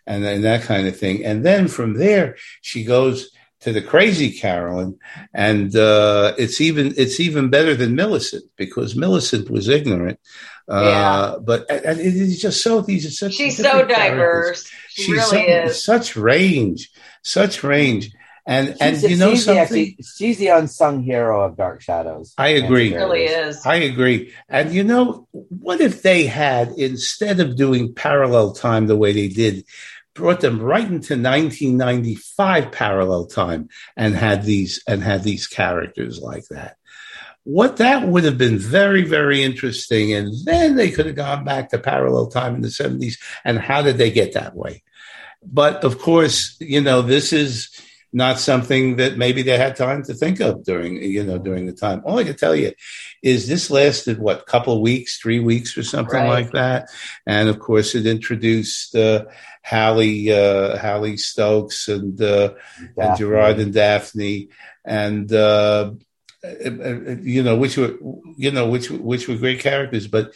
and 0.07 0.23
then 0.24 0.43
that 0.43 0.62
kind 0.62 0.87
of 0.87 0.97
thing 0.99 1.24
and 1.24 1.45
then 1.45 1.69
from 1.69 1.95
there 1.95 2.37
she 2.62 2.85
goes 2.85 3.31
to 3.61 3.73
the 3.73 3.83
crazy 3.83 4.31
carolyn 4.31 4.97
and 5.35 5.74
uh 5.77 6.33
it's 6.39 6.61
even 6.61 6.95
it's 6.97 7.19
even 7.20 7.49
better 7.51 7.74
than 7.74 7.95
millicent 7.95 8.45
because 8.57 8.95
millicent 8.95 9.51
was 9.51 9.69
ignorant 9.69 10.19
uh 10.69 10.83
Yeah. 10.85 11.37
but 11.45 11.69
and 11.70 11.99
it 12.01 12.15
is 12.15 12.41
just 12.41 12.62
so 12.62 12.81
these 12.81 13.07
are 13.07 13.11
such 13.11 13.35
She's 13.35 13.57
so 13.57 13.85
diverse. 13.85 14.69
She 14.89 15.03
she's 15.03 15.16
really 15.16 15.47
so- 15.47 15.62
is. 15.70 15.85
such 15.85 16.16
range, 16.16 16.91
such 17.23 17.62
range, 17.62 18.11
and 18.47 18.77
and 18.81 18.97
She's- 18.97 19.11
you 19.11 19.16
know 19.16 19.31
she's 19.31 19.41
the, 19.47 19.55
something. 19.55 19.62
actually, 19.62 19.99
she's 20.19 20.39
the 20.39 20.49
unsung 20.49 21.03
hero 21.03 21.45
of 21.45 21.57
Dark 21.57 21.83
Shadows. 21.83 22.35
I 22.39 22.49
agree. 22.49 22.91
She 22.91 22.97
really 22.97 23.24
is. 23.24 23.65
I 23.66 23.77
agree. 23.77 24.33
And 24.49 24.73
you 24.73 24.83
know, 24.85 25.28
what 25.33 25.81
if 25.81 26.03
they 26.03 26.27
had 26.27 26.70
instead 26.77 27.39
of 27.41 27.57
doing 27.57 27.95
parallel 27.95 28.53
time 28.53 28.87
the 28.87 28.97
way 28.97 29.12
they 29.12 29.28
did, 29.28 29.65
brought 30.16 30.40
them 30.40 30.60
right 30.60 30.82
into 30.84 31.14
1995 31.14 32.72
parallel 32.72 33.26
time 33.26 33.68
and 33.97 34.14
had 34.14 34.43
these 34.44 34.82
and 34.88 35.02
had 35.02 35.22
these 35.22 35.47
characters 35.47 36.20
like 36.20 36.44
that? 36.48 36.76
What 37.44 37.76
that 37.76 38.09
would 38.09 38.24
have 38.24 38.38
been 38.38 38.59
very, 38.59 39.02
very 39.02 39.44
interesting. 39.44 40.12
And 40.12 40.34
then 40.44 40.74
they 40.74 40.90
could 40.90 41.06
have 41.06 41.14
gone 41.14 41.44
back 41.44 41.70
to 41.70 41.78
parallel 41.78 42.26
time 42.26 42.56
in 42.56 42.62
the 42.62 42.68
70s. 42.68 43.18
And 43.44 43.59
how 43.59 43.82
did 43.82 43.98
they 43.98 44.10
get 44.10 44.32
that 44.32 44.56
way? 44.56 44.82
But 45.44 45.84
of 45.84 45.98
course, 46.01 46.56
you 46.59 46.80
know, 46.80 47.02
this 47.02 47.32
is 47.32 47.68
not 48.12 48.38
something 48.40 48.97
that 48.97 49.18
maybe 49.18 49.43
they 49.43 49.59
had 49.59 49.76
time 49.76 50.02
to 50.05 50.14
think 50.14 50.40
of 50.40 50.64
during, 50.64 50.97
you 51.02 51.22
know, 51.22 51.38
during 51.38 51.66
the 51.66 51.72
time. 51.72 52.02
All 52.05 52.18
I 52.18 52.24
can 52.24 52.34
tell 52.36 52.56
you 52.56 52.72
is 53.22 53.47
this 53.47 53.70
lasted 53.70 54.18
what, 54.18 54.47
couple 54.47 54.74
of 54.74 54.80
weeks, 54.80 55.18
three 55.18 55.38
weeks 55.38 55.76
or 55.76 55.82
something 55.82 56.18
Right. 56.18 56.28
like 56.28 56.52
that. 56.52 56.88
And 57.26 57.48
of 57.48 57.59
course, 57.59 57.94
it 57.94 58.06
introduced 58.06 58.97
uh, 58.97 59.26
Hallie, 59.66 60.32
uh, 60.32 60.78
Hallie 60.78 61.16
Stokes 61.16 61.88
and 61.88 62.20
uh, 62.22 62.55
and 62.97 63.18
Gerard 63.18 63.59
and 63.59 63.74
Daphne, 63.74 64.51
and 64.84 65.32
uh, 65.32 65.93
you 66.44 67.43
know 67.43 67.56
which 67.56 67.76
were 67.76 67.97
you 68.36 68.52
know 68.52 68.68
which 68.68 68.90
which 68.90 69.26
were 69.26 69.36
great 69.36 69.60
characters. 69.60 70.06
But 70.06 70.32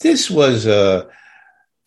this 0.00 0.30
was 0.30 0.66
uh, 0.66 1.06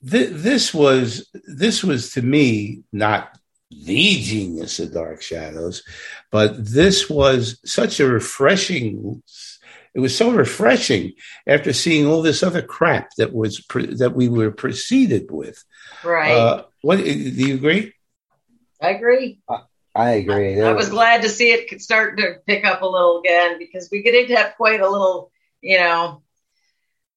th- 0.09 0.31
this 0.31 0.73
was 0.73 1.29
this 1.45 1.83
was 1.83 2.13
to 2.13 2.23
me 2.23 2.81
not 2.91 3.37
the 3.69 4.21
genius 4.21 4.79
of 4.79 4.93
Dark 4.93 5.21
Shadows, 5.21 5.83
but 6.31 6.53
this 6.57 7.07
was 7.07 7.59
such 7.65 7.99
a 7.99 8.07
refreshing. 8.07 9.21
It 9.93 9.99
was 9.99 10.17
so 10.17 10.31
refreshing 10.31 11.13
after 11.45 11.71
seeing 11.73 12.07
all 12.07 12.23
this 12.23 12.41
other 12.41 12.63
crap 12.63 13.11
that 13.17 13.33
was 13.33 13.59
pre- 13.59 13.95
that 13.95 14.15
we 14.15 14.27
were 14.27 14.51
preceded 14.51 15.29
with. 15.29 15.63
Right. 16.03 16.31
Uh, 16.31 16.63
what 16.81 16.97
do 16.97 17.03
you 17.03 17.55
agree? 17.55 17.93
I 18.81 18.91
agree. 18.91 19.39
I 19.95 20.11
agree. 20.11 20.61
I 20.61 20.71
was 20.71 20.89
glad 20.89 21.23
to 21.23 21.29
see 21.29 21.51
it 21.51 21.81
start 21.81 22.17
to 22.19 22.35
pick 22.47 22.63
up 22.65 22.81
a 22.81 22.85
little 22.85 23.19
again 23.19 23.57
because 23.59 23.89
we 23.91 24.01
did 24.01 24.29
have 24.29 24.53
quite 24.55 24.81
a 24.81 24.89
little, 24.89 25.31
you 25.61 25.77
know, 25.77 26.23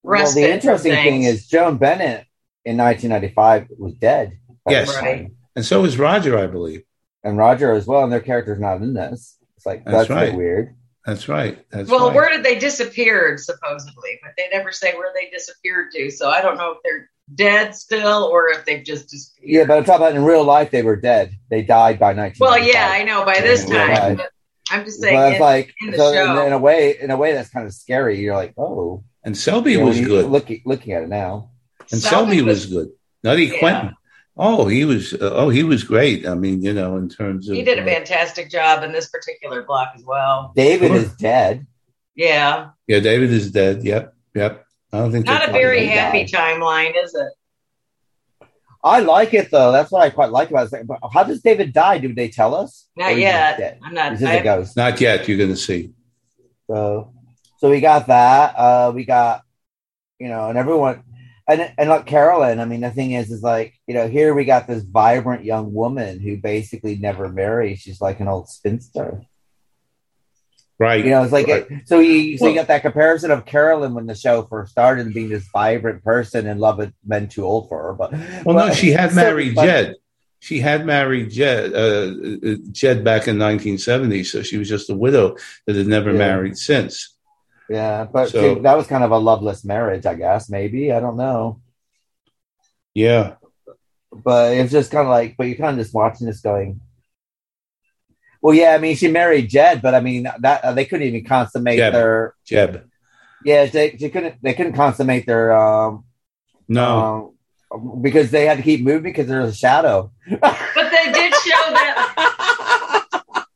Well, 0.02 0.32
the 0.32 0.50
interesting 0.50 0.92
thing 0.92 1.22
is 1.22 1.46
Joan 1.46 1.76
Bennett 1.76 2.26
in 2.64 2.76
1995 2.76 3.68
was 3.78 3.94
dead. 3.94 4.38
Yes. 4.68 4.94
Right. 4.96 5.30
And 5.54 5.64
so 5.64 5.82
was 5.82 5.98
Roger, 5.98 6.38
I 6.38 6.46
believe. 6.46 6.82
And 7.24 7.36
Roger 7.36 7.72
as 7.72 7.86
well, 7.86 8.02
and 8.02 8.12
their 8.12 8.20
character's 8.20 8.58
not 8.58 8.82
in 8.82 8.94
this. 8.94 9.38
It's 9.56 9.66
like 9.66 9.84
That's 9.84 10.08
that's, 10.08 10.10
right. 10.10 10.34
weird. 10.34 10.74
That's 11.06 11.28
right. 11.28 11.64
That's 11.70 11.88
well, 11.88 12.06
right. 12.06 12.14
where 12.14 12.30
did 12.30 12.44
they 12.44 12.58
disappeared 12.58 13.40
supposedly? 13.40 14.18
But 14.22 14.32
they 14.36 14.48
never 14.56 14.72
say 14.72 14.94
where 14.94 15.12
they 15.14 15.30
disappeared 15.30 15.92
to. 15.92 16.10
So 16.10 16.30
I 16.30 16.42
don't 16.42 16.56
know 16.56 16.72
if 16.72 16.78
they're 16.82 17.10
dead 17.34 17.74
still 17.74 18.24
or 18.24 18.48
if 18.50 18.64
they've 18.64 18.84
just 18.84 19.08
disappeared. 19.10 19.50
Yeah, 19.50 19.64
but 19.64 19.78
I'm 19.78 19.84
talking 19.84 20.06
about 20.06 20.16
in 20.16 20.24
real 20.24 20.44
life, 20.44 20.70
they 20.70 20.82
were 20.82 20.96
dead. 20.96 21.32
They 21.50 21.62
died 21.62 21.98
by 21.98 22.12
19. 22.12 22.36
well, 22.40 22.58
yeah, 22.58 22.88
I 22.90 23.04
know 23.04 23.24
by 23.24 23.40
this 23.40 23.64
time. 23.64 23.88
right. 23.90 24.16
But 24.16 24.30
I'm 24.70 24.84
just 24.84 25.00
saying. 25.00 25.14
Well, 25.16 25.30
it's 25.32 25.40
like 25.40 25.74
in 25.82 25.90
the 25.90 25.96
so 25.98 26.12
show. 26.12 26.40
in, 26.40 26.46
in 26.48 26.52
a 26.52 26.58
way, 26.58 26.96
in 27.00 27.10
a 27.10 27.16
way, 27.16 27.32
that's 27.32 27.50
kind 27.50 27.66
of 27.66 27.74
scary. 27.74 28.20
You're 28.20 28.34
like, 28.34 28.54
oh, 28.56 29.04
and 29.24 29.36
Selby 29.36 29.72
You 29.72 29.78
know, 29.78 29.84
was 29.86 30.00
good. 30.00 30.26
Looking 30.26 30.62
looking 30.64 30.92
at 30.94 31.02
it 31.02 31.08
now, 31.08 31.50
and 31.90 32.00
Selby 32.00 32.36
Selby 32.36 32.42
was, 32.42 32.66
good. 32.66 32.88
Nutty 33.22 33.46
Yeah. 33.46 33.58
Quentin. 33.58 33.94
Oh, 34.36 34.66
he 34.66 34.84
was. 34.86 35.12
Uh, 35.12 35.18
oh, 35.34 35.48
he 35.50 35.62
was 35.62 35.84
great. 35.84 36.26
I 36.26 36.34
mean, 36.34 36.62
you 36.62 36.72
know, 36.72 36.96
in 36.96 37.08
terms 37.08 37.48
of 37.48 37.54
he 37.56 37.62
did 37.62 37.78
a 37.78 37.82
uh, 37.82 37.84
fantastic 37.84 38.50
job 38.50 38.82
in 38.82 38.92
this 38.92 39.08
particular 39.10 39.62
block 39.62 39.92
as 39.94 40.04
well. 40.04 40.52
David 40.56 40.88
Sure. 40.88 40.96
is 40.96 41.12
dead. 41.16 41.66
Yeah, 42.14 42.70
yeah, 42.86 43.00
David 43.00 43.30
is 43.30 43.50
dead. 43.50 43.84
Yep, 43.84 44.14
yep. 44.34 44.66
I 44.92 44.98
don't 44.98 45.12
think 45.12 45.26
not 45.26 45.48
a 45.48 45.52
very 45.52 45.86
happy 45.86 46.24
died. 46.26 46.60
timeline, 46.60 47.02
is 47.02 47.14
it? 47.14 48.48
I 48.84 49.00
like 49.00 49.32
it 49.32 49.50
though. 49.50 49.72
That's 49.72 49.90
what 49.90 50.02
I 50.02 50.10
quite 50.10 50.30
like 50.30 50.50
about 50.50 50.72
it. 50.72 50.86
But 50.86 50.98
how 51.12 51.24
does 51.24 51.40
David 51.40 51.72
die? 51.72 51.98
Do 51.98 52.12
they 52.12 52.28
tell 52.28 52.54
us? 52.54 52.88
Not 52.96 53.16
yet. 53.16 53.78
I'm 53.82 53.94
not. 53.94 54.12
He's 54.12 54.24
I- 54.24 54.34
a 54.34 54.44
ghost. 54.44 54.76
not 54.76 55.00
yet. 55.00 55.28
You're 55.28 55.38
going 55.38 55.50
to 55.50 55.56
see. 55.56 55.92
So, 56.68 57.12
so 57.58 57.70
we 57.70 57.80
got 57.80 58.08
that. 58.08 58.54
Uh, 58.56 58.92
we 58.94 59.04
got, 59.04 59.42
you 60.18 60.28
know, 60.28 60.48
and 60.48 60.58
everyone, 60.58 61.04
and 61.48 61.72
and 61.78 61.88
like 61.88 62.06
Carolyn. 62.06 62.60
I 62.60 62.64
mean, 62.64 62.80
the 62.80 62.90
thing 62.90 63.12
is, 63.12 63.30
is 63.30 63.42
like, 63.42 63.74
you 63.86 63.94
know, 63.94 64.08
here 64.08 64.34
we 64.34 64.44
got 64.44 64.66
this 64.66 64.82
vibrant 64.82 65.44
young 65.44 65.72
woman 65.72 66.18
who 66.18 66.36
basically 66.36 66.96
never 66.96 67.28
marries. 67.28 67.80
She's 67.80 68.00
like 68.00 68.20
an 68.20 68.28
old 68.28 68.48
spinster. 68.48 69.22
Right. 70.82 71.04
You 71.04 71.10
know, 71.12 71.22
it's 71.22 71.32
like 71.32 71.46
Right. 71.46 71.66
so 71.84 72.00
you 72.00 72.36
so 72.38 72.48
you 72.48 72.54
got 72.56 72.66
that 72.66 72.82
comparison 72.82 73.30
of 73.30 73.46
Carolyn 73.46 73.94
when 73.94 74.06
the 74.06 74.16
show 74.16 74.42
first 74.42 74.72
started 74.72 75.14
being 75.14 75.28
this 75.28 75.46
vibrant 75.52 76.02
person 76.02 76.46
and 76.48 76.58
love 76.60 76.80
it 76.80 76.92
men 77.06 77.28
too 77.28 77.44
old 77.44 77.68
for 77.68 77.78
her. 77.84 77.92
But 77.94 78.10
well, 78.44 78.56
no, 78.56 78.74
she 78.74 78.90
had 78.90 79.10
so- 79.14 79.16
married 79.16 79.54
but- 79.54 79.64
Jed. 79.66 79.94
She 80.40 80.58
had 80.58 80.84
married 80.84 81.30
Jed, 81.30 81.72
uh, 81.72 82.48
uh, 82.50 82.56
Jed 82.72 83.04
back 83.04 83.28
in 83.28 83.38
1970, 83.38 84.24
so 84.24 84.42
she 84.42 84.58
was 84.58 84.68
just 84.68 84.90
a 84.90 84.94
widow 84.94 85.36
that 85.68 85.76
had 85.76 85.86
never 85.86 86.10
Yeah. 86.10 86.18
married 86.18 86.56
since. 86.56 87.14
Yeah, 87.70 88.08
but 88.12 88.30
So- 88.30 88.56
see, 88.56 88.60
that 88.62 88.76
was 88.76 88.88
kind 88.88 89.04
of 89.04 89.12
a 89.12 89.18
loveless 89.18 89.64
marriage, 89.64 90.04
I 90.04 90.16
guess. 90.16 90.50
Maybe 90.50 90.90
I 90.90 90.98
don't 90.98 91.16
know, 91.16 91.60
Yeah. 92.92 93.34
but 94.12 94.54
it's 94.56 94.72
just 94.72 94.90
kind 94.90 95.06
of 95.06 95.10
like, 95.10 95.36
but 95.38 95.46
you're 95.46 95.56
kind 95.56 95.78
of 95.78 95.84
just 95.84 95.94
watching 95.94 96.26
this 96.26 96.40
going. 96.40 96.80
Well, 98.42 98.54
yeah, 98.54 98.74
I 98.74 98.78
mean, 98.78 98.96
she 98.96 99.08
married 99.08 99.48
Jed, 99.48 99.80
but 99.80 99.94
I 99.94 100.00
mean 100.00 100.24
that 100.40 100.64
uh, 100.64 100.72
they 100.72 100.84
couldn't 100.84 101.06
even 101.06 101.24
consummate 101.24 101.78
Jeb. 101.78 101.92
their. 101.92 102.34
Jeb. 102.44 102.88
Yeah, 103.44 103.66
they, 103.66 103.90
they 103.90 104.10
couldn't. 104.10 104.42
They 104.42 104.52
couldn't 104.54 104.74
consummate 104.74 105.26
their. 105.26 105.56
um 105.56 106.04
No. 106.68 107.34
um, 107.72 108.02
because 108.02 108.30
they 108.30 108.44
had 108.46 108.56
to 108.58 108.62
keep 108.62 108.82
moving 108.82 109.04
because 109.04 109.28
there 109.28 109.40
was 109.40 109.52
a 109.54 109.56
shadow. 109.56 110.10
But 110.28 110.40
they 110.74 111.12
did 111.12 111.32
show 111.34 111.70
that. 111.72 113.08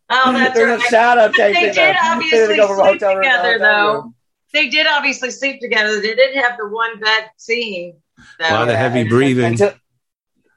Oh, 0.08 0.32
that's 0.32 0.54
There's 0.54 0.78
right. 0.78 0.86
a 0.86 0.90
shadow 0.90 1.26
But 1.28 1.36
they 1.36 1.52
did 1.52 1.74
them. 1.74 1.94
They 1.94 1.98
obviously 2.00 2.56
go 2.56 2.66
sleep 2.68 2.78
hotel 2.86 3.14
room 3.16 3.24
together, 3.24 3.52
hotel 3.54 3.58
though. 3.58 3.94
room. 4.02 4.14
They 4.52 4.68
did 4.68 4.86
obviously 4.86 5.30
sleep 5.32 5.60
together. 5.60 6.00
They 6.00 6.14
did 6.14 6.36
have 6.36 6.56
the 6.56 6.68
one 6.68 6.98
bed 7.00 7.24
scene, 7.36 7.96
though. 8.38 8.48
A 8.48 8.54
lot 8.54 8.68
of 8.68 8.76
heavy 8.76 9.02
breathing. 9.08 9.44
and 9.44 9.58
to- 9.58 9.80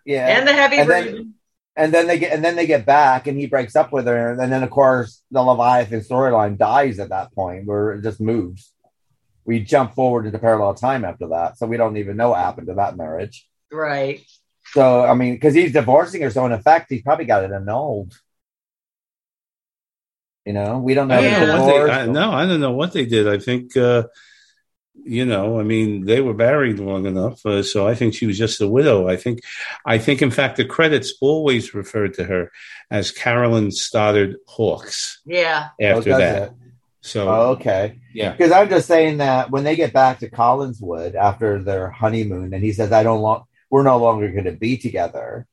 yeah, 0.05 0.37
and 0.37 0.47
the 0.47 0.53
heavy 0.53 0.77
And 0.77 0.89
then- 0.89 1.03
breathing. 1.03 1.33
And 1.79 1.93
then 1.93 2.05
they 2.07 2.19
get 2.19 2.33
and 2.33 2.43
then 2.43 2.55
they 2.55 2.67
get 2.67 2.85
back 2.85 3.25
and 3.27 3.37
he 3.39 3.47
breaks 3.47 3.75
up 3.75 3.91
with 3.91 4.05
her 4.05 4.31
and 4.31 4.51
then 4.51 4.61
of 4.63 4.69
course 4.69 5.23
the 5.31 5.41
leviathan 5.41 6.01
storyline 6.01 6.57
dies 6.57 6.99
at 6.99 7.09
that 7.09 7.33
point 7.33 7.65
where 7.65 7.93
it 7.93 8.03
just 8.03 8.19
moves 8.21 8.71
we 9.45 9.59
jump 9.61 9.95
forward 9.95 10.25
into 10.27 10.37
parallel 10.37 10.73
time 10.75 11.03
after 11.05 11.27
that 11.29 11.57
so 11.57 11.65
we 11.65 11.77
don't 11.77 11.97
even 11.97 12.17
know 12.17 12.29
what 12.31 12.39
happened 12.39 12.67
to 12.67 12.73
that 12.75 12.97
marriage 12.97 13.47
Right. 13.71 14.19
so 14.73 15.03
i 15.05 15.13
mean 15.13 15.33
because 15.35 15.53
he's 15.55 15.71
divorcing 15.73 16.21
her 16.21 16.29
so 16.29 16.45
in 16.45 16.51
effect 16.51 16.87
he's 16.89 17.01
probably 17.01 17.25
got 17.25 17.43
it 17.45 17.51
annulled 17.51 18.13
you 20.45 20.53
know 20.53 20.79
we 20.79 20.93
don't 20.93 21.07
know 21.07 21.15
I 21.15 21.21
if 21.21 21.39
don't 21.39 21.47
know 21.47 21.65
what 21.65 21.85
they. 21.87 21.91
I, 21.91 22.03
or- 22.05 22.07
no, 22.07 22.31
I 22.31 22.45
don't 22.45 22.59
know 22.61 22.71
what 22.71 22.93
they 22.93 23.05
did. 23.05 23.27
I 23.27 23.37
think, 23.39 23.75
uh, 23.77 24.03
you 25.05 25.25
know, 25.25 25.59
I 25.59 25.63
mean, 25.63 26.05
they 26.05 26.21
were 26.21 26.33
married 26.33 26.79
long 26.79 27.05
enough, 27.05 27.45
uh, 27.45 27.63
so 27.63 27.87
I 27.87 27.95
think 27.95 28.13
she 28.13 28.25
was 28.25 28.37
just 28.37 28.61
a 28.61 28.67
widow. 28.67 29.07
I 29.07 29.15
think, 29.15 29.41
I 29.85 29.97
think, 29.97 30.21
in 30.21 30.31
fact, 30.31 30.57
the 30.57 30.65
credits 30.65 31.13
always 31.21 31.73
referred 31.73 32.13
to 32.15 32.23
her 32.25 32.51
as 32.91 33.11
Carolyn 33.11 33.71
Stoddard 33.71 34.37
Hawkes 34.47 35.21
Yeah. 35.25 35.69
Oh, 35.81 35.85
after 35.85 36.09
does 36.09 36.19
that. 36.19 36.43
it? 36.43 36.53
So 37.01 37.29
Oh, 37.29 37.41
okay 37.51 37.99
yeah, 38.13 38.31
Because 38.31 38.51
I'm 38.51 38.69
just 38.69 38.87
saying 38.87 39.17
that 39.17 39.51
when 39.51 39.63
they 39.63 39.75
get 39.75 39.93
back 39.93 40.19
to 40.19 40.29
Collinwood 40.29 41.15
after 41.15 41.61
their 41.61 41.89
honeymoon, 41.89 42.53
and 42.53 42.63
he 42.63 42.73
says, 42.73 42.91
"I 42.91 43.03
don't 43.03 43.21
long, 43.21 43.43
we're 43.69 43.83
no 43.83 43.97
longer 43.97 44.29
going 44.31 44.45
to 44.45 44.51
be 44.51 44.77
together," 44.77 45.47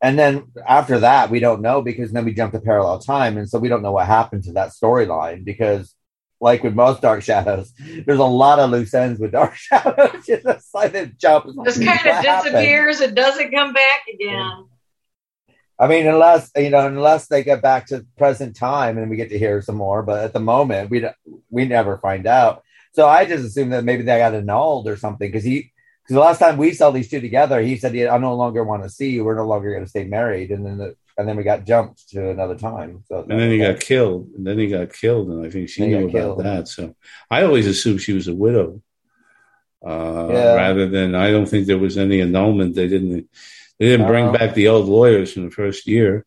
and 0.00 0.18
then 0.18 0.52
after 0.66 1.00
that, 1.00 1.30
we 1.30 1.40
don't 1.40 1.62
know 1.62 1.82
because 1.82 2.12
then 2.12 2.24
we 2.24 2.34
jump 2.34 2.52
to 2.52 2.60
parallel 2.60 2.98
time, 2.98 3.38
and 3.38 3.48
so 3.48 3.58
we 3.58 3.68
don't 3.68 3.82
know 3.82 3.92
what 3.92 4.06
happened 4.06 4.44
to 4.44 4.52
that 4.52 4.70
storyline 4.70 5.44
because, 5.44 5.94
like 6.40 6.62
with 6.62 6.74
most 6.74 7.02
Dark 7.02 7.22
Shadows, 7.22 7.72
there's 8.06 8.18
a 8.18 8.24
lot 8.24 8.58
of 8.58 8.70
loose 8.70 8.94
ends 8.94 9.20
with 9.20 9.32
Dark 9.32 9.54
Shadows. 9.56 10.24
Just 10.26 10.74
like 10.74 10.94
it 10.94 11.18
jumps, 11.18 11.54
Just 11.64 11.84
kind 11.84 12.06
of 12.06 12.22
disappears 12.22 13.00
and 13.00 13.14
doesn't 13.14 13.50
come 13.50 13.72
back 13.72 14.02
again. 14.12 14.66
I 15.80 15.86
mean, 15.86 16.06
unless 16.06 16.50
you 16.56 16.70
know, 16.70 16.86
unless 16.86 17.28
they 17.28 17.44
get 17.44 17.62
back 17.62 17.86
to 17.86 18.04
present 18.16 18.56
time 18.56 18.98
and 18.98 19.08
we 19.08 19.16
get 19.16 19.30
to 19.30 19.38
hear 19.38 19.62
some 19.62 19.76
more, 19.76 20.02
but 20.02 20.24
at 20.24 20.32
the 20.32 20.40
moment, 20.40 20.90
we 20.90 21.06
we 21.50 21.66
never 21.66 21.98
find 21.98 22.26
out. 22.26 22.64
So 22.92 23.06
I 23.06 23.26
just 23.26 23.44
assume 23.44 23.70
that 23.70 23.84
maybe 23.84 24.02
they 24.02 24.18
got 24.18 24.34
annulled 24.34 24.88
or 24.88 24.96
something 24.96 25.28
because 25.28 25.44
he 25.44 25.72
because 26.02 26.14
the 26.14 26.20
last 26.20 26.38
time 26.38 26.56
we 26.56 26.72
saw 26.72 26.90
these 26.90 27.08
two 27.08 27.20
together, 27.20 27.60
he 27.60 27.76
said, 27.76 27.94
"I 27.96 28.18
no 28.18 28.34
longer 28.34 28.64
want 28.64 28.82
to 28.82 28.88
see 28.88 29.10
you. 29.10 29.24
We're 29.24 29.36
no 29.36 29.46
longer 29.46 29.70
going 29.70 29.84
to 29.84 29.90
stay 29.90 30.04
married." 30.04 30.50
And 30.50 30.66
then 30.66 30.78
the, 30.78 30.96
and 31.18 31.28
then 31.28 31.36
we 31.36 31.42
got 31.42 31.66
jumped 31.66 32.08
to 32.10 32.30
another 32.30 32.56
time. 32.56 33.02
So 33.08 33.26
and 33.28 33.38
then 33.40 33.50
he 33.50 33.58
got 33.58 33.80
killed, 33.80 34.30
and 34.36 34.46
then 34.46 34.58
he 34.58 34.68
got 34.68 34.92
killed, 34.92 35.28
and 35.30 35.44
I 35.44 35.50
think 35.50 35.68
she 35.68 35.86
knew 35.86 36.04
about 36.08 36.12
killed. 36.12 36.44
that. 36.44 36.68
So 36.68 36.94
I 37.30 37.42
always 37.42 37.66
assumed 37.66 38.00
she 38.00 38.12
was 38.14 38.28
a 38.28 38.34
widow, 38.34 38.80
uh, 39.86 40.28
Yeah. 40.30 40.54
rather 40.54 40.88
than 40.88 41.14
I 41.14 41.30
don't 41.30 41.46
think 41.46 41.66
there 41.66 41.78
was 41.78 41.98
any 41.98 42.20
annulment. 42.20 42.74
They 42.74 42.88
didn't. 42.88 43.28
They 43.78 43.86
didn't 43.90 44.06
bring 44.08 44.32
back 44.32 44.54
the 44.54 44.68
old 44.68 44.86
lawyers 44.88 45.32
from 45.32 45.44
the 45.44 45.50
first 45.62 45.86
year. 45.86 46.24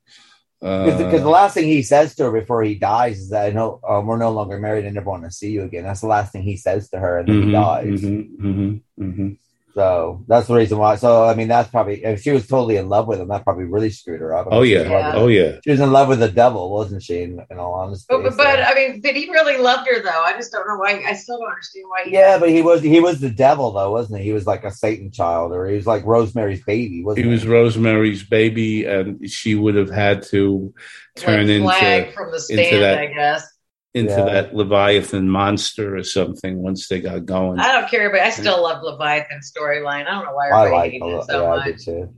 because 0.62 1.22
Uh, 1.22 1.24
the 1.30 1.30
last 1.30 1.54
thing 1.56 1.68
he 1.68 1.82
says 1.82 2.16
to 2.16 2.24
her 2.26 2.32
before 2.32 2.62
he 2.64 2.76
dies 2.76 3.20
is 3.20 3.30
that 3.32 3.48
I 3.48 3.52
know 3.52 3.80
um, 3.88 4.06
we're 4.08 4.18
no 4.18 4.32
longer 4.32 4.58
married. 4.60 4.86
I 4.86 4.90
never 4.90 5.10
want 5.10 5.24
to 5.24 5.32
see 5.32 5.52
you 5.52 5.64
again. 5.64 5.84
That's 5.84 6.02
the 6.02 6.08
last 6.08 6.32
thing 6.32 6.44
he 6.44 6.56
says 6.56 6.90
to 6.92 7.00
her, 7.00 7.20
and 7.20 7.28
then 7.28 7.42
he 7.44 7.50
mhm, 7.50 7.52
dies. 7.52 8.02
mhm, 8.02 8.20
mhm, 8.40 8.82
mhm. 9.00 9.38
So 9.74 10.24
that's 10.28 10.48
the 10.48 10.56
reason 10.56 10.78
why. 10.78 10.96
So 10.98 11.24
I 11.26 11.34
mean, 11.34 11.48
that's 11.48 11.70
probably 11.70 12.04
if 12.04 12.22
she 12.22 12.32
was 12.32 12.46
totally 12.48 12.78
in 12.78 12.90
love 12.90 13.08
with 13.08 13.20
him, 13.22 13.30
that 13.30 13.44
probably 13.44 13.64
really 13.66 13.90
screwed 13.90 14.20
her 14.20 14.36
up. 14.36 14.48
I 14.48 14.50
mean, 14.50 14.60
Oh 14.60 14.66
she 14.66 14.74
was 14.76 14.84
yeah. 14.84 14.86
in 14.86 14.92
love 14.92 15.14
with 15.14 15.24
Oh 15.24 15.28
yeah. 15.28 15.60
She 15.64 15.72
was 15.72 15.80
in 15.80 15.92
love 15.92 16.08
with 16.10 16.20
the 16.20 16.30
devil, 16.30 16.72
wasn't 16.72 17.04
she? 17.04 17.22
In, 17.24 17.42
in 17.50 17.58
all 17.58 17.74
honesty. 17.76 18.06
But, 18.10 18.24
but, 18.24 18.32
So- 18.32 18.38
but 18.38 18.60
I 18.62 18.74
mean, 18.74 19.02
but 19.02 19.16
he 19.16 19.30
really 19.30 19.58
loved 19.58 19.88
her 19.88 20.02
though. 20.04 20.24
I 20.24 20.34
just 20.34 20.52
don't 20.52 20.68
know 20.68 20.76
why. 20.78 21.02
I 21.08 21.14
still 21.14 21.40
don't 21.40 21.50
understand 21.50 21.86
why. 21.88 22.04
He 22.06 22.12
yeah, 22.14 22.38
but 22.38 22.50
he 22.50 22.62
was 22.62 22.82
he 22.82 23.00
was 23.00 23.20
the 23.22 23.30
devil 23.30 23.72
though, 23.72 23.92
wasn't 23.92 24.20
he? 24.20 24.26
He 24.26 24.34
was 24.34 24.46
like 24.48 24.64
a 24.64 24.72
Satan 24.72 25.12
child, 25.12 25.54
or 25.54 25.68
he 25.68 25.76
was 25.76 25.88
like 25.88 26.06
Rosemary's 26.06 26.64
baby, 26.64 27.04
wasn't 27.04 27.26
He 27.26 27.30
he? 27.30 27.34
was 27.34 27.48
Rosemary's 27.48 28.24
baby, 28.24 28.86
and 28.86 29.30
she 29.30 29.56
would 29.56 29.76
have 29.76 29.90
had 29.90 30.24
to 30.24 30.74
turn 31.16 31.48
like, 31.64 31.78
flag 31.80 32.02
into 32.04 32.14
from 32.14 32.32
the 32.32 32.46
into 32.50 32.80
that- 32.80 32.98
I 33.00 33.06
guess. 33.08 33.48
Into 33.94 34.14
Yeah. 34.14 34.26
that 34.26 34.56
Leviathan 34.56 35.30
monster 35.30 35.98
or 35.98 36.04
something 36.04 36.62
once 36.62 36.88
they 36.88 37.02
got 37.02 37.26
going. 37.26 37.60
I 37.60 37.74
don't 37.74 37.90
care, 37.90 38.10
but 38.10 38.22
I 38.22 38.30
still 38.30 38.64
love 38.64 38.82
Leviathan 38.84 39.40
storyline. 39.42 40.08
I 40.08 40.12
don't 40.12 40.26
know 40.26 40.34
why 40.36 40.50
I 40.50 40.70
like 40.70 40.94
it. 40.94 41.02
it 41.04 41.26
so 41.26 41.42
yeah, 41.44 41.50
I 41.52 41.66
did 41.66 41.80
too. 41.80 42.14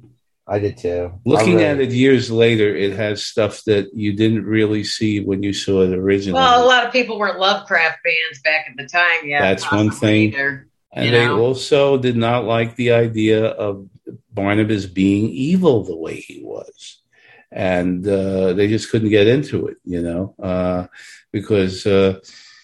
I 0.45 0.59
did 0.59 0.77
too. 0.77 1.13
Looking 1.25 1.59
I 1.61 1.63
at 1.63 1.79
it 1.79 1.91
years 1.91 2.29
later, 2.29 2.75
it 2.75 2.93
has 2.97 3.25
stuff 3.25 3.63
that 3.63 3.89
you 3.93 4.13
didn't 4.13 4.45
really 4.45 4.83
see 4.83 5.21
when 5.21 5.41
you 5.41 5.53
saw 5.53 5.81
it 5.81 5.93
originally. 5.97 6.33
Well, 6.39 6.63
a 6.63 6.67
lot 6.67 6.85
of 6.85 6.91
people 6.91 7.17
weren't 7.17 7.39
Lovecraft 7.39 7.99
fans 8.03 8.41
back 8.43 8.67
at 8.69 8.75
the 8.77 8.85
time. 8.85 9.25
Yeah, 9.27 9.41
That's 9.41 9.71
one 9.71 9.89
thing. 9.89 10.33
Either. 10.33 10.67
and 10.91 11.13
they 11.13 11.25
know. 11.25 11.39
also 11.39 11.97
did 11.97 12.17
not 12.17 12.43
like 12.43 12.75
the 12.75 12.91
idea 12.91 13.45
of 13.45 13.87
Barnabas 14.33 14.85
being 14.85 15.29
evil 15.29 15.85
the 15.85 15.95
way 15.95 16.15
he 16.15 16.41
was. 16.43 16.99
And 17.49 18.05
uh, 18.07 18.53
they 18.53 18.67
just 18.67 18.89
couldn't 18.91 19.09
get 19.09 19.27
into 19.27 19.67
it, 19.67 19.77
you 19.85 20.01
know, 20.01 20.35
uh, 20.41 20.87
because 21.33 21.85
uh, 21.85 22.19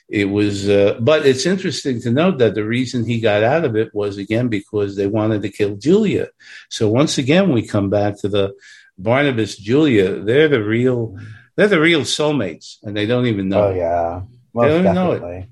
it 0.07 0.25
was. 0.29 0.69
Uh, 0.69 0.97
but 1.01 1.25
it's 1.25 1.45
interesting 1.45 1.99
to 2.03 2.11
note 2.11 2.37
that 2.37 2.55
the 2.55 2.63
reason 2.63 3.03
he 3.05 3.19
got 3.19 3.43
out 3.43 3.65
of 3.65 3.75
it 3.75 3.93
was, 3.93 4.17
again, 4.17 4.47
because 4.47 4.95
they 4.95 5.07
wanted 5.07 5.41
to 5.41 5.49
kill 5.49 5.75
Julia. 5.75 6.29
So 6.69 6.87
once 6.87 7.17
again, 7.17 7.51
we 7.51 7.67
come 7.67 7.89
back 7.89 8.17
to 8.19 8.29
the 8.29 8.53
Barnabas 8.97 9.57
Julia. 9.57 10.21
They're 10.21 10.47
the 10.47 10.63
real. 10.63 11.17
They're 11.57 11.67
the 11.67 11.81
real 11.81 12.01
soulmates, 12.01 12.77
and 12.83 12.95
they 12.95 13.05
don't 13.05 13.25
even 13.25 13.49
know. 13.49 13.65
Oh 13.65 13.71
it. 13.71 13.77
yeah, 13.77 14.21
most 14.53 14.63
They 14.63 14.69
don't 14.69 14.79
even 14.81 14.95
know 14.95 15.11
it. 15.11 15.15
definitely. 15.19 15.47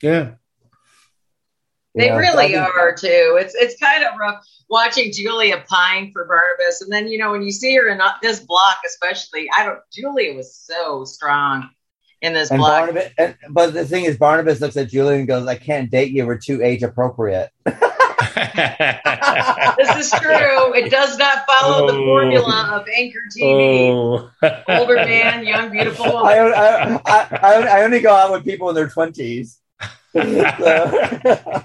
Yeah. 0.00 0.30
They 1.94 2.06
Yeah, 2.06 2.16
really 2.16 2.56
I 2.56 2.64
think- 2.64 2.76
are 2.78 2.94
too. 2.94 3.38
It's 3.40 3.54
it's 3.54 3.76
kind 3.78 4.04
of 4.04 4.14
rough 4.18 4.42
watching 4.70 5.12
Julia 5.12 5.62
pine 5.68 6.12
for 6.12 6.24
Barnabas, 6.24 6.80
and 6.82 6.90
then 6.92 7.08
you 7.08 7.18
know 7.18 7.32
when 7.32 7.42
you 7.42 7.50
see 7.50 7.74
her 7.76 7.88
in 7.88 8.00
this 8.22 8.40
block, 8.40 8.78
especially, 8.86 9.48
I 9.56 9.64
don't. 9.66 9.80
Julia 9.92 10.34
was 10.34 10.54
so 10.56 11.04
strong 11.04 11.68
in 12.22 12.32
this 12.34 12.50
And 12.50 12.58
block. 12.58 12.86
Barnabas, 12.86 13.12
and, 13.18 13.36
but 13.50 13.72
the 13.74 13.84
thing 13.86 14.04
is, 14.04 14.16
Barnabas 14.18 14.60
looks 14.60 14.76
at 14.76 14.88
Julie 14.90 15.16
and 15.18 15.26
goes, 15.28 15.46
"I 15.46 15.54
can't 15.56 15.90
date 15.90 16.10
you. 16.12 16.26
We're 16.26 16.36
too 16.38 16.62
age 16.62 16.82
appropriate." 16.82 17.50
this 17.66 17.74
is 19.96 20.10
true. 20.20 20.74
It 20.74 20.90
does 20.90 21.16
not 21.18 21.44
follow 21.48 21.86
the 21.86 21.94
Oh. 21.94 22.04
formula 22.04 22.70
of 22.80 22.86
anchor 22.96 23.20
TV. 23.36 23.90
oh. 23.90 24.30
Older 24.68 24.96
man, 24.96 25.44
young, 25.46 25.70
beautiful 25.70 26.06
I, 26.16 26.42
woman. 26.42 26.52
I, 26.56 27.00
I, 27.06 27.38
I, 27.42 27.54
I 27.80 27.84
only 27.84 28.00
go 28.00 28.12
out 28.14 28.32
with 28.32 28.44
people 28.44 28.68
in 28.68 28.74
their 28.74 28.88
twenties. 28.88 29.58
I 30.14 31.64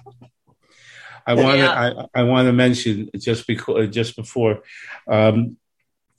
want 1.34 1.58
Yeah. 1.58 1.68
to 1.68 2.08
I, 2.16 2.22
I 2.22 2.24
want 2.24 2.48
to 2.48 2.54
mention 2.54 3.10
just 3.18 3.48
because 3.48 3.90
just 3.90 4.16
before, 4.16 4.62
um, 5.08 5.58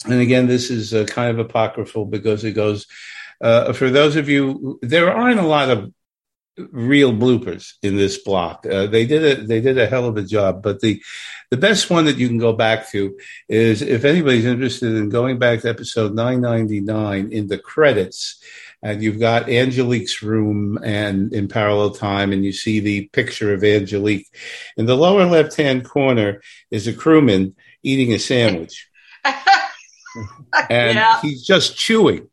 and 0.04 0.20
again, 0.20 0.46
this 0.46 0.70
is 0.70 0.92
uh, 0.94 1.04
kind 1.04 1.30
of 1.30 1.38
apocryphal 1.38 2.04
because 2.06 2.44
it 2.44 2.52
goes 2.52 2.86
uh, 3.40 3.72
for 3.72 3.90
those 3.90 4.16
of 4.16 4.28
you. 4.28 4.78
There 4.82 5.12
aren't 5.12 5.40
a 5.40 5.46
lot 5.46 5.70
of 5.70 5.92
real 6.56 7.12
bloopers 7.12 7.74
in 7.82 7.96
this 7.96 8.18
block. 8.18 8.66
Uh, 8.66 8.86
they 8.86 9.06
did 9.06 9.38
a 9.38 9.42
they 9.42 9.60
did 9.60 9.78
a 9.78 9.86
hell 9.86 10.06
of 10.06 10.16
a 10.16 10.22
job, 10.22 10.62
but 10.62 10.80
the 10.80 11.02
the 11.50 11.56
best 11.56 11.90
one 11.90 12.06
that 12.06 12.16
you 12.16 12.28
can 12.28 12.38
go 12.38 12.52
back 12.52 12.90
to 12.90 13.16
is 13.48 13.82
if 13.82 14.04
anybody's 14.04 14.46
interested 14.46 14.94
in 14.94 15.08
going 15.08 15.38
back 15.38 15.60
to 15.60 15.68
episode 15.68 16.14
nine 16.14 16.40
ninety 16.40 16.80
nine 16.80 17.30
in 17.32 17.48
the 17.48 17.58
credits. 17.58 18.42
And 18.82 19.02
you've 19.02 19.18
got 19.18 19.48
Angelique's 19.48 20.22
room 20.22 20.78
and 20.84 21.32
in 21.32 21.48
parallel 21.48 21.90
time, 21.90 22.32
and 22.32 22.44
you 22.44 22.52
see 22.52 22.78
the 22.78 23.08
picture 23.08 23.52
of 23.52 23.64
Angelique. 23.64 24.28
In 24.76 24.84
the 24.86 24.96
lower 24.96 25.24
left 25.24 25.56
hand 25.56 25.84
corner 25.84 26.42
is 26.70 26.86
a 26.86 26.92
crewman 26.92 27.56
eating 27.82 28.12
a 28.12 28.18
sandwich, 28.18 28.86
and 29.24 30.94
yeah. 30.94 31.20
he's 31.20 31.44
just 31.44 31.76
chewing. 31.76 32.28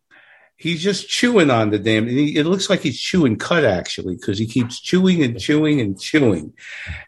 He's 0.64 0.81
just 0.81 1.10
chewing 1.10 1.52
on 1.52 1.72
the 1.72 1.77
damn. 1.77 2.07
He, 2.07 2.38
it 2.38 2.45
looks 2.45 2.69
like 2.69 2.80
he's 2.80 2.98
chewing 2.98 3.35
cut 3.35 3.65
actually, 3.65 4.15
because 4.15 4.40
he 4.40 4.48
keeps 4.48 4.80
chewing 4.80 5.22
and 5.22 5.38
chewing 5.38 5.81
and 5.81 5.99
chewing, 5.99 6.53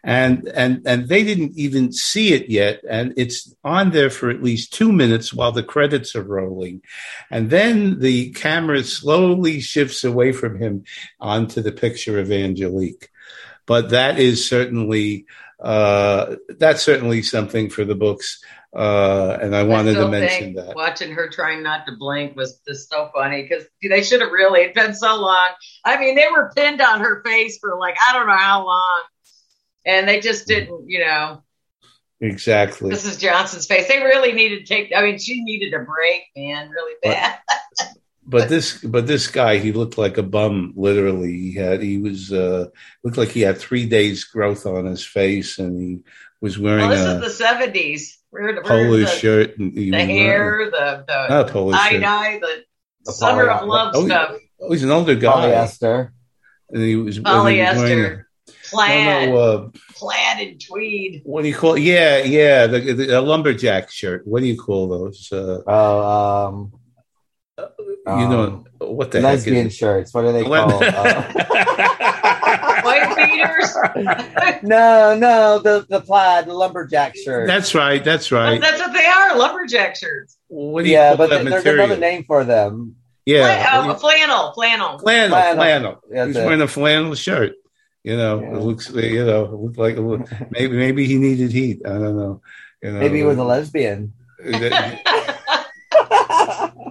and 0.04 0.46
and 0.48 0.82
and 0.84 1.08
they 1.08 1.24
didn't 1.24 1.56
even 1.56 1.90
see 1.90 2.34
it 2.34 2.50
yet, 2.50 2.82
and 2.86 3.14
it's 3.16 3.54
on 3.64 3.92
there 3.92 4.10
for 4.10 4.28
at 4.28 4.42
least 4.42 4.74
two 4.74 4.92
minutes 4.92 5.32
while 5.32 5.52
the 5.52 5.62
credits 5.62 6.14
are 6.14 6.22
rolling, 6.22 6.82
and 7.30 7.48
then 7.48 7.98
the 8.00 8.30
camera 8.32 8.84
slowly 8.84 9.60
shifts 9.60 10.04
away 10.04 10.32
from 10.32 10.58
him 10.58 10.84
onto 11.18 11.62
the 11.62 11.72
picture 11.72 12.20
of 12.20 12.30
Angelique. 12.30 13.08
But 13.64 13.88
that 13.88 14.18
is 14.18 14.46
certainly 14.46 15.24
uh, 15.60 16.36
that's 16.58 16.82
certainly 16.82 17.22
something 17.22 17.70
for 17.70 17.86
the 17.86 17.94
books, 17.94 18.44
uh, 18.74 19.38
and 19.40 19.54
I 19.54 19.62
wanted 19.62 19.94
to 19.94 20.08
mention 20.08 20.54
that. 20.54 20.74
Watching 20.74 21.12
her 21.12 21.28
trying 21.28 21.62
not 21.62 21.86
to 21.86 21.92
blink 21.96 22.36
was 22.36 22.60
just 22.66 22.90
so 22.90 23.10
funny 23.14 23.42
because 23.42 23.64
they 23.82 24.02
should 24.02 24.20
have 24.20 24.32
really. 24.32 24.60
It's 24.60 24.74
been 24.74 24.94
so 24.94 25.20
long. 25.20 25.48
I 25.84 25.98
mean, 25.98 26.14
they 26.14 26.26
were 26.30 26.52
pinned 26.54 26.80
on 26.80 27.00
her 27.00 27.22
face 27.24 27.58
for 27.58 27.78
like 27.78 27.96
I 28.08 28.12
don't 28.12 28.26
know 28.26 28.36
how 28.36 28.64
long, 28.64 29.02
and 29.84 30.08
they 30.08 30.20
just 30.20 30.46
didn't. 30.46 30.88
You 30.88 31.00
know, 31.00 31.42
Exactly. 32.20 32.90
This 32.90 33.04
is 33.04 33.18
Johnson's 33.18 33.66
face. 33.66 33.88
They 33.88 33.98
really 33.98 34.32
needed 34.32 34.66
to 34.66 34.74
take. 34.74 34.92
I 34.94 35.02
mean, 35.02 35.18
she 35.18 35.42
needed 35.42 35.74
a 35.74 35.80
break, 35.80 36.22
man, 36.34 36.70
really 36.70 36.94
bad. 37.02 37.38
but 38.26 38.48
this 38.48 38.82
but 38.82 39.06
this 39.06 39.28
guy 39.28 39.58
he 39.58 39.72
looked 39.72 39.96
like 39.96 40.18
a 40.18 40.22
bum 40.22 40.72
literally 40.74 41.32
he 41.32 41.54
had 41.54 41.80
he 41.80 41.98
was 41.98 42.32
uh 42.32 42.66
looked 43.04 43.16
like 43.16 43.28
he 43.28 43.42
had 43.42 43.56
three 43.56 43.86
days 43.86 44.24
growth 44.24 44.66
on 44.66 44.84
his 44.84 45.04
face 45.04 45.60
and 45.60 45.80
he 45.80 46.00
was 46.40 46.58
wearing 46.58 46.88
well, 46.88 47.20
this 47.20 47.30
is 47.30 47.38
the 47.38 47.44
70s 47.44 48.15
we're, 48.32 48.62
Polish 48.62 49.10
the, 49.10 49.16
shirt 49.16 49.58
and 49.58 49.74
the 49.74 49.92
hair 49.92 50.70
the 50.70 51.04
the 51.06 51.28
not 51.28 51.48
Polish 51.48 51.78
eye 51.78 51.98
dye 51.98 52.38
the, 52.38 52.64
the 53.04 53.12
summer 53.12 53.48
of 53.48 53.66
love 53.66 53.92
oh, 53.94 54.06
stuff. 54.06 54.36
oh 54.60 54.72
he's 54.72 54.82
an 54.82 54.90
older 54.90 55.14
guy. 55.14 55.50
Polyester. 55.50 56.10
And 56.70 56.82
he 56.82 56.96
was 56.96 57.18
polyester. 57.20 58.24
plaid 58.70 59.28
know, 59.30 59.36
uh, 59.36 59.68
plaid 59.94 60.48
and 60.48 60.60
tweed. 60.60 61.22
what 61.24 61.42
do 61.42 61.48
you 61.48 61.54
call 61.54 61.78
yeah 61.78 62.18
yeah 62.18 62.66
the, 62.66 62.80
the, 62.80 62.92
the 63.06 63.20
lumberjack 63.20 63.90
shirt. 63.90 64.26
What 64.26 64.40
do 64.40 64.46
you 64.46 64.56
call 64.56 64.88
those 64.88 65.32
uh, 65.32 65.62
oh 65.66 66.48
um 66.48 66.72
you 67.58 68.28
know 68.28 68.44
um, 68.44 68.66
what 68.78 69.10
the 69.10 69.20
lesbian 69.20 69.70
shirts? 69.70 70.12
What 70.12 70.24
are 70.24 70.32
they 70.32 70.42
called? 70.42 70.82
uh, 70.82 71.22
White 72.46 72.75
beaters? 73.14 74.62
no, 74.62 75.16
no, 75.16 75.58
the 75.58 75.86
the 75.88 76.00
plaid, 76.00 76.46
the 76.46 76.54
lumberjack 76.54 77.16
shirt. 77.16 77.46
That's 77.46 77.74
right. 77.74 78.02
That's 78.02 78.32
right. 78.32 78.60
that's 78.60 78.80
what 78.80 78.92
they 78.92 79.04
are, 79.04 79.36
lumberjack 79.36 79.96
shirts. 79.96 80.36
What 80.48 80.82
do 80.82 80.88
you 80.88 80.96
yeah, 80.96 81.16
but 81.16 81.30
there's 81.30 81.66
another 81.66 81.96
name 81.96 82.24
for 82.24 82.44
them. 82.44 82.96
Yeah, 83.24 83.84
oh, 83.88 83.94
flannel, 83.94 84.52
flannel, 84.52 84.98
flannel, 84.98 85.30
flannel. 85.30 85.56
flannel. 85.56 86.26
He's 86.28 86.36
it. 86.36 86.44
wearing 86.44 86.60
a 86.60 86.68
flannel 86.68 87.14
shirt. 87.16 87.54
You 88.04 88.16
know, 88.16 88.40
yeah. 88.40 88.56
it 88.56 88.60
looks. 88.60 88.88
You 88.90 89.24
know, 89.24 89.44
it 89.46 89.50
looked 89.50 89.78
like 89.78 89.96
maybe 90.50 90.76
maybe 90.76 91.06
he 91.06 91.18
needed 91.18 91.50
heat. 91.50 91.82
I 91.84 91.90
don't 91.90 92.16
know. 92.16 92.40
You 92.80 92.92
know 92.92 93.00
maybe 93.00 93.18
he 93.18 93.24
was 93.24 93.36
a 93.36 93.44
lesbian. 93.44 94.12
I 94.44 95.00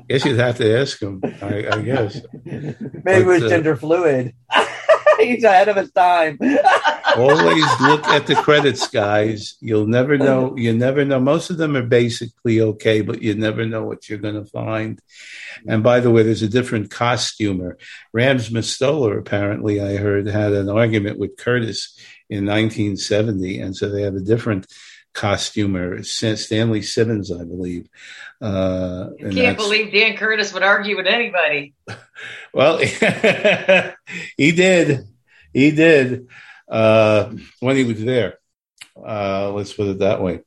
guess 0.10 0.26
you'd 0.26 0.40
have 0.40 0.58
to 0.58 0.78
ask 0.78 1.02
him. 1.02 1.22
I, 1.42 1.68
I 1.72 1.82
guess. 1.82 2.20
Maybe 2.44 3.02
but, 3.02 3.16
it 3.16 3.26
was 3.26 3.44
uh, 3.44 3.50
gender 3.50 3.78
fluid. 3.78 4.34
He's 5.20 5.44
ahead 5.44 5.70
of 5.70 5.76
his 5.78 5.92
time. 5.92 6.38
always 7.18 7.66
look 7.82 8.06
at 8.08 8.28
the 8.28 8.36
credits, 8.36 8.88
guys. 8.88 9.56
You'll 9.60 9.88
never 9.88 10.18
know. 10.18 10.56
You 10.58 10.74
never 10.74 11.06
know. 11.06 11.20
Most 11.20 11.50
of 11.50 11.58
them 11.58 11.76
are 11.76 11.84
basically 11.84 12.62
okay, 12.62 13.02
but 13.02 13.22
you 13.22 13.36
never 13.36 13.66
know 13.66 13.84
what 13.84 14.10
you're 14.10 14.20
going 14.20 14.36
to 14.36 14.50
find. 14.50 15.02
And 15.68 15.84
by 15.84 16.00
the 16.00 16.12
way, 16.12 16.24
there's 16.24 16.42
a 16.42 16.50
different 16.50 16.92
costumer. 16.92 17.78
Ramse 18.16 18.52
Mostoller, 18.52 19.18
apparently, 19.18 19.82
I 19.82 19.98
heard, 19.98 20.28
had 20.28 20.54
an 20.54 20.70
argument 20.70 21.20
with 21.20 21.38
Curtis 21.38 21.98
in 22.30 22.46
1970, 22.46 23.60
and 23.60 23.76
so 23.76 23.90
they 23.90 24.02
have 24.02 24.16
a 24.16 24.20
different 24.20 24.68
costumer, 25.16 26.04
Stanley 26.04 26.82
Simmons, 26.84 27.32
I 27.32 27.44
believe. 27.44 27.88
Uh, 28.42 29.10
I 29.26 29.30
can't 29.32 29.58
believe 29.58 29.92
Dan 29.92 30.18
Curtis 30.18 30.54
would 30.54 30.62
argue 30.62 30.96
with 30.98 31.08
anybody. 31.08 31.74
well, 32.54 32.78
he 34.38 34.52
did. 34.52 35.08
He 35.54 35.72
did 35.72 36.28
uh, 36.70 37.34
when 37.62 37.78
he 37.78 37.86
was 37.86 38.04
there. 38.04 38.38
Uh, 38.96 39.52
let's 39.52 39.74
put 39.74 39.88
it 39.88 40.00
that 40.00 40.22
way. 40.22 40.42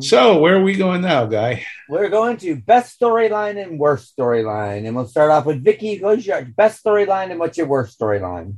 So, 0.00 0.40
where 0.40 0.56
are 0.56 0.62
we 0.62 0.74
going 0.74 1.02
now, 1.02 1.26
Guy? 1.26 1.64
We're 1.88 2.08
going 2.08 2.38
to 2.38 2.56
best 2.56 2.98
storyline 2.98 3.62
and 3.62 3.78
worst 3.78 4.16
storyline. 4.16 4.86
And 4.86 4.96
we'll 4.96 5.06
start 5.06 5.30
off 5.30 5.46
with 5.46 5.62
Vicky. 5.62 6.00
What's 6.00 6.26
your 6.26 6.44
best 6.44 6.84
storyline 6.84 7.30
and 7.30 7.38
what's 7.38 7.56
your 7.56 7.68
worst 7.68 7.98
storyline? 7.98 8.56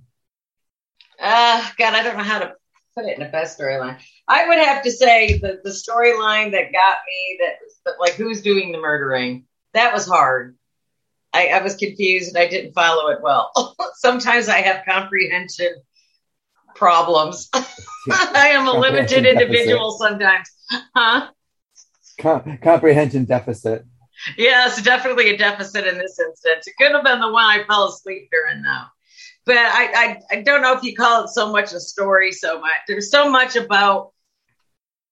Uh, 1.20 1.66
God, 1.76 1.92
I 1.92 2.02
don't 2.02 2.16
know 2.16 2.22
how 2.22 2.38
to 2.38 2.54
put 2.94 3.04
it 3.04 3.18
in 3.18 3.26
a 3.26 3.28
best 3.28 3.58
storyline. 3.58 3.98
I 4.26 4.48
would 4.48 4.58
have 4.58 4.82
to 4.84 4.90
say 4.90 5.38
the, 5.38 5.60
the 5.62 5.70
storyline 5.70 6.52
that 6.52 6.72
got 6.72 6.98
me 7.06 7.38
that, 7.40 7.56
that, 7.84 8.00
like, 8.00 8.14
who's 8.14 8.40
doing 8.40 8.72
the 8.72 8.78
murdering? 8.78 9.44
That 9.74 9.92
was 9.92 10.08
hard. 10.08 10.56
I, 11.34 11.48
I 11.48 11.62
was 11.62 11.76
confused 11.76 12.34
and 12.34 12.42
I 12.42 12.48
didn't 12.48 12.72
follow 12.72 13.10
it 13.10 13.20
well. 13.20 13.52
Sometimes 13.96 14.48
I 14.48 14.62
have 14.62 14.86
comprehension 14.86 15.74
problems. 16.76 17.48
I 17.54 18.50
am 18.52 18.68
a 18.68 18.78
limited 18.78 19.26
individual 19.26 19.96
sometimes. 19.98 20.48
Huh? 20.94 21.28
Com- 22.20 22.58
comprehension 22.62 23.24
deficit. 23.24 23.84
Yes, 24.36 24.82
definitely 24.82 25.30
a 25.30 25.36
deficit 25.36 25.86
in 25.86 25.98
this 25.98 26.18
instance. 26.18 26.66
It 26.66 26.74
could 26.78 26.92
have 26.92 27.04
been 27.04 27.20
the 27.20 27.30
one 27.30 27.44
I 27.44 27.64
fell 27.64 27.88
asleep 27.88 28.28
during, 28.30 28.62
though. 28.62 28.84
But 29.44 29.58
I, 29.58 29.92
I, 29.94 30.20
I 30.30 30.42
don't 30.42 30.62
know 30.62 30.76
if 30.76 30.82
you 30.82 30.96
call 30.96 31.24
it 31.24 31.28
so 31.28 31.52
much 31.52 31.72
a 31.72 31.80
story 31.80 32.32
so 32.32 32.60
much. 32.60 32.80
There's 32.88 33.10
so 33.10 33.30
much 33.30 33.54
about 33.54 34.12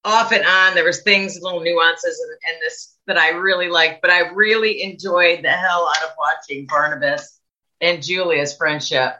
off 0.05 0.32
and 0.32 0.45
on. 0.45 0.74
There 0.74 0.85
was 0.85 1.03
things, 1.03 1.39
little 1.41 1.61
nuances 1.61 2.20
in, 2.20 2.55
in 2.55 2.61
this 2.61 2.97
that 3.07 3.19
I 3.19 3.31
really 3.31 3.69
liked, 3.69 4.03
but 4.03 4.11
I 4.11 4.31
really 4.31 4.82
enjoyed 4.82 5.45
the 5.45 5.51
hell 5.51 5.89
out 5.89 6.05
of 6.05 6.16
watching 6.19 6.66
Barnabas 6.66 7.39
and 7.81 8.03
Julia's 8.03 8.57
friendship, 8.57 9.15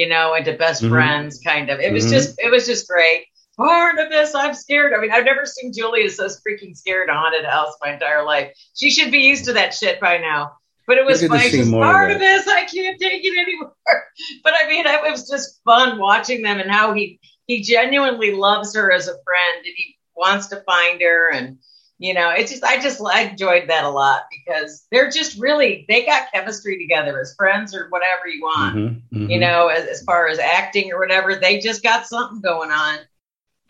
you 0.00 0.08
know, 0.08 0.34
into 0.34 0.54
best 0.54 0.82
mm-hmm. 0.82 0.94
friends 0.94 1.40
kind 1.44 1.68
of. 1.68 1.78
It 1.78 1.92
was 1.92 2.04
mm-hmm. 2.04 2.14
just 2.14 2.40
it 2.40 2.50
was 2.50 2.66
just 2.66 2.88
great. 2.88 3.26
Barnabas, 3.58 4.34
I'm 4.34 4.54
scared. 4.54 4.94
I 4.94 5.00
mean, 5.00 5.12
I've 5.12 5.26
never 5.26 5.44
seen 5.44 5.74
Julia 5.74 6.08
so 6.08 6.26
freaking 6.26 6.74
scared 6.74 7.10
of 7.10 7.16
haunted 7.16 7.44
house 7.44 7.74
my 7.82 7.92
entire 7.92 8.24
life. 8.24 8.56
She 8.74 8.90
should 8.90 9.12
be 9.12 9.18
used 9.18 9.44
to 9.44 9.52
that 9.52 9.74
shit 9.74 10.00
by 10.00 10.16
now. 10.16 10.52
But 10.86 10.96
it 10.96 11.04
was 11.04 11.26
funny. 11.26 11.50
Just, 11.50 11.70
Barnabas, 11.70 12.48
I 12.48 12.64
can't 12.64 12.98
take 12.98 13.22
it 13.24 13.38
anymore. 13.38 13.74
But 14.42 14.54
I 14.62 14.68
mean, 14.68 14.86
it 14.86 15.10
was 15.10 15.28
just 15.28 15.60
fun 15.64 15.98
watching 15.98 16.42
them 16.42 16.60
and 16.60 16.70
how 16.70 16.94
he 16.94 17.20
he 17.46 17.62
genuinely 17.62 18.32
loves 18.32 18.74
her 18.74 18.90
as 18.90 19.06
a 19.08 19.12
friend 19.24 19.56
and 19.56 19.74
he 19.76 19.96
wants 20.16 20.46
to 20.48 20.62
find 20.62 21.00
her 21.02 21.30
and 21.30 21.58
you 22.00 22.12
know 22.12 22.30
it's 22.30 22.50
just 22.50 22.64
i 22.64 22.80
just 22.80 23.00
I 23.00 23.22
enjoyed 23.22 23.68
that 23.68 23.84
a 23.84 23.90
lot 23.90 24.22
because 24.30 24.86
they're 24.90 25.10
just 25.10 25.38
really 25.38 25.84
they 25.88 26.04
got 26.04 26.32
chemistry 26.32 26.78
together 26.78 27.20
as 27.20 27.34
friends 27.36 27.74
or 27.74 27.88
whatever 27.90 28.26
you 28.26 28.42
want 28.42 28.76
mm-hmm, 28.76 29.16
mm-hmm. 29.16 29.30
you 29.30 29.38
know 29.38 29.68
as, 29.68 29.86
as 29.86 30.02
far 30.02 30.26
as 30.26 30.38
acting 30.38 30.92
or 30.92 30.98
whatever 30.98 31.36
they 31.36 31.60
just 31.60 31.84
got 31.84 32.06
something 32.06 32.40
going 32.40 32.72
on 32.72 32.98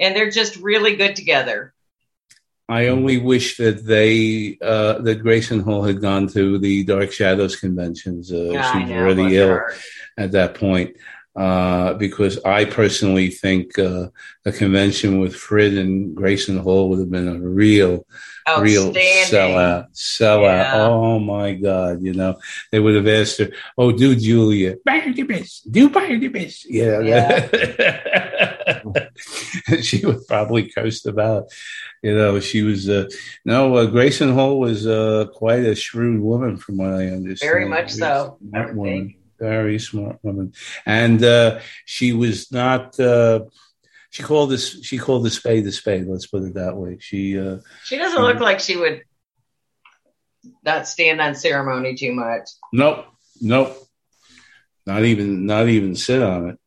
and 0.01 0.17
they're 0.17 0.31
just 0.31 0.57
really 0.57 0.97
good 0.97 1.15
together. 1.15 1.73
I 2.69 2.87
only 2.87 3.19
wish 3.19 3.57
that 3.59 3.85
they 3.85 4.57
uh, 4.63 4.99
that 5.01 5.23
Grayson 5.23 5.61
Hall 5.61 5.83
had 5.83 6.01
gone 6.01 6.29
to 6.29 6.59
the 6.59 6.85
Dark 6.85 7.13
Shadows 7.13 7.57
conventions. 7.57 8.33
Uh, 8.33 8.51
yeah, 8.53 8.73
she 8.73 8.85
was 8.85 8.93
already 8.93 9.37
ill 9.37 9.61
at 10.17 10.33
that 10.33 10.55
point. 10.55 10.97
Uh, 11.37 11.95
because 11.95 12.43
I 12.45 12.65
personally 12.65 13.31
think 13.31 13.79
uh, 13.79 14.09
a 14.45 14.51
convention 14.51 15.21
with 15.21 15.37
Frid 15.37 15.79
and 15.79 16.13
Grayson 16.13 16.57
Hall 16.57 16.89
would 16.89 16.99
have 16.99 17.11
been 17.11 17.29
a 17.29 17.39
real, 17.39 18.05
real 18.59 18.93
sellout. 18.93 19.87
Sellout. 19.95 20.43
Yeah. 20.43 20.73
Oh 20.75 21.21
my 21.21 21.55
God! 21.55 22.03
You 22.03 22.15
know, 22.15 22.37
they 22.73 22.81
would 22.81 22.97
have 22.97 23.07
asked 23.07 23.39
her, 23.39 23.51
"Oh, 23.79 23.93
do 23.93 24.17
Julia, 24.17 24.75
Barnabas, 24.85 25.61
do 25.61 25.89
Barnabas." 25.89 26.67
Yeah. 26.69 26.99
yeah. 26.99 27.49
she 29.83 30.05
would 30.05 30.27
probably 30.27 30.69
coast 30.69 31.07
about. 31.07 31.45
You 32.03 32.17
know, 32.17 32.41
she 32.41 32.63
was. 32.63 32.89
Uh, 32.89 33.09
no, 33.45 33.77
uh, 33.77 33.87
Grayson 33.87 34.35
Hall 34.35 34.59
was 34.59 34.85
uh, 34.85 35.27
quite 35.33 35.65
a 35.65 35.77
shrewd 35.77 36.21
woman, 36.21 36.57
from 36.57 36.79
what 36.79 36.93
I 36.93 37.07
understand. 37.07 37.51
Very 37.53 37.69
much 37.69 37.93
so. 37.93 38.37
That 38.51 38.75
woman. 38.75 39.11
Think 39.11 39.20
very 39.41 39.79
smart 39.79 40.19
woman, 40.23 40.53
and 40.87 41.25
uh, 41.25 41.61
she 41.85 42.13
was 42.13 42.53
not. 42.53 42.99
Uh, 43.01 43.47
she 44.11 44.23
called 44.23 44.51
this. 44.51 44.83
She 44.83 44.99
called 44.99 45.25
the 45.25 45.31
spade 45.31 45.65
the 45.65 45.73
spade. 45.73 46.07
Let's 46.07 46.27
put 46.27 46.43
it 46.43 46.55
that 46.55 46.77
way. 46.77 46.99
She. 47.01 47.39
Uh, 47.39 47.59
she 47.85 47.97
doesn't 47.97 48.23
look 48.23 48.41
like 48.41 48.61
she 48.61 48.77
would 48.77 49.03
not 50.65 50.87
stand 50.87 51.21
on 51.21 51.35
ceremony 51.35 51.95
too 51.95 52.13
much. 52.13 52.51
Nope. 52.73 53.07
Nope. 53.41 53.77
Not 54.87 55.03
even. 55.05 55.47
Not 55.47 55.69
even 55.69 55.95
sit 55.97 56.23
on 56.23 56.51
it. 56.51 56.59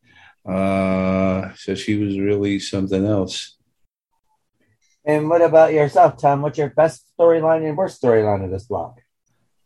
Uh, 0.50 1.54
so 1.54 1.74
she 1.74 1.96
was 1.96 2.18
really 2.18 2.58
something 2.58 3.06
else. 3.06 3.56
And 5.06 5.28
what 5.28 5.42
about 5.42 5.72
yourself, 5.72 6.20
Tom? 6.20 6.42
What's 6.42 6.58
your 6.58 6.70
best 6.70 7.04
storyline 7.18 7.66
and 7.68 7.76
worst 7.76 8.02
storyline 8.02 8.44
of 8.44 8.50
this 8.50 8.64
block? 8.64 9.00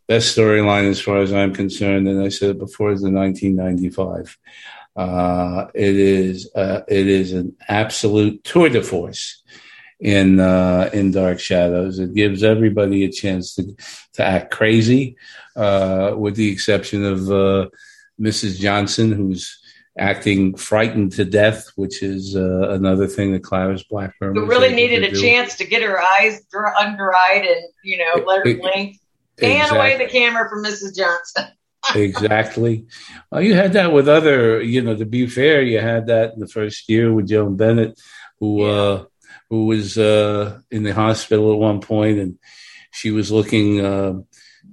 Best 0.09 0.37
storyline 0.37 0.89
as 0.89 1.01
far 1.01 1.19
as 1.19 1.33
I'm 1.33 1.55
concerned, 1.55 2.09
and 2.09 2.21
I 2.21 2.31
said 2.31 2.51
it 2.51 2.59
before, 2.59 2.91
is 2.91 3.03
the 3.03 3.11
1995. 3.11 4.37
Uh, 4.97 5.67
it 5.75 5.95
is 5.95 6.51
uh, 6.57 6.81
it 6.89 7.07
is 7.07 7.33
an 7.33 7.55
absolute 7.69 8.43
tour 8.43 8.69
de 8.69 8.83
force 8.83 9.45
in 10.01 10.41
uh, 10.41 10.91
in 10.93 11.13
Dark 11.13 11.39
Shadows. 11.39 12.01
It 12.01 12.15
gives 12.15 12.43
everybody 12.43 13.05
a 13.05 13.13
chance 13.13 13.55
to 13.55 13.77
to 14.15 14.25
act 14.25 14.51
crazy, 14.51 15.17
uh, 15.55 16.15
with 16.17 16.35
the 16.35 16.51
exception 16.51 17.05
of 17.05 17.31
uh, 17.31 17.69
Mrs. 18.21 18.59
Johnson, 18.59 19.13
who's 19.13 19.57
acting 19.99 20.57
frightened 20.57 21.13
to 21.13 21.25
death, 21.25 21.71
which 21.77 22.03
is 22.03 22.35
uh, 22.35 22.71
another 22.71 23.07
thing 23.07 23.33
that 23.33 23.43
Clarice 23.43 23.83
Blackburn. 23.85 24.35
Who 24.35 24.47
really 24.47 24.75
needed 24.75 25.05
a 25.05 25.11
do. 25.11 25.21
chance 25.21 25.57
to 25.57 25.67
get 25.67 25.83
her 25.83 26.01
eyes 26.01 26.41
undried 26.53 27.45
and 27.45 27.63
you 27.85 27.99
know 27.99 28.25
let 28.25 28.47
her 28.47 28.55
blink. 28.57 28.97
Exactly. 29.39 29.79
away 29.79 29.99
the 29.99 30.11
camera 30.11 30.49
from 30.49 30.65
Mrs. 30.65 30.97
Johnson. 30.97 31.47
exactly. 31.95 32.87
Well, 33.31 33.43
you 33.43 33.55
had 33.55 33.73
that 33.75 33.93
with 33.93 34.09
other, 34.09 34.63
you 34.63 34.83
know, 34.83 34.97
to 34.97 35.05
be 35.05 35.27
fair, 35.27 35.63
you 35.63 35.81
had 35.81 36.07
that 36.07 36.35
in 36.35 36.41
the 36.41 36.49
first 36.49 36.89
year 36.89 37.13
with 37.13 37.29
Joan 37.29 37.57
Bennett, 37.57 38.01
who, 38.41 38.67
yeah. 38.67 38.73
uh, 38.73 39.05
who 39.51 39.67
was, 39.67 39.97
uh, 39.97 40.61
in 40.71 40.83
the 40.83 40.95
hospital 40.95 41.53
at 41.53 41.59
one 41.59 41.81
point 41.81 42.19
and 42.19 42.39
she 42.91 43.11
was 43.11 43.31
looking, 43.31 43.85
uh, 43.85 44.15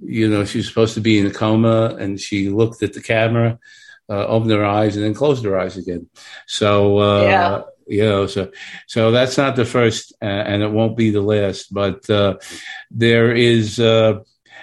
you 0.02 0.28
know, 0.28 0.44
she 0.44 0.58
was 0.58 0.68
supposed 0.68 0.94
to 0.94 1.00
be 1.00 1.18
in 1.18 1.26
a 1.26 1.30
coma 1.30 1.96
and 1.98 2.20
she 2.20 2.50
looked 2.50 2.82
at 2.82 2.92
the 2.92 3.02
camera, 3.02 3.58
uh, 4.08 4.26
opened 4.26 4.50
her 4.50 4.64
eyes 4.64 4.96
and 4.96 5.04
then 5.04 5.14
closed 5.14 5.44
her 5.44 5.58
eyes 5.58 5.76
again. 5.76 6.08
So, 6.46 6.98
uh, 6.98 7.22
yeah. 7.22 7.62
You 7.88 8.02
know, 8.02 8.26
so 8.26 8.50
so 8.88 9.12
that's 9.12 9.38
not 9.38 9.54
the 9.54 9.64
first, 9.64 10.12
and 10.20 10.60
it 10.60 10.72
won't 10.72 10.96
be 10.96 11.10
the 11.10 11.20
last. 11.20 11.72
But 11.72 12.10
uh, 12.10 12.38
there 12.90 13.32
is 13.32 13.78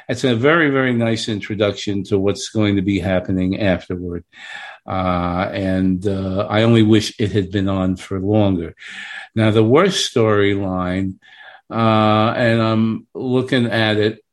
it's 0.10 0.24
a 0.24 0.36
very, 0.36 0.70
very 0.70 0.94
nice 0.94 1.30
introduction 1.30 2.04
to 2.06 2.18
what's 2.18 2.50
going 2.50 2.76
to 2.76 2.82
be 2.82 3.00
happening 3.00 3.60
afterward. 3.60 4.24
Uh, 4.86 5.50
and 5.54 6.06
uh, 6.08 6.48
I 6.50 6.64
only 6.64 6.84
wish 6.84 7.20
it 7.20 7.32
had 7.32 7.52
been 7.52 7.70
on 7.70 7.96
for 7.96 8.20
longer. 8.20 8.76
Now, 9.36 9.52
the 9.52 9.64
worst 9.64 10.14
storyline, 10.14 11.20
uh, 11.70 12.34
and 12.36 12.62
I'm 12.62 13.08
looking 13.14 13.66
at 13.66 13.98
it, 13.98 14.24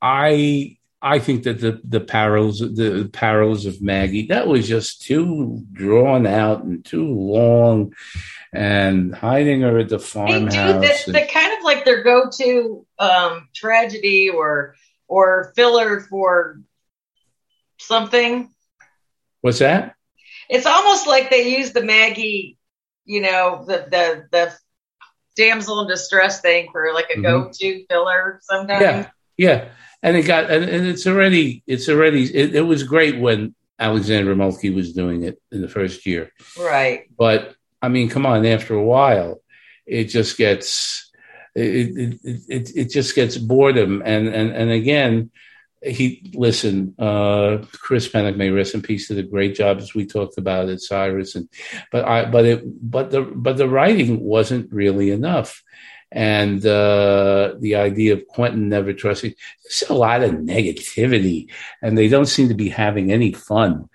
I 0.00 0.78
I 1.00 1.20
think 1.20 1.44
that 1.44 1.60
the 1.60 1.80
the 1.84 2.00
parallels 2.00 2.58
the 2.58 3.08
parallels 3.12 3.66
of 3.66 3.80
Maggie 3.80 4.26
that 4.28 4.48
was 4.48 4.66
just 4.66 5.02
too 5.02 5.64
drawn 5.72 6.26
out 6.26 6.64
and 6.64 6.84
too 6.84 7.06
long, 7.06 7.92
and 8.52 9.14
hiding 9.14 9.60
her 9.60 9.78
at 9.78 9.90
the 9.90 10.00
farmhouse. 10.00 10.54
They 10.54 11.04
do 11.04 11.12
that, 11.12 11.30
kind 11.30 11.52
of 11.56 11.62
like 11.62 11.84
their 11.84 12.02
go 12.02 12.28
to 12.38 12.86
um, 12.98 13.48
tragedy 13.54 14.30
or 14.30 14.74
or 15.08 15.52
filler 15.56 16.00
for 16.00 16.60
something. 17.78 18.54
What's 19.40 19.58
that? 19.58 19.94
It's 20.48 20.66
almost 20.66 21.06
like 21.06 21.30
they 21.30 21.56
use 21.58 21.72
the 21.72 21.82
Maggie, 21.82 22.56
you 23.04 23.20
know, 23.20 23.64
the 23.66 23.86
the 23.90 24.28
the 24.30 24.54
damsel 25.36 25.80
in 25.80 25.88
distress 25.88 26.40
thing 26.40 26.68
for 26.70 26.92
like 26.92 27.10
a 27.10 27.14
mm-hmm. 27.14 27.22
go-to 27.22 27.84
filler 27.88 28.40
sometimes. 28.42 28.82
Yeah, 28.82 29.10
yeah, 29.36 29.68
and 30.02 30.16
it 30.16 30.22
got 30.22 30.50
and, 30.50 30.64
and 30.64 30.86
it's 30.86 31.06
already 31.06 31.62
it's 31.66 31.88
already 31.88 32.24
it, 32.24 32.54
it 32.54 32.62
was 32.62 32.82
great 32.82 33.18
when 33.18 33.54
Alexandra 33.78 34.34
Moltke 34.36 34.70
was 34.70 34.92
doing 34.92 35.22
it 35.22 35.40
in 35.52 35.62
the 35.62 35.68
first 35.68 36.06
year, 36.06 36.30
right? 36.58 37.04
But 37.16 37.54
I 37.80 37.88
mean, 37.88 38.08
come 38.08 38.26
on, 38.26 38.44
after 38.44 38.74
a 38.74 38.82
while, 38.82 39.40
it 39.86 40.04
just 40.04 40.36
gets 40.36 41.07
it, 41.54 42.18
it, 42.22 42.40
it, 42.48 42.76
it 42.76 42.90
just 42.90 43.14
gets 43.14 43.36
boredom. 43.36 44.02
And, 44.04 44.28
and, 44.28 44.50
and 44.50 44.70
again, 44.70 45.30
he 45.82 46.32
listen, 46.34 46.94
uh, 46.98 47.58
Chris 47.72 48.08
Pennock 48.08 48.36
may 48.36 48.50
rest 48.50 48.74
in 48.74 48.82
peace 48.82 49.08
did 49.08 49.18
a 49.18 49.22
great 49.22 49.54
job 49.54 49.78
as 49.78 49.94
we 49.94 50.06
talked 50.06 50.36
about 50.36 50.68
at 50.68 50.80
Cyrus. 50.80 51.36
And, 51.36 51.48
but 51.92 52.04
I, 52.04 52.24
but 52.24 52.44
it, 52.44 52.62
but 52.64 53.10
the, 53.10 53.22
but 53.22 53.56
the 53.56 53.68
writing 53.68 54.20
wasn't 54.20 54.72
really 54.72 55.10
enough. 55.10 55.62
And, 56.10 56.64
uh, 56.64 57.54
the 57.60 57.76
idea 57.76 58.14
of 58.14 58.26
Quentin 58.26 58.68
never 58.68 58.92
trusting, 58.92 59.34
there's 59.64 59.90
a 59.90 59.94
lot 59.94 60.22
of 60.22 60.32
negativity 60.32 61.50
and 61.82 61.96
they 61.96 62.08
don't 62.08 62.26
seem 62.26 62.48
to 62.48 62.54
be 62.54 62.70
having 62.70 63.12
any 63.12 63.32
fun. 63.32 63.88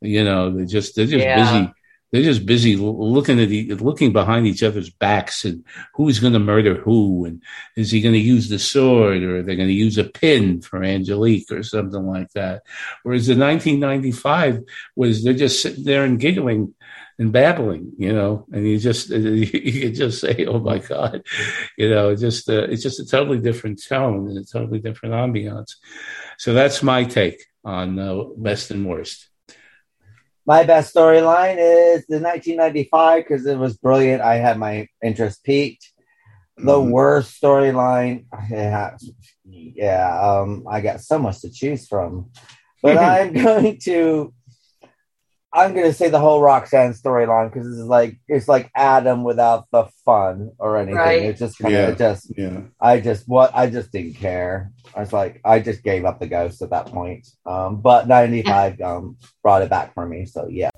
You 0.00 0.24
know, 0.24 0.50
they're 0.50 0.66
just, 0.66 0.96
they're 0.96 1.06
just 1.06 1.24
yeah. 1.24 1.44
busy 1.44 1.72
they're 2.10 2.22
just 2.22 2.46
busy 2.46 2.76
looking 2.76 3.40
at 3.40 3.48
the, 3.48 3.74
looking 3.74 4.12
behind 4.12 4.46
each 4.46 4.62
other's 4.62 4.90
backs 4.90 5.44
and 5.44 5.64
who's 5.94 6.18
going 6.18 6.32
to 6.32 6.38
murder 6.38 6.74
who 6.74 7.24
and 7.24 7.42
is 7.76 7.90
he 7.90 8.00
going 8.00 8.14
to 8.14 8.18
use 8.18 8.48
the 8.48 8.58
sword 8.58 9.22
or 9.22 9.38
are 9.38 9.42
they 9.42 9.56
going 9.56 9.68
to 9.68 9.74
use 9.74 9.98
a 9.98 10.04
pin 10.04 10.60
for 10.60 10.82
Angelique 10.82 11.50
or 11.50 11.62
something 11.62 12.06
like 12.06 12.30
that. 12.32 12.62
Whereas 13.02 13.26
the 13.26 13.36
1995 13.36 14.62
was 14.96 15.24
they're 15.24 15.34
just 15.34 15.62
sitting 15.62 15.84
there 15.84 16.04
and 16.04 16.18
giggling 16.18 16.74
and 17.18 17.32
babbling, 17.32 17.92
you 17.98 18.12
know, 18.14 18.46
and 18.50 18.66
you 18.66 18.78
just 18.78 19.10
you 19.10 19.80
could 19.80 19.94
just 19.94 20.20
say, 20.20 20.46
"Oh 20.46 20.58
my 20.58 20.78
God," 20.78 21.22
you 21.76 21.90
know, 21.90 22.16
just 22.16 22.48
uh, 22.48 22.62
it's 22.62 22.82
just 22.82 22.98
a 22.98 23.06
totally 23.06 23.38
different 23.38 23.82
tone 23.86 24.28
and 24.28 24.38
a 24.38 24.44
totally 24.44 24.80
different 24.80 25.14
ambiance. 25.14 25.74
So 26.38 26.54
that's 26.54 26.82
my 26.82 27.04
take 27.04 27.44
on 27.62 27.98
uh, 27.98 28.24
best 28.38 28.70
and 28.70 28.86
worst. 28.86 29.29
My 30.50 30.64
best 30.64 30.92
storyline 30.92 31.58
is 31.58 32.04
the 32.08 32.18
1995 32.18 33.22
because 33.22 33.46
it 33.46 33.56
was 33.56 33.76
brilliant. 33.76 34.20
I 34.20 34.34
had 34.34 34.58
my 34.58 34.88
interest 35.00 35.44
peaked. 35.44 35.92
The 36.56 36.72
mm-hmm. 36.72 36.90
worst 36.90 37.40
storyline, 37.40 38.24
yeah, 38.50 38.96
yeah, 39.44 40.20
um, 40.20 40.66
I 40.68 40.80
got 40.80 41.02
so 41.02 41.20
much 41.20 41.42
to 41.42 41.52
choose 41.52 41.86
from, 41.86 42.32
but 42.82 42.98
I'm 43.12 43.32
going 43.32 43.78
to, 43.84 44.34
I'm 45.52 45.74
going 45.74 45.86
to 45.86 45.92
say 45.92 46.08
the 46.08 46.20
whole 46.20 46.40
Roxanne 46.40 46.92
storyline 46.92 47.52
because 47.52 47.66
it's 47.66 47.88
like 47.88 48.18
it's 48.28 48.46
like 48.46 48.70
Adam 48.76 49.24
without 49.24 49.66
the 49.72 49.86
fun 50.04 50.52
or 50.58 50.78
anything. 50.78 50.94
Right. 50.94 51.22
It 51.22 51.38
just 51.38 51.58
kind 51.58 51.74
of 51.74 51.88
yeah. 51.88 51.94
just, 51.94 52.32
yeah. 52.36 52.60
I 52.80 53.00
just 53.00 53.28
what 53.28 53.50
I 53.54 53.68
just 53.68 53.90
didn't 53.90 54.14
care. 54.14 54.70
I 54.94 55.00
was 55.00 55.12
like, 55.12 55.40
I 55.44 55.58
just 55.58 55.82
gave 55.82 56.04
up 56.04 56.20
the 56.20 56.28
ghost 56.28 56.62
at 56.62 56.70
that 56.70 56.86
point. 56.86 57.26
Um, 57.46 57.80
but 57.80 58.06
95 58.06 58.80
um, 58.80 59.16
brought 59.42 59.62
it 59.62 59.70
back 59.70 59.92
for 59.92 60.06
me. 60.06 60.24
So, 60.24 60.46
yeah. 60.48 60.70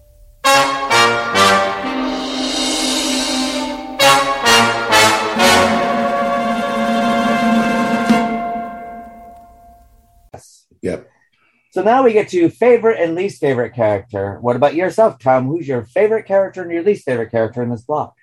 So 11.72 11.82
now 11.82 12.02
we 12.02 12.12
get 12.12 12.28
to 12.28 12.50
favorite 12.50 13.00
and 13.00 13.14
least 13.14 13.40
favorite 13.40 13.74
character. 13.74 14.38
What 14.40 14.56
about 14.56 14.74
yourself, 14.74 15.18
Tom? 15.18 15.46
Who's 15.46 15.66
your 15.66 15.84
favorite 15.84 16.26
character 16.26 16.60
and 16.60 16.70
your 16.70 16.82
least 16.82 17.06
favorite 17.06 17.30
character 17.30 17.62
in 17.62 17.70
this 17.70 17.80
block? 17.80 18.14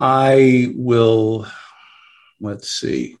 I 0.00 0.72
will, 0.74 1.46
let's 2.40 2.68
see. 2.68 3.16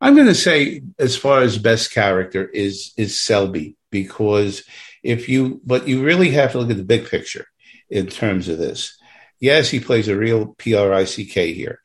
I'm 0.00 0.16
going 0.16 0.26
to 0.26 0.34
say, 0.34 0.82
as 0.98 1.16
far 1.16 1.42
as 1.42 1.56
best 1.56 1.94
character 1.94 2.48
is 2.48 2.94
is 2.96 3.20
Selby 3.20 3.76
because 3.92 4.64
if 5.04 5.28
you, 5.28 5.60
but 5.64 5.86
you 5.86 6.02
really 6.02 6.30
have 6.30 6.52
to 6.52 6.58
look 6.58 6.70
at 6.70 6.78
the 6.78 6.82
big 6.82 7.08
picture 7.08 7.46
in 7.88 8.06
terms 8.06 8.48
of 8.48 8.58
this. 8.58 8.98
Yes, 9.38 9.68
he 9.68 9.78
plays 9.78 10.08
a 10.08 10.16
real 10.16 10.54
P 10.58 10.74
R 10.74 10.92
I 10.92 11.04
C 11.04 11.26
K 11.26 11.52
here, 11.52 11.80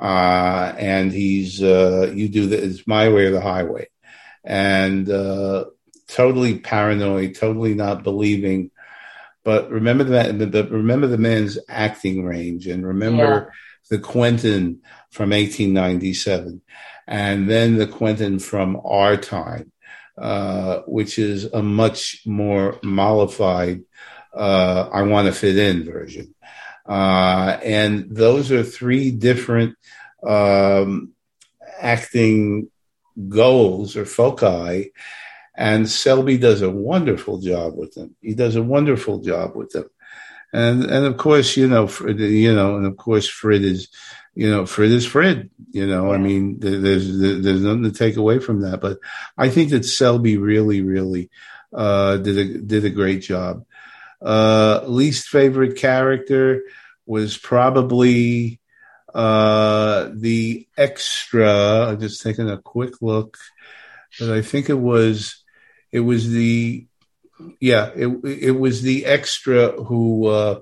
uh, 0.00 0.72
and 0.78 1.12
he's 1.12 1.62
uh, 1.62 2.12
you 2.14 2.28
do 2.28 2.46
the 2.46 2.64
it's 2.64 2.86
my 2.86 3.08
way 3.08 3.26
or 3.26 3.32
the 3.32 3.40
highway, 3.40 3.88
and 4.46 5.10
uh, 5.10 5.66
totally 6.08 6.58
paranoid, 6.58 7.34
totally 7.34 7.74
not 7.74 8.02
believing. 8.02 8.70
But 9.44 9.70
remember 9.70 10.04
the 10.04 10.68
remember 10.70 11.06
the 11.06 11.18
man's 11.18 11.58
acting 11.68 12.24
range, 12.24 12.66
and 12.66 12.86
remember 12.86 13.52
yeah. 13.52 13.96
the 13.96 13.98
Quentin 13.98 14.80
from 15.10 15.30
1897 15.30 16.62
and 17.06 17.48
then 17.48 17.76
the 17.76 17.86
Quentin 17.86 18.38
from 18.38 18.80
our 18.84 19.16
time, 19.16 19.72
uh, 20.18 20.80
which 20.86 21.18
is 21.18 21.44
a 21.44 21.62
much 21.62 22.22
more 22.26 22.78
mollified, 22.82 23.82
uh, 24.34 24.88
I 24.92 25.02
want 25.02 25.26
to 25.26 25.32
fit 25.32 25.56
in 25.56 25.84
version. 25.84 26.34
Uh, 26.88 27.58
and 27.62 28.08
those 28.10 28.52
are 28.52 28.62
three 28.62 29.10
different 29.10 29.76
um, 30.26 31.12
acting 31.80 32.70
goals 33.28 33.96
or 33.96 34.04
foci. 34.04 34.92
And 35.56 35.88
Selby 35.88 36.36
does 36.38 36.62
a 36.62 36.70
wonderful 36.70 37.40
job 37.40 37.76
with 37.76 37.94
them. 37.94 38.14
He 38.20 38.34
does 38.34 38.56
a 38.56 38.62
wonderful 38.62 39.20
job 39.20 39.56
with 39.56 39.70
them. 39.70 39.88
And, 40.52 40.84
and 40.84 41.06
of 41.06 41.16
course, 41.16 41.56
you 41.56 41.66
know, 41.66 41.88
you 42.06 42.54
know, 42.54 42.76
and 42.76 42.86
of 42.86 42.96
course, 42.96 43.28
Frid 43.28 43.64
is 43.64 43.88
you 44.36 44.50
know, 44.50 44.66
Frid 44.66 44.92
is 44.92 45.06
Frid. 45.06 45.50
You 45.72 45.86
know, 45.86 46.08
yeah. 46.08 46.12
I 46.12 46.18
mean, 46.18 46.60
there's 46.60 47.18
there's 47.18 47.62
nothing 47.62 47.84
to 47.84 47.90
take 47.90 48.16
away 48.16 48.38
from 48.38 48.60
that. 48.60 48.80
But 48.80 48.98
I 49.36 49.48
think 49.48 49.70
that 49.70 49.84
Selby 49.84 50.36
really, 50.36 50.82
really 50.82 51.30
uh, 51.72 52.18
did 52.18 52.38
a 52.38 52.58
did 52.58 52.84
a 52.84 52.90
great 52.90 53.22
job. 53.22 53.64
Uh, 54.20 54.82
least 54.86 55.28
favorite 55.28 55.76
character 55.76 56.62
was 57.06 57.36
probably 57.38 58.60
uh, 59.16 60.10
the 60.12 60.68
extra. 60.76 61.86
I'm 61.88 62.00
just 62.00 62.22
taking 62.22 62.50
a 62.50 62.58
quick 62.58 63.00
look, 63.00 63.38
but 64.20 64.30
I 64.30 64.42
think 64.42 64.68
it 64.68 64.78
was 64.78 65.42
it 65.90 66.00
was 66.00 66.28
the 66.30 66.86
yeah 67.58 67.90
it 67.96 68.08
it 68.24 68.50
was 68.50 68.82
the 68.82 69.06
extra 69.06 69.72
who 69.72 70.26
uh, 70.26 70.60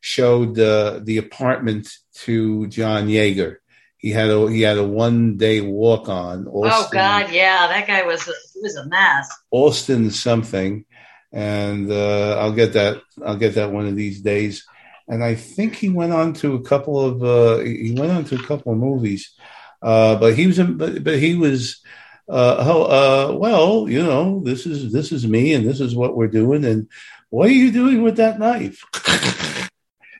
showed 0.00 0.58
uh, 0.58 1.00
the 1.02 1.18
apartment 1.18 1.92
to 2.24 2.66
John 2.68 3.08
Yaeger. 3.08 3.56
He 3.98 4.10
had 4.10 4.30
a 4.30 4.50
he 4.50 4.62
had 4.62 4.78
a 4.78 4.84
one 4.84 5.36
day 5.36 5.60
walk 5.60 6.08
on. 6.08 6.48
Oh 6.50 6.88
God, 6.90 7.30
yeah, 7.30 7.66
that 7.66 7.86
guy 7.86 8.04
was 8.04 8.26
a, 8.26 8.32
he 8.54 8.60
was 8.62 8.76
a 8.76 8.86
mess. 8.86 9.28
Austin 9.50 10.10
something, 10.10 10.86
and 11.30 11.92
uh, 11.92 12.38
I'll 12.40 12.52
get 12.52 12.72
that 12.72 13.02
I'll 13.22 13.36
get 13.36 13.56
that 13.56 13.70
one 13.70 13.86
of 13.86 13.96
these 13.96 14.22
days. 14.22 14.66
And 15.08 15.22
I 15.22 15.34
think 15.34 15.74
he 15.74 15.88
went 15.88 16.12
on 16.12 16.32
to 16.34 16.54
a 16.54 16.62
couple 16.62 17.00
of 17.00 17.22
uh, 17.22 17.58
he 17.64 17.94
went 17.96 18.12
on 18.12 18.24
to 18.26 18.36
a 18.36 18.42
couple 18.42 18.72
of 18.72 18.78
movies, 18.78 19.34
uh, 19.82 20.16
but 20.16 20.34
he 20.34 20.46
was 20.46 20.58
but, 20.58 21.02
but 21.02 21.18
he 21.18 21.34
was 21.34 21.82
uh, 22.28 22.56
oh, 22.60 22.82
uh, 22.84 23.36
well, 23.36 23.88
you 23.88 24.02
know, 24.02 24.40
this 24.44 24.64
is 24.64 24.92
this 24.92 25.12
is 25.12 25.26
me, 25.26 25.54
and 25.54 25.68
this 25.68 25.80
is 25.80 25.94
what 25.94 26.16
we're 26.16 26.28
doing, 26.28 26.64
and 26.64 26.88
what 27.30 27.48
are 27.48 27.52
you 27.52 27.72
doing 27.72 28.02
with 28.02 28.16
that 28.16 28.38
knife? 28.38 28.84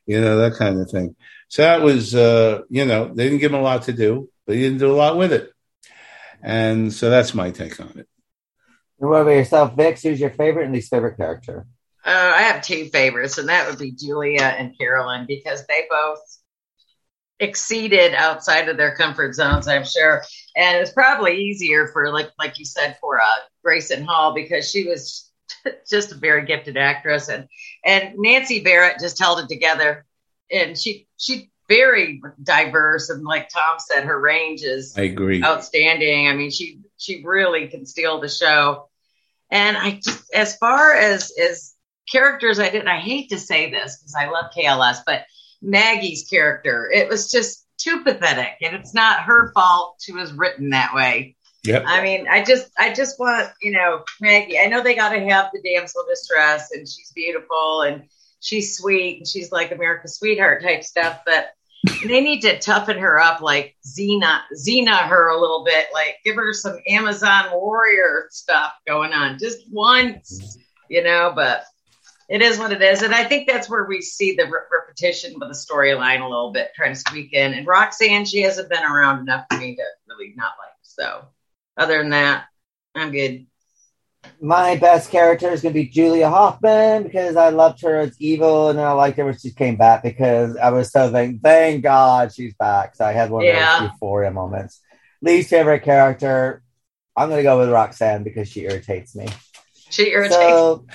you 0.07 0.21
know, 0.21 0.39
that 0.39 0.55
kind 0.59 0.81
of 0.81 0.91
thing. 0.91 1.15
So 1.49 1.63
that 1.63 1.83
was, 1.83 2.15
uh, 2.15 2.63
you 2.69 2.85
know, 2.85 3.13
they 3.15 3.25
didn't 3.25 3.39
give 3.39 3.53
him 3.53 3.61
a 3.61 3.63
lot 3.63 3.83
to 3.85 3.93
do, 3.93 4.29
but 4.47 4.57
he 4.57 4.63
didn't 4.63 4.79
do 4.79 4.91
a 4.91 4.97
lot 4.97 5.17
with 5.17 5.33
it, 5.33 5.53
and 6.43 6.93
so 6.93 7.09
that's 7.09 7.35
my 7.35 7.51
take 7.51 7.79
on 7.81 7.93
it. 7.97 8.09
And 9.01 9.11
what 9.11 9.23
about 9.23 9.31
yourself, 9.31 9.77
Vix? 9.77 10.03
Who's 10.03 10.21
your 10.21 10.31
favorite 10.31 10.65
and 10.65 10.75
least 10.75 10.91
favorite 10.91 11.17
character? 11.17 11.67
Uh, 12.05 12.33
I 12.35 12.43
have 12.43 12.63
two 12.63 12.87
favorites, 12.87 13.39
and 13.39 13.49
that 13.49 13.69
would 13.69 13.79
be 13.79 13.93
Julia 13.93 14.43
and 14.43 14.77
Carolyn 14.77 15.27
because 15.27 15.65
they 15.67 15.87
both 15.89 16.21
exceeded 17.39 18.15
outside 18.15 18.69
of 18.69 18.77
their 18.77 18.95
comfort 18.97 19.35
zones, 19.35 19.69
I'm 19.69 19.85
sure. 19.85 20.23
And 20.57 20.79
it's 20.79 20.93
probably 20.93 21.39
easier 21.39 21.89
for, 21.89 22.13
like, 22.13 22.31
like 22.39 22.59
you 22.59 22.65
said, 22.65 22.97
for 23.01 23.21
uh, 23.21 23.27
Grayson 23.65 24.05
Hall 24.05 24.35
because 24.35 24.69
she 24.69 24.89
was 24.89 25.31
just 25.89 26.13
a 26.13 26.17
very 26.17 26.45
gifted 26.45 26.77
actress, 26.77 27.29
and 27.29 27.49
and 27.85 28.15
Nancy 28.17 28.63
Barrett 28.63 29.01
just 29.01 29.19
held 29.19 29.41
it 29.41 29.49
together, 29.49 30.05
and 30.51 30.77
she 30.79 31.07
she 31.17 31.51
very 31.69 32.21
diverse, 32.43 33.11
and 33.11 33.25
like 33.25 33.49
Tom 33.49 33.79
said, 33.79 34.05
her 34.05 34.19
range 34.19 34.63
is 34.63 34.97
I 34.97 35.03
agree 35.03 35.43
outstanding. 35.43 36.29
I 36.29 36.35
mean, 36.35 36.51
she 36.51 36.81
she 36.97 37.23
really 37.25 37.69
can 37.69 37.87
steal 37.87 38.21
the 38.21 38.29
show. 38.29 38.89
And 39.51 39.77
I 39.77 40.01
just, 40.03 40.33
as 40.35 40.57
far 40.57 40.95
as 40.95 41.33
as 41.39 41.75
characters, 42.13 42.59
I 42.59 42.69
didn't. 42.71 42.89
I 42.89 42.99
hate 42.99 43.31
to 43.31 43.39
say 43.39 43.71
this 43.71 43.97
because 43.97 44.15
I 44.15 44.31
love 44.31 44.53
KLS, 44.57 44.99
but 45.07 45.25
Maggie's 45.63 46.29
character, 46.29 46.91
it 46.93 47.09
was 47.09 47.31
just 47.31 47.67
too 47.79 48.05
pathetic, 48.05 48.53
and 48.61 48.77
it's 48.77 48.95
not 48.95 49.23
her 49.23 49.53
fault. 49.53 49.97
She 50.01 50.13
was 50.13 50.33
written 50.33 50.71
that 50.71 50.95
way. 50.95 51.37
Yep. 51.65 51.85
I 51.87 52.03
mean, 52.03 52.27
I 52.29 52.45
just, 52.45 52.71
I 52.79 52.93
just 52.93 53.19
want, 53.21 53.49
you 53.63 53.73
know, 53.73 54.03
Maggie. 54.21 54.59
I 54.59 54.67
know 54.67 54.83
they 54.83 54.95
got 54.95 55.11
to 55.11 55.21
have 55.21 55.51
the 55.53 55.63
damsel 55.63 56.05
distress, 56.09 56.71
and 56.73 56.87
she's 56.87 57.13
beautiful, 57.15 57.83
and 57.83 58.05
she's 58.41 58.77
sweet, 58.77 59.19
and 59.19 59.27
she's 59.27 59.53
like 59.53 59.71
America's 59.71 60.17
sweetheart 60.19 60.63
type 60.63 60.83
stuff, 60.83 61.21
but 61.25 61.53
they 62.05 62.21
need 62.21 62.41
to 62.43 62.59
toughen 62.59 62.99
her 62.99 63.19
up, 63.19 63.41
like 63.41 63.77
Xena, 63.87 64.41
Xena 64.55 65.09
her 65.09 65.29
a 65.29 65.41
little 65.41 65.65
bit, 65.65 65.87
like 65.93 66.17
give 66.25 66.37
her 66.37 66.53
some 66.53 66.79
Amazon 66.89 67.47
warrior 67.53 68.27
stuff 68.31 68.73
going 68.87 69.13
on, 69.13 69.39
just 69.39 69.59
once, 69.71 70.59
you 70.89 71.03
know. 71.03 71.33
But 71.35 71.65
it 72.33 72.41
is 72.41 72.59
what 72.59 72.73
it 72.73 72.81
is, 72.81 73.03
and 73.03 73.15
I 73.15 73.25
think 73.25 73.47
that's 73.47 73.69
where 73.69 73.85
we 73.85 74.01
see 74.01 74.35
the 74.35 74.47
re- 74.47 74.61
repetition 74.73 75.35
with 75.39 75.51
the 75.51 75.55
storyline 75.55 76.23
a 76.23 76.29
little 76.29 76.51
bit, 76.51 76.71
trying 76.75 76.95
to 76.95 76.99
squeak 76.99 77.35
in. 77.35 77.53
And 77.53 77.67
Roxanne, 77.67 78.25
she 78.25 78.41
hasn't 78.41 78.71
been 78.71 78.83
around 78.83 79.21
enough 79.21 79.45
for 79.51 79.59
me 79.59 79.77
to 79.77 79.83
really 80.09 80.33
not 80.35 80.53
like. 80.59 80.73
So, 80.81 81.27
other 81.77 81.99
than 81.99 82.09
that, 82.11 82.47
I'm 82.95 83.11
good. 83.11 83.47
My 84.41 84.77
best 84.77 85.11
character 85.11 85.51
is 85.51 85.61
going 85.61 85.75
to 85.75 85.81
be 85.81 85.91
Julia 85.91 86.31
Hoffman 86.31 87.03
because 87.03 87.37
I 87.37 87.51
loved 87.51 87.83
her 87.83 87.99
as 87.99 88.17
evil, 88.19 88.71
and 88.71 88.81
I 88.81 88.93
liked 88.93 89.19
her 89.19 89.27
when 89.27 89.37
she 89.37 89.51
came 89.51 89.77
back 89.77 90.03
because 90.03 90.57
I 90.57 90.71
was 90.71 90.91
so 90.91 91.13
thank, 91.13 91.43
thank 91.43 91.83
God 91.83 92.33
she's 92.33 92.55
back. 92.55 92.97
So 92.97 93.05
I 93.05 93.13
had 93.13 93.31
one 93.31 93.45
Yeah. 93.45 93.75
of 93.75 93.79
those 93.83 93.91
euphoria 93.91 94.31
moments. 94.31 94.81
Least 95.21 95.51
favorite 95.51 95.83
character, 95.83 96.63
I'm 97.15 97.29
going 97.29 97.41
to 97.41 97.43
go 97.43 97.59
with 97.59 97.69
Roxanne 97.69 98.23
because 98.23 98.49
she 98.49 98.63
irritates 98.63 99.15
me. 99.15 99.29
She 99.91 100.11
irritates. 100.11 100.33
So, 100.35 100.87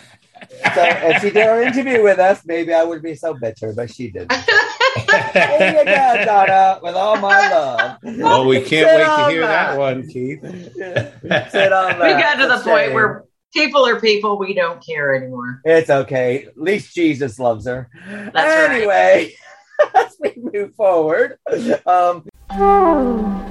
so 0.76 0.84
if 0.85 1.22
she 1.22 1.30
did 1.31 1.45
her 1.45 1.61
interview 1.61 2.03
with 2.03 2.19
us, 2.19 2.41
maybe 2.45 2.73
I 2.73 2.84
would 2.84 3.01
be 3.01 3.15
so 3.15 3.34
bitter, 3.34 3.73
but 3.73 3.89
she 3.91 4.09
didn't. 4.11 4.30
There 4.30 5.80
you 5.80 5.85
go, 5.85 6.26
Donna, 6.26 6.80
with 6.81 6.95
all 6.95 7.18
my 7.18 7.49
love. 7.49 7.97
Well, 8.03 8.45
we 8.47 8.61
can't 8.61 8.88
Sit 8.89 8.95
wait 8.97 9.05
to 9.26 9.30
hear 9.30 9.41
that. 9.41 9.72
that 9.72 9.77
one, 9.77 10.07
Keith. 10.07 10.41
Sit 11.51 11.73
on 11.73 11.95
we 11.95 12.22
got 12.22 12.35
to 12.35 12.47
the 12.47 12.55
It's 12.55 12.64
point 12.64 12.93
where 12.93 13.26
people 13.53 13.85
are 13.85 13.99
people. 13.99 14.38
We 14.38 14.53
don't 14.53 14.84
care 14.85 15.15
anymore. 15.15 15.61
It's 15.65 15.89
okay. 15.89 16.45
At 16.45 16.57
least 16.57 16.93
Jesus 16.95 17.39
loves 17.39 17.65
her. 17.65 17.89
right. 18.07 18.69
anyway, 18.69 19.34
as 19.95 20.15
we 20.19 20.34
move 20.38 20.76
forward, 20.76 21.38
um, 21.85 22.26
mm. 22.51 23.43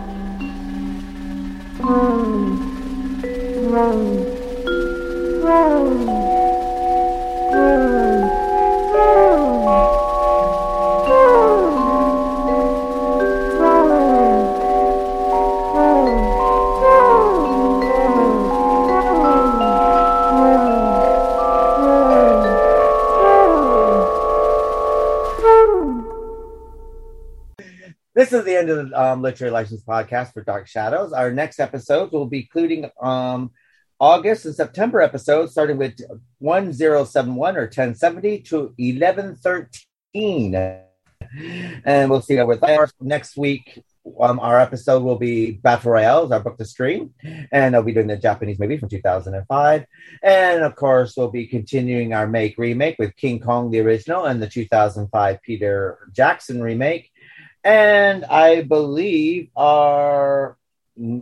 Mm. 1.79 2.77
Mm. 5.49 6.36
This 28.27 28.41
is 28.41 28.45
the 28.45 28.57
end 28.57 28.71
of 28.71 28.91
the 28.91 29.01
um, 29.01 29.23
Literary 29.23 29.53
License 29.53 29.85
podcast 29.85 30.33
for 30.33 30.43
Dark 30.43 30.67
Shadows. 30.67 31.13
Our 31.13 31.31
next 31.31 31.61
episodes 31.61 32.11
will 32.11 32.27
be 32.27 32.41
including 32.41 32.91
um, 33.01 33.53
August 33.99 34.45
and 34.45 34.55
September 34.55 35.01
episodes, 35.01 35.53
starting 35.53 35.79
with 35.79 35.99
1071 36.39 37.57
or 37.57 37.63
1070 37.63 38.41
to 38.43 38.75
1113. 38.77 40.83
And 41.85 42.11
we'll 42.11 42.23
see 42.23 42.37
how 42.37 42.47
with 42.47 42.61
that. 42.61 42.93
Next 43.01 43.37
week, 43.37 43.83
um, 44.21 44.39
our 44.39 44.61
episode 44.61 45.03
will 45.03 45.17
be 45.17 45.53
Battle 45.53 45.93
Royale, 45.93 46.33
our 46.33 46.41
book 46.41 46.57
to 46.59 46.65
stream, 46.65 47.13
and 47.51 47.75
I'll 47.75 47.83
be 47.83 47.93
doing 47.93 48.07
the 48.07 48.17
Japanese 48.17 48.59
movie 48.59 48.79
from 48.79 48.89
2005. 48.89 49.85
And 50.23 50.63
of 50.63 50.77
course, 50.77 51.17
we'll 51.17 51.31
be 51.31 51.47
continuing 51.47 52.15
our 52.15 52.27
make 52.27 52.57
remake 52.59 52.97
with 52.99 53.17
King 53.17 53.41
Kong 53.41 53.71
the 53.71 53.81
original 53.81 54.25
and 54.25 54.41
the 54.41 54.49
2005 54.49 55.43
Peter 55.43 56.09
Jackson 56.13 56.63
remake. 56.63 57.11
And 57.65 58.25
I 58.25 58.63
believe 58.63 59.51
our 59.57 60.57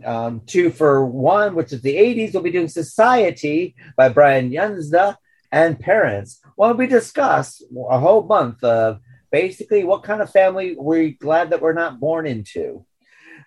um, 0.05 0.41
two 0.45 0.69
for 0.69 1.05
one, 1.05 1.55
which 1.55 1.73
is 1.73 1.81
the 1.81 1.95
80s, 1.95 2.33
we'll 2.33 2.43
be 2.43 2.51
doing 2.51 2.67
Society 2.67 3.75
by 3.97 4.09
Brian 4.09 4.51
Yuzna 4.51 5.17
and 5.51 5.79
Parents. 5.79 6.41
while 6.55 6.73
we 6.73 6.87
discuss 6.87 7.61
a 7.89 7.99
whole 7.99 8.23
month 8.23 8.63
of 8.63 8.99
basically 9.31 9.83
what 9.83 10.03
kind 10.03 10.21
of 10.21 10.29
family 10.31 10.75
we're 10.77 11.11
glad 11.19 11.49
that 11.49 11.61
we're 11.61 11.73
not 11.73 11.99
born 11.99 12.25
into. 12.25 12.85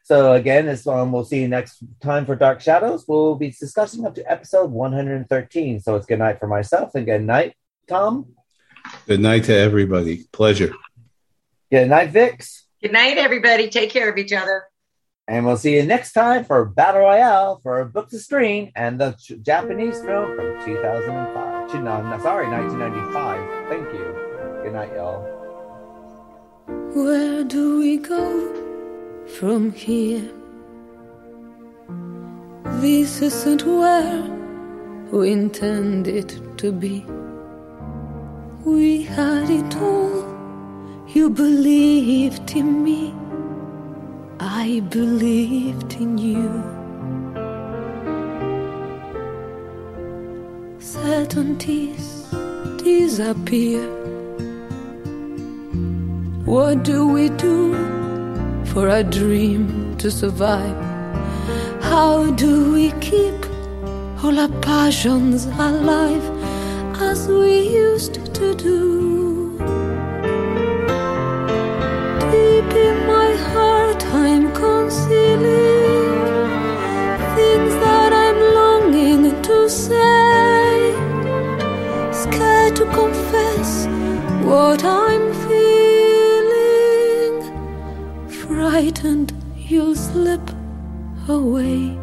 So 0.04 0.32
again, 0.32 0.66
this 0.66 0.84
one 0.84 1.12
we'll 1.12 1.24
see 1.24 1.40
you 1.40 1.48
next 1.48 1.82
time 2.00 2.24
for 2.24 2.36
Dark 2.36 2.60
Shadows. 2.60 3.04
We'll 3.06 3.34
be 3.34 3.50
discussing 3.50 4.06
up 4.06 4.14
to 4.14 4.30
episode 4.30 4.70
113. 4.70 5.80
So 5.80 5.96
it's 5.96 6.06
good 6.06 6.18
night 6.18 6.38
for 6.40 6.46
myself 6.46 6.94
and 6.94 7.04
good 7.04 7.22
night, 7.22 7.54
Tom. 7.88 8.34
Good 9.06 9.20
night 9.20 9.44
to 9.44 9.54
everybody. 9.54 10.24
Pleasure. 10.32 10.72
Good 11.70 11.88
night, 11.88 12.10
Vix. 12.10 12.64
Good 12.80 12.92
night, 12.92 13.18
everybody. 13.18 13.68
Take 13.68 13.90
care 13.90 14.10
of 14.10 14.16
each 14.16 14.32
other. 14.32 14.64
And 15.28 15.44
we'll 15.44 15.58
see 15.58 15.76
you 15.76 15.82
next 15.84 16.12
time 16.12 16.44
for 16.44 16.64
Battle 16.64 17.02
Royale 17.02 17.60
for 17.62 17.84
Book 17.84 18.08
to 18.10 18.18
Screen 18.18 18.72
and 18.74 18.98
the 18.98 19.12
Ch- 19.12 19.34
Japanese 19.42 20.00
film 20.00 20.34
from 20.34 20.64
2005. 20.64 21.70
Ch- 21.70 21.74
No, 21.74 22.00
no, 22.02 22.18
sorry, 22.22 22.48
1995. 22.48 23.68
Thank 23.68 23.92
you. 23.92 24.06
Good 24.62 24.72
night, 24.72 24.90
y'all. 24.94 25.20
Where 26.94 27.44
do 27.44 27.78
we 27.80 27.98
go 27.98 28.54
from 29.38 29.72
here? 29.72 30.26
This 32.80 33.20
isn't 33.20 33.64
where 33.66 34.24
we 35.12 35.32
intended 35.32 36.58
to 36.58 36.72
be. 36.72 37.04
We 38.64 39.02
had 39.02 39.50
it 39.50 39.76
all. 39.76 40.24
You 41.08 41.28
believed 41.28 42.50
in 42.56 42.82
me. 42.82 43.14
I 44.40 44.80
believed 44.88 45.94
in 45.94 46.16
you. 46.16 46.62
Certainties 50.78 52.26
disappear. 52.76 53.82
What 56.44 56.84
do 56.84 57.06
we 57.06 57.28
do 57.30 57.74
for 58.66 58.88
a 58.88 59.02
dream 59.02 59.96
to 59.98 60.10
survive? 60.10 60.76
How 61.82 62.30
do 62.30 62.72
we 62.72 62.92
keep 63.00 63.34
all 64.22 64.38
our 64.38 64.48
passions 64.60 65.46
alive 65.46 66.24
as 67.00 67.26
we 67.28 67.68
used 67.68 68.14
to 68.34 68.54
do? 68.54 69.58
Deep 72.30 72.70
in 72.86 73.06
my 73.06 73.30
heart, 73.50 73.77
I'm 74.04 74.52
concealing 74.52 76.14
things 77.36 77.74
that 77.84 78.12
I'm 78.12 78.38
longing 78.58 79.42
to 79.42 79.68
say. 79.68 80.92
Scared 82.12 82.76
to 82.76 82.84
confess 83.00 83.86
what 84.44 84.84
I'm 84.84 85.32
feeling. 85.46 85.68
Frightened 88.28 89.32
you'll 89.56 89.94
slip 89.94 90.46
away. 91.28 91.96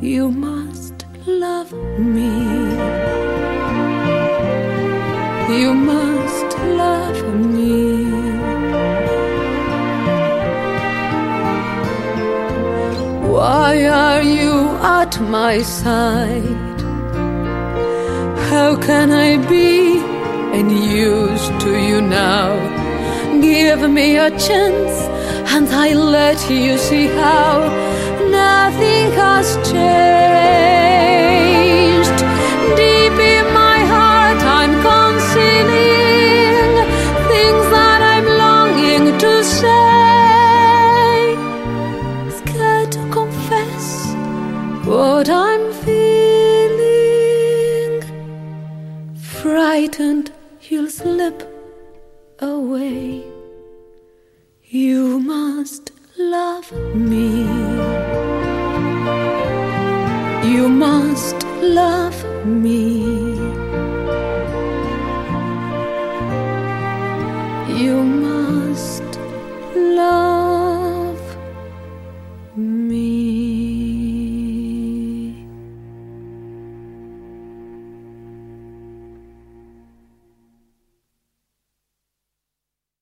you 0.00 0.30
must 0.30 1.06
love 1.26 1.72
me. 1.98 2.30
You 5.60 5.74
must 5.74 6.58
love 6.58 7.19
Why 13.40 13.86
are 13.86 14.20
you 14.20 14.68
at 15.00 15.18
my 15.18 15.62
side? 15.62 16.80
How 18.50 18.76
can 18.76 19.10
I 19.10 19.38
be 19.48 19.96
any 20.52 20.82
use 20.94 21.48
to 21.62 21.70
you 21.88 22.02
now? 22.02 22.48
Give 23.40 23.88
me 23.88 24.18
a 24.18 24.28
chance 24.46 24.96
and 25.54 25.66
I'll 25.70 26.04
let 26.04 26.50
you 26.50 26.76
see 26.76 27.06
how 27.06 27.60
nothing 28.28 29.10
has 29.12 29.56
changed. 29.70 30.29